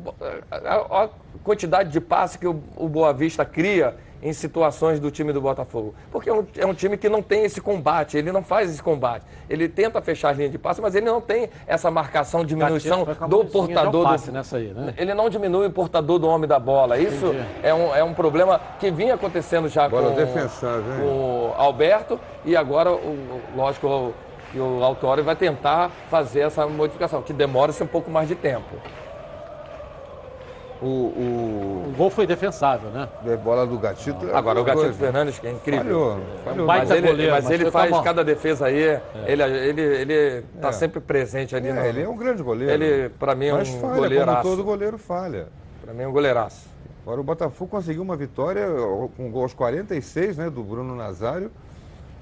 A, 0.50 1.04
a 1.04 1.08
quantidade 1.44 1.90
de 1.90 2.00
passe 2.00 2.38
que 2.38 2.46
o, 2.46 2.60
o 2.76 2.88
Boa 2.88 3.12
Vista 3.12 3.44
cria 3.44 3.94
em 4.22 4.32
situações 4.32 4.98
do 4.98 5.10
time 5.10 5.32
do 5.32 5.40
Botafogo. 5.40 5.94
Porque 6.10 6.28
é 6.28 6.32
um, 6.32 6.46
é 6.56 6.66
um 6.66 6.74
time 6.74 6.96
que 6.96 7.08
não 7.08 7.22
tem 7.22 7.44
esse 7.44 7.60
combate, 7.60 8.16
ele 8.16 8.32
não 8.32 8.42
faz 8.42 8.70
esse 8.70 8.82
combate. 8.82 9.24
Ele 9.48 9.68
tenta 9.68 10.00
fechar 10.00 10.30
as 10.30 10.36
linhas 10.36 10.50
de 10.50 10.58
passe, 10.58 10.80
mas 10.80 10.94
ele 10.94 11.06
não 11.06 11.20
tem 11.20 11.48
essa 11.66 11.90
marcação, 11.90 12.44
diminuição 12.44 13.06
do 13.28 13.44
portador 13.44 14.16
do, 14.16 14.32
nessa 14.32 14.56
aí, 14.56 14.72
né? 14.72 14.94
ele 14.96 15.14
não 15.14 15.28
diminui 15.28 15.66
o 15.66 15.70
portador 15.70 16.18
do 16.18 16.26
homem 16.26 16.48
da 16.48 16.58
bola. 16.58 16.98
Isso 16.98 17.26
Entendi. 17.26 17.46
é 17.62 17.74
um, 17.74 17.94
é 17.94 18.02
um 18.02 18.14
problema 18.14 18.60
que 18.80 18.90
vinha 18.90 19.14
acontecendo 19.14 19.68
já 19.68 19.88
Bola 19.88 20.10
com, 20.10 20.16
o 21.04 21.52
Alberto 21.56 22.18
e 22.44 22.56
agora, 22.56 22.90
o, 22.90 22.94
o- 22.96 23.40
lógico, 23.54 23.86
o, 23.86 24.14
que 24.52 24.58
o 24.58 24.82
Autório 24.84 25.24
vai 25.24 25.36
tentar 25.36 25.90
fazer 26.10 26.40
essa 26.40 26.66
modificação, 26.66 27.22
que 27.22 27.32
demora-se 27.32 27.82
um 27.82 27.86
pouco 27.86 28.10
mais 28.10 28.28
de 28.28 28.34
tempo. 28.34 28.76
O, 30.80 30.86
o, 30.86 31.84
O 31.88 31.94
gol 31.96 32.10
foi 32.10 32.26
defensável, 32.26 32.90
né? 32.90 33.08
a 33.32 33.36
bola 33.38 33.66
do 33.66 33.78
Gatito. 33.78 34.28
é 34.28 34.34
Agora, 34.36 34.60
o 34.60 34.64
Gatito 34.64 34.84
coisa. 34.84 34.98
Fernandes, 34.98 35.38
que 35.38 35.46
é 35.46 35.50
incrível. 35.52 35.82
Falhou, 35.84 36.20
falhou. 36.44 36.66
baita 36.66 36.86
Mas 36.88 36.98
ele, 36.98 37.06
goleiro, 37.08 37.32
mas 37.32 37.44
mas 37.44 37.52
ele 37.54 37.68
a 37.68 37.72
faz 37.72 37.90
mão. 37.90 38.02
cada 38.02 38.22
defesa 38.22 38.66
aí, 38.66 39.00
ele 39.26 39.42
ele 39.42 39.80
ele 39.80 40.44
tá 40.60 40.68
É. 40.68 40.72
sempre 40.72 41.00
presente 41.00 41.56
ali. 41.56 41.72
no- 41.72 41.80
É, 41.80 41.88
ele 41.88 42.02
é 42.02 42.08
um 42.08 42.16
grande 42.16 42.42
goleiro. 42.42 42.70
Ele, 42.72 43.08
pra 43.08 43.34
mim, 43.34 43.46
é 43.46 43.52
Mas 43.54 43.68
um 43.70 43.72
falha, 43.72 43.82
como 43.88 43.94
goleiraço. 44.02 44.42
todo 44.42 44.62
goleiro 44.64 44.98
falha. 44.98 45.48
Pra 45.82 45.94
mim, 45.94 46.02
é 46.02 46.08
um 46.08 46.12
goleiraço. 46.12 46.66
Agora 47.06 47.20
o 47.22 47.24
Botafogo 47.24 47.70
conseguiu 47.70 48.02
uma 48.02 48.16
vitória 48.16 48.66
com 49.16 49.30
gol 49.30 49.42
aos 49.44 49.54
46, 49.54 50.36
né, 50.36 50.50
do 50.50 50.62
Bruno 50.62 50.94
Nazário, 50.94 51.50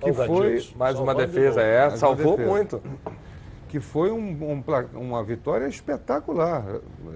que 0.04 0.12
foi. 0.12 0.68
Mais 0.76 0.98
uma 0.98 1.14
de 1.14 1.26
defesa, 1.26 1.60
novo. 1.60 1.72
é, 1.72 1.86
Mais 1.88 1.98
salvou 1.98 2.32
defesa. 2.36 2.50
muito. 2.50 2.82
que 3.68 3.80
foi 3.80 4.10
um, 4.12 4.18
um 4.18 4.62
uma 5.00 5.22
vitória 5.24 5.66
espetacular 5.66 6.62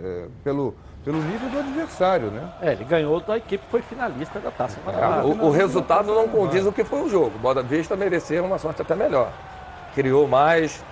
é, 0.03 0.27
pelo, 0.43 0.75
pelo 1.05 1.19
nível 1.23 1.49
do 1.51 1.59
adversário, 1.61 2.31
né? 2.33 2.53
É, 2.61 2.73
ele 2.73 2.83
ganhou 2.85 3.21
da 3.21 3.37
equipe 3.37 3.65
que 3.65 3.71
foi 3.71 3.81
finalista 3.81 4.41
da 4.41 4.51
Taça 4.51 4.79
É, 4.85 4.91
Guanabara. 4.91 5.27
o, 5.27 5.47
o 5.47 5.51
resultado 5.51 6.13
não 6.13 6.27
condiz 6.29 6.67
o 6.67 6.73
que 6.73 6.83
foi 6.83 7.03
o 7.03 7.09
jogo. 7.09 7.33
O 7.37 7.39
Boa 7.39 7.63
Vista 7.63 7.95
merecia 7.95 8.43
uma 8.43 8.59
sorte 8.59 8.83
até 8.83 8.97
melhor. 8.97 9.33
Criou 9.95 10.27
mais, 10.27 10.85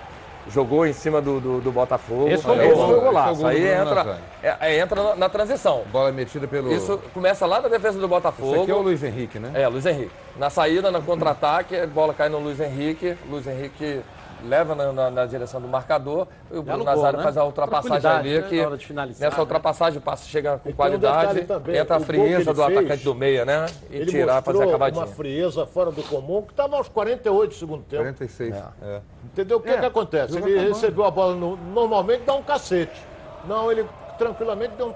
jogou 0.48 0.86
em 0.86 0.92
cima 0.92 1.20
do, 1.20 1.40
do, 1.40 1.60
do 1.60 1.72
Botafogo. 1.72 2.28
Esse 2.28 2.42
foi 2.42 2.56
o 2.56 2.62
Esse 2.62 2.74
foi 2.74 2.76
o 2.76 2.76
esse 2.76 2.86
foi 2.86 2.98
o 2.98 3.00
golaço. 3.00 3.46
Aí 3.46 3.68
entra, 3.68 4.18
é, 4.42 4.78
entra 4.78 5.02
na, 5.02 5.16
na 5.16 5.28
transição. 5.28 5.82
Bola 5.92 6.12
metida 6.12 6.46
pelo. 6.46 6.72
Isso 6.72 6.98
começa 7.12 7.46
lá 7.46 7.60
da 7.60 7.68
defesa 7.68 7.98
do 7.98 8.08
Botafogo. 8.08 8.52
Esse 8.52 8.62
aqui 8.62 8.70
é 8.70 8.74
o 8.74 8.82
Luiz 8.82 9.02
Henrique, 9.02 9.38
né? 9.38 9.50
É, 9.54 9.68
Luiz 9.68 9.86
Henrique. 9.86 10.12
Na 10.36 10.50
saída, 10.50 10.90
no 10.90 11.02
contra-ataque, 11.02 11.76
a 11.76 11.86
bola 11.86 12.14
cai 12.14 12.28
no 12.28 12.38
Luiz 12.38 12.60
Henrique. 12.60 13.16
Luiz 13.28 13.46
Henrique 13.46 14.02
leva 14.44 14.74
na, 14.74 14.92
na- 14.92 15.10
na 15.10 15.26
direção 15.26 15.60
do 15.60 15.68
marcador. 15.68 16.26
E 16.50 16.56
o 16.58 16.62
Bruno 16.62 16.84
Nazário 16.84 17.18
né? 17.18 17.22
faz 17.22 17.36
a 17.36 17.44
ultrapassagem 17.44 18.10
ali. 18.10 18.40
né, 18.40 18.46
Que 18.48 18.60
na 18.60 18.66
hora 18.68 18.76
de 18.76 18.86
finalizar, 18.86 19.20
nessa 19.28 19.36
né? 19.36 19.42
ultrapassagem 19.42 19.98
o 19.98 20.02
passe 20.02 20.28
chega 20.28 20.58
com 20.58 20.68
E 20.68 20.72
um 20.72 20.76
qualidade. 20.76 21.20
detalhe 21.34 21.44
também, 21.46 21.76
entra 21.76 21.96
a 21.96 22.00
frieza 22.00 22.52
do 22.54 22.64
fez, 22.64 22.78
atacante 22.78 23.04
do 23.04 23.14
meia, 23.14 23.44
né? 23.44 23.66
E 23.90 23.96
Ele 23.96 24.06
tirar, 24.10 24.42
fazer 24.42 24.62
a 24.62 24.70
cavadinha. 24.70 25.04
uma 25.04 25.06
frieza 25.12 25.66
fora 25.66 25.90
do 25.90 26.02
comum, 26.02 26.42
que 26.42 26.52
estava 26.52 26.76
aos 26.76 26.88
48 26.88 27.48
do 27.50 27.54
segundo 27.54 27.82
tempo. 27.84 28.02
46. 28.02 28.54
É. 28.82 29.00
Entendeu? 29.24 29.58
O 29.58 29.60
que, 29.60 29.70
É, 29.70 29.78
que 29.78 29.86
acontece? 29.86 30.36
Ele 30.36 30.44
acabando. 30.52 30.68
recebeu 30.74 31.04
a 31.04 31.10
bola, 31.10 31.34
no- 31.34 31.56
normalmente 31.56 32.22
dá 32.24 32.34
um 32.34 32.42
cacete. 32.42 33.00
Não, 33.46 33.70
ele 33.70 33.86
tranquilamente 34.18 34.74
deu, 34.76 34.88
um- 34.88 34.94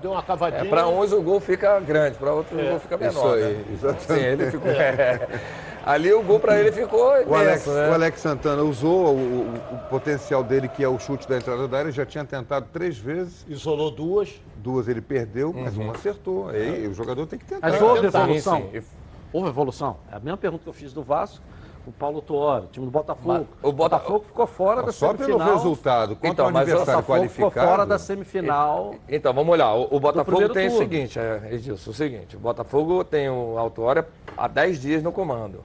deu 0.00 0.10
uma 0.12 0.22
cavadinha. 0.22 0.62
É, 0.62 0.64
para 0.68 0.86
uns 0.88 1.12
o 1.12 1.20
gol 1.22 1.40
fica 1.40 1.78
grande, 1.80 2.16
para 2.18 2.32
outros 2.32 2.58
o 2.60 2.64
gol 2.70 2.80
fica 2.80 2.96
menor. 2.96 3.10
Isso 3.12 3.46
aí, 3.46 3.54
né? 3.54 3.64
exatamente. 3.72 4.06
Sim, 4.20 4.26
ele 4.26 4.50
ficou. 4.50 4.70
é. 4.72 5.28
Ali 5.84 6.12
o 6.12 6.22
gol 6.22 6.38
para 6.38 6.58
ele 6.60 6.70
ficou 6.72 7.00
O 7.26 7.34
Alex, 7.34 7.64
imenso, 7.66 7.70
né? 7.72 7.88
o 7.90 7.94
Alex 7.94 8.20
Santana 8.20 8.62
usou 8.62 9.14
o, 9.14 9.18
o- 9.18 9.74
o 9.74 9.78
potencial 9.88 10.44
dele, 10.44 10.68
que 10.68 10.84
é 10.84 10.88
o 10.88 10.98
chute 10.98 11.26
da 11.28 11.36
entrada 11.38 11.66
da 11.66 11.78
área, 11.78 11.90
já 11.90 12.04
tinha 12.04 12.24
tentado 12.24 12.66
três 12.72 12.98
vezes, 12.98 13.44
Isolou 13.48 13.90
duas. 13.90 14.40
duas 14.56 14.86
ele 14.88 15.00
perdeu, 15.00 15.52
mas 15.54 15.76
uma 15.76 15.92
acertou. 15.92 16.48
Aí 16.48 16.86
o 16.86 16.92
jogador 16.94 17.26
tem 17.26 17.38
que 17.38 17.44
tentar. 17.46 17.70
Mas 17.70 17.80
houve 17.80 18.06
evolução. 18.06 18.68
Sim, 18.72 18.80
sim. 18.80 18.86
Houve 19.32 19.48
evolução. 19.48 19.96
É 20.12 20.16
a 20.16 20.20
mesma 20.20 20.36
pergunta 20.36 20.62
que 20.62 20.68
eu 20.68 20.72
fiz 20.74 20.92
do 20.92 21.02
Vasco, 21.02 21.40
o 21.88 21.92
Paulo 21.92 22.20
Tuori, 22.20 22.66
time 22.70 22.84
do 22.84 22.92
Botafogo. 22.92 23.26
Mas 23.28 23.46
o 23.62 23.72
Bota- 23.72 23.96
Botafogo 23.96 24.24
ficou 24.26 24.46
fora 24.46 24.82
da 24.82 24.92
Só 24.92 25.12
semifinal. 25.12 25.38
pelo 25.38 25.52
resultado, 25.54 26.14
contra 26.14 26.28
Então, 26.28 26.44
mas 26.50 26.54
o 26.54 26.58
adversário 26.58 27.02
Botafogo 27.02 27.28
ficou 27.28 27.40
qualificado. 27.50 27.66
fora 27.68 27.86
da 27.86 27.98
semifinal. 27.98 28.94
Então, 29.08 29.32
vamos 29.32 29.52
olhar. 29.52 29.72
O, 29.74 29.88
o 29.96 30.00
Botafogo 30.00 30.48
tem 30.50 30.66
o 30.66 30.70
turno. 30.70 30.78
seguinte, 30.78 31.18
é, 31.18 31.48
Edilson, 31.52 31.90
o 31.90 31.94
seguinte, 31.94 32.36
o 32.36 32.38
Botafogo 32.38 33.02
tem 33.04 33.28
o 33.30 33.58
Autória 33.58 34.06
há 34.36 34.46
10 34.46 34.78
dias 34.80 35.02
no 35.02 35.10
comando, 35.12 35.60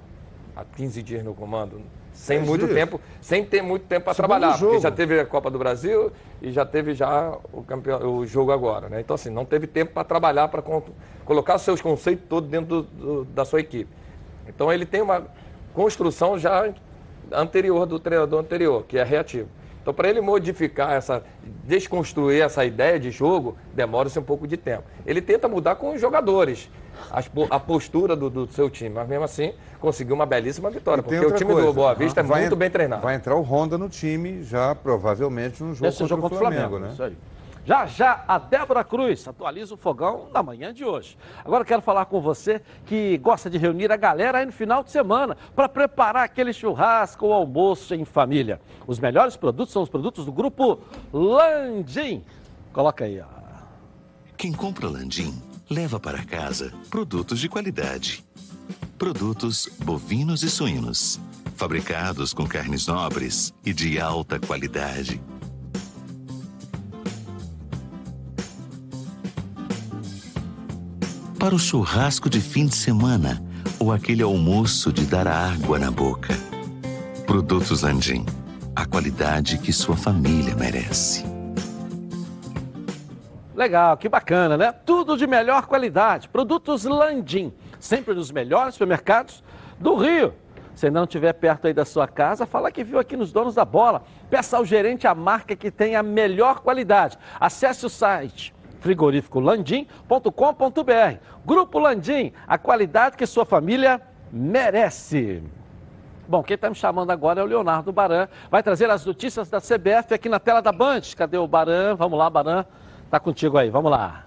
há 0.56 0.64
15 0.64 1.04
dias 1.04 1.24
no 1.24 1.34
comando, 1.34 1.82
sem 2.14 2.38
10 2.38 2.50
muito 2.50 2.66
dias? 2.66 2.78
tempo, 2.78 3.02
sem 3.20 3.44
ter 3.44 3.62
muito 3.62 3.86
tempo 3.86 4.06
para 4.06 4.14
Segundo 4.14 4.30
trabalhar, 4.30 4.58
porque 4.58 4.80
já 4.80 4.92
teve 4.92 5.20
a 5.20 5.26
Copa 5.26 5.50
do 5.52 5.60
Brasil 5.60 6.12
e 6.42 6.52
já 6.52 6.66
teve 6.66 6.94
já 6.94 7.36
o, 7.52 7.62
campeão, 7.64 8.18
o 8.18 8.26
jogo 8.26 8.52
agora, 8.52 8.88
né? 8.88 9.02
Então, 9.02 9.16
assim, 9.16 9.30
não 9.30 9.44
teve 9.44 9.68
tempo 9.68 9.92
para 9.94 10.04
trabalhar, 10.06 10.48
para 10.48 10.64
colocar 11.26 11.58
seus 11.58 11.82
conceitos 11.82 12.24
todos 12.30 12.50
dentro 12.50 12.84
do- 12.84 12.84
do- 12.84 13.26
da 13.26 13.44
sua 13.44 13.60
equipe. 13.60 13.92
Então, 14.48 14.72
ele 14.72 14.86
tem 14.86 15.02
uma 15.02 15.24
construção 15.74 16.38
já 16.38 16.72
anterior 17.32 17.86
do 17.86 18.00
treinador 18.00 18.40
anterior, 18.40 18.84
que 18.88 18.98
é 18.98 19.04
reativo. 19.04 19.50
Então, 19.82 19.94
para 19.94 20.10
ele 20.10 20.22
modificar 20.22 20.94
essa, 20.94 21.24
desconstruir 21.66 22.42
essa 22.42 22.64
ideia 22.64 22.98
de 22.98 23.12
jogo, 23.12 23.58
demora-se 23.74 24.18
um 24.18 24.24
pouco 24.24 24.48
de 24.48 24.56
tempo. 24.56 24.84
Ele 25.06 25.22
tenta 25.22 25.48
mudar 25.50 25.76
com 25.76 25.94
os 25.94 26.00
jogadores, 26.00 26.70
a 27.50 27.60
postura 27.60 28.16
do, 28.16 28.30
do 28.30 28.48
seu 28.48 28.70
time, 28.70 28.92
mas 28.92 29.08
mesmo 29.10 29.26
assim 29.26 29.54
conseguiu 29.82 30.16
uma 30.16 30.26
belíssima 30.26 30.70
vitória, 30.70 31.02
E 31.02 31.04
porque 31.04 31.26
o 31.26 31.32
time 31.34 31.52
coisa, 31.52 31.68
do 31.68 31.74
Boa 31.74 31.94
Vista 31.94 32.22
é 32.22 32.24
vai 32.24 32.42
muito 32.42 32.56
bem 32.56 32.70
treinado. 32.70 33.02
Vai 33.02 33.16
entrar 33.16 33.36
o 33.36 33.42
Honda 33.42 33.78
no 33.78 33.90
time, 33.90 34.42
já 34.44 34.74
provavelmente 34.74 35.62
no 35.62 35.74
jogo 35.74 35.88
Esse 35.88 35.98
contra, 35.98 36.08
jogo 36.08 36.22
contra 36.22 36.36
o 36.38 36.40
Flamengo, 36.40 36.80
né? 36.80 36.90
Isso 36.94 37.04
aí. 37.04 37.18
Já 37.66 37.86
já 37.86 38.26
a 38.28 38.38
Débora 38.38 38.84
Cruz 38.84 39.26
atualiza 39.26 39.74
o 39.74 39.78
fogão 39.78 40.28
da 40.34 40.44
manhã 40.44 40.74
de 40.74 40.84
hoje. 40.84 41.18
Agora 41.46 41.64
quero 41.64 41.82
falar 41.82 42.06
com 42.06 42.20
você 42.20 42.62
que 42.86 43.18
gosta 43.20 43.50
de 43.50 43.58
reunir 43.58 43.90
a 43.92 43.96
galera 43.96 44.40
aí 44.40 44.46
no 44.46 44.52
final 44.52 44.84
de 44.84 44.92
semana 44.92 45.38
para 45.56 45.70
preparar 45.70 46.26
aquele 46.26 46.52
churrasco 46.52 47.28
ou 47.28 47.34
almoço 47.34 47.96
em 47.96 48.04
família. 48.04 48.60
Os 48.86 49.00
melhores 49.00 49.38
produtos 49.38 49.72
são 49.72 49.82
os 49.82 49.90
produtos 49.90 50.26
do 50.26 50.32
grupo 50.32 50.80
Landim. 51.14 52.24
Coloca 52.74 53.06
aí, 53.06 53.22
ó. 53.22 53.44
Quem 54.36 54.52
compra 54.52 54.90
Landim 54.90 55.42
leva 55.70 56.00
para 56.00 56.24
casa 56.26 56.74
produtos 56.90 57.40
de 57.40 57.48
qualidade. 57.48 58.26
Produtos 58.98 59.70
bovinos 59.84 60.44
e 60.44 60.50
suínos, 60.50 61.20
fabricados 61.56 62.34
com 62.34 62.46
carnes 62.46 62.88
nobres 62.88 63.54
e 63.66 63.74
de 63.74 64.00
alta 64.00 64.38
qualidade. 64.38 65.22
Para 71.44 71.56
o 71.56 71.60
churrasco 71.60 72.30
de 72.30 72.40
fim 72.40 72.68
de 72.68 72.74
semana 72.74 73.44
ou 73.78 73.92
aquele 73.92 74.24
almoço 74.24 74.94
de 74.94 75.06
dar 75.06 75.28
água 75.28 75.78
na 75.78 75.92
boca. 75.92 76.34
Produtos 77.28 77.82
Landim, 77.82 78.26
a 78.74 78.86
qualidade 78.86 79.58
que 79.58 79.74
sua 79.74 79.98
família 79.98 80.56
merece. 80.56 81.26
Legal, 83.54 83.98
que 83.98 84.08
bacana, 84.08 84.56
né? 84.56 84.72
Tudo 84.72 85.18
de 85.18 85.28
melhor 85.28 85.66
qualidade. 85.66 86.30
Produtos 86.30 86.86
Landim, 86.86 87.52
sempre 87.78 88.14
nos 88.14 88.32
melhores 88.32 88.76
supermercados 88.76 89.44
do 89.78 89.96
Rio. 89.96 90.34
Se 90.74 90.90
não 90.90 91.04
estiver 91.04 91.34
perto 91.34 91.68
aí 91.68 91.74
da 91.74 91.84
sua 91.84 92.08
casa, 92.08 92.46
fala 92.46 92.72
que 92.72 92.86
viu 92.86 93.00
aqui 93.00 93.18
nos 93.18 93.34
Donos 93.34 93.56
da 93.56 93.66
Bola. 93.66 94.06
Peça 94.30 94.56
ao 94.56 94.64
gerente 94.64 95.08
a 95.08 95.14
marca 95.14 95.58
que 95.58 95.70
tem 95.70 95.98
a 95.98 96.02
melhor 96.02 96.62
qualidade. 96.62 97.18
Acesse 97.38 97.86
o 97.86 97.90
site 97.90 98.54
frigoríficolandim.com.br. 98.84 101.18
Grupo 101.46 101.80
Landim, 101.80 102.34
a 102.46 102.58
qualidade 102.58 103.16
que 103.16 103.26
sua 103.26 103.46
família 103.46 104.02
merece. 104.32 105.42
Bom, 106.28 106.44
quem 106.44 106.56
está 106.56 106.70
me 106.70 106.76
chamando 106.76 107.12
agora 107.12 107.40
é 107.40 107.44
o 107.44 107.48
Leonardo 107.48 107.94
Baran. 107.94 108.28
Vai 108.52 108.62
trazer 108.62 108.90
as 108.90 109.06
notícias 109.06 109.50
da 109.50 109.62
CBF 109.62 110.14
aqui 110.14 110.28
na 110.28 110.40
tela 110.40 110.62
da 110.62 110.72
Band. 110.72 111.02
Cadê 111.16 111.38
o 111.38 111.48
Baran? 111.48 111.96
Vamos 111.96 112.20
lá, 112.20 112.30
Baran. 112.30 112.66
Tá 113.10 113.20
contigo 113.20 113.58
aí, 113.58 113.70
vamos 113.70 113.90
lá. 113.90 114.26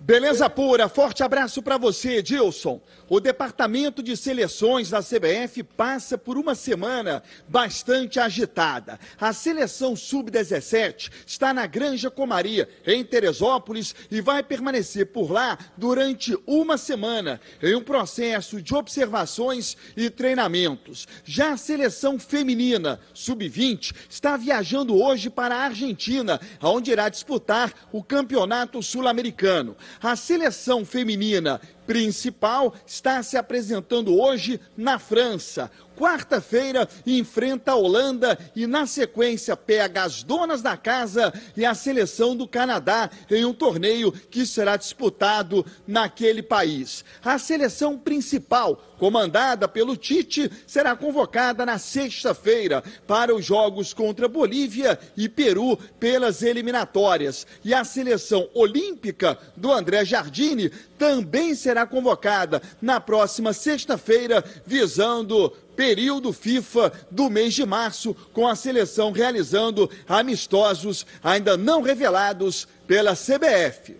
Beleza 0.00 0.50
pura, 0.50 0.88
forte 0.88 1.22
abraço 1.22 1.62
para 1.62 1.78
você, 1.78 2.16
Edilson. 2.16 2.80
O 3.10 3.18
departamento 3.18 4.04
de 4.04 4.16
seleções 4.16 4.88
da 4.88 5.02
CBF 5.02 5.64
passa 5.64 6.16
por 6.16 6.38
uma 6.38 6.54
semana 6.54 7.24
bastante 7.48 8.20
agitada. 8.20 9.00
A 9.20 9.32
seleção 9.32 9.96
sub-17 9.96 11.10
está 11.26 11.52
na 11.52 11.66
Granja 11.66 12.08
Comaria, 12.08 12.68
em 12.86 13.04
Teresópolis, 13.04 13.96
e 14.12 14.20
vai 14.20 14.44
permanecer 14.44 15.06
por 15.06 15.28
lá 15.28 15.58
durante 15.76 16.38
uma 16.46 16.78
semana, 16.78 17.40
em 17.60 17.74
um 17.74 17.82
processo 17.82 18.62
de 18.62 18.72
observações 18.76 19.76
e 19.96 20.08
treinamentos. 20.08 21.08
Já 21.24 21.54
a 21.54 21.56
seleção 21.56 22.16
feminina 22.16 23.00
sub-20 23.12 23.92
está 24.08 24.36
viajando 24.36 24.94
hoje 24.94 25.28
para 25.28 25.56
a 25.56 25.64
Argentina, 25.64 26.40
onde 26.62 26.92
irá 26.92 27.08
disputar 27.08 27.74
o 27.90 28.04
Campeonato 28.04 28.80
Sul-Americano. 28.80 29.76
A 30.00 30.14
seleção 30.14 30.84
feminina 30.84 31.60
principal 31.90 32.72
está 32.86 33.20
se 33.20 33.36
apresentando 33.36 34.16
hoje 34.16 34.60
na 34.76 34.96
França. 34.96 35.68
Quarta-feira 36.00 36.88
enfrenta 37.06 37.72
a 37.72 37.74
Holanda 37.74 38.38
e, 38.56 38.66
na 38.66 38.86
sequência, 38.86 39.54
pega 39.54 40.02
as 40.02 40.22
donas 40.22 40.62
da 40.62 40.74
casa 40.74 41.30
e 41.54 41.62
a 41.62 41.74
seleção 41.74 42.34
do 42.34 42.48
Canadá 42.48 43.10
em 43.30 43.44
um 43.44 43.52
torneio 43.52 44.10
que 44.10 44.46
será 44.46 44.78
disputado 44.78 45.62
naquele 45.86 46.42
país. 46.42 47.04
A 47.22 47.38
seleção 47.38 47.98
principal, 47.98 48.82
comandada 48.98 49.68
pelo 49.68 49.94
Tite, 49.94 50.50
será 50.66 50.96
convocada 50.96 51.66
na 51.66 51.76
sexta-feira 51.76 52.82
para 53.06 53.34
os 53.34 53.44
jogos 53.44 53.92
contra 53.92 54.26
Bolívia 54.26 54.98
e 55.18 55.28
Peru 55.28 55.76
pelas 55.98 56.42
eliminatórias. 56.42 57.46
E 57.62 57.74
a 57.74 57.84
seleção 57.84 58.48
olímpica 58.54 59.36
do 59.54 59.70
André 59.70 60.06
Jardine 60.06 60.70
também 60.98 61.54
será 61.54 61.84
convocada 61.84 62.62
na 62.80 62.98
próxima 63.00 63.52
sexta-feira, 63.52 64.42
visando 64.64 65.52
período 65.76 66.32
FIFA 66.32 66.92
do 67.10 67.30
mês 67.30 67.54
de 67.54 67.64
março, 67.64 68.14
com 68.32 68.46
a 68.46 68.54
seleção 68.54 69.12
realizando 69.12 69.90
amistosos 70.08 71.06
ainda 71.22 71.56
não 71.56 71.82
revelados 71.82 72.66
pela 72.86 73.14
CBF. 73.14 73.96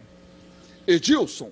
Edilson. 0.86 1.50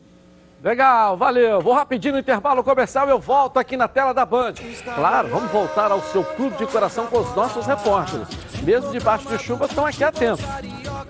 Legal, 0.62 1.16
valeu. 1.16 1.61
Vou 1.61 1.73
rapidinho 1.73 2.14
no 2.14 2.21
intervalo 2.21 2.64
comercial, 2.64 3.09
eu 3.09 3.19
volto 3.19 3.59
aqui 3.59 3.77
na 3.77 3.87
tela 3.87 4.12
da 4.12 4.27
Band. 4.27 4.55
Claro, 4.95 5.29
vamos 5.29 5.51
voltar 5.53 5.93
ao 5.93 6.03
seu 6.03 6.25
clube 6.25 6.57
de 6.57 6.66
coração 6.66 7.07
com 7.07 7.21
os 7.21 7.35
nossos 7.37 7.64
repórteres. 7.64 8.27
Mesmo 8.64 8.91
debaixo 8.91 9.29
de 9.29 9.39
chuva, 9.39 9.66
estão 9.66 9.87
aqui 9.87 10.03
atentos 10.03 10.45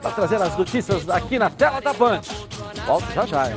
para 0.03 0.11
trazer 0.11 0.37
as 0.37 0.57
notícias 0.57 1.09
aqui 1.09 1.39
na 1.39 1.49
tela 1.49 1.81
da 1.81 1.95
Band. 1.95 2.21
Volto 2.87 3.11
já 3.13 3.25
já, 3.27 3.51
hein? 3.51 3.57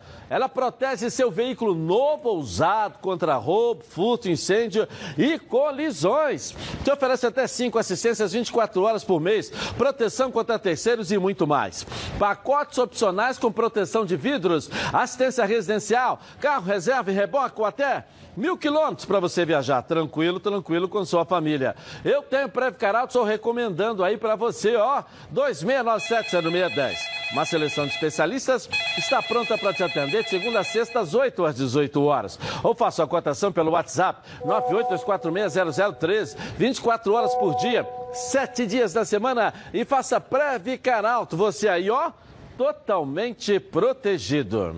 Ela 0.31 0.47
protege 0.47 1.09
seu 1.09 1.29
veículo 1.29 1.75
novo 1.75 2.29
ou 2.29 2.37
usado 2.37 2.99
contra 2.99 3.35
roubo, 3.35 3.83
furto, 3.83 4.29
incêndio 4.29 4.87
e 5.17 5.37
colisões. 5.37 6.55
Te 6.85 6.89
oferece 6.89 7.27
até 7.27 7.45
5 7.45 7.77
assistências 7.77 8.31
24 8.31 8.81
horas 8.81 9.03
por 9.03 9.19
mês, 9.19 9.49
proteção 9.77 10.31
contra 10.31 10.57
terceiros 10.57 11.11
e 11.11 11.17
muito 11.17 11.45
mais. 11.45 11.85
Pacotes 12.17 12.77
opcionais 12.77 13.37
com 13.37 13.51
proteção 13.51 14.05
de 14.05 14.15
vidros, 14.15 14.71
assistência 14.93 15.43
residencial, 15.43 16.21
carro 16.39 16.63
reserva 16.63 17.11
e 17.11 17.13
reboque 17.13 17.59
ou 17.59 17.65
até 17.65 18.05
mil 18.35 18.57
quilômetros 18.57 19.05
para 19.05 19.19
você 19.19 19.45
viajar 19.45 19.81
tranquilo, 19.81 20.39
tranquilo 20.39 20.87
com 20.87 21.03
sua 21.05 21.25
família. 21.25 21.75
Eu 22.03 22.21
tenho 22.23 22.49
Preve 22.49 22.77
Caralto, 22.77 23.07
estou 23.07 23.23
recomendando 23.23 24.03
aí 24.03 24.17
para 24.17 24.35
você, 24.35 24.75
ó, 24.75 25.03
2697-0610. 25.33 26.97
Uma 27.31 27.45
seleção 27.45 27.85
de 27.85 27.93
especialistas 27.93 28.69
está 28.97 29.21
pronta 29.21 29.57
para 29.57 29.73
te 29.73 29.83
atender 29.83 30.23
de 30.23 30.29
segunda 30.29 30.59
a 30.59 30.63
sexta, 30.63 30.99
às 30.99 31.13
8 31.13 31.45
às 31.45 31.55
18 31.55 32.03
horas. 32.03 32.39
Ou 32.63 32.75
faça 32.75 33.03
a 33.03 33.07
cotação 33.07 33.51
pelo 33.51 33.71
WhatsApp 33.71 34.21
982460013, 34.45 36.37
24 36.57 37.13
horas 37.13 37.33
por 37.35 37.55
dia, 37.55 37.87
7 38.11 38.65
dias 38.65 38.93
da 38.93 39.05
semana 39.05 39.53
e 39.73 39.85
faça 39.85 40.19
Preve 40.19 40.77
Caralto. 40.77 41.37
Você 41.37 41.69
aí, 41.69 41.89
ó, 41.89 42.11
totalmente 42.57 43.59
protegido. 43.59 44.75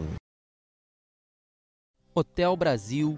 Hotel 2.16 2.56
Brasil 2.56 3.18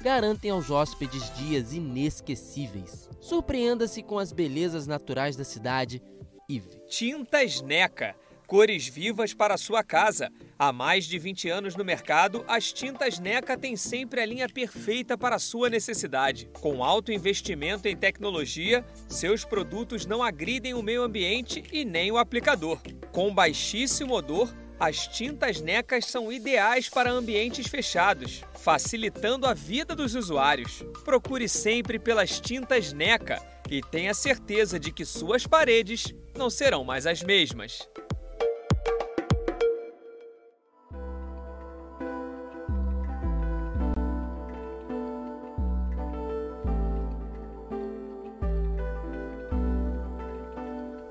garantem 0.00 0.50
aos 0.50 0.70
hóspedes 0.70 1.30
dias 1.36 1.72
inesquecíveis. 1.72 3.08
Surpreenda-se 3.20 4.02
com 4.02 4.18
as 4.18 4.32
belezas 4.32 4.86
naturais 4.86 5.36
da 5.36 5.44
cidade 5.44 6.02
e 6.48 6.60
Tintas 6.88 7.60
Neca. 7.60 8.16
Cores 8.46 8.88
vivas 8.88 9.32
para 9.32 9.56
sua 9.56 9.84
casa. 9.84 10.28
Há 10.58 10.72
mais 10.72 11.04
de 11.04 11.20
20 11.20 11.48
anos 11.48 11.76
no 11.76 11.84
mercado, 11.84 12.44
as 12.48 12.72
tintas 12.72 13.20
NECA 13.20 13.56
têm 13.56 13.76
sempre 13.76 14.20
a 14.20 14.26
linha 14.26 14.48
perfeita 14.48 15.16
para 15.16 15.38
sua 15.38 15.70
necessidade. 15.70 16.50
Com 16.60 16.82
alto 16.82 17.12
investimento 17.12 17.86
em 17.86 17.96
tecnologia, 17.96 18.84
seus 19.08 19.44
produtos 19.44 20.04
não 20.04 20.20
agridem 20.20 20.74
o 20.74 20.82
meio 20.82 21.04
ambiente 21.04 21.62
e 21.72 21.84
nem 21.84 22.10
o 22.10 22.18
aplicador. 22.18 22.80
Com 23.12 23.32
baixíssimo 23.32 24.14
odor, 24.14 24.52
as 24.80 25.06
tintas 25.06 25.60
NECAs 25.60 26.06
são 26.06 26.32
ideais 26.32 26.88
para 26.88 27.10
ambientes 27.10 27.66
fechados, 27.66 28.42
facilitando 28.54 29.46
a 29.46 29.52
vida 29.52 29.94
dos 29.94 30.14
usuários. 30.14 30.82
Procure 31.04 31.46
sempre 31.50 31.98
pelas 31.98 32.40
tintas 32.40 32.90
NECA 32.90 33.38
e 33.70 33.82
tenha 33.82 34.14
certeza 34.14 34.80
de 34.80 34.90
que 34.90 35.04
suas 35.04 35.46
paredes 35.46 36.14
não 36.34 36.48
serão 36.48 36.82
mais 36.82 37.06
as 37.06 37.22
mesmas. 37.22 37.86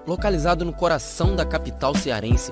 Localizado 0.07 0.65
no 0.65 0.73
coração 0.73 1.35
da 1.35 1.45
capital 1.45 1.93
cearense, 1.93 2.51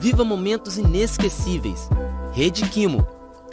Viva 0.00 0.22
momentos 0.24 0.78
inesquecíveis. 0.78 1.90
Rede 2.32 2.68
Quimo. 2.68 3.04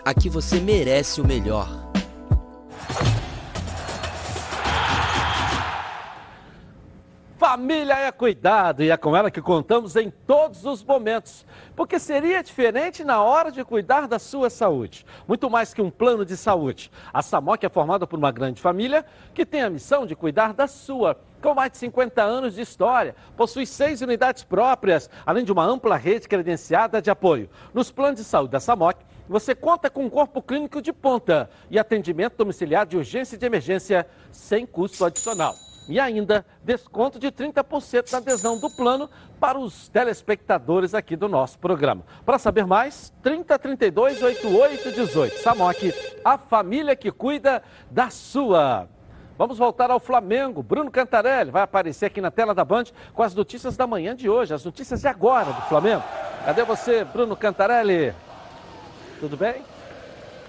Aqui 0.05 0.29
você 0.29 0.59
merece 0.59 1.19
o 1.19 1.25
melhor. 1.25 1.67
Família 7.35 7.95
é 7.95 8.11
cuidado 8.11 8.83
e 8.83 8.91
é 8.91 8.97
com 8.97 9.15
ela 9.15 9.31
que 9.31 9.41
contamos 9.41 9.95
em 9.95 10.11
todos 10.11 10.65
os 10.65 10.83
momentos. 10.83 11.47
Porque 11.75 11.97
seria 11.97 12.43
diferente 12.43 13.03
na 13.03 13.23
hora 13.23 13.51
de 13.51 13.63
cuidar 13.63 14.07
da 14.07 14.19
sua 14.19 14.51
saúde. 14.51 15.03
Muito 15.27 15.49
mais 15.49 15.73
que 15.73 15.81
um 15.81 15.89
plano 15.89 16.23
de 16.23 16.37
saúde. 16.37 16.91
A 17.11 17.23
SAMOC 17.23 17.65
é 17.65 17.69
formada 17.69 18.05
por 18.05 18.19
uma 18.19 18.31
grande 18.31 18.61
família 18.61 19.03
que 19.33 19.47
tem 19.47 19.63
a 19.63 19.69
missão 19.69 20.05
de 20.05 20.15
cuidar 20.15 20.53
da 20.53 20.67
sua. 20.67 21.19
Com 21.45 21.53
mais 21.53 21.71
de 21.71 21.77
50 21.77 22.23
anos 22.23 22.55
de 22.55 22.61
história, 22.61 23.15
possui 23.37 23.67
seis 23.67 24.01
unidades 24.01 24.43
próprias, 24.43 25.07
além 25.23 25.45
de 25.45 25.51
uma 25.51 25.63
ampla 25.63 25.95
rede 25.95 26.27
credenciada 26.27 26.99
de 26.99 27.11
apoio. 27.11 27.47
Nos 27.71 27.91
planos 27.91 28.19
de 28.19 28.25
saúde 28.25 28.49
da 28.49 28.59
SAMOC, 28.59 28.97
você 29.29 29.53
conta 29.53 29.87
com 29.87 30.05
um 30.05 30.09
corpo 30.09 30.41
clínico 30.41 30.81
de 30.81 30.91
ponta 30.91 31.47
e 31.69 31.77
atendimento 31.77 32.35
domiciliar 32.35 32.87
de 32.87 32.97
urgência 32.97 33.35
e 33.35 33.37
de 33.37 33.45
emergência 33.45 34.07
sem 34.31 34.65
custo 34.65 35.05
adicional. 35.05 35.53
E 35.87 35.99
ainda 35.99 36.43
desconto 36.63 37.19
de 37.19 37.31
30% 37.31 38.11
na 38.11 38.17
adesão 38.17 38.59
do 38.59 38.75
plano 38.75 39.07
para 39.39 39.59
os 39.59 39.87
telespectadores 39.89 40.95
aqui 40.95 41.15
do 41.15 41.29
nosso 41.29 41.59
programa. 41.59 42.03
Para 42.25 42.39
saber 42.39 42.65
mais, 42.65 43.13
3032 43.21 44.23
8818. 44.23 45.37
Samok, 45.43 45.93
a 46.25 46.39
família 46.39 46.95
que 46.95 47.11
cuida 47.11 47.61
da 47.91 48.09
sua. 48.09 48.89
Vamos 49.37 49.57
voltar 49.57 49.91
ao 49.91 49.99
Flamengo. 49.99 50.63
Bruno 50.63 50.89
Cantarelli 50.89 51.51
vai 51.51 51.63
aparecer 51.63 52.05
aqui 52.05 52.21
na 52.21 52.31
tela 52.31 52.53
da 52.53 52.63
Band 52.63 52.85
com 53.13 53.21
as 53.21 53.35
notícias 53.35 53.75
da 53.75 53.85
manhã 53.85 54.15
de 54.15 54.29
hoje, 54.29 54.53
as 54.53 54.63
notícias 54.63 55.01
de 55.01 55.07
agora 55.07 55.51
do 55.51 55.61
Flamengo. 55.63 56.03
Cadê 56.45 56.63
você, 56.63 57.03
Bruno 57.03 57.35
Cantarelli? 57.35 58.13
Tudo 59.19 59.35
bem? 59.35 59.74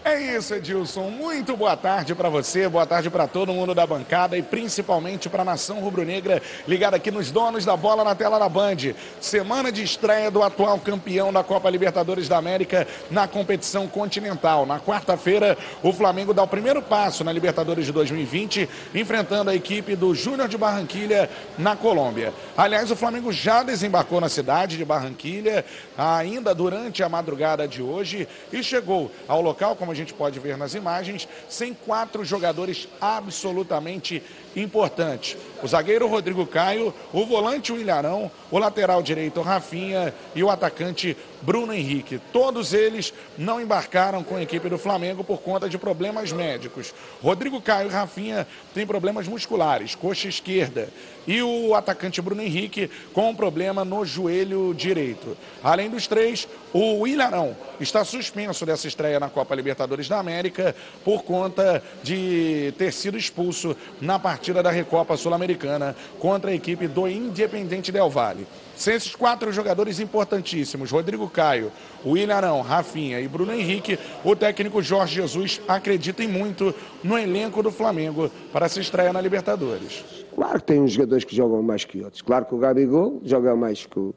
É 0.09 0.37
isso, 0.37 0.55
Edilson. 0.55 1.11
Muito 1.11 1.57
boa 1.57 1.77
tarde 1.77 2.15
para 2.15 2.29
você, 2.29 2.69
boa 2.69 2.87
tarde 2.87 3.11
para 3.11 3.27
todo 3.27 3.53
mundo 3.53 3.75
da 3.75 3.85
bancada 3.85 4.39
e 4.39 4.43
principalmente 4.43 5.29
para 5.29 5.43
a 5.43 5.45
nação 5.45 5.81
rubro-negra 5.81 6.41
ligada 6.69 6.97
aqui 6.97 7.11
nos 7.11 7.33
donos 7.33 7.65
da 7.65 7.77
bola 7.77 8.05
na 8.05 8.15
tela 8.15 8.39
da 8.39 8.49
Band. 8.49 8.95
Semana 9.21 9.73
de 9.73 9.83
estreia 9.83 10.31
do 10.31 10.45
atual 10.45 10.79
campeão 10.79 11.33
da 11.33 11.43
Copa 11.43 11.69
Libertadores 11.69 12.29
da 12.29 12.37
América 12.37 12.87
na 13.11 13.27
competição 13.27 13.89
continental. 13.89 14.65
Na 14.65 14.79
quarta-feira, 14.79 15.59
o 15.83 15.93
Flamengo 15.93 16.33
dá 16.33 16.45
o 16.45 16.47
primeiro 16.47 16.81
passo 16.81 17.25
na 17.25 17.33
Libertadores 17.33 17.85
de 17.85 17.91
2020, 17.91 18.69
enfrentando 18.95 19.51
a 19.51 19.57
equipe 19.57 19.97
do 19.97 20.15
Júnior 20.15 20.47
de 20.47 20.57
Barranquilha 20.57 21.29
na 21.59 21.75
Colômbia. 21.75 22.33
Aliás, 22.57 22.93
o 22.93 22.97
Flamengo 22.97 23.33
já 23.33 23.65
desembarcou 23.65 24.21
na 24.21 24.29
cidade 24.29 24.77
de 24.77 24.85
Barranquilha 24.85 25.65
ainda 25.99 26.55
durante 26.55 27.03
a 27.03 27.09
madrugada 27.09 27.67
de 27.67 27.83
hoje 27.83 28.29
e 28.53 28.63
chegou 28.63 29.11
ao 29.27 29.43
local, 29.43 29.75
como 29.75 29.96
gente 29.97 30.15
pode 30.15 30.39
ver 30.39 30.57
nas 30.57 30.75
imagens, 30.75 31.29
sem 31.49 31.75
quatro 31.75 32.25
jogadores 32.25 32.89
absolutamente 33.01 34.23
importantes. 34.57 35.37
O 35.63 35.69
zagueiro 35.69 36.09
Rodrigo 36.09 36.47
Caio, 36.47 36.93
o 37.13 37.27
volante 37.27 37.73
o 37.73 37.79
Ilharão, 37.79 38.31
o 38.51 38.59
lateral 38.59 39.03
direito 39.03 39.43
Rafinha 39.43 40.15
e 40.35 40.43
o 40.43 40.51
atacante 40.51 41.17
Bruno 41.43 41.73
Henrique. 41.73 42.21
Todos 42.33 42.73
eles 42.73 43.13
não 43.37 43.61
embarcaram 43.61 44.25
com 44.25 44.37
a 44.37 44.43
equipe 44.43 44.69
do 44.69 44.79
Flamengo 44.79 45.23
por 45.23 45.41
conta 45.43 45.69
de 45.69 45.77
problemas 45.77 46.33
médicos. 46.33 46.95
Rodrigo 47.23 47.61
Caio 47.61 47.89
e 47.89 47.93
Rafinha 47.93 48.47
têm 48.75 48.87
problemas 48.87 49.29
musculares, 49.29 49.95
coxa 49.95 50.29
esquerda. 50.29 50.89
E 51.27 51.43
o 51.43 51.75
atacante 51.75 52.23
Bruno 52.23 52.41
Henrique 52.41 52.89
com 53.13 53.31
um 53.31 53.35
problema 53.35 53.85
no 53.85 54.05
joelho 54.05 54.73
direito. 54.73 55.37
Além 55.63 55.91
dos 55.91 56.07
três, 56.07 56.47
o 56.73 57.05
Ilharão 57.07 57.57
está 57.81 58.05
suspenso 58.05 58.65
dessa 58.65 58.87
estreia 58.87 59.19
na 59.19 59.29
Copa 59.29 59.55
Libertadores 59.55 60.09
da 60.09 60.21
América 60.21 60.75
por 61.05 61.25
conta 61.25 61.83
de 62.03 62.73
ter 62.79 62.93
sido 62.93 63.19
expulso 63.19 63.77
na 64.01 64.21
partida 64.21 64.46
da 64.53 64.71
Recopa 64.71 65.17
Sul-Americana 65.17 65.95
contra 66.19 66.51
a 66.51 66.55
equipe 66.55 66.87
do 66.87 67.09
Independente 67.09 67.91
Del 67.93 68.11
Valle. 68.11 68.47
Sem 68.77 68.95
esses 68.95 69.15
quatro 69.15 69.51
jogadores 69.53 70.01
importantíssimos, 70.01 70.91
Rodrigo 70.91 71.29
Caio, 71.31 71.73
William 72.05 72.35
Arão, 72.35 72.61
Rafinha 72.61 73.21
e 73.21 73.27
Bruno 73.27 73.53
Henrique, 73.53 73.99
o 74.23 74.37
técnico 74.37 74.83
Jorge 74.83 75.15
Jesus 75.15 75.61
acredita 75.67 76.23
em 76.23 76.29
muito 76.29 76.75
no 77.03 77.19
elenco 77.19 77.63
do 77.63 77.71
Flamengo 77.71 78.31
para 78.53 78.69
se 78.69 78.81
estreia 78.81 79.13
na 79.13 79.21
Libertadores. 79.21 80.05
Claro 80.35 80.61
que 80.61 80.67
tem 80.67 80.81
uns 80.81 80.93
jogadores 80.93 81.25
que 81.25 81.35
jogam 81.35 81.63
mais 81.63 81.85
que 81.85 82.03
outros. 82.03 82.21
Claro 82.21 82.45
que 82.45 82.55
o 82.55 82.59
Gabigol 82.59 83.21
joga 83.25 83.57
mais 83.57 83.87
que, 83.87 84.15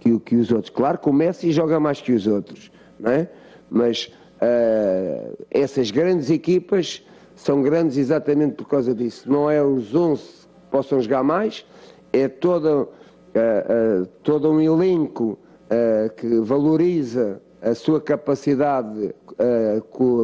que, 0.00 0.18
que 0.20 0.36
os 0.36 0.52
outros. 0.52 0.68
Claro 0.68 0.98
que 0.98 1.08
o 1.08 1.12
Messi 1.12 1.50
joga 1.52 1.80
mais 1.80 2.02
que 2.02 2.12
os 2.12 2.26
outros. 2.26 2.70
Não 3.00 3.10
é? 3.10 3.28
Mas 3.70 4.12
uh, 4.42 5.46
essas 5.50 5.90
grandes 5.90 6.28
equipas 6.28 7.02
são 7.34 7.62
grandes 7.62 7.96
exatamente 7.96 8.54
por 8.54 8.68
causa 8.68 8.94
disso. 8.94 9.30
Não 9.30 9.50
é 9.50 9.62
os 9.62 9.94
11 9.94 10.22
que 10.22 10.70
possam 10.70 11.00
jogar 11.00 11.22
mais, 11.22 11.66
é 12.12 12.28
toda 12.28 12.82
uh, 12.82 14.06
todo 14.22 14.50
um 14.50 14.60
elenco 14.60 15.38
uh, 15.66 16.14
que 16.14 16.40
valoriza 16.40 17.40
a 17.62 17.74
sua 17.74 17.98
capacidade 17.98 19.14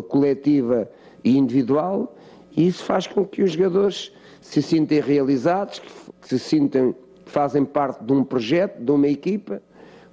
coletiva 0.08 0.86
e 1.24 1.38
individual, 1.38 2.14
e 2.54 2.66
isso 2.66 2.84
faz 2.84 3.06
com 3.06 3.24
que 3.24 3.42
os 3.42 3.52
jogadores 3.52 4.12
se 4.42 4.60
sintam 4.60 5.00
realizados, 5.00 5.78
que, 5.78 5.90
que 6.20 6.28
se 6.28 6.38
sintam 6.38 6.94
fazem 7.30 7.64
parte 7.64 8.04
de 8.04 8.12
um 8.12 8.24
projeto, 8.24 8.82
de 8.82 8.90
uma 8.90 9.08
equipa. 9.08 9.62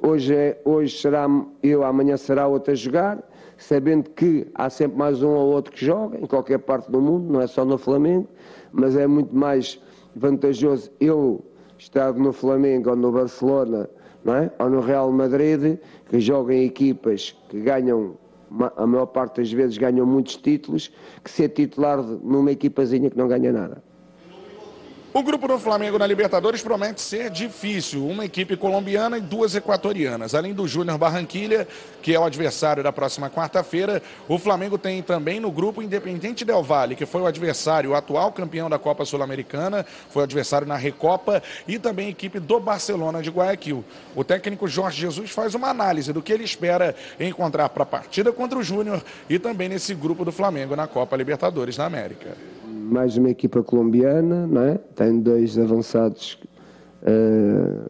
Hoje, 0.02 0.34
é, 0.34 0.62
hoje 0.64 1.00
será 1.00 1.28
eu, 1.64 1.84
amanhã 1.84 2.16
será 2.16 2.48
outro 2.48 2.72
a 2.72 2.76
jogar, 2.76 3.18
sabendo 3.58 4.10
que 4.12 4.48
há 4.56 4.70
sempre 4.70 4.98
mais 4.98 5.22
um 5.24 5.30
ou 5.30 5.52
outro 5.52 5.74
que 5.74 5.86
joga, 5.86 6.18
em 6.20 6.26
qualquer 6.26 6.60
parte 6.60 6.90
do 6.92 7.02
mundo, 7.02 7.32
não 7.32 7.42
é 7.42 7.48
só 7.48 7.66
no 7.66 7.78
Flamengo, 7.78 8.28
mas 8.72 8.96
é 8.96 9.08
muito 9.08 9.36
mais 9.36 9.80
vantajoso 10.16 10.92
eu 11.00 11.44
estado 11.78 12.20
no 12.20 12.34
Flamengo 12.34 12.90
ou 12.90 12.96
no 12.96 13.12
Barcelona, 13.12 13.90
não 14.24 14.36
é? 14.36 14.52
ou 14.60 14.70
no 14.70 14.82
Real 14.82 15.12
Madrid, 15.12 15.80
que 16.10 16.20
jogam 16.20 16.56
equipas 16.56 17.36
que 17.50 17.60
ganham, 17.60 18.16
a 18.76 18.86
maior 18.86 19.08
parte 19.08 19.42
das 19.42 19.52
vezes 19.52 19.78
ganham 19.78 20.06
muitos 20.06 20.38
títulos, 20.38 20.92
que 21.24 21.30
ser 21.30 21.50
titular 21.50 22.02
numa 22.02 22.52
equipazinha 22.52 23.10
que 23.10 23.18
não 23.18 23.28
ganha 23.28 23.52
nada. 23.52 23.84
O 25.18 25.24
grupo 25.24 25.48
do 25.48 25.58
Flamengo 25.58 25.98
na 25.98 26.06
Libertadores 26.06 26.62
promete 26.62 27.02
ser 27.02 27.32
difícil. 27.32 28.08
Uma 28.08 28.26
equipe 28.26 28.56
colombiana 28.56 29.18
e 29.18 29.22
duas 29.22 29.56
equatorianas. 29.56 30.36
Além 30.36 30.54
do 30.54 30.68
Júnior 30.68 30.96
Barranquilha, 31.00 31.68
que 32.04 32.14
é 32.14 32.20
o 32.20 32.24
adversário 32.24 32.84
da 32.84 32.94
próxima 32.94 33.28
quarta-feira, 33.28 34.00
o 34.28 34.38
Flamengo 34.38 34.78
tem 34.78 35.02
também 35.02 35.40
no 35.40 35.50
grupo 35.50 35.82
Independente 35.82 36.46
Del 36.46 36.62
Valle, 36.62 36.96
que 36.96 37.08
foi 37.08 37.22
o 37.22 37.26
adversário, 37.26 37.90
o 37.90 37.96
atual 37.96 38.32
campeão 38.32 38.70
da 38.70 38.78
Copa 38.78 39.06
Sul-Americana, 39.06 39.84
foi 40.12 40.22
o 40.22 40.24
adversário 40.24 40.68
na 40.68 40.76
Recopa, 40.76 41.42
e 41.68 41.80
também 41.80 42.06
a 42.06 42.12
equipe 42.12 42.40
do 42.40 42.60
Barcelona 42.60 43.20
de 43.20 43.32
Guayaquil. 43.32 43.84
O 44.16 44.24
técnico 44.24 44.68
Jorge 44.68 45.02
Jesus 45.02 45.32
faz 45.32 45.56
uma 45.56 45.70
análise 45.70 46.14
do 46.14 46.22
que 46.22 46.32
ele 46.32 46.44
espera 46.44 46.96
encontrar 47.20 47.70
para 47.70 47.82
a 47.82 47.88
partida 47.88 48.32
contra 48.32 48.60
o 48.60 48.62
Júnior 48.62 49.04
e 49.28 49.40
também 49.40 49.68
nesse 49.68 49.96
grupo 49.96 50.24
do 50.24 50.32
Flamengo 50.32 50.76
na 50.76 50.86
Copa 50.86 51.18
Libertadores 51.18 51.76
da 51.76 51.88
América 51.88 52.38
mais 52.88 53.18
uma 53.18 53.30
equipa 53.30 53.62
colombiana, 53.64 54.48
não 54.48 54.62
é? 54.62 54.78
Tem 54.96 55.20
dois 55.20 55.58
avançados 55.58 56.40
uh, 57.04 57.86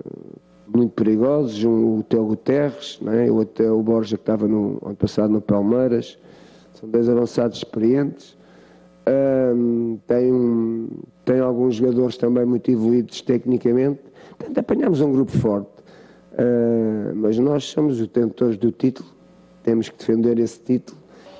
muito 0.67 0.91
perigosos, 0.93 1.63
um, 1.63 1.99
o 1.99 2.03
Teo 2.03 2.25
Guterres, 2.25 2.99
não 3.01 3.13
é? 3.13 3.29
o 3.29 3.35
outro 3.35 3.77
o 3.77 3.83
Borja 3.83 4.17
que 4.17 4.21
estava 4.23 4.47
no 4.47 4.79
ano 4.83 4.95
passado 4.95 5.31
no 5.31 5.41
Palmeiras. 5.41 6.17
São 6.73 6.89
dois 6.89 7.07
avançados 7.09 7.57
experientes. 7.57 8.35
Tem, 10.05 10.31
um- 10.33 10.89
tem 11.23 11.39
alguns 11.39 11.75
jogadores 11.75 12.17
também 12.17 12.45
muito 12.45 12.69
evoluídos 12.69 13.21
tecnicamente. 13.21 14.01
Portanto, 14.37 14.57
apanhamos 14.57 14.99
um 15.01 15.11
grupo 15.11 15.31
forte. 15.31 15.69
Ah, 16.37 17.13
mas 17.15 17.39
nós 17.39 17.63
somos 17.63 17.93
os 18.01 18.07
detentores 18.07 18.57
do 18.57 18.71
título, 18.71 19.07
temos 19.63 19.89
que 19.89 19.97
defender 19.97 20.37
esse 20.39 20.59
título. 20.59 20.99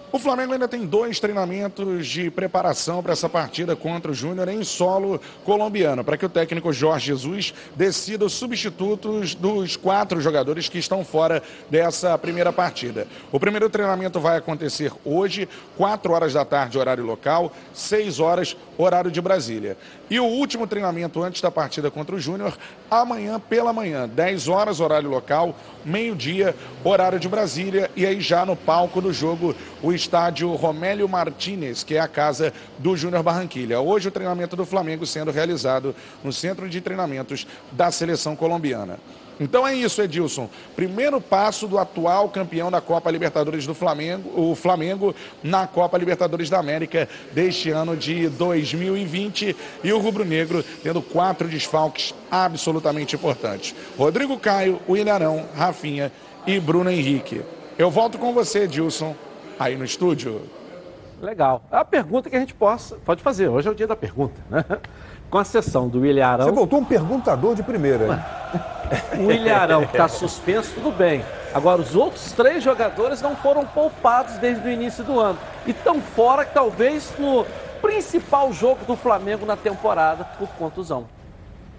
O 0.09 0.17
Flamengo 0.19 0.53
ainda 0.53 0.69
tem 0.69 0.85
dois 0.85 1.19
treinamentos 1.19 2.07
de 2.07 2.31
preparação 2.31 3.03
para 3.03 3.11
essa 3.11 3.27
partida 3.27 3.75
contra 3.75 4.09
o 4.09 4.13
Júnior 4.13 4.47
em 4.47 4.63
solo 4.63 5.19
colombiano, 5.43 6.01
para 6.01 6.15
que 6.15 6.25
o 6.25 6.29
técnico 6.29 6.71
Jorge 6.71 7.07
Jesus 7.07 7.53
decida 7.75 8.23
os 8.23 8.31
substitutos 8.31 9.35
dos 9.35 9.75
quatro 9.75 10.21
jogadores 10.21 10.69
que 10.69 10.77
estão 10.77 11.03
fora 11.03 11.43
dessa 11.69 12.17
primeira 12.17 12.53
partida. 12.53 13.05
O 13.33 13.39
primeiro 13.39 13.69
treinamento 13.69 14.17
vai 14.17 14.37
acontecer 14.37 14.93
hoje, 15.03 15.47
4 15.75 16.13
horas 16.13 16.33
da 16.33 16.45
tarde, 16.45 16.79
horário 16.79 17.05
local, 17.05 17.51
6 17.73 18.21
horas, 18.21 18.55
horário 18.77 19.09
de 19.09 19.21
Brasília. 19.21 19.77
E 20.09 20.19
o 20.19 20.25
último 20.25 20.67
treinamento 20.67 21.23
antes 21.23 21.41
da 21.41 21.49
partida 21.49 21.89
contra 21.89 22.15
o 22.15 22.19
Júnior, 22.19 22.57
amanhã 22.89 23.39
pela 23.39 23.73
manhã, 23.73 24.07
10 24.07 24.47
horas, 24.47 24.79
horário 24.79 25.09
local, 25.09 25.55
meio-dia, 25.83 26.55
horário 26.83 27.19
de 27.19 27.27
Brasília, 27.27 27.89
e 27.95 28.05
aí 28.05 28.21
já 28.21 28.45
no 28.45 28.55
palco 28.55 29.01
do 29.01 29.11
jogo, 29.11 29.55
o 29.81 29.91
estádio 29.91 30.53
Romélio 30.55 31.07
Martínez, 31.07 31.83
que 31.83 31.95
é 31.95 31.99
a 31.99 32.07
casa 32.07 32.53
do 32.77 32.95
Júnior 32.95 33.23
Barranquilha. 33.23 33.79
Hoje 33.79 34.09
o 34.09 34.11
treinamento 34.11 34.55
do 34.55 34.65
Flamengo 34.65 35.05
sendo 35.05 35.31
realizado 35.31 35.95
no 36.23 36.31
centro 36.31 36.69
de 36.69 36.81
treinamentos 36.81 37.47
da 37.71 37.91
seleção 37.91 38.35
colombiana. 38.35 38.99
Então 39.39 39.67
é 39.67 39.75
isso, 39.75 40.01
Edilson. 40.01 40.49
Primeiro 40.75 41.21
passo 41.21 41.67
do 41.67 41.77
atual 41.77 42.29
campeão 42.29 42.71
da 42.71 42.81
Copa 42.81 43.11
Libertadores 43.11 43.65
do 43.67 43.75
Flamengo, 43.75 44.31
o 44.35 44.55
Flamengo, 44.55 45.15
na 45.43 45.67
Copa 45.67 45.97
Libertadores 45.97 46.49
da 46.49 46.59
América 46.59 47.07
deste 47.31 47.69
ano 47.69 47.95
de 47.95 48.29
2020 48.29 49.55
e 49.83 49.93
o 49.93 49.99
Rubro 49.99 50.25
Negro 50.25 50.63
tendo 50.81 51.01
quatro 51.01 51.47
desfalques 51.47 52.13
absolutamente 52.31 53.15
importantes. 53.15 53.75
Rodrigo 53.97 54.37
Caio, 54.39 54.81
William 54.89 55.13
Arão, 55.13 55.45
Rafinha 55.55 56.11
e 56.45 56.59
Bruno 56.59 56.89
Henrique. 56.89 57.41
Eu 57.77 57.91
volto 57.91 58.17
com 58.17 58.33
você, 58.33 58.63
Edilson, 58.63 59.15
aí 59.59 59.75
no 59.75 59.85
estúdio. 59.85 60.41
Legal. 61.21 61.63
É 61.71 61.77
a 61.77 61.85
pergunta 61.85 62.29
que 62.29 62.35
a 62.35 62.39
gente 62.39 62.53
possa, 62.53 62.95
pode 62.97 63.21
fazer. 63.21 63.47
Hoje 63.47 63.67
é 63.67 63.71
o 63.71 63.75
dia 63.75 63.87
da 63.87 63.95
pergunta, 63.95 64.39
né? 64.49 64.63
Com 65.29 65.37
a 65.37 65.43
sessão 65.43 65.87
do 65.87 65.99
William 66.01 66.25
Arão. 66.27 66.45
Você 66.45 66.51
voltou 66.51 66.79
um 66.79 66.85
perguntador 66.85 67.53
de 67.53 67.61
primeira, 67.63 68.05
hein? 68.05 69.23
O 69.23 69.27
William 69.27 69.55
Arão 69.55 69.83
está 69.83 70.07
suspenso, 70.07 70.73
tudo 70.73 70.91
bem. 70.91 71.23
Agora, 71.53 71.81
os 71.81 71.95
outros 71.95 72.31
três 72.31 72.63
jogadores 72.63 73.21
não 73.21 73.35
foram 73.35 73.65
poupados 73.65 74.35
desde 74.35 74.65
o 74.67 74.71
início 74.71 75.03
do 75.03 75.19
ano. 75.19 75.37
E 75.65 75.71
estão 75.71 75.99
fora, 76.01 76.45
talvez, 76.45 77.11
no 77.19 77.45
principal 77.81 78.51
jogo 78.53 78.85
do 78.85 78.95
Flamengo 78.95 79.45
na 79.45 79.57
temporada 79.57 80.23
por 80.37 80.47
contusão. 80.49 81.05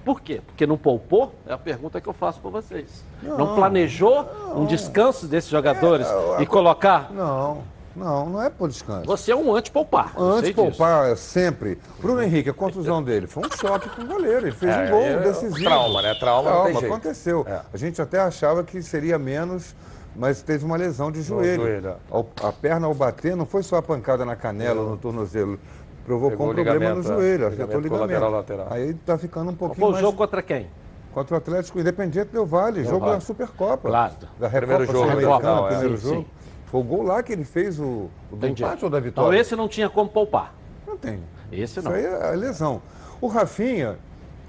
Por 0.05 0.21
quê? 0.21 0.41
Porque 0.47 0.67
não 0.67 0.77
poupou? 0.79 1.35
É 1.47 1.53
a 1.53 1.59
pergunta 1.59 2.01
que 2.01 2.09
eu 2.09 2.15
faço 2.15 2.41
para 2.41 2.51
vocês. 2.51 3.05
Não, 3.23 3.37
Não, 3.37 3.55
planejou 3.55 4.27
um 4.55 4.65
descanso 4.65 5.27
desses 5.27 5.51
jogadores 5.51 6.07
É, 6.07 6.43
e 6.43 6.47
colocar? 6.47 7.11
Não, 7.13 7.59
não, 7.99 8.31
não 8.31 8.43
é 8.43 8.49
por 8.49 8.69
descanso. 8.69 9.05
Você 9.07 9.33
é 9.33 9.37
um 9.37 9.55
anti-poupar. 9.55 10.13
eu 10.17 10.21
sei 10.21 10.29
Antes 10.31 10.43
de 10.43 10.55
disso. 10.55 10.79
poupar, 10.79 11.09
é 11.11 11.17
sempre. 11.17 11.79
Bruno 12.01 12.23
Henrique, 12.23 12.49
a 12.51 12.55
contusão 12.55 13.03
dele 13.03 13.27
foi 13.27 13.45
um 13.47 13.51
choque 13.57 13.89
com 13.91 14.03
o 14.03 14.07
goleiro. 14.07 14.47
Ele 14.47 14.53
fez 14.53 14.75
É, 14.75 14.85
um 14.87 14.91
gol 14.91 15.03
é, 15.03 15.19
decisivo. 15.21 15.65
trauma, 15.65 16.03
né? 16.03 16.15
Trauma 16.15 16.65
jeito. 16.73 16.87
aconteceu. 16.87 17.45
É. 17.47 17.61
A 17.73 17.77
gente 17.77 18.01
até 18.01 18.19
achava 18.21 18.63
que 18.65 18.81
seria 18.83 19.19
menos, 19.19 19.75
mas 20.17 20.41
teve 20.43 20.65
uma 20.65 20.77
lesão 20.77 21.11
de 21.13 21.21
joelho. 21.23 21.63
joelho, 21.63 21.89
é. 21.89 22.47
A 22.47 22.53
perna 22.53 22.87
ao 22.87 22.95
bater 22.95 23.37
não 23.37 23.45
foi 23.45 23.63
só 23.63 23.77
a 23.77 23.83
pancada 23.83 24.25
na 24.25 24.37
canela 24.37 24.81
ou 24.81 24.91
no 24.91 24.97
tornozelo. 24.97 25.59
Provocou 26.07 26.31
Pegou 26.31 26.51
um 26.53 26.55
problema 26.55 26.95
no 26.95 27.01
é. 27.01 27.03
joelho, 27.03 27.47
afetou 27.49 27.77
o 27.77 27.81
Ligamento 27.81 27.91
colateral 27.91 28.31
lateral. 28.31 28.67
Aí 28.71 28.95
tá 28.95 29.19
ficando 29.19 29.51
um 29.51 29.55
pouquinho 29.55 29.87
Foi 29.89 29.95
o 29.97 30.01
jogo 30.01 30.17
contra 30.17 30.41
quem? 30.41 30.67
Contra 31.13 31.35
o 31.35 31.39
Atlético 31.39 31.79
Independente 31.81 32.29
Del 32.31 32.47
Vale, 32.47 32.81
Del 32.83 32.91
jogo 32.91 33.01
Valle. 33.07 33.15
da 33.19 33.21
Supercopa. 33.21 33.89
Claro. 33.89 34.15
Da 34.39 34.49
Primeiro 34.49 34.81
Recopa 34.85 34.87
jogo, 34.99 35.05
Sul-Americana, 35.11 35.49
Recopa, 35.55 35.67
é. 35.67 35.69
primeiro 35.77 35.97
Sim, 35.99 36.09
jogo. 36.09 36.21
sim. 36.21 36.27
Foi 36.71 36.81
o 36.81 36.85
gol 36.85 37.03
lá 37.03 37.23
que 37.23 37.33
ele 37.33 37.45
fez 37.45 37.81
o, 37.81 37.85
o 38.31 38.37
do 38.37 38.37
Entendi. 38.37 38.63
empate 38.63 38.85
ou 38.85 38.91
da 38.91 38.99
Então 38.99 39.05
vitória? 39.11 39.39
esse 39.39 39.57
não 39.57 39.69
tinha 39.69 39.89
como 39.89 40.09
poupar. 40.11 40.53
Não 40.87 40.97
tem. 40.97 41.21
Esse 41.51 41.79
Isso 41.79 41.83
não. 41.89 41.93
aí 41.93 42.05
é 42.05 42.31
lesão. 42.37 42.83
O 43.21 43.27
Rafinha, 43.27 43.99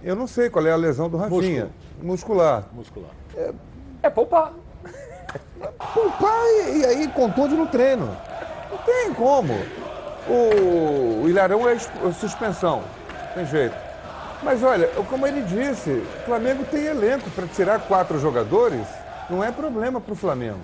eu 0.04 0.16
não 0.16 0.28
sei 0.28 0.50
qual 0.50 0.66
é 0.66 0.72
a 0.72 0.76
lesão 0.76 1.10
do 1.10 1.18
Rafinha. 1.18 1.70
Muscular. 2.02 2.66
Muscular. 2.74 3.12
É 4.04 4.10
poupar. 4.10 4.54
Poupar 5.94 6.46
e, 6.68 6.80
e 6.80 6.86
aí 6.86 7.08
contunde 7.10 7.56
no 7.56 7.68
treino. 7.68 8.06
Não 8.70 8.78
tem 8.80 9.14
como. 9.14 9.54
O, 10.28 11.24
o 11.24 11.30
Ilharão 11.30 11.68
é 11.68 11.74
é 11.74 12.12
suspensão. 12.12 12.84
Tem 13.34 13.46
jeito. 13.46 13.76
Mas 14.44 14.64
olha, 14.64 14.88
como 15.10 15.26
ele 15.28 15.42
disse, 15.42 15.92
o 15.92 16.26
Flamengo 16.26 16.64
tem 16.66 16.86
elenco 16.86 17.30
para 17.32 17.46
tirar 17.48 17.80
quatro 17.82 18.20
jogadores, 18.20 18.88
não 19.30 19.44
é 19.44 19.52
problema 19.52 20.00
para 20.00 20.14
o 20.14 20.16
Flamengo. 20.16 20.60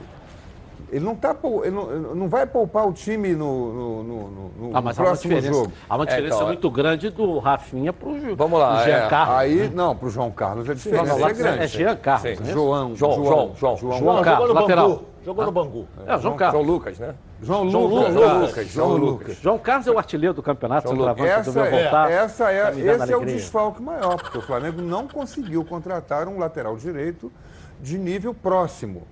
Ele 0.95 1.03
não, 1.03 1.13
tá, 1.13 1.35
ele 1.63 1.71
não, 1.71 1.85
não 2.15 2.29
vai 2.29 2.45
poupar 2.45 2.87
o 2.87 2.93
time 2.93 3.33
no, 3.35 3.73
no, 3.73 4.03
no- 4.03 4.29
no- 4.29 4.69
no 4.69 4.77
Ah, 4.77 4.79
mas 4.81 4.97
há 4.97 5.01
uma 5.01 5.07
próximo 5.09 5.33
diferença, 5.35 5.59
jogo. 5.59 5.73
há 5.89 5.95
uma 5.97 6.05
diferença 6.05 6.35
então, 6.35 6.47
muito 6.47 6.71
grande 6.71 7.09
do 7.09 7.37
Rafinha 7.39 7.91
pro 7.91 8.17
Ju- 8.17 8.33
Vamos 8.37 8.57
lá, 8.57 8.81
Jean 8.85 8.95
é. 9.05 9.09
Carlos. 9.09 9.35
Aí, 9.37 9.69
não, 9.75 9.93
para 9.93 10.07
o 10.07 10.09
João 10.09 10.31
Carlos 10.31 10.69
a 10.69 10.73
diferença 10.73 11.17
não, 11.17 11.27
é 11.27 11.33
grande. 11.33 11.63
é 11.63 11.67
Jean 11.67 11.95
Carlos, 11.97 12.21
Sim. 12.21 12.35
não 12.35 12.39
é 12.39 12.43
isso? 12.45 12.53
João, 12.53 12.95
João, 12.95 13.13
João, 13.25 13.55
João. 13.57 13.77
João 13.77 13.97
Jogou 13.99 14.21
Carlos, 14.23 14.47
no 14.47 14.53
lateral. 14.55 14.87
Bangu. 14.89 15.03
Jogou 15.25 15.45
no 15.45 15.51
Bangu. 15.51 15.87
É, 16.07 16.15
o 16.15 16.19
João 16.19 16.35
Carlos. 16.37 16.61
João 16.65 16.73
Lucas, 16.75 16.99
né? 16.99 17.15
João, 17.41 17.69
João 17.69 17.85
Lucas. 17.87 18.13
Lucas. 18.13 18.13
João 18.23 18.39
Lucas, 18.39 18.67
João 18.67 18.87
João 18.87 18.97
Lucas. 18.99 19.37
João 19.41 19.57
Carlos 19.59 19.87
é 19.87 19.91
o 19.91 19.97
artilheiro 19.97 20.33
do 20.33 20.43
campeonato, 20.43 20.87
João 20.95 21.13
do 21.13 21.23
Essa, 21.25 21.51
meu 21.51 21.65
é, 21.65 21.69
voltar. 21.81 22.09
essa 22.11 22.51
é, 22.53 22.69
esse 22.79 23.11
é 23.11 23.17
o 23.17 23.25
desfalque 23.25 23.81
maior, 23.81 24.15
porque 24.15 24.37
o 24.37 24.41
Flamengo 24.41 24.81
não 24.81 25.09
conseguiu 25.09 25.65
contratar 25.65 26.29
um 26.29 26.39
lateral 26.39 26.77
direito 26.77 27.29
de 27.81 27.97
nível 27.97 28.33
próximo. 28.33 29.03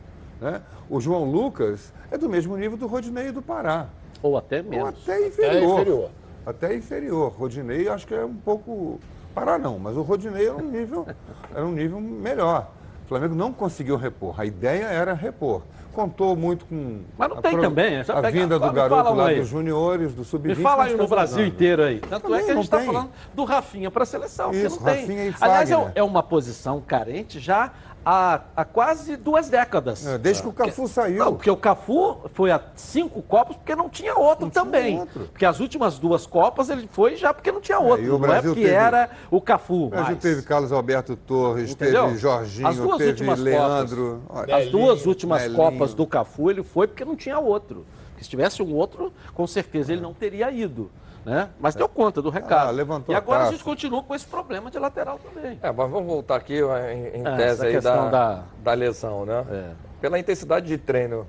Né? 0.44 0.62
O 0.90 1.00
João 1.00 1.24
Lucas 1.24 1.94
é 2.12 2.18
do 2.18 2.28
mesmo 2.28 2.58
nível 2.58 2.78
do 2.78 2.86
Rodinei 2.86 3.28
e 3.30 3.32
do 3.32 3.42
Pará. 3.42 3.88
Ou 4.22 4.38
até 4.38 4.58
Ou 4.58 4.64
menos. 4.66 4.90
até 4.90 5.26
inferior. 5.26 5.80
inferior. 5.80 6.10
Até 6.46 6.76
inferior. 6.76 7.32
Rodinei 7.32 7.88
acho 7.88 8.06
que 8.06 8.14
é 8.14 8.26
um 8.26 8.34
pouco. 8.36 9.00
Pará 9.34 9.58
não, 9.58 9.80
mas 9.80 9.96
o 9.96 10.02
Rodinei 10.02 10.46
era 10.48 10.58
um 10.58 10.70
nível, 10.70 11.08
era 11.56 11.66
um 11.66 11.72
nível 11.72 12.02
melhor. 12.02 12.70
O 13.06 13.08
Flamengo 13.08 13.34
não 13.36 13.54
conseguiu 13.54 13.96
repor. 13.96 14.36
A 14.40 14.46
ideia 14.46 14.84
era 14.86 15.14
repor. 15.14 15.62
Contou 15.94 16.36
muito 16.36 16.66
com 16.66 17.02
Mas 17.18 17.30
não 17.30 17.38
a, 17.38 17.42
tem 17.42 17.52
pro- 17.52 17.62
também, 17.62 17.96
é 17.98 18.04
só 18.04 18.14
a 18.18 18.22
vinda 18.30 18.58
do 18.60 18.72
garoto 18.72 19.14
lá 19.14 19.28
aí. 19.28 19.40
dos 19.40 19.48
juniores, 19.48 20.14
do 20.14 20.26
sub-20. 20.26 20.58
Me 20.58 20.64
fala 20.64 20.86
aí 20.86 20.96
no 20.98 21.08
Brasil 21.08 21.46
inteiro 21.46 21.84
aí. 21.84 22.00
Tanto 22.00 22.24
Também 22.24 22.40
é 22.40 22.44
que 22.46 22.52
a 22.52 22.56
gente 22.56 22.64
está 22.64 22.78
tem. 22.80 22.88
falando 22.88 23.10
do 23.34 23.44
Rafinha 23.46 23.92
para 23.92 24.02
a 24.04 24.06
seleção, 24.06 24.52
Isso, 24.52 24.78
não 24.78 24.86
tem. 24.92 25.02
Rafinha 25.02 25.26
e 25.28 25.34
Aliás, 25.40 25.72
é, 25.72 25.92
é 25.96 26.04
uma 26.04 26.24
posição 26.24 26.82
carente 26.82 27.40
já 27.40 27.72
há, 28.06 28.42
há 28.56 28.66
quase 28.66 29.16
duas 29.16 29.50
décadas. 29.50 30.06
É, 30.06 30.18
desde 30.18 30.44
que 30.44 30.50
o 30.50 30.54
Cafu 30.54 30.88
saiu. 30.88 31.18
Não, 31.26 31.34
porque 31.36 31.50
o 31.50 31.58
Cafu 31.58 32.18
foi 32.34 32.52
a 32.52 32.62
cinco 32.76 33.22
Copas 33.22 33.56
porque 33.58 33.76
não 33.76 33.90
tinha 33.90 34.16
outro 34.16 34.50
também. 34.50 35.00
outro. 35.00 35.28
Porque 35.32 35.46
as 35.46 35.60
últimas 35.60 35.98
duas 36.00 36.26
Copas 36.26 36.70
ele 36.70 36.88
foi 36.92 37.16
já 37.16 37.34
porque 37.34 37.52
não 37.52 37.62
tinha 37.62 37.80
outro. 37.80 38.04
e 38.06 38.10
o 38.10 38.18
não 38.18 38.34
é 38.34 38.42
porque 38.42 38.62
teve- 38.62 38.74
era 38.74 39.10
o 39.32 39.40
Cafu. 39.42 39.86
O 39.86 39.90
Brasil 39.90 40.16
teve 40.18 40.42
Carlos 40.44 40.72
Alberto 40.72 41.16
Torres, 41.16 41.72
Entendeu? 41.72 42.06
teve 42.08 42.18
Jorginho, 42.18 42.68
As 42.68 42.78
duas 42.78 42.98
teve 42.98 43.10
últimas 43.12 43.40
Leandro. 43.40 44.24
Olha, 44.30 44.56
As 44.56 44.70
duas 44.70 45.06
últimas 45.06 45.42
Melinho. 45.44 45.58
Copas 45.58 45.94
do 45.94 46.06
Cafu, 46.08 46.50
ele 46.50 46.64
foi 46.64 46.88
porque 46.88 47.06
não 47.06 47.16
tinha 47.16 47.40
outro. 47.40 47.86
Porque 48.12 48.24
se 48.24 48.30
tivesse 48.30 48.62
um 48.62 48.74
outro, 48.76 49.12
com 49.34 49.48
certeza 49.48 49.92
ele 49.94 50.02
não 50.02 50.14
teria 50.14 50.52
ido. 50.52 50.92
Né? 51.26 51.50
Mas 51.60 51.74
deu 51.74 51.88
conta 51.88 52.22
do 52.22 52.30
recado. 52.30 52.68
Ah, 52.68 52.72
levantou 52.72 53.14
e 53.14 53.16
a 53.16 53.20
agora 53.20 53.38
a 53.38 53.42
taça. 53.44 53.54
gente 53.54 53.64
continua 53.64 54.04
com 54.04 54.14
esse 54.14 54.26
problema 54.26 54.70
de 54.70 54.78
lateral 54.78 55.18
também. 55.20 55.58
É, 55.62 55.72
mas 55.72 55.90
vamos 55.90 56.06
voltar 56.06 56.36
aqui 56.36 56.56
em, 56.60 57.20
em 57.22 57.26
É, 57.28 57.36
tese 57.38 57.66
aí 57.66 57.74
questão 57.74 58.10
da, 58.12 58.34
da- 58.36 58.44
da 58.62 58.74
lesão, 58.74 59.26
né? 59.26 59.46
É. 59.50 59.70
Pela 60.02 60.20
intensidade 60.20 60.68
de 60.68 60.78
treino 60.78 61.26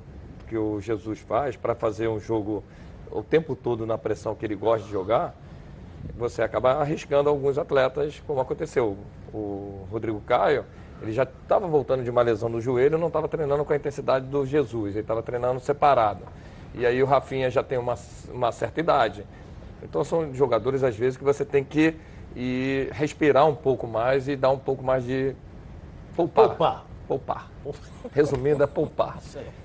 que 0.49 0.59
o 0.59 0.81
Jesus 0.81 1.21
faz 1.21 1.57
para 1.57 1.75
fazer 1.77 2.09
um 2.09 2.19
jogo 2.19 2.65
o 3.11 3.23
tempo 3.23 3.55
todo 3.55 3.87
na 3.87 3.97
pressão 3.97 4.35
que 4.35 4.45
ele 4.45 4.57
gosta 4.57 4.85
de 4.85 4.93
jogar, 4.93 5.33
você 6.17 6.43
acaba 6.43 6.73
arriscando 6.73 7.29
alguns 7.31 7.57
atletas, 7.57 8.21
como 8.27 8.41
aconteceu. 8.41 8.97
O 9.33 9.87
Rodrigo 9.93 10.21
Caio, 10.23 10.65
ele 11.01 11.13
já 11.13 11.23
estava 11.23 11.69
voltando 11.69 12.03
de 12.03 12.11
uma 12.11 12.23
lesão 12.23 12.49
no 12.49 12.61
joelho, 12.61 12.99
não 12.99 13.07
estava 13.07 13.29
treinando 13.29 13.65
com 13.65 13.73
a 13.73 13.77
intensidade 13.77 14.27
do 14.27 14.45
Jesus, 14.45 14.91
ele 14.95 15.01
estava 15.01 15.23
treinando 15.23 15.61
separado. 15.61 16.23
E 16.75 16.85
aí 16.85 17.01
o 17.01 17.07
Rafinha 17.07 17.49
já 17.51 17.63
tem 17.63 17.79
uma, 17.79 17.95
uma 18.29 18.51
certa 18.51 18.81
idade. 18.81 19.25
Então 19.85 20.03
são 20.03 20.33
jogadores, 20.33 20.83
às 20.83 20.97
vezes, 20.97 21.17
que 21.17 21.23
você 21.23 21.45
tem 21.45 21.63
que 21.63 21.95
ir 22.35 22.89
respirar 22.91 23.47
um 23.47 23.55
pouco 23.55 23.87
mais 23.87 24.27
e 24.27 24.35
dar 24.35 24.51
um 24.51 24.59
pouco 24.59 24.83
mais 24.83 25.05
de 25.05 25.37
poupar. 26.17 26.49
Poupar. 26.49 26.85
Poupar. 27.07 27.51
Resumindo, 28.13 28.63
é 28.63 28.67
poupar. 28.67 29.19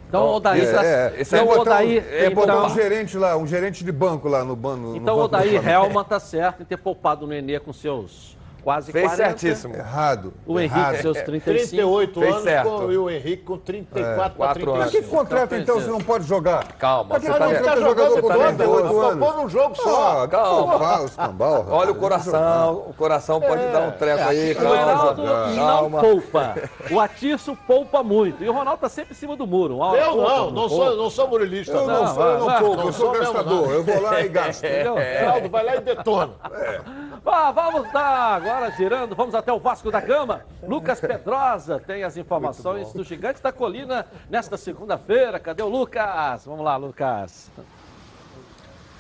Então, 0.08 0.28
Odair, 0.28 0.64
É, 0.64 1.14
é, 1.16 1.22
esse 1.22 1.36
então, 1.36 1.48
é 1.48 1.54
o 1.54 1.58
botar, 1.58 1.72
um, 1.72 1.74
Odair, 1.76 2.06
é 2.12 2.30
botar 2.30 2.54
então, 2.54 2.66
um 2.66 2.70
gerente 2.70 3.18
lá, 3.18 3.38
um 3.38 3.48
gerente 3.48 3.84
de 3.84 3.92
banco 3.92 4.28
lá 4.28 4.44
no, 4.44 4.56
no, 4.56 4.96
então 4.98 5.16
no 5.16 5.24
o 5.24 5.28
banco. 5.28 5.36
Odair 5.36 5.62
Flamengo. 5.62 5.86
Helman 5.86 6.04
tá 6.04 6.20
certo 6.20 6.64
em 6.64 6.66
ter 6.66 6.78
poupado 6.78 7.26
o 7.26 7.28
Nenê 7.28 7.60
com 7.60 7.72
seus 7.72 8.38
quase 8.64 8.92
Fez 8.92 9.06
40. 9.06 9.24
certíssimo. 9.30 9.76
Errado. 9.76 10.34
O 10.46 10.60
Henrique, 10.60 10.78
errado. 10.80 11.02
seus 11.02 11.22
35. 11.22 11.70
38 11.70 12.20
Fez 12.20 12.32
anos 12.34 12.44
certo. 12.44 12.70
com- 12.70 12.92
e 12.92 12.98
o 12.98 13.10
Henrique 13.10 13.44
com 13.44 13.58
34 13.58 14.14
para 14.16 14.30
Quatro 14.30 14.64
Pra 14.64 14.74
35. 14.84 15.04
que 15.04 15.10
contrata 15.16 15.58
então 15.58 15.82
se 15.82 15.88
não 15.88 16.00
pode 16.00 16.26
jogar? 16.26 16.64
Calma, 16.78 17.20
que 17.20 17.26
você 17.26 17.32
tá, 17.32 17.46
contrata 17.46 17.64
tá 17.64 17.76
jogando 17.78 18.22
com 18.22 18.28
toda, 18.28 18.46
38 18.48 18.88
só 18.88 19.10
anos? 19.10 19.28
pôr 19.28 19.38
num 19.42 19.50
jogo 19.50 19.76
só. 19.76 20.24
Ah, 20.24 20.28
Calma. 20.28 20.80
calma. 20.80 21.06
Escambau. 21.06 21.66
Olha 21.70 21.92
o 21.92 21.96
coração, 21.96 22.86
o 22.90 22.94
coração 22.94 23.40
pode 23.42 23.66
dar 23.68 23.82
um 23.82 23.92
treco 23.92 24.24
aí, 24.30 24.52
O 24.52 24.56
calma. 24.56 24.76
Heraldo 24.76 25.24
não 25.24 25.56
calma. 25.56 26.02
poupa. 26.02 26.56
O 26.92 27.00
Atiço 27.00 27.58
poupa 27.68 28.04
muito. 28.04 28.44
E 28.44 28.50
o 28.50 28.54
Ronaldo 28.54 28.82
tá 28.82 28.90
sempre 28.90 29.12
em 29.14 29.16
cima 29.16 29.36
do 29.36 29.46
muro. 29.48 29.78
Hora 29.80 30.00
Eu 30.00 30.16
não, 30.18 30.52
não 30.52 30.70
sou, 30.70 30.96
não 30.98 31.10
sou 31.10 31.28
murilista. 31.28 31.74
Eu 31.76 31.88
não, 31.88 32.04
Não, 32.06 32.14
sou, 32.14 32.24
eu 32.26 32.40
não 32.40 32.76
não 32.76 32.86
eu 32.86 32.94
sou 32.94 33.12
gastador. 33.12 33.46
não. 33.68 33.72
Eu 33.72 33.84
vou 33.84 34.02
lá 34.02 34.22
e 34.22 34.28
gasto. 34.30 34.64
Entendeu? 34.66 34.96
Geraldo 34.98 35.50
vai 35.50 35.64
lá 35.66 35.76
e 35.76 35.82
detona. 35.82 36.30
Ah, 37.26 37.52
vamos 37.52 37.92
dar 37.92 38.36
agora 38.36 38.72
girando, 38.72 39.16
vamos 39.16 39.36
até 39.36 39.52
o 39.52 39.60
Vasco 39.60 39.92
da 39.92 40.00
Gama. 40.00 40.46
Lucas 40.64 41.00
Pedrosa 41.00 41.80
tem 41.80 42.04
as 42.04 42.18
informações 42.18 42.94
do 42.94 43.04
Gigante 43.04 43.42
da 43.42 43.52
Colina 43.52 44.06
nesta 44.30 44.58
segunda-feira. 44.58 45.40
Cadê 45.40 45.62
o 45.62 45.68
Lucas? 45.68 46.46
Vamos 46.46 46.64
lá, 46.64 46.78
Lucas. 46.78 47.52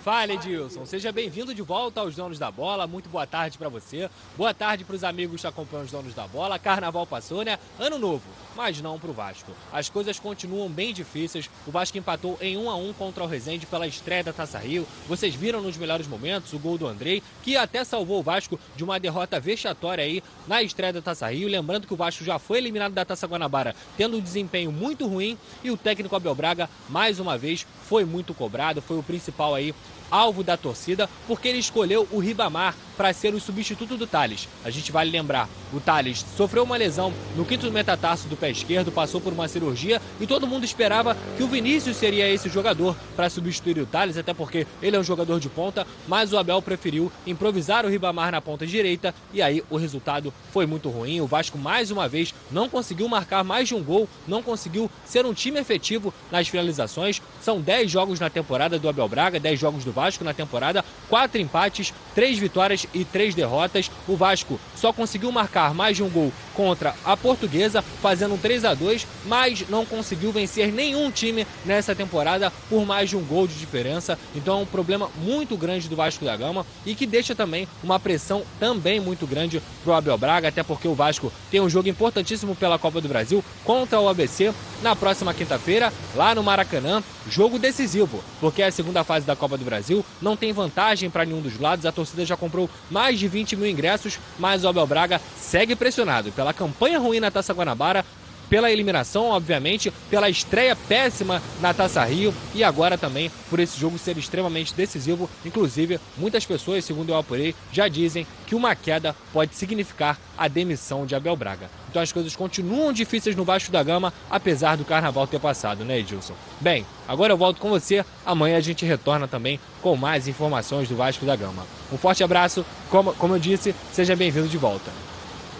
Fala 0.03 0.33
Edilson, 0.33 0.85
seja 0.85 1.11
bem-vindo 1.11 1.53
de 1.53 1.61
volta 1.61 1.99
aos 1.99 2.15
Donos 2.15 2.39
da 2.39 2.49
Bola. 2.49 2.87
Muito 2.87 3.09
boa 3.09 3.27
tarde 3.27 3.57
para 3.57 3.67
você. 3.67 4.09
Boa 4.37 4.53
tarde 4.53 4.85
para 4.85 4.95
os 4.95 5.03
amigos 5.03 5.41
que 5.41 5.47
acompanham 5.47 5.85
os 5.85 5.91
Donos 5.91 6.13
da 6.13 6.25
Bola. 6.25 6.57
Carnaval 6.57 7.05
passou, 7.05 7.43
né? 7.43 7.59
Ano 7.77 7.99
novo, 7.99 8.23
mas 8.59 8.81
não 8.81 8.99
para 8.99 9.09
o 9.09 9.13
Vasco. 9.13 9.53
As 9.71 9.87
coisas 9.87 10.19
continuam 10.19 10.67
bem 10.67 10.93
difíceis. 10.93 11.49
O 11.65 11.71
Vasco 11.71 11.97
empatou 11.97 12.37
em 12.41 12.57
1 12.57 12.69
a 12.69 12.75
1 12.75 12.91
contra 12.91 13.23
o 13.23 13.27
Resende 13.27 13.65
pela 13.65 13.87
estreia 13.87 14.21
da 14.21 14.33
Taça 14.33 14.59
Rio. 14.59 14.85
Vocês 15.07 15.33
viram 15.33 15.61
nos 15.61 15.77
melhores 15.77 16.05
momentos 16.07 16.51
o 16.51 16.59
gol 16.59 16.77
do 16.77 16.85
Andrei, 16.85 17.23
que 17.41 17.55
até 17.55 17.85
salvou 17.85 18.19
o 18.19 18.21
Vasco 18.21 18.59
de 18.75 18.83
uma 18.83 18.99
derrota 18.99 19.39
vexatória 19.39 20.03
aí 20.03 20.21
na 20.45 20.61
estreia 20.61 20.91
da 20.91 21.01
Taça 21.01 21.31
Rio. 21.31 21.47
Lembrando 21.47 21.87
que 21.87 21.93
o 21.93 21.95
Vasco 21.95 22.25
já 22.25 22.37
foi 22.37 22.57
eliminado 22.57 22.91
da 22.91 23.05
Taça 23.05 23.27
Guanabara, 23.27 23.73
tendo 23.95 24.17
um 24.17 24.21
desempenho 24.21 24.73
muito 24.73 25.07
ruim 25.07 25.37
e 25.63 25.71
o 25.71 25.77
técnico 25.77 26.17
Abel 26.17 26.35
Braga, 26.35 26.69
mais 26.89 27.17
uma 27.17 27.37
vez, 27.37 27.65
foi 27.87 28.03
muito 28.03 28.33
cobrado, 28.33 28.81
foi 28.81 28.99
o 28.99 29.03
principal 29.03 29.55
aí 29.55 29.73
alvo 30.11 30.43
da 30.43 30.57
torcida, 30.57 31.09
porque 31.27 31.47
ele 31.47 31.59
escolheu 31.59 32.07
o 32.11 32.19
Ribamar 32.19 32.75
para 32.97 33.13
ser 33.13 33.33
o 33.33 33.39
substituto 33.39 33.95
do 33.95 34.07
Thales. 34.07 34.47
A 34.63 34.69
gente 34.69 34.91
vale 34.91 35.11
lembrar, 35.11 35.47
o 35.71 35.79
Thales 35.79 36.25
sofreu 36.35 36.63
uma 36.63 36.77
lesão 36.77 37.13
no 37.35 37.45
quinto 37.45 37.71
metatarso 37.71 38.27
do 38.27 38.35
pé 38.35 38.48
esquerdo, 38.49 38.91
passou 38.91 39.21
por 39.21 39.33
uma 39.33 39.47
cirurgia 39.47 40.01
e 40.19 40.27
todo 40.27 40.47
mundo 40.47 40.63
esperava 40.63 41.15
que 41.37 41.43
o 41.43 41.47
Vinícius 41.47 41.97
seria 41.97 42.29
esse 42.29 42.49
jogador 42.49 42.95
para 43.15 43.29
substituir 43.29 43.79
o 43.79 43.85
Thales, 43.85 44.17
até 44.17 44.33
porque 44.33 44.65
ele 44.81 44.95
é 44.95 44.99
um 44.99 45.03
jogador 45.03 45.39
de 45.39 45.49
ponta, 45.49 45.85
mas 46.07 46.33
o 46.33 46.37
Abel 46.37 46.61
preferiu 46.61 47.11
improvisar 47.25 47.85
o 47.85 47.89
Ribamar 47.89 48.31
na 48.31 48.41
ponta 48.41 48.65
direita 48.65 49.13
e 49.33 49.41
aí 49.41 49.63
o 49.69 49.77
resultado 49.77 50.33
foi 50.51 50.65
muito 50.65 50.89
ruim. 50.89 51.21
O 51.21 51.27
Vasco 51.27 51.57
mais 51.57 51.91
uma 51.91 52.07
vez 52.07 52.33
não 52.51 52.69
conseguiu 52.69 53.07
marcar 53.07 53.43
mais 53.43 53.67
de 53.67 53.75
um 53.75 53.83
gol, 53.83 54.07
não 54.27 54.41
conseguiu 54.41 54.89
ser 55.05 55.25
um 55.25 55.33
time 55.33 55.59
efetivo 55.59 56.13
nas 56.31 56.47
finalizações. 56.47 57.21
São 57.41 57.61
10 57.61 57.89
jogos 57.89 58.19
na 58.19 58.29
temporada 58.29 58.79
do 58.79 58.89
Abel 58.89 59.07
Braga, 59.07 59.39
10 59.39 59.59
jogos 59.59 59.83
do 59.83 59.91
Vasco 59.91 60.23
na 60.23 60.33
temporada, 60.33 60.83
quatro 61.07 61.41
empates, 61.41 61.93
três 62.15 62.37
vitórias 62.37 62.85
e 62.93 63.03
três 63.05 63.35
derrotas. 63.35 63.91
O 64.07 64.15
Vasco 64.15 64.59
só 64.75 64.91
conseguiu 64.91 65.31
marcar 65.31 65.73
mais 65.73 65.97
de 65.97 66.03
um 66.03 66.09
gol 66.09 66.31
contra 66.59 66.93
a 67.05 67.15
Portuguesa, 67.15 67.81
fazendo 68.01 68.33
um 68.33 68.37
3 68.37 68.65
a 68.65 68.73
2 68.73 69.07
mas 69.23 69.63
não 69.69 69.85
conseguiu 69.85 70.29
vencer 70.29 70.73
nenhum 70.73 71.09
time 71.09 71.47
nessa 71.65 71.95
temporada 71.95 72.51
por 72.69 72.85
mais 72.85 73.09
de 73.09 73.15
um 73.15 73.23
gol 73.23 73.47
de 73.47 73.53
diferença. 73.53 74.19
Então 74.35 74.59
é 74.59 74.61
um 74.63 74.65
problema 74.65 75.09
muito 75.21 75.55
grande 75.55 75.87
do 75.87 75.95
Vasco 75.95 76.25
da 76.25 76.35
Gama 76.35 76.65
e 76.85 76.95
que 76.95 77.05
deixa 77.05 77.33
também 77.33 77.65
uma 77.81 77.97
pressão 77.97 78.43
também 78.59 78.99
muito 78.99 79.25
grande 79.25 79.61
pro 79.85 79.93
Abel 79.93 80.17
Braga, 80.17 80.49
até 80.49 80.61
porque 80.61 80.87
o 80.87 80.93
Vasco 80.93 81.31
tem 81.49 81.61
um 81.61 81.69
jogo 81.69 81.87
importantíssimo 81.87 82.53
pela 82.53 82.77
Copa 82.77 82.99
do 82.99 83.07
Brasil 83.07 83.41
contra 83.63 83.97
o 84.01 84.09
ABC 84.09 84.53
na 84.81 84.95
próxima 84.95 85.33
quinta-feira, 85.33 85.93
lá 86.15 86.35
no 86.35 86.43
Maracanã. 86.43 87.01
Jogo 87.29 87.59
decisivo, 87.59 88.23
porque 88.41 88.61
é 88.61 88.67
a 88.67 88.71
segunda 88.71 89.03
fase 89.03 89.25
da 89.25 89.35
Copa 89.35 89.57
do 89.57 89.63
Brasil, 89.63 90.03
não 90.21 90.35
tem 90.35 90.51
vantagem 90.51 91.09
para 91.09 91.25
nenhum 91.25 91.41
dos 91.41 91.59
lados. 91.59 91.85
A 91.85 91.91
torcida 91.91 92.25
já 92.25 92.35
comprou 92.35 92.69
mais 92.89 93.19
de 93.19 93.27
20 93.27 93.55
mil 93.55 93.69
ingressos, 93.69 94.17
mas 94.39 94.63
o 94.63 94.67
Abel 94.67 94.87
Braga 94.87 95.21
segue 95.37 95.75
pressionado 95.75 96.31
pela 96.31 96.48
campanha 96.53 96.99
ruim 96.99 97.19
na 97.19 97.31
Taça 97.31 97.53
Guanabara, 97.53 98.05
pela 98.49 98.71
eliminação, 98.71 99.27
obviamente, 99.27 99.93
pela 100.09 100.29
estreia 100.29 100.75
péssima 100.75 101.41
na 101.61 101.73
Taça 101.73 102.03
Rio 102.03 102.33
e 102.55 102.63
agora 102.63 102.97
também 102.97 103.31
por 103.49 103.59
esse 103.59 103.79
jogo 103.79 103.97
ser 103.97 104.17
extremamente 104.17 104.73
decisivo. 104.73 105.29
Inclusive, 105.45 105.99
muitas 106.17 106.45
pessoas, 106.45 106.83
segundo 106.83 107.09
eu 107.09 107.17
apurei, 107.17 107.53
já 107.71 107.87
dizem 107.87 108.25
que 108.47 108.55
uma 108.55 108.75
queda 108.75 109.15
pode 109.31 109.55
significar 109.55 110.17
a 110.37 110.47
demissão 110.47 111.05
de 111.05 111.13
Abel 111.13 111.35
Braga. 111.35 111.69
Então 111.89 112.01
as 112.01 112.11
coisas 112.11 112.35
continuam 112.35 112.91
difíceis 112.91 113.35
no 113.35 113.43
Vasco 113.43 113.71
da 113.71 113.83
Gama, 113.83 114.13
apesar 114.29 114.75
do 114.75 114.85
carnaval 114.85 115.27
ter 115.27 115.39
passado, 115.39 115.85
né, 115.85 115.99
Edilson? 115.99 116.33
Bem, 116.59 116.85
agora 117.07 117.33
eu 117.33 117.37
volto 117.37 117.59
com 117.59 117.69
você. 117.69 118.03
Amanhã 118.25 118.57
a 118.57 118.61
gente 118.61 118.85
retorna 118.85 119.27
também 119.27 119.59
com 119.81 119.95
mais 119.95 120.27
informações 120.27 120.89
do 120.89 120.95
Vasco 120.95 121.25
da 121.25 121.35
Gama. 121.35 121.65
Um 121.91 121.97
forte 121.97 122.23
abraço, 122.23 122.65
como, 122.89 123.13
como 123.13 123.35
eu 123.35 123.39
disse, 123.39 123.75
seja 123.91 124.15
bem-vindo 124.15 124.47
de 124.47 124.57
volta. 124.57 124.91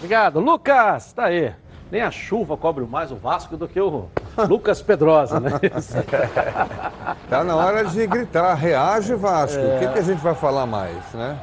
Obrigado. 0.00 0.40
Lucas, 0.40 1.12
tá 1.12 1.26
aí. 1.26 1.52
Nem 1.90 2.00
a 2.00 2.10
chuva 2.10 2.56
cobre 2.56 2.84
mais 2.86 3.12
o 3.12 3.16
Vasco 3.16 3.56
do 3.56 3.68
que 3.68 3.78
o 3.80 4.06
Lucas 4.48 4.80
Pedrosa, 4.80 5.38
né? 5.38 5.52
Tá 7.28 7.44
na 7.44 7.54
hora 7.56 7.84
de 7.84 8.06
gritar, 8.06 8.54
reage 8.54 9.14
Vasco. 9.14 9.60
É. 9.60 9.76
O 9.76 9.78
que, 9.80 9.88
que 9.92 9.98
a 9.98 10.02
gente 10.02 10.20
vai 10.20 10.34
falar 10.34 10.66
mais, 10.66 10.96
né? 11.14 11.38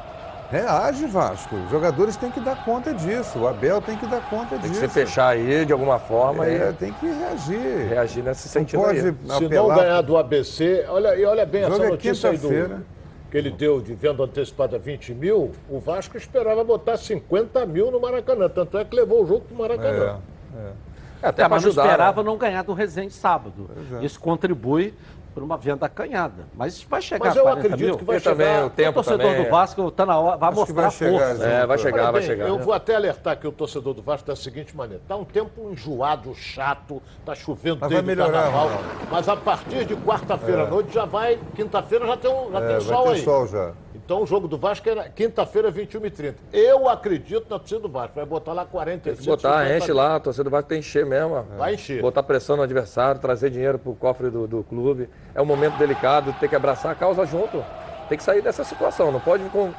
Reage 0.50 1.06
Vasco. 1.06 1.54
Os 1.54 1.70
jogadores 1.70 2.16
têm 2.16 2.30
que 2.30 2.40
dar 2.40 2.64
conta 2.64 2.92
disso. 2.94 3.38
O 3.40 3.46
Abel 3.48 3.80
tem 3.82 3.96
que 3.96 4.06
dar 4.06 4.20
conta 4.30 4.56
Tem 4.56 4.60
que 4.60 4.68
disso. 4.70 4.80
se 4.80 4.88
fechar 4.88 5.28
aí 5.28 5.64
de 5.66 5.72
alguma 5.72 5.98
forma 5.98 6.46
É, 6.46 6.70
e 6.70 6.72
tem 6.72 6.92
que 6.94 7.06
reagir. 7.06 7.86
reagir 7.88 8.24
nesse 8.24 8.46
Não 8.46 8.52
sentido 8.52 8.82
pode 8.82 8.98
aí. 8.98 9.14
Se 9.38 9.48
não 9.48 9.68
ganhar 9.68 10.00
do 10.00 10.16
ABC, 10.16 10.86
olha, 10.88 11.14
e 11.16 11.24
olha 11.26 11.44
bem 11.44 11.64
O 11.64 11.68
essa 11.74 11.84
é 11.84 11.88
notícia 11.90 12.30
aí 12.30 12.38
do, 12.38 12.48
quinta-feira. 12.48 12.82
Que 13.30 13.36
ele 13.36 13.50
deu 13.50 13.80
de 13.80 13.94
venda 13.94 14.22
antecipada 14.24 14.78
20 14.78 15.12
mil, 15.14 15.52
o 15.68 15.78
Vasco 15.78 16.16
esperava 16.16 16.64
botar 16.64 16.96
50 16.96 17.64
mil 17.66 17.90
no 17.90 18.00
Maracanã. 18.00 18.48
Tanto 18.48 18.78
é 18.78 18.84
que 18.84 18.94
levou 18.96 19.22
o 19.22 19.26
jogo 19.26 19.40
pro 19.42 19.56
Maracanã. 19.56 20.18
Até 21.20 21.42
É, 21.42 21.46
pra 21.46 21.48
mas 21.48 21.62
não 21.62 21.68
ajudar, 21.70 21.82
esperava 21.84 22.22
né? 22.22 22.28
não 22.30 22.36
ganhar 22.38 22.62
do 22.62 22.72
Resende 22.72 23.12
sábado. 23.12 23.68
é. 24.00 24.04
Isso 24.04 24.18
contribui 24.20 24.94
para 25.34 25.44
uma 25.44 25.56
venda 25.56 25.86
acanhada. 25.86 26.44
Mas 26.54 26.74
isso 26.74 26.86
vai 26.88 27.00
chegar 27.02 27.26
Mas 27.26 27.36
eu 27.36 27.42
40 27.42 27.60
acredito 27.66 27.86
mil. 27.86 27.98
que 27.98 28.04
vai 28.04 28.16
E 28.16 28.20
também 28.20 28.46
chegar. 28.46 28.66
o 28.66 28.70
tempo 28.70 28.90
o 28.90 28.94
torcedor 28.94 29.26
também. 29.30 29.44
do 29.44 29.50
Vasco 29.50 29.88
está 29.88 30.06
na 30.06 30.18
hora, 30.18 30.36
vai 30.36 30.48
Acho 30.50 30.58
mostrar 30.58 30.82
vai 30.82 30.90
chegar, 30.90 31.10
força. 31.18 31.34
Zé. 31.36 31.54
É, 31.62 31.66
vai 31.66 31.78
chegar, 31.78 32.02
Olha 32.02 32.12
vai 32.12 32.20
bem, 32.20 32.30
chegar. 32.30 32.48
Eu 32.48 32.58
vou 32.58 32.72
até 32.72 32.94
alertar 32.96 33.32
aqui 33.34 33.46
o 33.46 33.52
torcedor 33.52 33.94
do 33.94 34.02
Vasco 34.02 34.26
da 34.26 34.36
seguinte 34.36 34.76
maneira. 34.76 35.02
Tá 35.06 35.16
um 35.16 35.24
tempo 35.24 35.70
enjoado, 35.70 36.34
chato, 36.34 37.02
tá 37.24 37.34
chovendo 37.34 37.78
Mas 37.80 37.92
vai 37.92 38.02
desde 38.02 38.22
o 38.22 38.24
carnaval. 38.24 38.66
Ronaldo. 38.68 38.84
Mas 39.10 39.28
a 39.28 39.36
partir 39.36 39.84
de 39.84 39.96
quarta-feira 39.96 40.64
à 40.64 40.66
noite 40.66 40.92
já 40.92 41.04
vai, 41.04 41.38
quinta-feira 41.54 42.06
já 42.06 42.16
tem, 42.16 42.30
um, 42.30 42.50
já 42.52 42.58
É, 42.58 42.60
tem 42.60 42.68
vai 42.70 42.80
sol 42.80 43.04
ter 43.04 43.10
aí. 43.12 43.24
sol 43.24 43.46
já. 43.46 43.72
Então 43.94 44.22
o 44.22 44.26
jogo 44.26 44.48
do 44.48 44.56
Vasco 44.56 44.88
é 44.88 45.08
quinta-feira, 45.10 45.70
21h30. 45.70 46.34
Eu 46.50 46.88
acredito 46.88 47.42
na 47.50 47.58
torcida 47.58 47.80
do 47.80 47.88
Vasco. 47.90 48.14
Vai 48.14 48.24
botar 48.24 48.54
lá 48.54 48.64
45 48.64 49.16
Tem 49.16 49.22
que 49.22 49.30
botar, 49.30 49.64
50 49.64 49.76
enche 49.76 49.92
lá, 49.92 50.16
a 50.16 50.20
torcida 50.20 50.44
do 50.44 50.50
Vasco 50.50 50.68
tem 50.68 50.80
que 50.80 50.86
encher 50.86 51.04
mesmo. 51.04 51.42
Vai 51.58 51.74
encher. 51.74 52.00
Botar 52.00 52.22
pressão 52.22 52.56
no 52.56 52.62
adversário, 52.62 53.20
trazer 53.20 53.50
dinheiro 53.50 53.78
pro 53.78 53.94
cofre 53.94 54.30
do, 54.30 54.46
do 54.46 54.62
clube. 54.64 55.10
É 55.34 55.42
um 55.42 55.44
momento 55.44 55.76
delicado, 55.76 56.32
tem 56.40 56.48
que 56.48 56.56
abraçar 56.56 56.92
a 56.92 56.94
causa 56.94 57.24
junto. 57.26 57.64
Tem 58.08 58.16
que 58.16 58.24
sair 58.24 58.42
dessa 58.42 58.64
situação, 58.64 59.12
não 59.12 59.20
pode 59.20 59.44
com- 59.50 59.72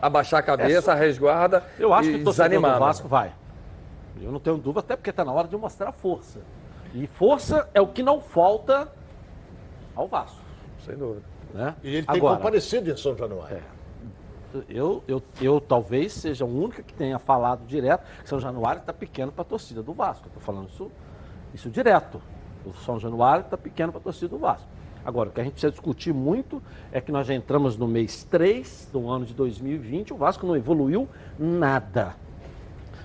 abaixar 0.00 0.40
a 0.40 0.42
cabeça, 0.42 0.94
resguarda 0.94 1.64
Eu 1.78 1.92
acho 1.92 2.08
e 2.10 2.14
que 2.14 2.20
o 2.20 2.24
torcedor 2.24 2.60
do 2.60 2.78
Vasco 2.78 3.08
vai. 3.08 3.32
Eu 4.20 4.30
não 4.32 4.38
tenho 4.40 4.56
dúvida, 4.56 4.80
até 4.80 4.96
porque 4.96 5.10
está 5.10 5.24
na 5.24 5.32
hora 5.32 5.48
de 5.48 5.56
mostrar 5.56 5.92
força. 5.92 6.40
E 6.94 7.06
força 7.06 7.68
é 7.74 7.80
o 7.80 7.86
que 7.88 8.02
não 8.02 8.20
falta 8.20 8.90
ao 9.94 10.06
Vasco. 10.08 10.38
Sem 10.84 10.96
dúvida. 10.96 11.22
Né? 11.52 11.74
E 11.82 11.96
ele 11.96 12.06
tem 12.06 12.16
Agora, 12.16 12.36
comparecido 12.36 12.90
em 12.90 12.96
São 12.96 13.16
Januário. 13.16 13.62
eu, 14.68 15.02
eu, 15.06 15.22
eu 15.40 15.60
talvez 15.60 16.12
seja 16.12 16.44
o 16.44 16.48
único 16.64 16.82
que 16.82 16.94
tenha 16.94 17.18
falado 17.18 17.66
direto 17.66 18.04
que 18.22 18.28
São 18.28 18.38
Januário 18.40 18.80
está 18.80 18.92
pequeno 18.92 19.32
para 19.32 19.42
a 19.42 19.44
torcida 19.44 19.82
do 19.82 19.92
Vasco. 19.92 20.28
Estou 20.28 20.40
falando 20.42 20.68
isso, 20.68 20.90
isso 21.52 21.68
direto. 21.68 22.20
O 22.64 22.72
São 22.74 22.98
Januário 22.98 23.44
está 23.44 23.56
pequeno 23.56 23.92
para 23.92 24.00
a 24.00 24.04
torcida 24.04 24.28
do 24.28 24.38
Vasco. 24.38 24.66
Agora, 25.06 25.28
o 25.28 25.32
que 25.32 25.40
a 25.40 25.44
gente 25.44 25.52
precisa 25.52 25.70
discutir 25.70 26.12
muito 26.12 26.60
é 26.90 27.00
que 27.00 27.12
nós 27.12 27.28
já 27.28 27.32
entramos 27.32 27.76
no 27.76 27.86
mês 27.86 28.24
3 28.24 28.88
do 28.92 29.08
ano 29.08 29.24
de 29.24 29.32
2020, 29.34 30.12
o 30.12 30.16
Vasco 30.16 30.44
não 30.44 30.56
evoluiu 30.56 31.08
nada. 31.38 32.16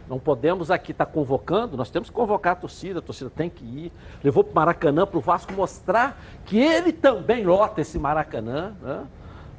Não 0.10 0.18
podemos 0.18 0.72
aqui 0.72 0.94
estar 0.94 1.06
convocando, 1.06 1.78
nós 1.78 1.92
temos 1.92 2.10
que 2.10 2.16
convocar 2.16 2.54
a 2.54 2.56
torcida, 2.56 2.98
a 2.98 3.02
torcida 3.04 3.30
tem 3.30 3.52
que 3.52 3.64
ir. 3.64 3.92
Levou 4.24 4.44
para 4.44 4.52
o 4.52 4.56
Maracanã 4.56 5.06
para 5.06 5.20
o 5.20 5.22
Vasco 5.22 5.54
mostrar 5.54 6.20
que 6.44 6.58
ele 6.58 6.92
também 6.92 7.46
lota 7.46 7.82
esse 7.82 8.00
Maracanã. 8.00 8.74
Né? 8.82 9.06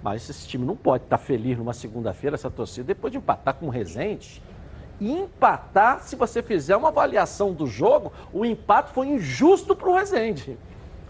Mas 0.02 0.28
esse 0.28 0.48
time 0.48 0.66
não 0.66 0.74
pode 0.74 1.05
estar 1.05 1.19
feliz 1.19 1.56
numa 1.56 1.73
segunda-feira, 1.73 2.35
essa 2.35 2.51
torcida, 2.51 2.89
depois 2.89 3.12
de 3.12 3.19
empatar 3.19 3.55
com 3.55 3.66
o 3.66 3.70
Resende. 3.70 4.43
E 5.01 5.12
empatar, 5.12 6.01
se 6.01 6.16
você 6.16 6.43
fizer 6.43 6.77
uma 6.77 6.89
avaliação 6.89 7.52
do 7.52 7.69
jogo, 7.69 8.12
o 8.32 8.44
empate 8.44 8.90
foi 8.90 9.06
injusto 9.06 9.77
para 9.77 9.89
o 9.89 9.94
Resende. 9.94 10.59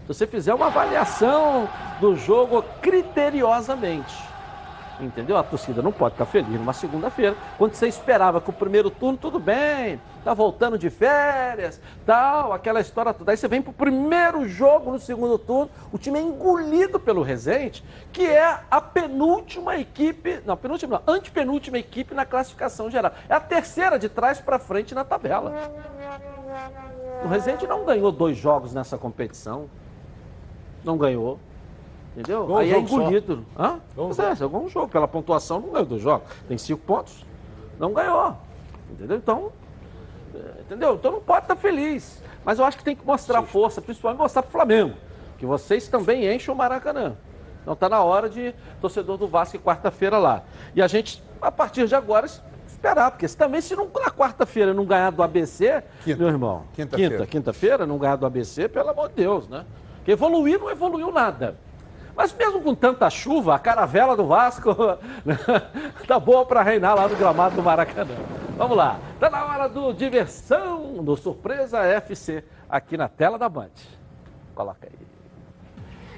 Se 0.03 0.07
você 0.07 0.27
fizer 0.27 0.53
uma 0.53 0.67
avaliação 0.67 1.69
do 2.01 2.15
jogo 2.15 2.63
criteriosamente. 2.81 4.13
Entendeu? 4.99 5.37
A 5.37 5.43
torcida 5.43 5.81
não 5.81 5.91
pode 5.91 6.13
ficar 6.13 6.25
feliz 6.25 6.59
numa 6.59 6.73
segunda-feira, 6.73 7.35
quando 7.57 7.73
você 7.73 7.87
esperava 7.87 8.39
que 8.39 8.49
o 8.49 8.53
primeiro 8.53 8.91
turno, 8.91 9.17
tudo 9.17 9.39
bem, 9.39 9.99
tá 10.23 10.33
voltando 10.33 10.77
de 10.77 10.89
férias, 10.89 11.81
tal, 12.05 12.53
aquela 12.53 12.79
história 12.79 13.13
toda. 13.13 13.31
Aí 13.31 13.37
você 13.37 13.47
vem 13.47 13.61
pro 13.61 13.73
primeiro 13.73 14.47
jogo 14.47 14.91
no 14.91 14.99
segundo 14.99 15.37
turno, 15.37 15.71
o 15.91 15.97
time 15.97 16.19
é 16.19 16.21
engolido 16.21 16.99
pelo 16.99 17.23
Resende, 17.23 17.83
que 18.11 18.25
é 18.25 18.59
a 18.69 18.79
penúltima 18.79 19.77
equipe, 19.77 20.41
não, 20.45 20.55
penúltima 20.55 21.01
não, 21.05 21.13
antepenúltima 21.13 21.79
equipe 21.79 22.13
na 22.13 22.25
classificação 22.25 22.91
geral. 22.91 23.13
É 23.27 23.33
a 23.33 23.39
terceira 23.39 23.97
de 23.97 24.09
trás 24.09 24.39
para 24.39 24.59
frente 24.59 24.93
na 24.93 25.03
tabela. 25.03 25.53
O 27.23 27.27
Resende 27.27 27.65
não 27.65 27.83
ganhou 27.83 28.11
dois 28.11 28.37
jogos 28.37 28.73
nessa 28.73 28.97
competição. 28.97 29.69
Não 30.83 30.97
ganhou. 30.97 31.39
Entendeu? 32.15 32.47
Um 32.47 32.57
Aí 32.57 32.71
é 32.71 32.77
engolido. 32.79 33.45
Hã? 33.57 33.79
Ganhou 33.95 34.11
um 34.11 34.15
Pois 34.15 34.19
é, 34.19 34.45
um 34.45 34.69
jogo. 34.69 34.87
Pela 34.89 35.07
pontuação, 35.07 35.59
não 35.59 35.69
ganhou 35.69 35.85
dois 35.85 36.01
jogos. 36.01 36.27
Tem 36.47 36.57
cinco 36.57 36.81
pontos. 36.81 37.25
Não 37.79 37.91
ganhou. 37.91 38.35
Entendeu? 38.91 39.17
Então, 39.17 39.51
é, 40.35 40.61
entendeu? 40.61 40.95
Então 40.95 41.11
não 41.11 41.21
pode 41.21 41.45
estar 41.45 41.55
feliz. 41.55 42.21
Mas 42.45 42.59
eu 42.59 42.65
acho 42.65 42.77
que 42.77 42.83
tem 42.83 42.95
que 42.95 43.05
mostrar 43.05 43.41
força, 43.43 43.81
principalmente 43.81 44.19
mostrar 44.19 44.43
para 44.43 44.49
o 44.49 44.51
Flamengo. 44.51 44.95
Que 45.37 45.45
vocês 45.45 45.87
também 45.87 46.31
enchem 46.33 46.53
o 46.53 46.57
Maracanã. 46.57 47.15
Então 47.61 47.75
tá 47.75 47.87
na 47.89 48.03
hora 48.03 48.29
de 48.29 48.53
torcedor 48.81 49.17
do 49.17 49.27
Vasco 49.27 49.57
quarta-feira 49.57 50.17
lá. 50.17 50.43
E 50.75 50.81
a 50.81 50.87
gente, 50.87 51.23
a 51.41 51.49
partir 51.51 51.87
de 51.87 51.95
agora, 51.95 52.27
esperar. 52.67 53.11
Porque 53.11 53.27
se 53.27 53.35
também, 53.37 53.61
se 53.61 53.75
não, 53.75 53.85
na 53.85 54.11
quarta-feira 54.11 54.73
não 54.73 54.85
ganhar 54.85 55.11
do 55.11 55.23
ABC, 55.23 55.81
meu 56.05 56.27
irmão, 56.27 56.63
Quinta-feira. 56.73 57.15
quinta, 57.15 57.27
quinta-feira, 57.27 57.85
não 57.87 57.97
ganhar 57.97 58.17
do 58.17 58.25
ABC, 58.25 58.67
pelo 58.67 58.89
amor 58.89 59.09
de 59.09 59.15
Deus, 59.15 59.47
né? 59.47 59.65
Porque 60.03 60.11
evoluir 60.11 60.59
não 60.59 60.69
evoluiu 60.69 61.13
nada. 61.13 61.57
Mas 62.13 62.33
mesmo 62.33 62.61
com 62.61 62.75
tanta 62.75 63.09
chuva, 63.09 63.55
a 63.55 63.59
caravela 63.59 64.17
do 64.17 64.27
Vasco 64.27 64.75
tá 66.05 66.19
boa 66.19 66.45
para 66.45 66.61
reinar 66.61 66.93
lá 66.93 67.07
no 67.07 67.15
gramado 67.15 67.55
do 67.55 67.63
Maracanã. 67.63 68.13
Vamos 68.57 68.75
lá. 68.75 68.99
Tá 69.17 69.29
na 69.29 69.45
hora 69.45 69.69
do 69.69 69.93
diversão, 69.93 71.01
do 71.01 71.15
Surpresa 71.15 71.79
FC, 71.79 72.43
aqui 72.69 72.97
na 72.97 73.07
tela 73.07 73.39
da 73.39 73.47
Band. 73.47 73.71
Coloca 74.53 74.87
aí. 74.87 75.07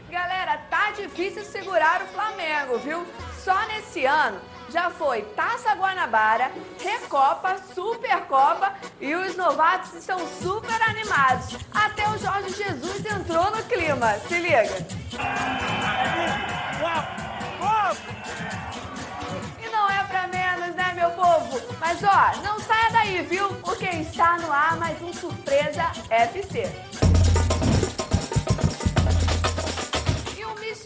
Galera, 0.10 0.57
tá 0.68 0.91
difícil 0.91 1.44
segurar 1.44 2.02
o 2.02 2.07
Flamengo, 2.07 2.80
viu? 2.80 3.06
Só 3.38 3.56
nesse 3.68 4.03
ano 4.03 4.40
já 4.70 4.90
foi 4.90 5.22
Taça 5.36 5.74
Guanabara, 5.74 6.52
Recopa, 6.80 7.58
Supercopa 7.74 8.74
e 9.00 9.14
os 9.16 9.36
novatos 9.36 9.94
estão 9.94 10.20
super 10.42 10.82
animados. 10.90 11.58
Até 11.74 12.08
o 12.10 12.18
Jorge 12.18 12.50
Jesus 12.50 13.06
entrou 13.06 13.52
no 13.52 13.64
clima. 13.64 14.14
Se 14.28 14.38
liga. 14.38 14.86
E 19.60 19.70
não 19.70 19.90
é 19.90 20.04
pra 20.04 20.28
menos, 20.28 20.76
né, 20.76 20.94
meu 20.94 21.12
povo? 21.12 21.62
Mas 21.80 22.04
ó, 22.04 22.42
não 22.42 22.60
saia 22.60 22.92
daí, 22.92 23.22
viu? 23.24 23.48
Porque 23.56 23.86
está 23.86 24.38
no 24.38 24.52
ar 24.52 24.78
mais 24.78 25.02
um 25.02 25.14
Surpresa 25.14 25.92
FC. 26.10 26.70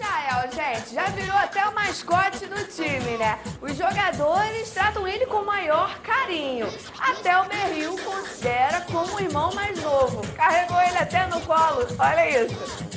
O 0.09 0.41
Michael, 0.41 0.51
gente, 0.51 0.93
já 0.95 1.05
virou 1.05 1.37
até 1.37 1.67
o 1.67 1.73
mascote 1.73 2.45
do 2.47 2.63
time, 2.67 3.17
né? 3.17 3.37
Os 3.61 3.75
jogadores 3.75 4.71
tratam 4.71 5.07
ele 5.07 5.25
com 5.25 5.37
o 5.37 5.45
maior 5.45 5.99
carinho. 5.99 6.67
Até 6.99 7.39
o 7.39 7.45
Berril 7.45 7.95
considera 7.99 8.81
como 8.81 9.15
o 9.15 9.19
irmão 9.19 9.53
mais 9.53 9.79
novo. 9.81 10.21
Carregou 10.35 10.81
ele 10.81 10.97
até 10.97 11.27
no 11.27 11.39
colo. 11.41 11.85
Olha 11.99 12.45
isso. 12.45 12.89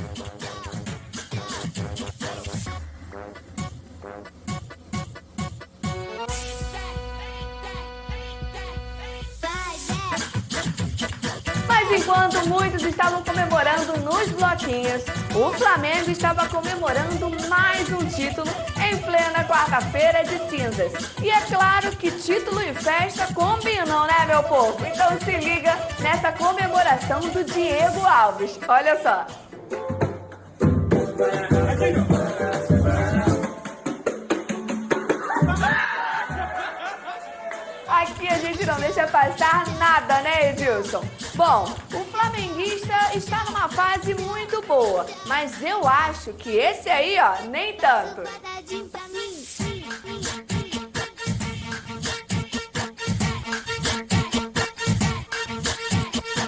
Enquanto 11.95 12.49
muitos 12.49 12.83
estavam 12.83 13.23
comemorando 13.23 13.99
nos 13.99 14.29
bloquinhos, 14.31 15.03
o 15.35 15.53
Flamengo 15.53 16.11
estava 16.11 16.49
comemorando 16.49 17.31
mais 17.49 17.89
um 17.91 18.05
título 18.07 18.51
em 18.77 18.97
plena 18.99 19.45
quarta-feira 19.45 20.25
de 20.25 20.39
cinzas. 20.49 20.93
E 21.23 21.31
é 21.31 21.41
claro 21.43 21.91
que 21.93 22.11
título 22.11 22.63
e 22.63 22.73
festa 22.75 23.33
combinam, 23.35 24.07
né, 24.07 24.27
meu 24.27 24.43
povo? 24.45 24.85
Então 24.87 25.19
se 25.21 25.33
liga 25.33 25.77
nessa 26.01 26.33
comemoração 26.33 27.21
do 27.21 27.45
Diego 27.45 28.01
Alves. 28.07 28.59
Olha 28.67 28.99
só. 29.03 29.27
Deixa 39.03 39.09
passar 39.09 39.67
nada, 39.79 40.21
né, 40.23 40.51
Edilson? 40.51 41.03
Bom, 41.35 41.65
o 41.93 42.05
flamenguista 42.05 42.95
está 43.15 43.45
numa 43.45 43.69
fase 43.69 44.15
muito 44.15 44.63
boa, 44.63 45.07
mas 45.27 45.63
eu 45.63 45.87
acho 45.87 46.33
que 46.35 46.51
esse 46.51 46.89
aí, 46.89 47.17
ó, 47.19 47.43
nem 47.49 47.77
tanto. 47.77 48.23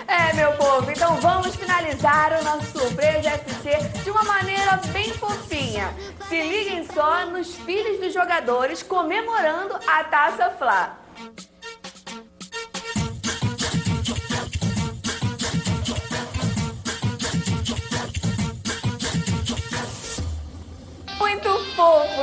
É, 0.07 0.33
meu 0.35 0.53
povo, 0.53 0.91
então 0.91 1.17
vamos 1.17 1.57
finalizar 1.57 2.41
o 2.41 2.45
nosso 2.45 2.79
Surpresa 2.79 3.31
FC 3.31 3.79
de 4.03 4.11
uma 4.11 4.23
maneira 4.23 4.81
bem 4.93 5.13
fofinha. 5.15 5.93
Se 6.29 6.41
liguem 6.41 6.87
só 6.87 7.27
nos 7.27 7.55
filhos 7.57 7.99
dos 8.01 8.13
jogadores 8.13 8.83
comemorando 8.83 9.75
a 9.87 10.05
Taça 10.05 10.51
Fla. 10.51 11.04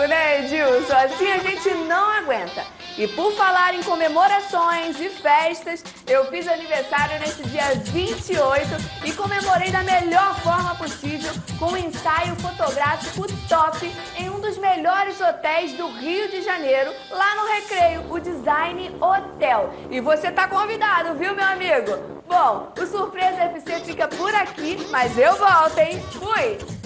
Né, 0.08 0.44
Edilson? 0.44 0.94
Assim 0.94 1.32
a 1.32 1.38
gente 1.40 1.70
não 1.86 2.10
aguenta. 2.10 2.66
E 2.98 3.08
por 3.08 3.32
falar 3.34 3.74
em 3.74 3.82
comemorações 3.84 5.00
e 5.00 5.10
festas, 5.10 5.84
eu 6.08 6.26
fiz 6.26 6.48
aniversário 6.48 7.20
nesse 7.20 7.42
dia 7.44 7.74
28 7.76 8.68
e 9.06 9.14
comemorei 9.14 9.72
da 9.72 9.82
melhor 9.82 10.38
forma 10.42 10.76
possível 10.76 11.32
com 11.58 11.68
um 11.68 11.78
ensaio 11.78 12.36
fotográfico 12.36 13.26
top 13.48 13.92
em 14.18 14.30
um 14.30 14.40
dos 14.40 14.58
melhores 14.58 15.20
hotéis 15.22 15.74
do 15.74 15.88
Rio 15.88 16.30
de 16.30 16.42
Janeiro, 16.42 16.94
lá 17.10 17.36
no 17.36 17.48
Recreio, 17.54 18.06
o 18.10 18.20
Design 18.20 18.96
Hotel. 19.00 19.74
E 19.90 20.02
você 20.02 20.32
tá 20.32 20.48
convidado, 20.48 21.16
viu, 21.16 21.34
meu 21.34 21.46
amigo? 21.46 22.22
Bom, 22.28 22.74
o 22.78 22.86
Surpresa 22.86 23.44
FC 23.44 23.80
fica 23.86 24.08
por 24.08 24.34
aqui, 24.36 24.86
mas 24.90 25.18
eu 25.18 25.36
volto, 25.36 25.78
hein? 25.78 26.02
Fui! 26.12 26.81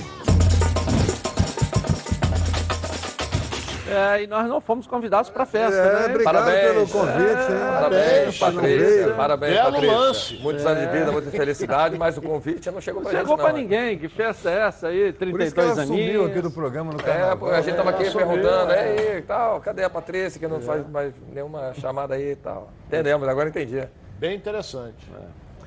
É, 3.87 4.23
e 4.23 4.27
nós 4.27 4.47
não 4.47 4.59
fomos 4.59 4.87
convidados 4.87 5.29
para 5.29 5.43
a 5.43 5.45
festa, 5.45 5.75
É, 5.77 5.93
né? 5.99 6.05
obrigado 6.07 6.23
Parabéns. 6.33 6.67
pelo 6.71 6.87
convite, 6.87 7.51
hein? 7.51 7.59
Parabéns, 7.71 8.39
Patrícia. 8.39 9.03
Belo 9.03 9.15
Parabéns, 9.15 9.59
Patrícia. 9.59 9.91
lance. 9.97 10.35
Muitos 10.41 10.65
É. 10.65 10.69
anos 10.69 10.81
de 10.91 10.97
vida, 10.99 11.11
muita 11.11 11.31
felicidade, 11.31 11.97
mas 11.97 12.17
o 12.17 12.21
convite 12.21 12.71
não 12.71 12.81
chegou 12.81 13.03
chegou 13.03 13.19
gente, 13.19 13.27
não. 13.27 13.37
para 13.37 13.53
ninguém. 13.53 13.99
Que 13.99 14.09
festa 14.09 14.49
é 14.49 14.59
essa 14.67 14.87
aí? 14.87 15.13
Por 15.13 15.27
isso 15.39 15.53
que 15.53 15.61
32 15.61 15.77
ela 15.77 15.85
sumiu 15.85 16.03
aninhos. 16.03 16.31
aqui 16.31 16.41
do 16.41 16.51
programa 16.51 16.91
no 16.93 16.99
É, 16.99 17.03
carnaval. 17.03 17.37
pô, 17.37 17.49
a 17.49 17.61
gente 17.61 17.75
tava 17.75 17.89
aqui 17.91 18.03
É, 18.05 18.11
perguntando, 18.11 18.71
é. 18.71 18.95
é, 18.95 19.17
e 19.19 19.21
tal, 19.21 19.61
cadê 19.61 19.83
a 19.83 19.89
Patrícia 19.89 20.39
que 20.39 20.47
não 20.47 20.59
faz 20.61 20.87
mais 20.89 21.13
nenhuma 21.31 21.73
chamada 21.75 22.15
aí 22.15 22.31
e 22.31 22.35
tal. 22.35 22.69
Entendemos, 22.87 23.27
agora 23.27 23.49
entendi. 23.49 23.83
Bem 24.17 24.35
interessante. 24.35 25.07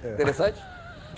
Interessante? 0.05 0.61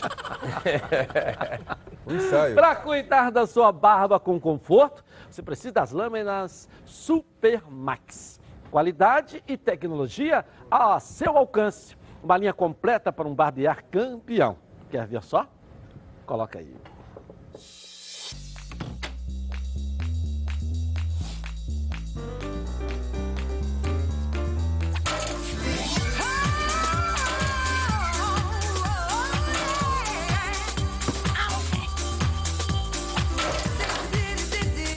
Um 2.07 2.17
ensaio. 2.17 2.55
Para 2.55 2.75
cuidar 2.77 3.31
da 3.31 3.47
sua 3.47 3.71
barba 3.71 4.19
com 4.19 4.41
conforto, 4.41 5.05
você 5.35 5.43
precisa 5.43 5.73
das 5.73 5.93
lâminas 5.93 6.69
Super 6.85 7.63
Max. 7.71 8.41
Qualidade 8.71 9.43
e 9.49 9.57
tecnologia 9.57 10.45
a 10.71 10.99
seu 11.01 11.37
alcance. 11.37 11.97
Uma 12.23 12.37
linha 12.37 12.53
completa 12.53 13.13
para 13.13 13.27
um 13.27 13.35
barbear 13.35 13.85
campeão. 13.91 14.57
Quer 14.91 15.07
ver 15.07 15.23
só? 15.23 15.47
Coloca 16.27 16.59
aí. 16.59 16.80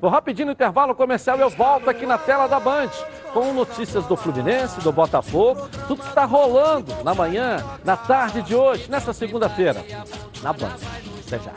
Vou 0.00 0.10
rapidinho 0.10 0.46
no 0.46 0.52
intervalo 0.52 0.94
comercial 0.94 1.36
eu 1.38 1.50
volto 1.50 1.90
aqui 1.90 2.06
na 2.06 2.16
tela 2.16 2.46
da 2.46 2.58
Band 2.58 2.88
com 3.34 3.52
notícias 3.52 4.06
do 4.06 4.16
Fluminense, 4.16 4.80
do 4.80 4.90
Botafogo, 4.90 5.68
tudo 5.86 6.02
que 6.02 6.08
está 6.08 6.24
rolando 6.24 6.92
na 7.04 7.14
manhã, 7.14 7.58
na 7.84 7.96
tarde 7.96 8.42
de 8.42 8.54
hoje, 8.54 8.90
nessa 8.90 9.12
segunda-feira, 9.12 9.84
na 10.42 10.52
Band. 10.52 10.76
Até 11.26 11.38
já. 11.38 11.52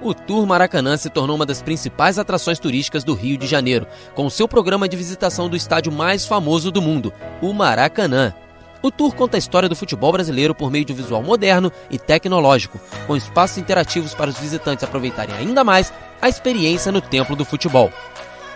O 0.00 0.14
Tour 0.14 0.46
Maracanã 0.46 0.96
se 0.96 1.10
tornou 1.10 1.34
uma 1.34 1.44
das 1.44 1.60
principais 1.60 2.18
atrações 2.18 2.60
turísticas 2.60 3.02
do 3.02 3.12
Rio 3.12 3.36
de 3.36 3.46
Janeiro, 3.46 3.86
com 4.14 4.30
seu 4.30 4.46
programa 4.46 4.88
de 4.88 4.96
visitação 4.96 5.48
do 5.48 5.56
estádio 5.56 5.92
mais 5.92 6.24
famoso 6.24 6.70
do 6.70 6.80
mundo, 6.80 7.12
o 7.42 7.52
Maracanã. 7.52 8.32
O 8.80 8.92
tour 8.92 9.12
conta 9.12 9.36
a 9.36 9.38
história 9.38 9.68
do 9.68 9.74
futebol 9.74 10.12
brasileiro 10.12 10.54
por 10.54 10.70
meio 10.70 10.84
de 10.84 10.92
um 10.92 10.96
visual 10.96 11.22
moderno 11.22 11.72
e 11.90 11.98
tecnológico, 11.98 12.80
com 13.08 13.16
espaços 13.16 13.58
interativos 13.58 14.14
para 14.14 14.30
os 14.30 14.38
visitantes 14.38 14.84
aproveitarem 14.84 15.34
ainda 15.34 15.64
mais 15.64 15.92
a 16.22 16.28
experiência 16.28 16.92
no 16.92 17.00
templo 17.00 17.34
do 17.34 17.44
futebol. 17.44 17.92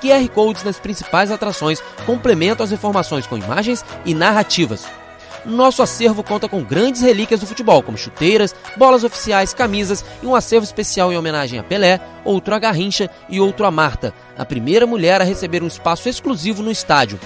QR 0.01 0.29
Codes 0.29 0.63
nas 0.63 0.79
principais 0.79 1.31
atrações 1.33 1.83
complementam 2.07 2.65
as 2.65 2.71
informações 2.71 3.27
com 3.27 3.37
imagens 3.37 3.85
e 4.05 4.15
narrativas. 4.15 4.87
Nosso 5.45 5.83
acervo 5.83 6.23
conta 6.23 6.49
com 6.49 6.63
grandes 6.63 7.03
relíquias 7.03 7.41
do 7.41 7.47
futebol, 7.47 7.83
como 7.83 7.99
chuteiras, 7.99 8.55
bolas 8.77 9.03
oficiais, 9.03 9.53
camisas 9.53 10.05
e 10.23 10.27
um 10.27 10.37
acervo 10.37 10.65
especial 10.65 11.13
em 11.13 11.17
homenagem 11.17 11.59
a 11.59 11.65
Pelé, 11.65 12.01
outro 12.25 12.55
a 12.55 12.61
Garrincha 12.61 13.11
e 13.29 13.41
outro 13.41 13.67
a 13.67 13.71
Marta, 13.73 14.15
a 14.39 14.45
primeira 14.45 14.87
mulher 14.87 15.21
a 15.21 15.25
receber 15.25 15.65
um 15.65 15.67
espaço 15.67 16.09
exclusivo 16.09 16.63
no 16.63 16.71
estádio. 16.71 17.19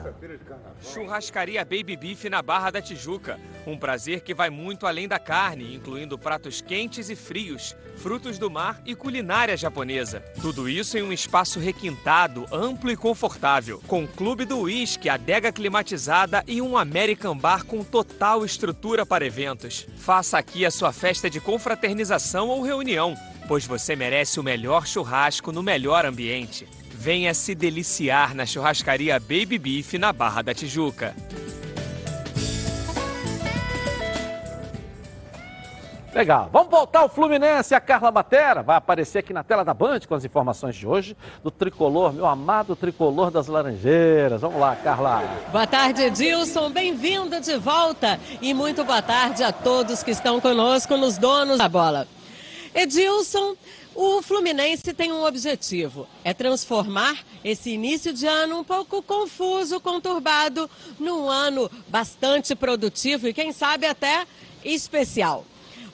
Churrascaria 0.81 1.63
Baby 1.63 1.95
Beef 1.95 2.25
na 2.25 2.41
Barra 2.41 2.71
da 2.71 2.81
Tijuca. 2.81 3.39
Um 3.67 3.77
prazer 3.77 4.21
que 4.21 4.33
vai 4.33 4.49
muito 4.49 4.87
além 4.87 5.07
da 5.07 5.19
carne, 5.19 5.75
incluindo 5.75 6.17
pratos 6.17 6.59
quentes 6.59 7.09
e 7.11 7.15
frios, 7.15 7.75
frutos 7.97 8.39
do 8.39 8.49
mar 8.49 8.81
e 8.83 8.95
culinária 8.95 9.55
japonesa. 9.55 10.21
Tudo 10.41 10.67
isso 10.67 10.97
em 10.97 11.03
um 11.03 11.13
espaço 11.13 11.59
requintado, 11.59 12.45
amplo 12.51 12.89
e 12.89 12.97
confortável, 12.97 13.81
com 13.87 14.07
clube 14.07 14.43
do 14.43 14.61
uísque, 14.61 15.07
adega 15.07 15.51
climatizada 15.51 16.43
e 16.47 16.61
um 16.61 16.77
American 16.77 17.37
Bar 17.37 17.63
com 17.65 17.83
total 17.83 18.43
estrutura 18.43 19.05
para 19.05 19.25
eventos. 19.25 19.87
Faça 19.97 20.37
aqui 20.37 20.65
a 20.65 20.71
sua 20.71 20.91
festa 20.91 21.29
de 21.29 21.39
confraternização 21.39 22.49
ou 22.49 22.63
reunião 22.63 23.15
pois 23.47 23.65
você 23.65 23.95
merece 23.95 24.39
o 24.39 24.43
melhor 24.43 24.85
churrasco 24.85 25.51
no 25.51 25.63
melhor 25.63 26.05
ambiente. 26.05 26.67
Venha 26.91 27.33
se 27.33 27.53
deliciar 27.53 28.33
na 28.33 28.45
churrascaria 28.45 29.19
Baby 29.19 29.57
Beef 29.57 29.93
na 29.93 30.11
Barra 30.11 30.41
da 30.41 30.53
Tijuca. 30.53 31.15
Legal. 36.15 36.49
Vamos 36.51 36.69
voltar 36.71 36.99
ao 36.99 37.09
Fluminense. 37.09 37.75
A 37.75 37.81
Carla 37.81 38.09
Matera 38.09 38.63
vai 38.63 38.77
aparecer 38.77 39.19
aqui 39.19 39.33
na 39.33 39.43
tela 39.43 39.65
da 39.65 39.73
Band 39.73 39.99
com 40.07 40.15
as 40.15 40.23
informações 40.23 40.73
de 40.73 40.87
hoje 40.87 41.15
do 41.43 41.51
tricolor, 41.51 42.13
meu 42.13 42.25
amado 42.25 42.73
tricolor 42.73 43.29
das 43.29 43.47
Laranjeiras. 43.47 44.39
Vamos 44.39 44.57
lá, 44.57 44.77
Carla. 44.77 45.21
Boa 45.51 45.67
tarde, 45.67 46.03
Edilson. 46.03 46.69
Bem-vindo 46.69 47.41
de 47.41 47.57
volta. 47.57 48.17
E 48.41 48.53
muito 48.53 48.85
boa 48.85 49.01
tarde 49.01 49.43
a 49.43 49.51
todos 49.51 50.03
que 50.03 50.11
estão 50.11 50.39
conosco 50.39 50.95
nos 50.95 51.17
donos 51.17 51.57
da 51.57 51.67
bola. 51.67 52.07
Edilson, 52.75 53.55
o 53.95 54.21
Fluminense 54.21 54.93
tem 54.93 55.09
um 55.11 55.23
objetivo: 55.23 56.05
é 56.25 56.33
transformar 56.33 57.17
esse 57.41 57.69
início 57.69 58.11
de 58.11 58.27
ano 58.27 58.59
um 58.59 58.63
pouco 58.65 59.01
confuso, 59.01 59.79
conturbado, 59.79 60.69
num 60.99 61.29
ano 61.29 61.71
bastante 61.87 62.53
produtivo 62.53 63.29
e, 63.29 63.33
quem 63.33 63.53
sabe, 63.53 63.85
até 63.85 64.27
especial. 64.63 65.45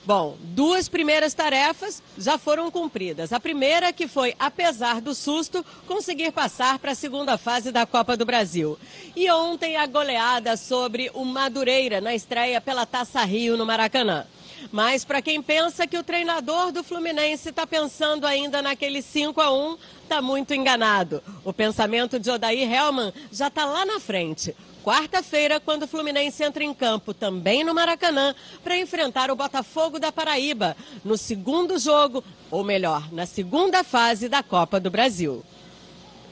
Bom, 0.04 0.36
duas 0.40 0.88
primeiras 0.88 1.32
tarefas 1.32 2.02
já 2.18 2.36
foram 2.36 2.72
cumpridas. 2.72 3.32
A 3.32 3.38
primeira, 3.38 3.92
que 3.92 4.08
foi, 4.08 4.34
apesar 4.36 5.00
do 5.00 5.14
susto, 5.14 5.64
conseguir 5.86 6.32
passar 6.32 6.80
para 6.80 6.90
a 6.90 6.96
segunda 6.96 7.38
fase 7.38 7.70
da 7.70 7.86
Copa 7.86 8.16
do 8.16 8.26
Brasil. 8.26 8.76
E 9.14 9.30
ontem 9.30 9.76
a 9.76 9.86
goleada 9.86 10.56
sobre 10.56 11.08
o 11.14 11.24
Madureira 11.24 12.00
na 12.00 12.16
estreia 12.16 12.60
pela 12.60 12.84
Taça 12.84 13.22
Rio 13.22 13.56
no 13.56 13.64
Maracanã. 13.64 14.26
Mas 14.72 15.04
para 15.04 15.20
quem 15.20 15.42
pensa 15.42 15.86
que 15.86 15.98
o 15.98 16.02
treinador 16.02 16.72
do 16.72 16.82
Fluminense 16.82 17.50
está 17.50 17.66
pensando 17.66 18.26
ainda 18.26 18.62
naquele 18.62 19.02
5 19.02 19.38
a 19.38 19.52
1 19.52 19.76
está 20.02 20.22
muito 20.22 20.54
enganado. 20.54 21.22
O 21.44 21.52
pensamento 21.52 22.18
de 22.18 22.30
Odair 22.30 22.72
Helman 22.72 23.12
já 23.30 23.48
está 23.48 23.66
lá 23.66 23.84
na 23.84 24.00
frente. 24.00 24.56
Quarta-feira, 24.82 25.60
quando 25.60 25.82
o 25.82 25.86
Fluminense 25.86 26.42
entra 26.42 26.64
em 26.64 26.72
campo, 26.72 27.12
também 27.12 27.62
no 27.62 27.74
Maracanã, 27.74 28.34
para 28.64 28.78
enfrentar 28.78 29.30
o 29.30 29.36
Botafogo 29.36 30.00
da 30.00 30.10
Paraíba, 30.10 30.74
no 31.04 31.18
segundo 31.18 31.78
jogo, 31.78 32.24
ou 32.50 32.64
melhor, 32.64 33.12
na 33.12 33.26
segunda 33.26 33.84
fase 33.84 34.26
da 34.26 34.42
Copa 34.42 34.80
do 34.80 34.90
Brasil. 34.90 35.42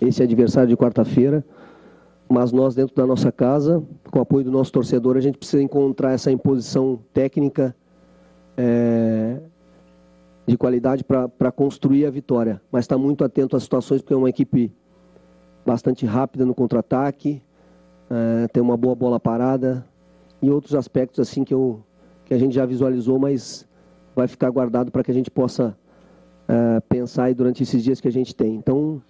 Esse 0.01 0.23
é 0.23 0.25
adversário 0.25 0.69
de 0.71 0.77
quarta-feira, 0.77 1.45
mas 2.27 2.51
nós, 2.51 2.75
dentro 2.75 2.97
da 2.97 3.07
nossa 3.07 3.31
casa, 3.31 3.85
com 4.11 4.19
o 4.19 4.23
apoio 4.23 4.47
do 4.47 4.51
nosso 4.51 4.73
torcedor, 4.73 5.17
a 5.17 5.21
gente 5.21 5.37
precisa 5.37 5.62
encontrar 5.62 6.12
essa 6.12 6.33
imposição 6.33 6.99
técnica 7.12 7.77
é, 8.61 9.41
de 10.47 10.57
qualidade 10.57 11.03
para 11.03 11.51
construir 11.51 12.05
a 12.05 12.11
vitória. 12.11 12.61
Mas 12.70 12.85
está 12.85 12.99
muito 12.99 13.24
atento 13.24 13.57
às 13.57 13.62
situações, 13.62 14.03
porque 14.03 14.12
é 14.12 14.16
uma 14.16 14.28
equipe 14.28 14.70
bastante 15.65 16.05
rápida 16.05 16.45
no 16.45 16.55
contra-ataque, 16.55 17.43
é, 18.11 18.49
tem 18.49 18.62
uma 18.62 18.77
boa 18.77 18.95
bola 18.95 19.19
parada 19.19 19.87
e 20.43 20.51
outros 20.51 20.74
aspectos 20.74 21.20
assim 21.20 21.45
que, 21.45 21.55
eu, 21.55 21.82
que 22.24 22.35
a 22.35 22.39
gente 22.39 22.55
já 22.55 22.66
visualizou, 22.66 23.19
mas 23.19 23.66
vai 24.15 24.27
ficar 24.27 24.51
guardado 24.51 24.91
para 24.91 25.03
que 25.03 25.11
a 25.11 25.15
gente 25.15 25.31
possa 25.31 25.77
é, 26.49 26.81
pensar 26.81 27.24
aí 27.24 27.35
durante 27.35 27.62
esses 27.62 27.82
dias 27.82 28.01
que 28.01 28.09
a 28.09 28.12
gente 28.12 28.35
tem. 28.35 28.55
Então, 28.55 29.01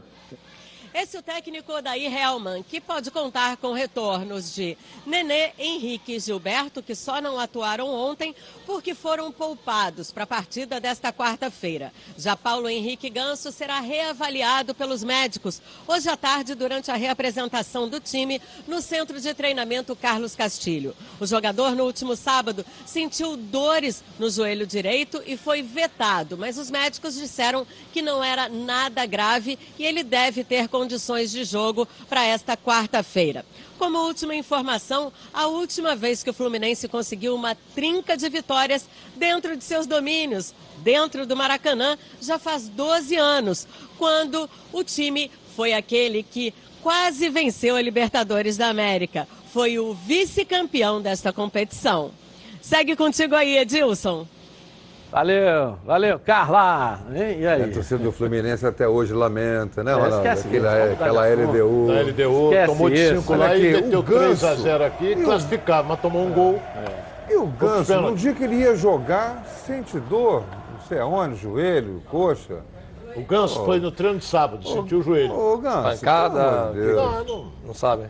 Esse 0.93 1.17
é 1.17 1.21
o 1.21 1.23
técnico 1.23 1.73
Odair 1.73 2.13
Helman, 2.13 2.65
que 2.65 2.81
pode 2.81 3.13
contar 3.13 3.57
com 3.59 3.73
retornos 3.73 4.53
de 4.53 4.77
Nenê, 5.07 5.53
Henrique 5.57 6.15
e 6.15 6.19
Gilberto, 6.19 6.83
que 6.83 6.97
só 6.97 7.21
não 7.21 7.39
atuaram 7.39 7.89
ontem 7.89 8.35
porque 8.67 8.93
foram 8.93 9.31
poupados 9.31 10.11
para 10.11 10.25
a 10.25 10.27
partida 10.27 10.81
desta 10.81 11.13
quarta-feira. 11.13 11.93
Já 12.19 12.37
Paulo 12.37 12.69
Henrique 12.69 13.09
Ganso 13.09 13.53
será 13.53 13.79
reavaliado 13.79 14.75
pelos 14.75 15.05
médicos 15.05 15.63
hoje 15.87 16.09
à 16.09 16.17
tarde 16.17 16.57
durante 16.57 16.91
a 16.91 16.97
reapresentação 16.97 17.89
do 17.89 18.01
time 18.01 18.43
no 18.67 18.83
Centro 18.83 19.21
de 19.21 19.33
Treinamento 19.33 19.95
Carlos 19.95 20.35
Castilho. 20.35 20.97
O 21.21 21.27
jogador 21.27 21.77
no 21.77 21.85
último 21.85 22.17
sábado 22.17 22.67
sentiu 22.85 23.37
dores 23.37 24.03
no 24.19 24.29
joelho 24.29 24.67
direito 24.67 25.23
e 25.25 25.37
foi 25.37 25.63
vetado, 25.63 26.37
mas 26.37 26.59
os 26.59 26.69
médicos 26.69 27.15
disseram 27.15 27.65
que 27.93 28.03
não 28.03 28.25
era 28.25 28.49
nada 28.49 29.07
grave 29.07 29.57
e 29.79 29.85
ele 29.85 30.03
deve 30.03 30.43
ter 30.43 30.67
condições 30.81 31.31
de 31.31 31.45
jogo 31.45 31.87
para 32.09 32.25
esta 32.25 32.57
quarta-feira. 32.57 33.45
Como 33.79 33.99
última 33.99 34.35
informação, 34.35 35.13
a 35.33 35.47
última 35.47 35.95
vez 35.95 36.23
que 36.23 36.31
o 36.31 36.33
Fluminense 36.33 36.89
conseguiu 36.89 37.35
uma 37.35 37.55
trinca 37.75 38.17
de 38.17 38.27
vitórias 38.31 38.89
dentro 39.15 39.55
de 39.59 39.63
seus 39.63 39.87
domínios, 39.87 40.55
dentro 40.79 41.27
do 41.27 41.37
Maracanã, 41.37 41.99
já 42.19 42.39
faz 42.39 42.67
12 42.67 43.15
anos, 43.15 43.69
quando 43.99 44.49
o 44.73 44.83
time 44.83 45.31
foi 45.55 45.75
aquele 45.75 46.23
que 46.23 46.55
quase 46.83 47.29
venceu 47.29 47.77
a 47.77 47.83
Libertadores 47.83 48.57
da 48.57 48.69
América. 48.69 49.29
Foi 49.53 49.79
o 49.79 49.93
vice-campeão 49.93 51.03
desta 51.03 51.31
competição. 51.31 52.11
Segue 52.63 52.97
contigo 52.97 53.35
aí, 53.35 53.59
Edilson. 53.59 54.27
Valeu, 55.11 55.77
valeu, 55.85 56.21
Carla. 56.21 57.01
E 57.13 57.45
aí? 57.45 57.65
A 57.65 57.69
torcida 57.73 57.99
do 57.99 58.13
Fluminense 58.13 58.65
até 58.65 58.87
hoje 58.87 59.13
lamenta, 59.13 59.83
né, 59.83 59.91
É, 59.91 59.95
Ronaldo? 59.95 60.17
esquece 60.19 60.47
Aquela, 60.47 60.85
isso, 60.85 60.93
aquela 60.93 61.27
LDU. 61.27 61.87
Da 61.89 62.01
LDU, 62.01 62.45
Esquece 62.45 62.67
tomou 62.67 62.91
de 62.91 62.97
isso. 62.97 63.17
5 63.23 63.33
Olha 63.33 63.41
lá 63.41 63.47
aqui, 63.51 63.67
e 63.67 63.73
meteu 63.83 63.99
o 63.99 64.03
Ganso. 64.05 64.47
3x0 64.47 64.87
aqui, 64.87 65.13
E 65.13 65.17
mas 65.87 66.01
tomou 66.01 66.25
um 66.25 66.31
gol. 66.31 66.63
E 67.29 67.35
o 67.35 67.47
Ganso, 67.47 68.01
no 68.01 68.15
dia 68.15 68.33
que 68.33 68.45
ele 68.45 68.57
ia 68.57 68.77
jogar, 68.77 69.45
sente 69.67 69.99
dor, 69.99 70.45
não 70.73 70.81
sei 70.89 71.01
aonde, 71.01 71.35
joelho, 71.37 72.01
coxa. 72.09 72.59
O 73.17 73.23
Ganso 73.23 73.63
Ô. 73.63 73.65
foi 73.65 73.81
no 73.81 73.91
treino 73.91 74.19
de 74.19 74.25
sábado, 74.25 74.67
sentiu 74.69 75.01
o 75.01 75.03
joelho. 75.03 75.33
Ô, 75.37 75.59
Ganso, 75.59 75.99
Pancada, 76.01 76.71
Deus. 76.73 76.97
Não, 76.97 77.25
não. 77.25 77.53
Não 77.67 77.75
sabe? 77.75 78.05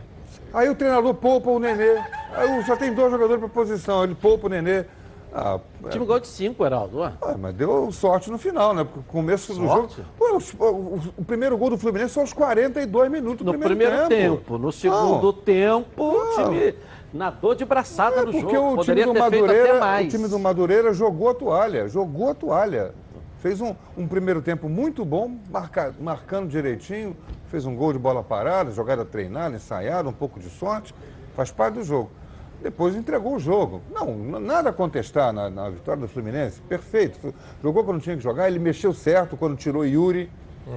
Aí 0.53 0.69
o 0.69 0.75
treinador 0.75 1.15
poupa 1.15 1.49
o 1.49 1.57
Nenê. 1.57 1.97
Aí 2.35 2.63
só 2.63 2.75
tem 2.75 2.93
dois 2.93 3.09
jogadores 3.11 3.39
para 3.39 3.49
posição, 3.49 4.03
ele 4.03 4.13
poupa 4.13 4.45
o 4.45 4.49
Nenê. 4.49 4.85
Ah, 5.33 5.59
O 5.81 5.89
time 5.89 6.05
ganhou 6.05 6.19
de 6.19 6.27
5, 6.27 6.65
Heraldo. 6.65 7.03
Ah, 7.03 7.13
mas 7.39 7.53
deu 7.55 7.89
sorte 7.91 8.29
no 8.29 8.37
final, 8.37 8.73
né? 8.73 8.83
Porque 8.83 8.99
o 8.99 9.03
começo 9.03 9.53
do 9.53 9.61
jogo. 9.61 9.89
Sorte? 9.89 10.03
Pô, 10.17 10.37
o, 10.59 10.69
o- 10.97 11.01
o 11.19 11.25
primeiro 11.25 11.57
gol 11.57 11.69
do 11.69 11.77
Fluminense 11.77 12.13
são 12.13 12.23
aos 12.23 12.33
42 12.33 13.09
minutos 13.09 13.45
do 13.45 13.53
No 13.53 13.57
primeiro 13.59 14.07
tempo. 14.09 14.57
No 14.57 14.71
segundo 14.71 15.21
Não. 15.27 15.33
tempo, 15.33 16.03
o 16.03 16.35
time 16.35 16.75
nadou 17.13 17.55
de 17.55 17.63
braçada 17.63 18.17
É 18.17 18.25
no 18.25 18.31
porque 18.31 18.55
jogo. 18.55 18.81
o 18.81 18.83
time, 18.83 19.05
do 19.05 19.13
Madureira, 19.13 19.79
o 20.03 20.07
time 20.07 20.27
do 20.27 20.39
Madureira 20.39 20.93
jogou 20.93 21.29
a 21.29 21.33
toalha, 21.33 21.87
jogou 21.87 22.29
a 22.29 22.33
toalha. 22.33 22.93
Fez 23.39 23.59
um, 23.61 23.73
um 23.97 24.07
primeiro 24.07 24.39
tempo 24.41 24.69
muito 24.69 25.03
bom, 25.03 25.31
marca- 25.49 25.95
marcando 25.99 26.47
direitinho, 26.47 27.15
fez 27.47 27.65
um 27.65 27.75
gol 27.75 27.91
de 27.93 27.97
bola 27.97 28.21
parada, 28.21 28.69
jogada 28.71 29.03
treinada, 29.03 29.55
ensaiada, 29.55 30.07
um 30.07 30.13
pouco 30.13 30.39
de 30.39 30.47
sorte, 30.49 30.93
faz 31.35 31.49
parte 31.51 31.75
do 31.75 31.83
jogo. 31.83 32.11
Depois 32.61 32.95
entregou 32.95 33.35
o 33.35 33.39
jogo. 33.39 33.81
Não, 33.91 34.15
nada 34.39 34.69
a 34.69 34.73
contestar 34.73 35.33
na, 35.33 35.49
na 35.49 35.69
vitória 35.69 36.01
do 36.01 36.07
Fluminense, 36.07 36.61
perfeito. 36.61 37.33
Jogou 37.61 37.83
quando 37.83 38.01
tinha 38.01 38.15
que 38.15 38.23
jogar, 38.23 38.47
ele 38.47 38.59
mexeu 38.59 38.93
certo 38.93 39.35
quando 39.35 39.55
tirou 39.55 39.85
Yuri 39.85 40.29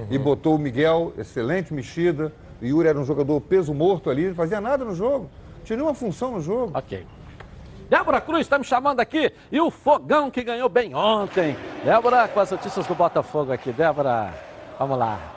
e 0.09 0.17
botou 0.17 0.55
o 0.55 0.59
Miguel, 0.59 1.13
excelente 1.17 1.73
mexida. 1.73 2.31
O 2.61 2.65
Yuri 2.65 2.87
era 2.87 2.99
um 2.99 3.05
jogador 3.05 3.39
peso 3.41 3.73
morto 3.73 4.09
ali, 4.09 4.27
não 4.27 4.35
fazia 4.35 4.59
nada 4.59 4.83
no 4.83 4.95
jogo, 4.95 5.29
não 5.57 5.63
tinha 5.63 5.77
nenhuma 5.77 5.93
função 5.93 6.31
no 6.31 6.41
jogo. 6.41 6.71
Ok. 6.73 7.05
Débora 7.89 8.19
Cruz 8.19 8.41
está 8.41 8.57
me 8.57 8.63
chamando 8.63 8.99
aqui 8.99 9.31
e 9.51 9.61
o 9.61 9.69
Fogão 9.69 10.31
que 10.31 10.43
ganhou 10.43 10.67
bem 10.67 10.95
ontem. 10.95 11.55
Débora, 11.83 12.27
com 12.27 12.39
as 12.39 12.49
notícias 12.49 12.87
do 12.87 12.95
Botafogo 12.95 13.51
aqui. 13.51 13.71
Débora, 13.71 14.33
vamos 14.79 14.97
lá. 14.97 15.34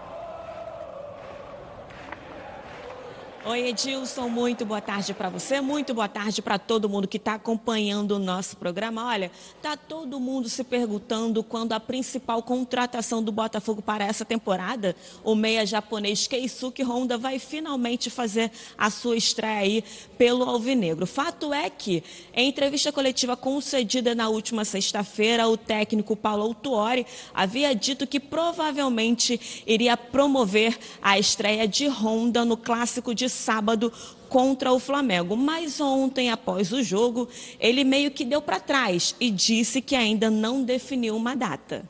Oi, 3.49 3.69
Edilson, 3.69 4.29
muito 4.29 4.67
boa 4.67 4.79
tarde 4.79 5.15
para 5.15 5.31
você, 5.31 5.59
muito 5.59 5.95
boa 5.95 6.07
tarde 6.07 6.43
para 6.43 6.59
todo 6.59 6.87
mundo 6.87 7.09
que 7.09 7.17
está 7.17 7.33
acompanhando 7.33 8.17
o 8.17 8.19
nosso 8.19 8.59
programa. 8.59 9.07
Olha, 9.07 9.31
tá 9.63 9.75
todo 9.75 10.21
mundo 10.21 10.51
se 10.51 10.63
perguntando 10.63 11.43
quando 11.43 11.73
a 11.73 11.81
principal 11.81 12.43
contratação 12.43 13.23
do 13.23 13.33
Botafogo 13.33 13.81
para 13.81 14.05
essa 14.05 14.23
temporada, 14.23 14.95
o 15.25 15.35
meia 15.35 15.65
japonês 15.65 16.27
Keisuke 16.27 16.83
Honda, 16.83 17.17
vai 17.17 17.39
finalmente 17.39 18.11
fazer 18.11 18.53
a 18.77 18.91
sua 18.91 19.17
estreia 19.17 19.61
aí 19.61 19.85
pelo 20.19 20.45
Alvinegro. 20.45 21.07
Fato 21.07 21.51
é 21.51 21.71
que, 21.71 22.05
em 22.35 22.51
entrevista 22.51 22.93
coletiva 22.93 23.35
concedida 23.35 24.15
na 24.15 24.29
última 24.29 24.63
sexta-feira, 24.63 25.49
o 25.49 25.57
técnico 25.57 26.15
Paulo 26.15 26.43
Autuori 26.43 27.07
havia 27.33 27.75
dito 27.75 28.07
que 28.07 28.21
provavelmente 28.21 29.65
iria 29.67 29.97
promover 29.97 30.79
a 31.01 31.19
estreia 31.19 31.67
de 31.67 31.89
Honda 31.89 32.45
no 32.45 32.55
clássico 32.55 33.15
de 33.15 33.38
sábado 33.39 33.93
contra 34.29 34.73
o 34.73 34.79
Flamengo. 34.79 35.37
Mas 35.37 35.81
ontem, 35.81 36.31
após 36.31 36.73
o 36.73 36.83
jogo, 36.83 37.29
ele 37.59 37.85
meio 37.85 38.11
que 38.11 38.25
deu 38.25 38.43
para 38.43 38.61
trás 38.61 39.15
e 39.19 39.31
disse 39.31 39.81
que 39.81 39.97
ainda 39.97 40.31
não 40.31 40.63
definiu 40.63 41.17
uma 41.17 41.35
data. 41.35 41.85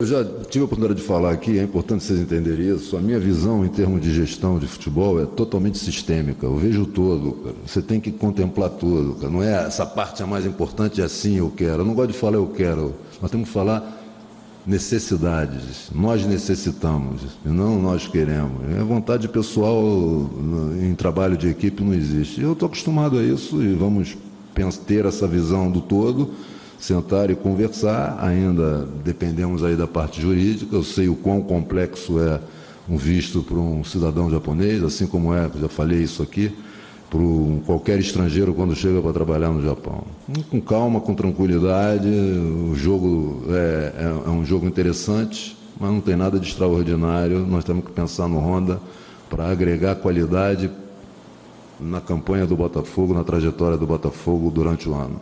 Eu 0.00 0.06
já 0.06 0.24
tive 0.48 0.62
a 0.62 0.64
oportunidade 0.66 1.00
de 1.00 1.06
falar 1.06 1.32
aqui, 1.32 1.58
é 1.58 1.62
importante 1.64 2.04
vocês 2.04 2.20
entenderem 2.20 2.72
isso. 2.72 2.96
A 2.96 3.00
minha 3.00 3.18
visão 3.18 3.64
em 3.64 3.68
termos 3.68 4.00
de 4.00 4.14
gestão 4.14 4.56
de 4.56 4.68
futebol 4.68 5.20
é 5.20 5.26
totalmente 5.26 5.76
sistêmica. 5.76 6.46
Eu 6.46 6.54
vejo 6.54 6.86
todo, 6.86 7.32
cara. 7.32 7.56
Você 7.66 7.82
tem 7.82 7.98
que 7.98 8.12
contemplar 8.12 8.70
tudo, 8.70 9.16
cara. 9.16 9.28
Não 9.28 9.42
é 9.42 9.66
essa 9.66 9.84
parte 9.84 10.22
a 10.22 10.26
mais 10.26 10.46
importante, 10.46 11.00
é 11.00 11.04
assim 11.04 11.38
eu 11.38 11.50
quero. 11.50 11.82
Eu 11.82 11.84
não 11.84 11.94
gosto 11.94 12.12
de 12.12 12.16
falar 12.16 12.36
eu 12.36 12.46
quero. 12.46 12.94
Nós 13.20 13.28
temos 13.28 13.48
que 13.48 13.52
falar 13.52 14.07
necessidades. 14.68 15.90
Nós 15.94 16.26
necessitamos, 16.26 17.22
e 17.44 17.48
não 17.48 17.80
nós 17.80 18.06
queremos. 18.06 18.70
É 18.78 18.84
vontade 18.84 19.26
pessoal 19.26 20.30
em 20.80 20.94
trabalho 20.94 21.38
de 21.38 21.48
equipe 21.48 21.82
não 21.82 21.94
existe. 21.94 22.42
Eu 22.42 22.52
estou 22.52 22.66
acostumado 22.66 23.18
a 23.18 23.22
isso 23.22 23.62
e 23.62 23.72
vamos 23.72 24.16
ter 24.86 25.06
essa 25.06 25.26
visão 25.26 25.70
do 25.70 25.80
todo, 25.80 26.30
sentar 26.78 27.30
e 27.30 27.34
conversar. 27.34 28.18
Ainda 28.20 28.86
dependemos 29.02 29.64
aí 29.64 29.74
da 29.74 29.86
parte 29.86 30.20
jurídica. 30.20 30.76
Eu 30.76 30.84
sei 30.84 31.08
o 31.08 31.16
quão 31.16 31.40
complexo 31.40 32.20
é 32.20 32.38
um 32.86 32.98
visto 32.98 33.42
para 33.42 33.56
um 33.56 33.82
cidadão 33.82 34.30
japonês, 34.30 34.82
assim 34.82 35.06
como 35.06 35.32
é, 35.32 35.50
já 35.60 35.68
falei 35.68 36.02
isso 36.02 36.22
aqui, 36.22 36.54
para 37.10 37.20
qualquer 37.64 37.98
estrangeiro 37.98 38.52
quando 38.52 38.74
chega 38.76 39.00
para 39.00 39.12
trabalhar 39.12 39.50
no 39.50 39.62
Japão. 39.62 40.02
Hum, 40.28 40.42
Com 40.50 40.60
calma, 40.60 41.00
com 41.00 41.14
tranquilidade, 41.14 42.06
o 42.08 42.74
jogo 42.74 43.42
é, 43.48 43.92
é- 43.96 44.28
é 44.28 44.30
um 44.30 44.44
jogo 44.44 44.66
interessante, 44.66 45.56
mas 45.80 45.90
não 45.90 46.00
tem 46.00 46.16
nada 46.16 46.38
de 46.38 46.46
extraordinário. 46.48 47.40
Nós 47.46 47.64
temos 47.64 47.84
que 47.84 47.92
pensar 47.92 48.28
no 48.28 48.38
Honda 48.38 48.78
para 49.30 49.48
agregar 49.48 49.94
qualidade 49.96 50.70
na 51.80 52.00
campanha 52.00 52.44
do 52.46 52.56
Botafogo, 52.56 53.14
na 53.14 53.22
trajetória 53.24 53.78
do 53.78 53.86
Botafogo 53.86 54.50
durante 54.50 54.88
o 54.88 54.94
ano. 54.94 55.20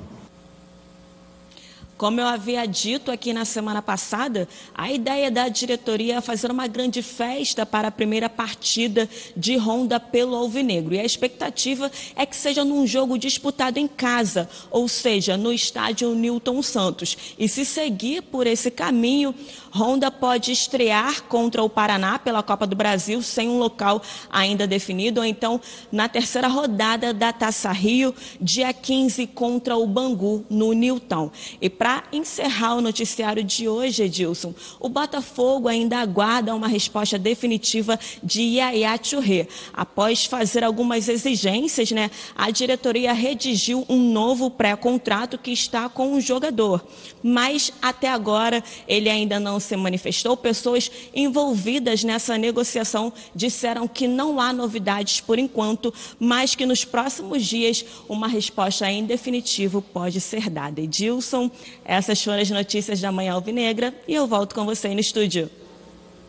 Como 1.97 2.21
eu 2.21 2.27
havia 2.27 2.67
dito 2.67 3.11
aqui 3.11 3.33
na 3.33 3.47
semana 3.47 3.81
passada, 3.81 4.47
a 4.75 4.93
ideia 4.93 5.31
da 5.31 5.49
diretoria 5.49 6.17
é 6.17 6.21
fazer 6.21 6.51
uma 6.51 6.67
grande 6.67 7.03
festa 7.03 7.65
para 7.65 7.89
a 7.89 7.91
primeira 7.91 8.29
partida 8.29 9.09
de 9.35 9.57
Honda 9.57 9.99
pelo 9.99 10.37
Alvinegro. 10.37 10.95
E 10.95 11.01
a 11.01 11.05
expectativa 11.05 11.91
é 12.15 12.27
que 12.27 12.37
seja 12.37 12.67
num 12.67 12.87
jogo 12.87 13.17
disputado 13.17 13.79
em 13.79 13.89
casa, 13.89 14.47
ou 14.71 14.87
seja, 14.89 15.39
no 15.39 15.51
estádio 15.51 16.15
Newton 16.15 16.63
Santos. 16.63 17.17
E 17.39 17.49
se 17.49 17.65
seguir 17.65 18.21
por 18.21 18.47
esse 18.47 18.71
caminho, 18.71 19.35
Honda 19.71 20.11
pode 20.11 20.53
estrear 20.53 21.23
contra 21.25 21.63
o 21.63 21.69
Paraná 21.69 22.19
pela 22.19 22.43
Copa 22.43 22.67
do 22.67 22.77
Brasil 22.77 23.23
sem 23.23 23.49
um 23.49 23.59
local 23.59 24.03
ainda 24.31 24.67
definido, 24.67 25.21
ou 25.21 25.27
então 25.27 25.61
na 25.91 26.09
terceira 26.09 26.49
rodada 26.49 27.13
da 27.13 27.33
Taça 27.33 27.71
Rio, 27.73 28.15
dia 28.41 28.73
15 28.73 29.27
contra 29.29 29.77
o 29.77 29.87
Bangu 29.87 30.45
no 30.49 30.73
Newton. 30.73 31.31
E 31.61 31.69
para 31.69 32.05
encerrar 32.13 32.77
o 32.77 32.81
noticiário 32.81 33.43
de 33.43 33.69
hoje, 33.69 34.05
Edilson, 34.05 34.55
o 34.81 34.89
Botafogo 34.89 35.69
ainda 35.69 35.99
aguarda 35.99 36.55
uma 36.55 36.69
resposta 36.69 37.19
definitiva 37.19 37.99
de 38.23 38.43
Yaya 38.43 38.99
Touré. 38.99 39.47
Após 39.73 40.25
fazer 40.25 40.65
algumas 40.65 41.09
exigências, 41.09 41.91
né, 41.91 42.11
a 42.35 42.51
diretoria 42.51 43.13
redigiu 43.13 43.85
um 43.89 44.13
novo 44.13 44.51
pré-contrato 44.51 45.39
que 45.39 45.51
está 45.51 45.89
com 45.89 46.15
o 46.15 46.21
jogador. 46.21 46.85
Mas 47.23 47.73
até 47.83 48.09
agora 48.09 48.63
ele 48.87 49.09
ainda 49.09 49.39
não 49.41 49.59
se 49.67 49.77
manifestou. 49.77 50.37
Pessoas 50.37 50.91
envolvidas 51.15 52.05
nessa 52.05 52.39
negociação 52.39 53.13
disseram 53.35 53.87
que 53.87 54.09
não 54.09 54.41
há 54.41 54.53
novidades 54.53 55.21
por 55.21 55.39
enquanto, 55.39 55.93
mas 56.19 56.55
que 56.55 56.65
nos 56.65 56.85
próximos 56.85 57.45
dias 57.45 57.85
uma 58.09 58.29
resposta 58.29 58.91
em 58.91 59.05
definitivo 59.05 59.83
pode 59.83 60.21
ser 60.21 60.49
dada. 60.49 60.81
Edilson, 60.81 61.51
essas 61.85 62.23
foram 62.23 62.41
as 62.41 62.51
notícias 62.51 63.01
da 63.01 63.13
Manhã 63.13 63.35
Alvinegra 63.35 63.93
e 64.07 64.15
eu 64.15 64.27
volto 64.27 64.55
com 64.55 64.65
você 64.65 64.89
no 64.89 65.01
estúdio. 65.01 65.51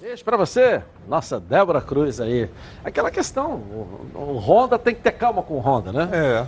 Beijo 0.02 0.24
pra 0.24 0.38
você, 0.38 0.82
nossa 1.08 1.40
Débora 1.40 1.82
Cruz 1.82 2.22
aí. 2.22 2.50
Aquela 2.84 3.12
questão, 3.12 3.56
o, 3.56 4.20
o 4.20 4.38
Honda 4.38 4.80
tem 4.80 4.96
que 4.96 5.02
ter 5.02 5.12
calma 5.12 5.42
com 5.42 5.56
o 5.56 5.60
Honda, 5.60 5.92
né? 5.92 6.10
É. 6.14 6.48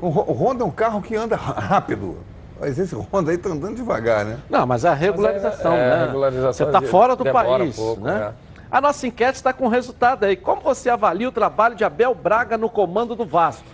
O, 0.00 0.06
o 0.06 0.32
Honda 0.32 0.62
é 0.62 0.66
um 0.66 0.70
carro 0.70 1.02
que 1.02 1.16
anda 1.16 1.36
rápido. 1.36 2.18
Mas 2.58 2.78
esse 2.78 2.94
Honda 2.94 3.30
aí 3.30 3.38
tá 3.38 3.50
andando 3.50 3.76
devagar, 3.76 4.24
né? 4.24 4.38
Não, 4.48 4.66
mas 4.66 4.84
é 4.84 4.88
a 4.88 4.94
regularização, 4.94 5.72
Mas 5.72 5.80
é- 5.80 5.84
é, 5.84 5.88
né? 5.90 5.94
a 6.02 6.06
regularização 6.06 6.52
você 6.52 6.62
está 6.64 6.80
de- 6.80 6.86
fora 6.86 7.14
do 7.16 7.24
demora 7.24 7.46
um 7.48 7.58
país, 7.58 7.76
pouco, 7.76 8.00
né? 8.02 8.14
né? 8.18 8.32
A 8.70 8.80
nossa 8.80 9.06
enquete 9.06 9.36
está 9.36 9.52
com 9.52 9.66
o 9.66 9.68
resultado 9.68 10.24
aí. 10.24 10.36
Como 10.36 10.60
você 10.62 10.88
avalia 10.90 11.28
o 11.28 11.32
trabalho 11.32 11.74
de 11.76 11.84
Abel 11.84 12.14
Braga 12.14 12.56
no 12.58 12.68
comando 12.68 13.14
do 13.14 13.24
Vasco? 13.24 13.64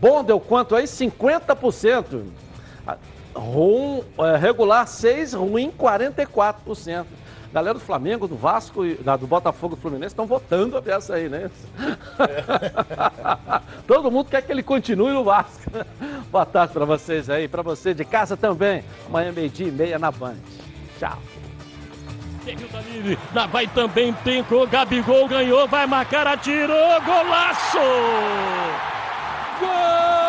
Bom 0.00 0.22
deu 0.22 0.38
quanto 0.38 0.76
aí? 0.76 0.86
50%. 0.86 2.22
Ah, 2.86 2.96
Rum, 3.34 4.02
é, 4.18 4.36
regular 4.36 4.86
6, 4.86 5.32
ruim 5.34 5.70
44%. 5.76 7.06
Galera 7.52 7.74
do 7.74 7.80
Flamengo, 7.80 8.28
do 8.28 8.36
Vasco 8.36 8.84
e 8.84 8.94
da- 8.96 9.16
do 9.16 9.26
Botafogo 9.26 9.76
do 9.76 9.80
Fluminense 9.80 10.12
estão 10.12 10.26
votando 10.26 10.76
a 10.76 10.82
peça 10.82 11.14
aí, 11.14 11.28
né? 11.28 11.50
Todo 13.86 14.10
mundo 14.10 14.28
quer 14.30 14.42
que 14.42 14.52
ele 14.52 14.62
continue 14.62 15.12
no 15.12 15.24
Vasco. 15.24 15.70
Boa 16.30 16.44
tarde 16.44 16.72
para 16.72 16.84
vocês 16.84 17.30
aí, 17.30 17.48
para 17.48 17.62
você 17.62 17.94
de 17.94 18.04
casa 18.04 18.36
também. 18.36 18.84
Amanhã, 19.08 19.32
meio-dia 19.32 19.68
e 19.68 19.70
meia 19.70 19.98
na 19.98 20.10
Band. 20.10 20.34
Tchau. 20.98 21.18
Teve 22.44 22.64
o 22.64 22.68
Danilo, 22.68 23.18
lá 23.34 23.46
vai 23.46 23.66
também, 23.66 24.12
tem 24.22 24.44
o 24.48 24.66
Gabigol, 24.68 25.26
ganhou, 25.26 25.66
vai 25.66 25.84
marcar, 25.84 26.28
atirou, 26.28 27.00
golaço! 27.02 27.78
Gol! 29.58 30.25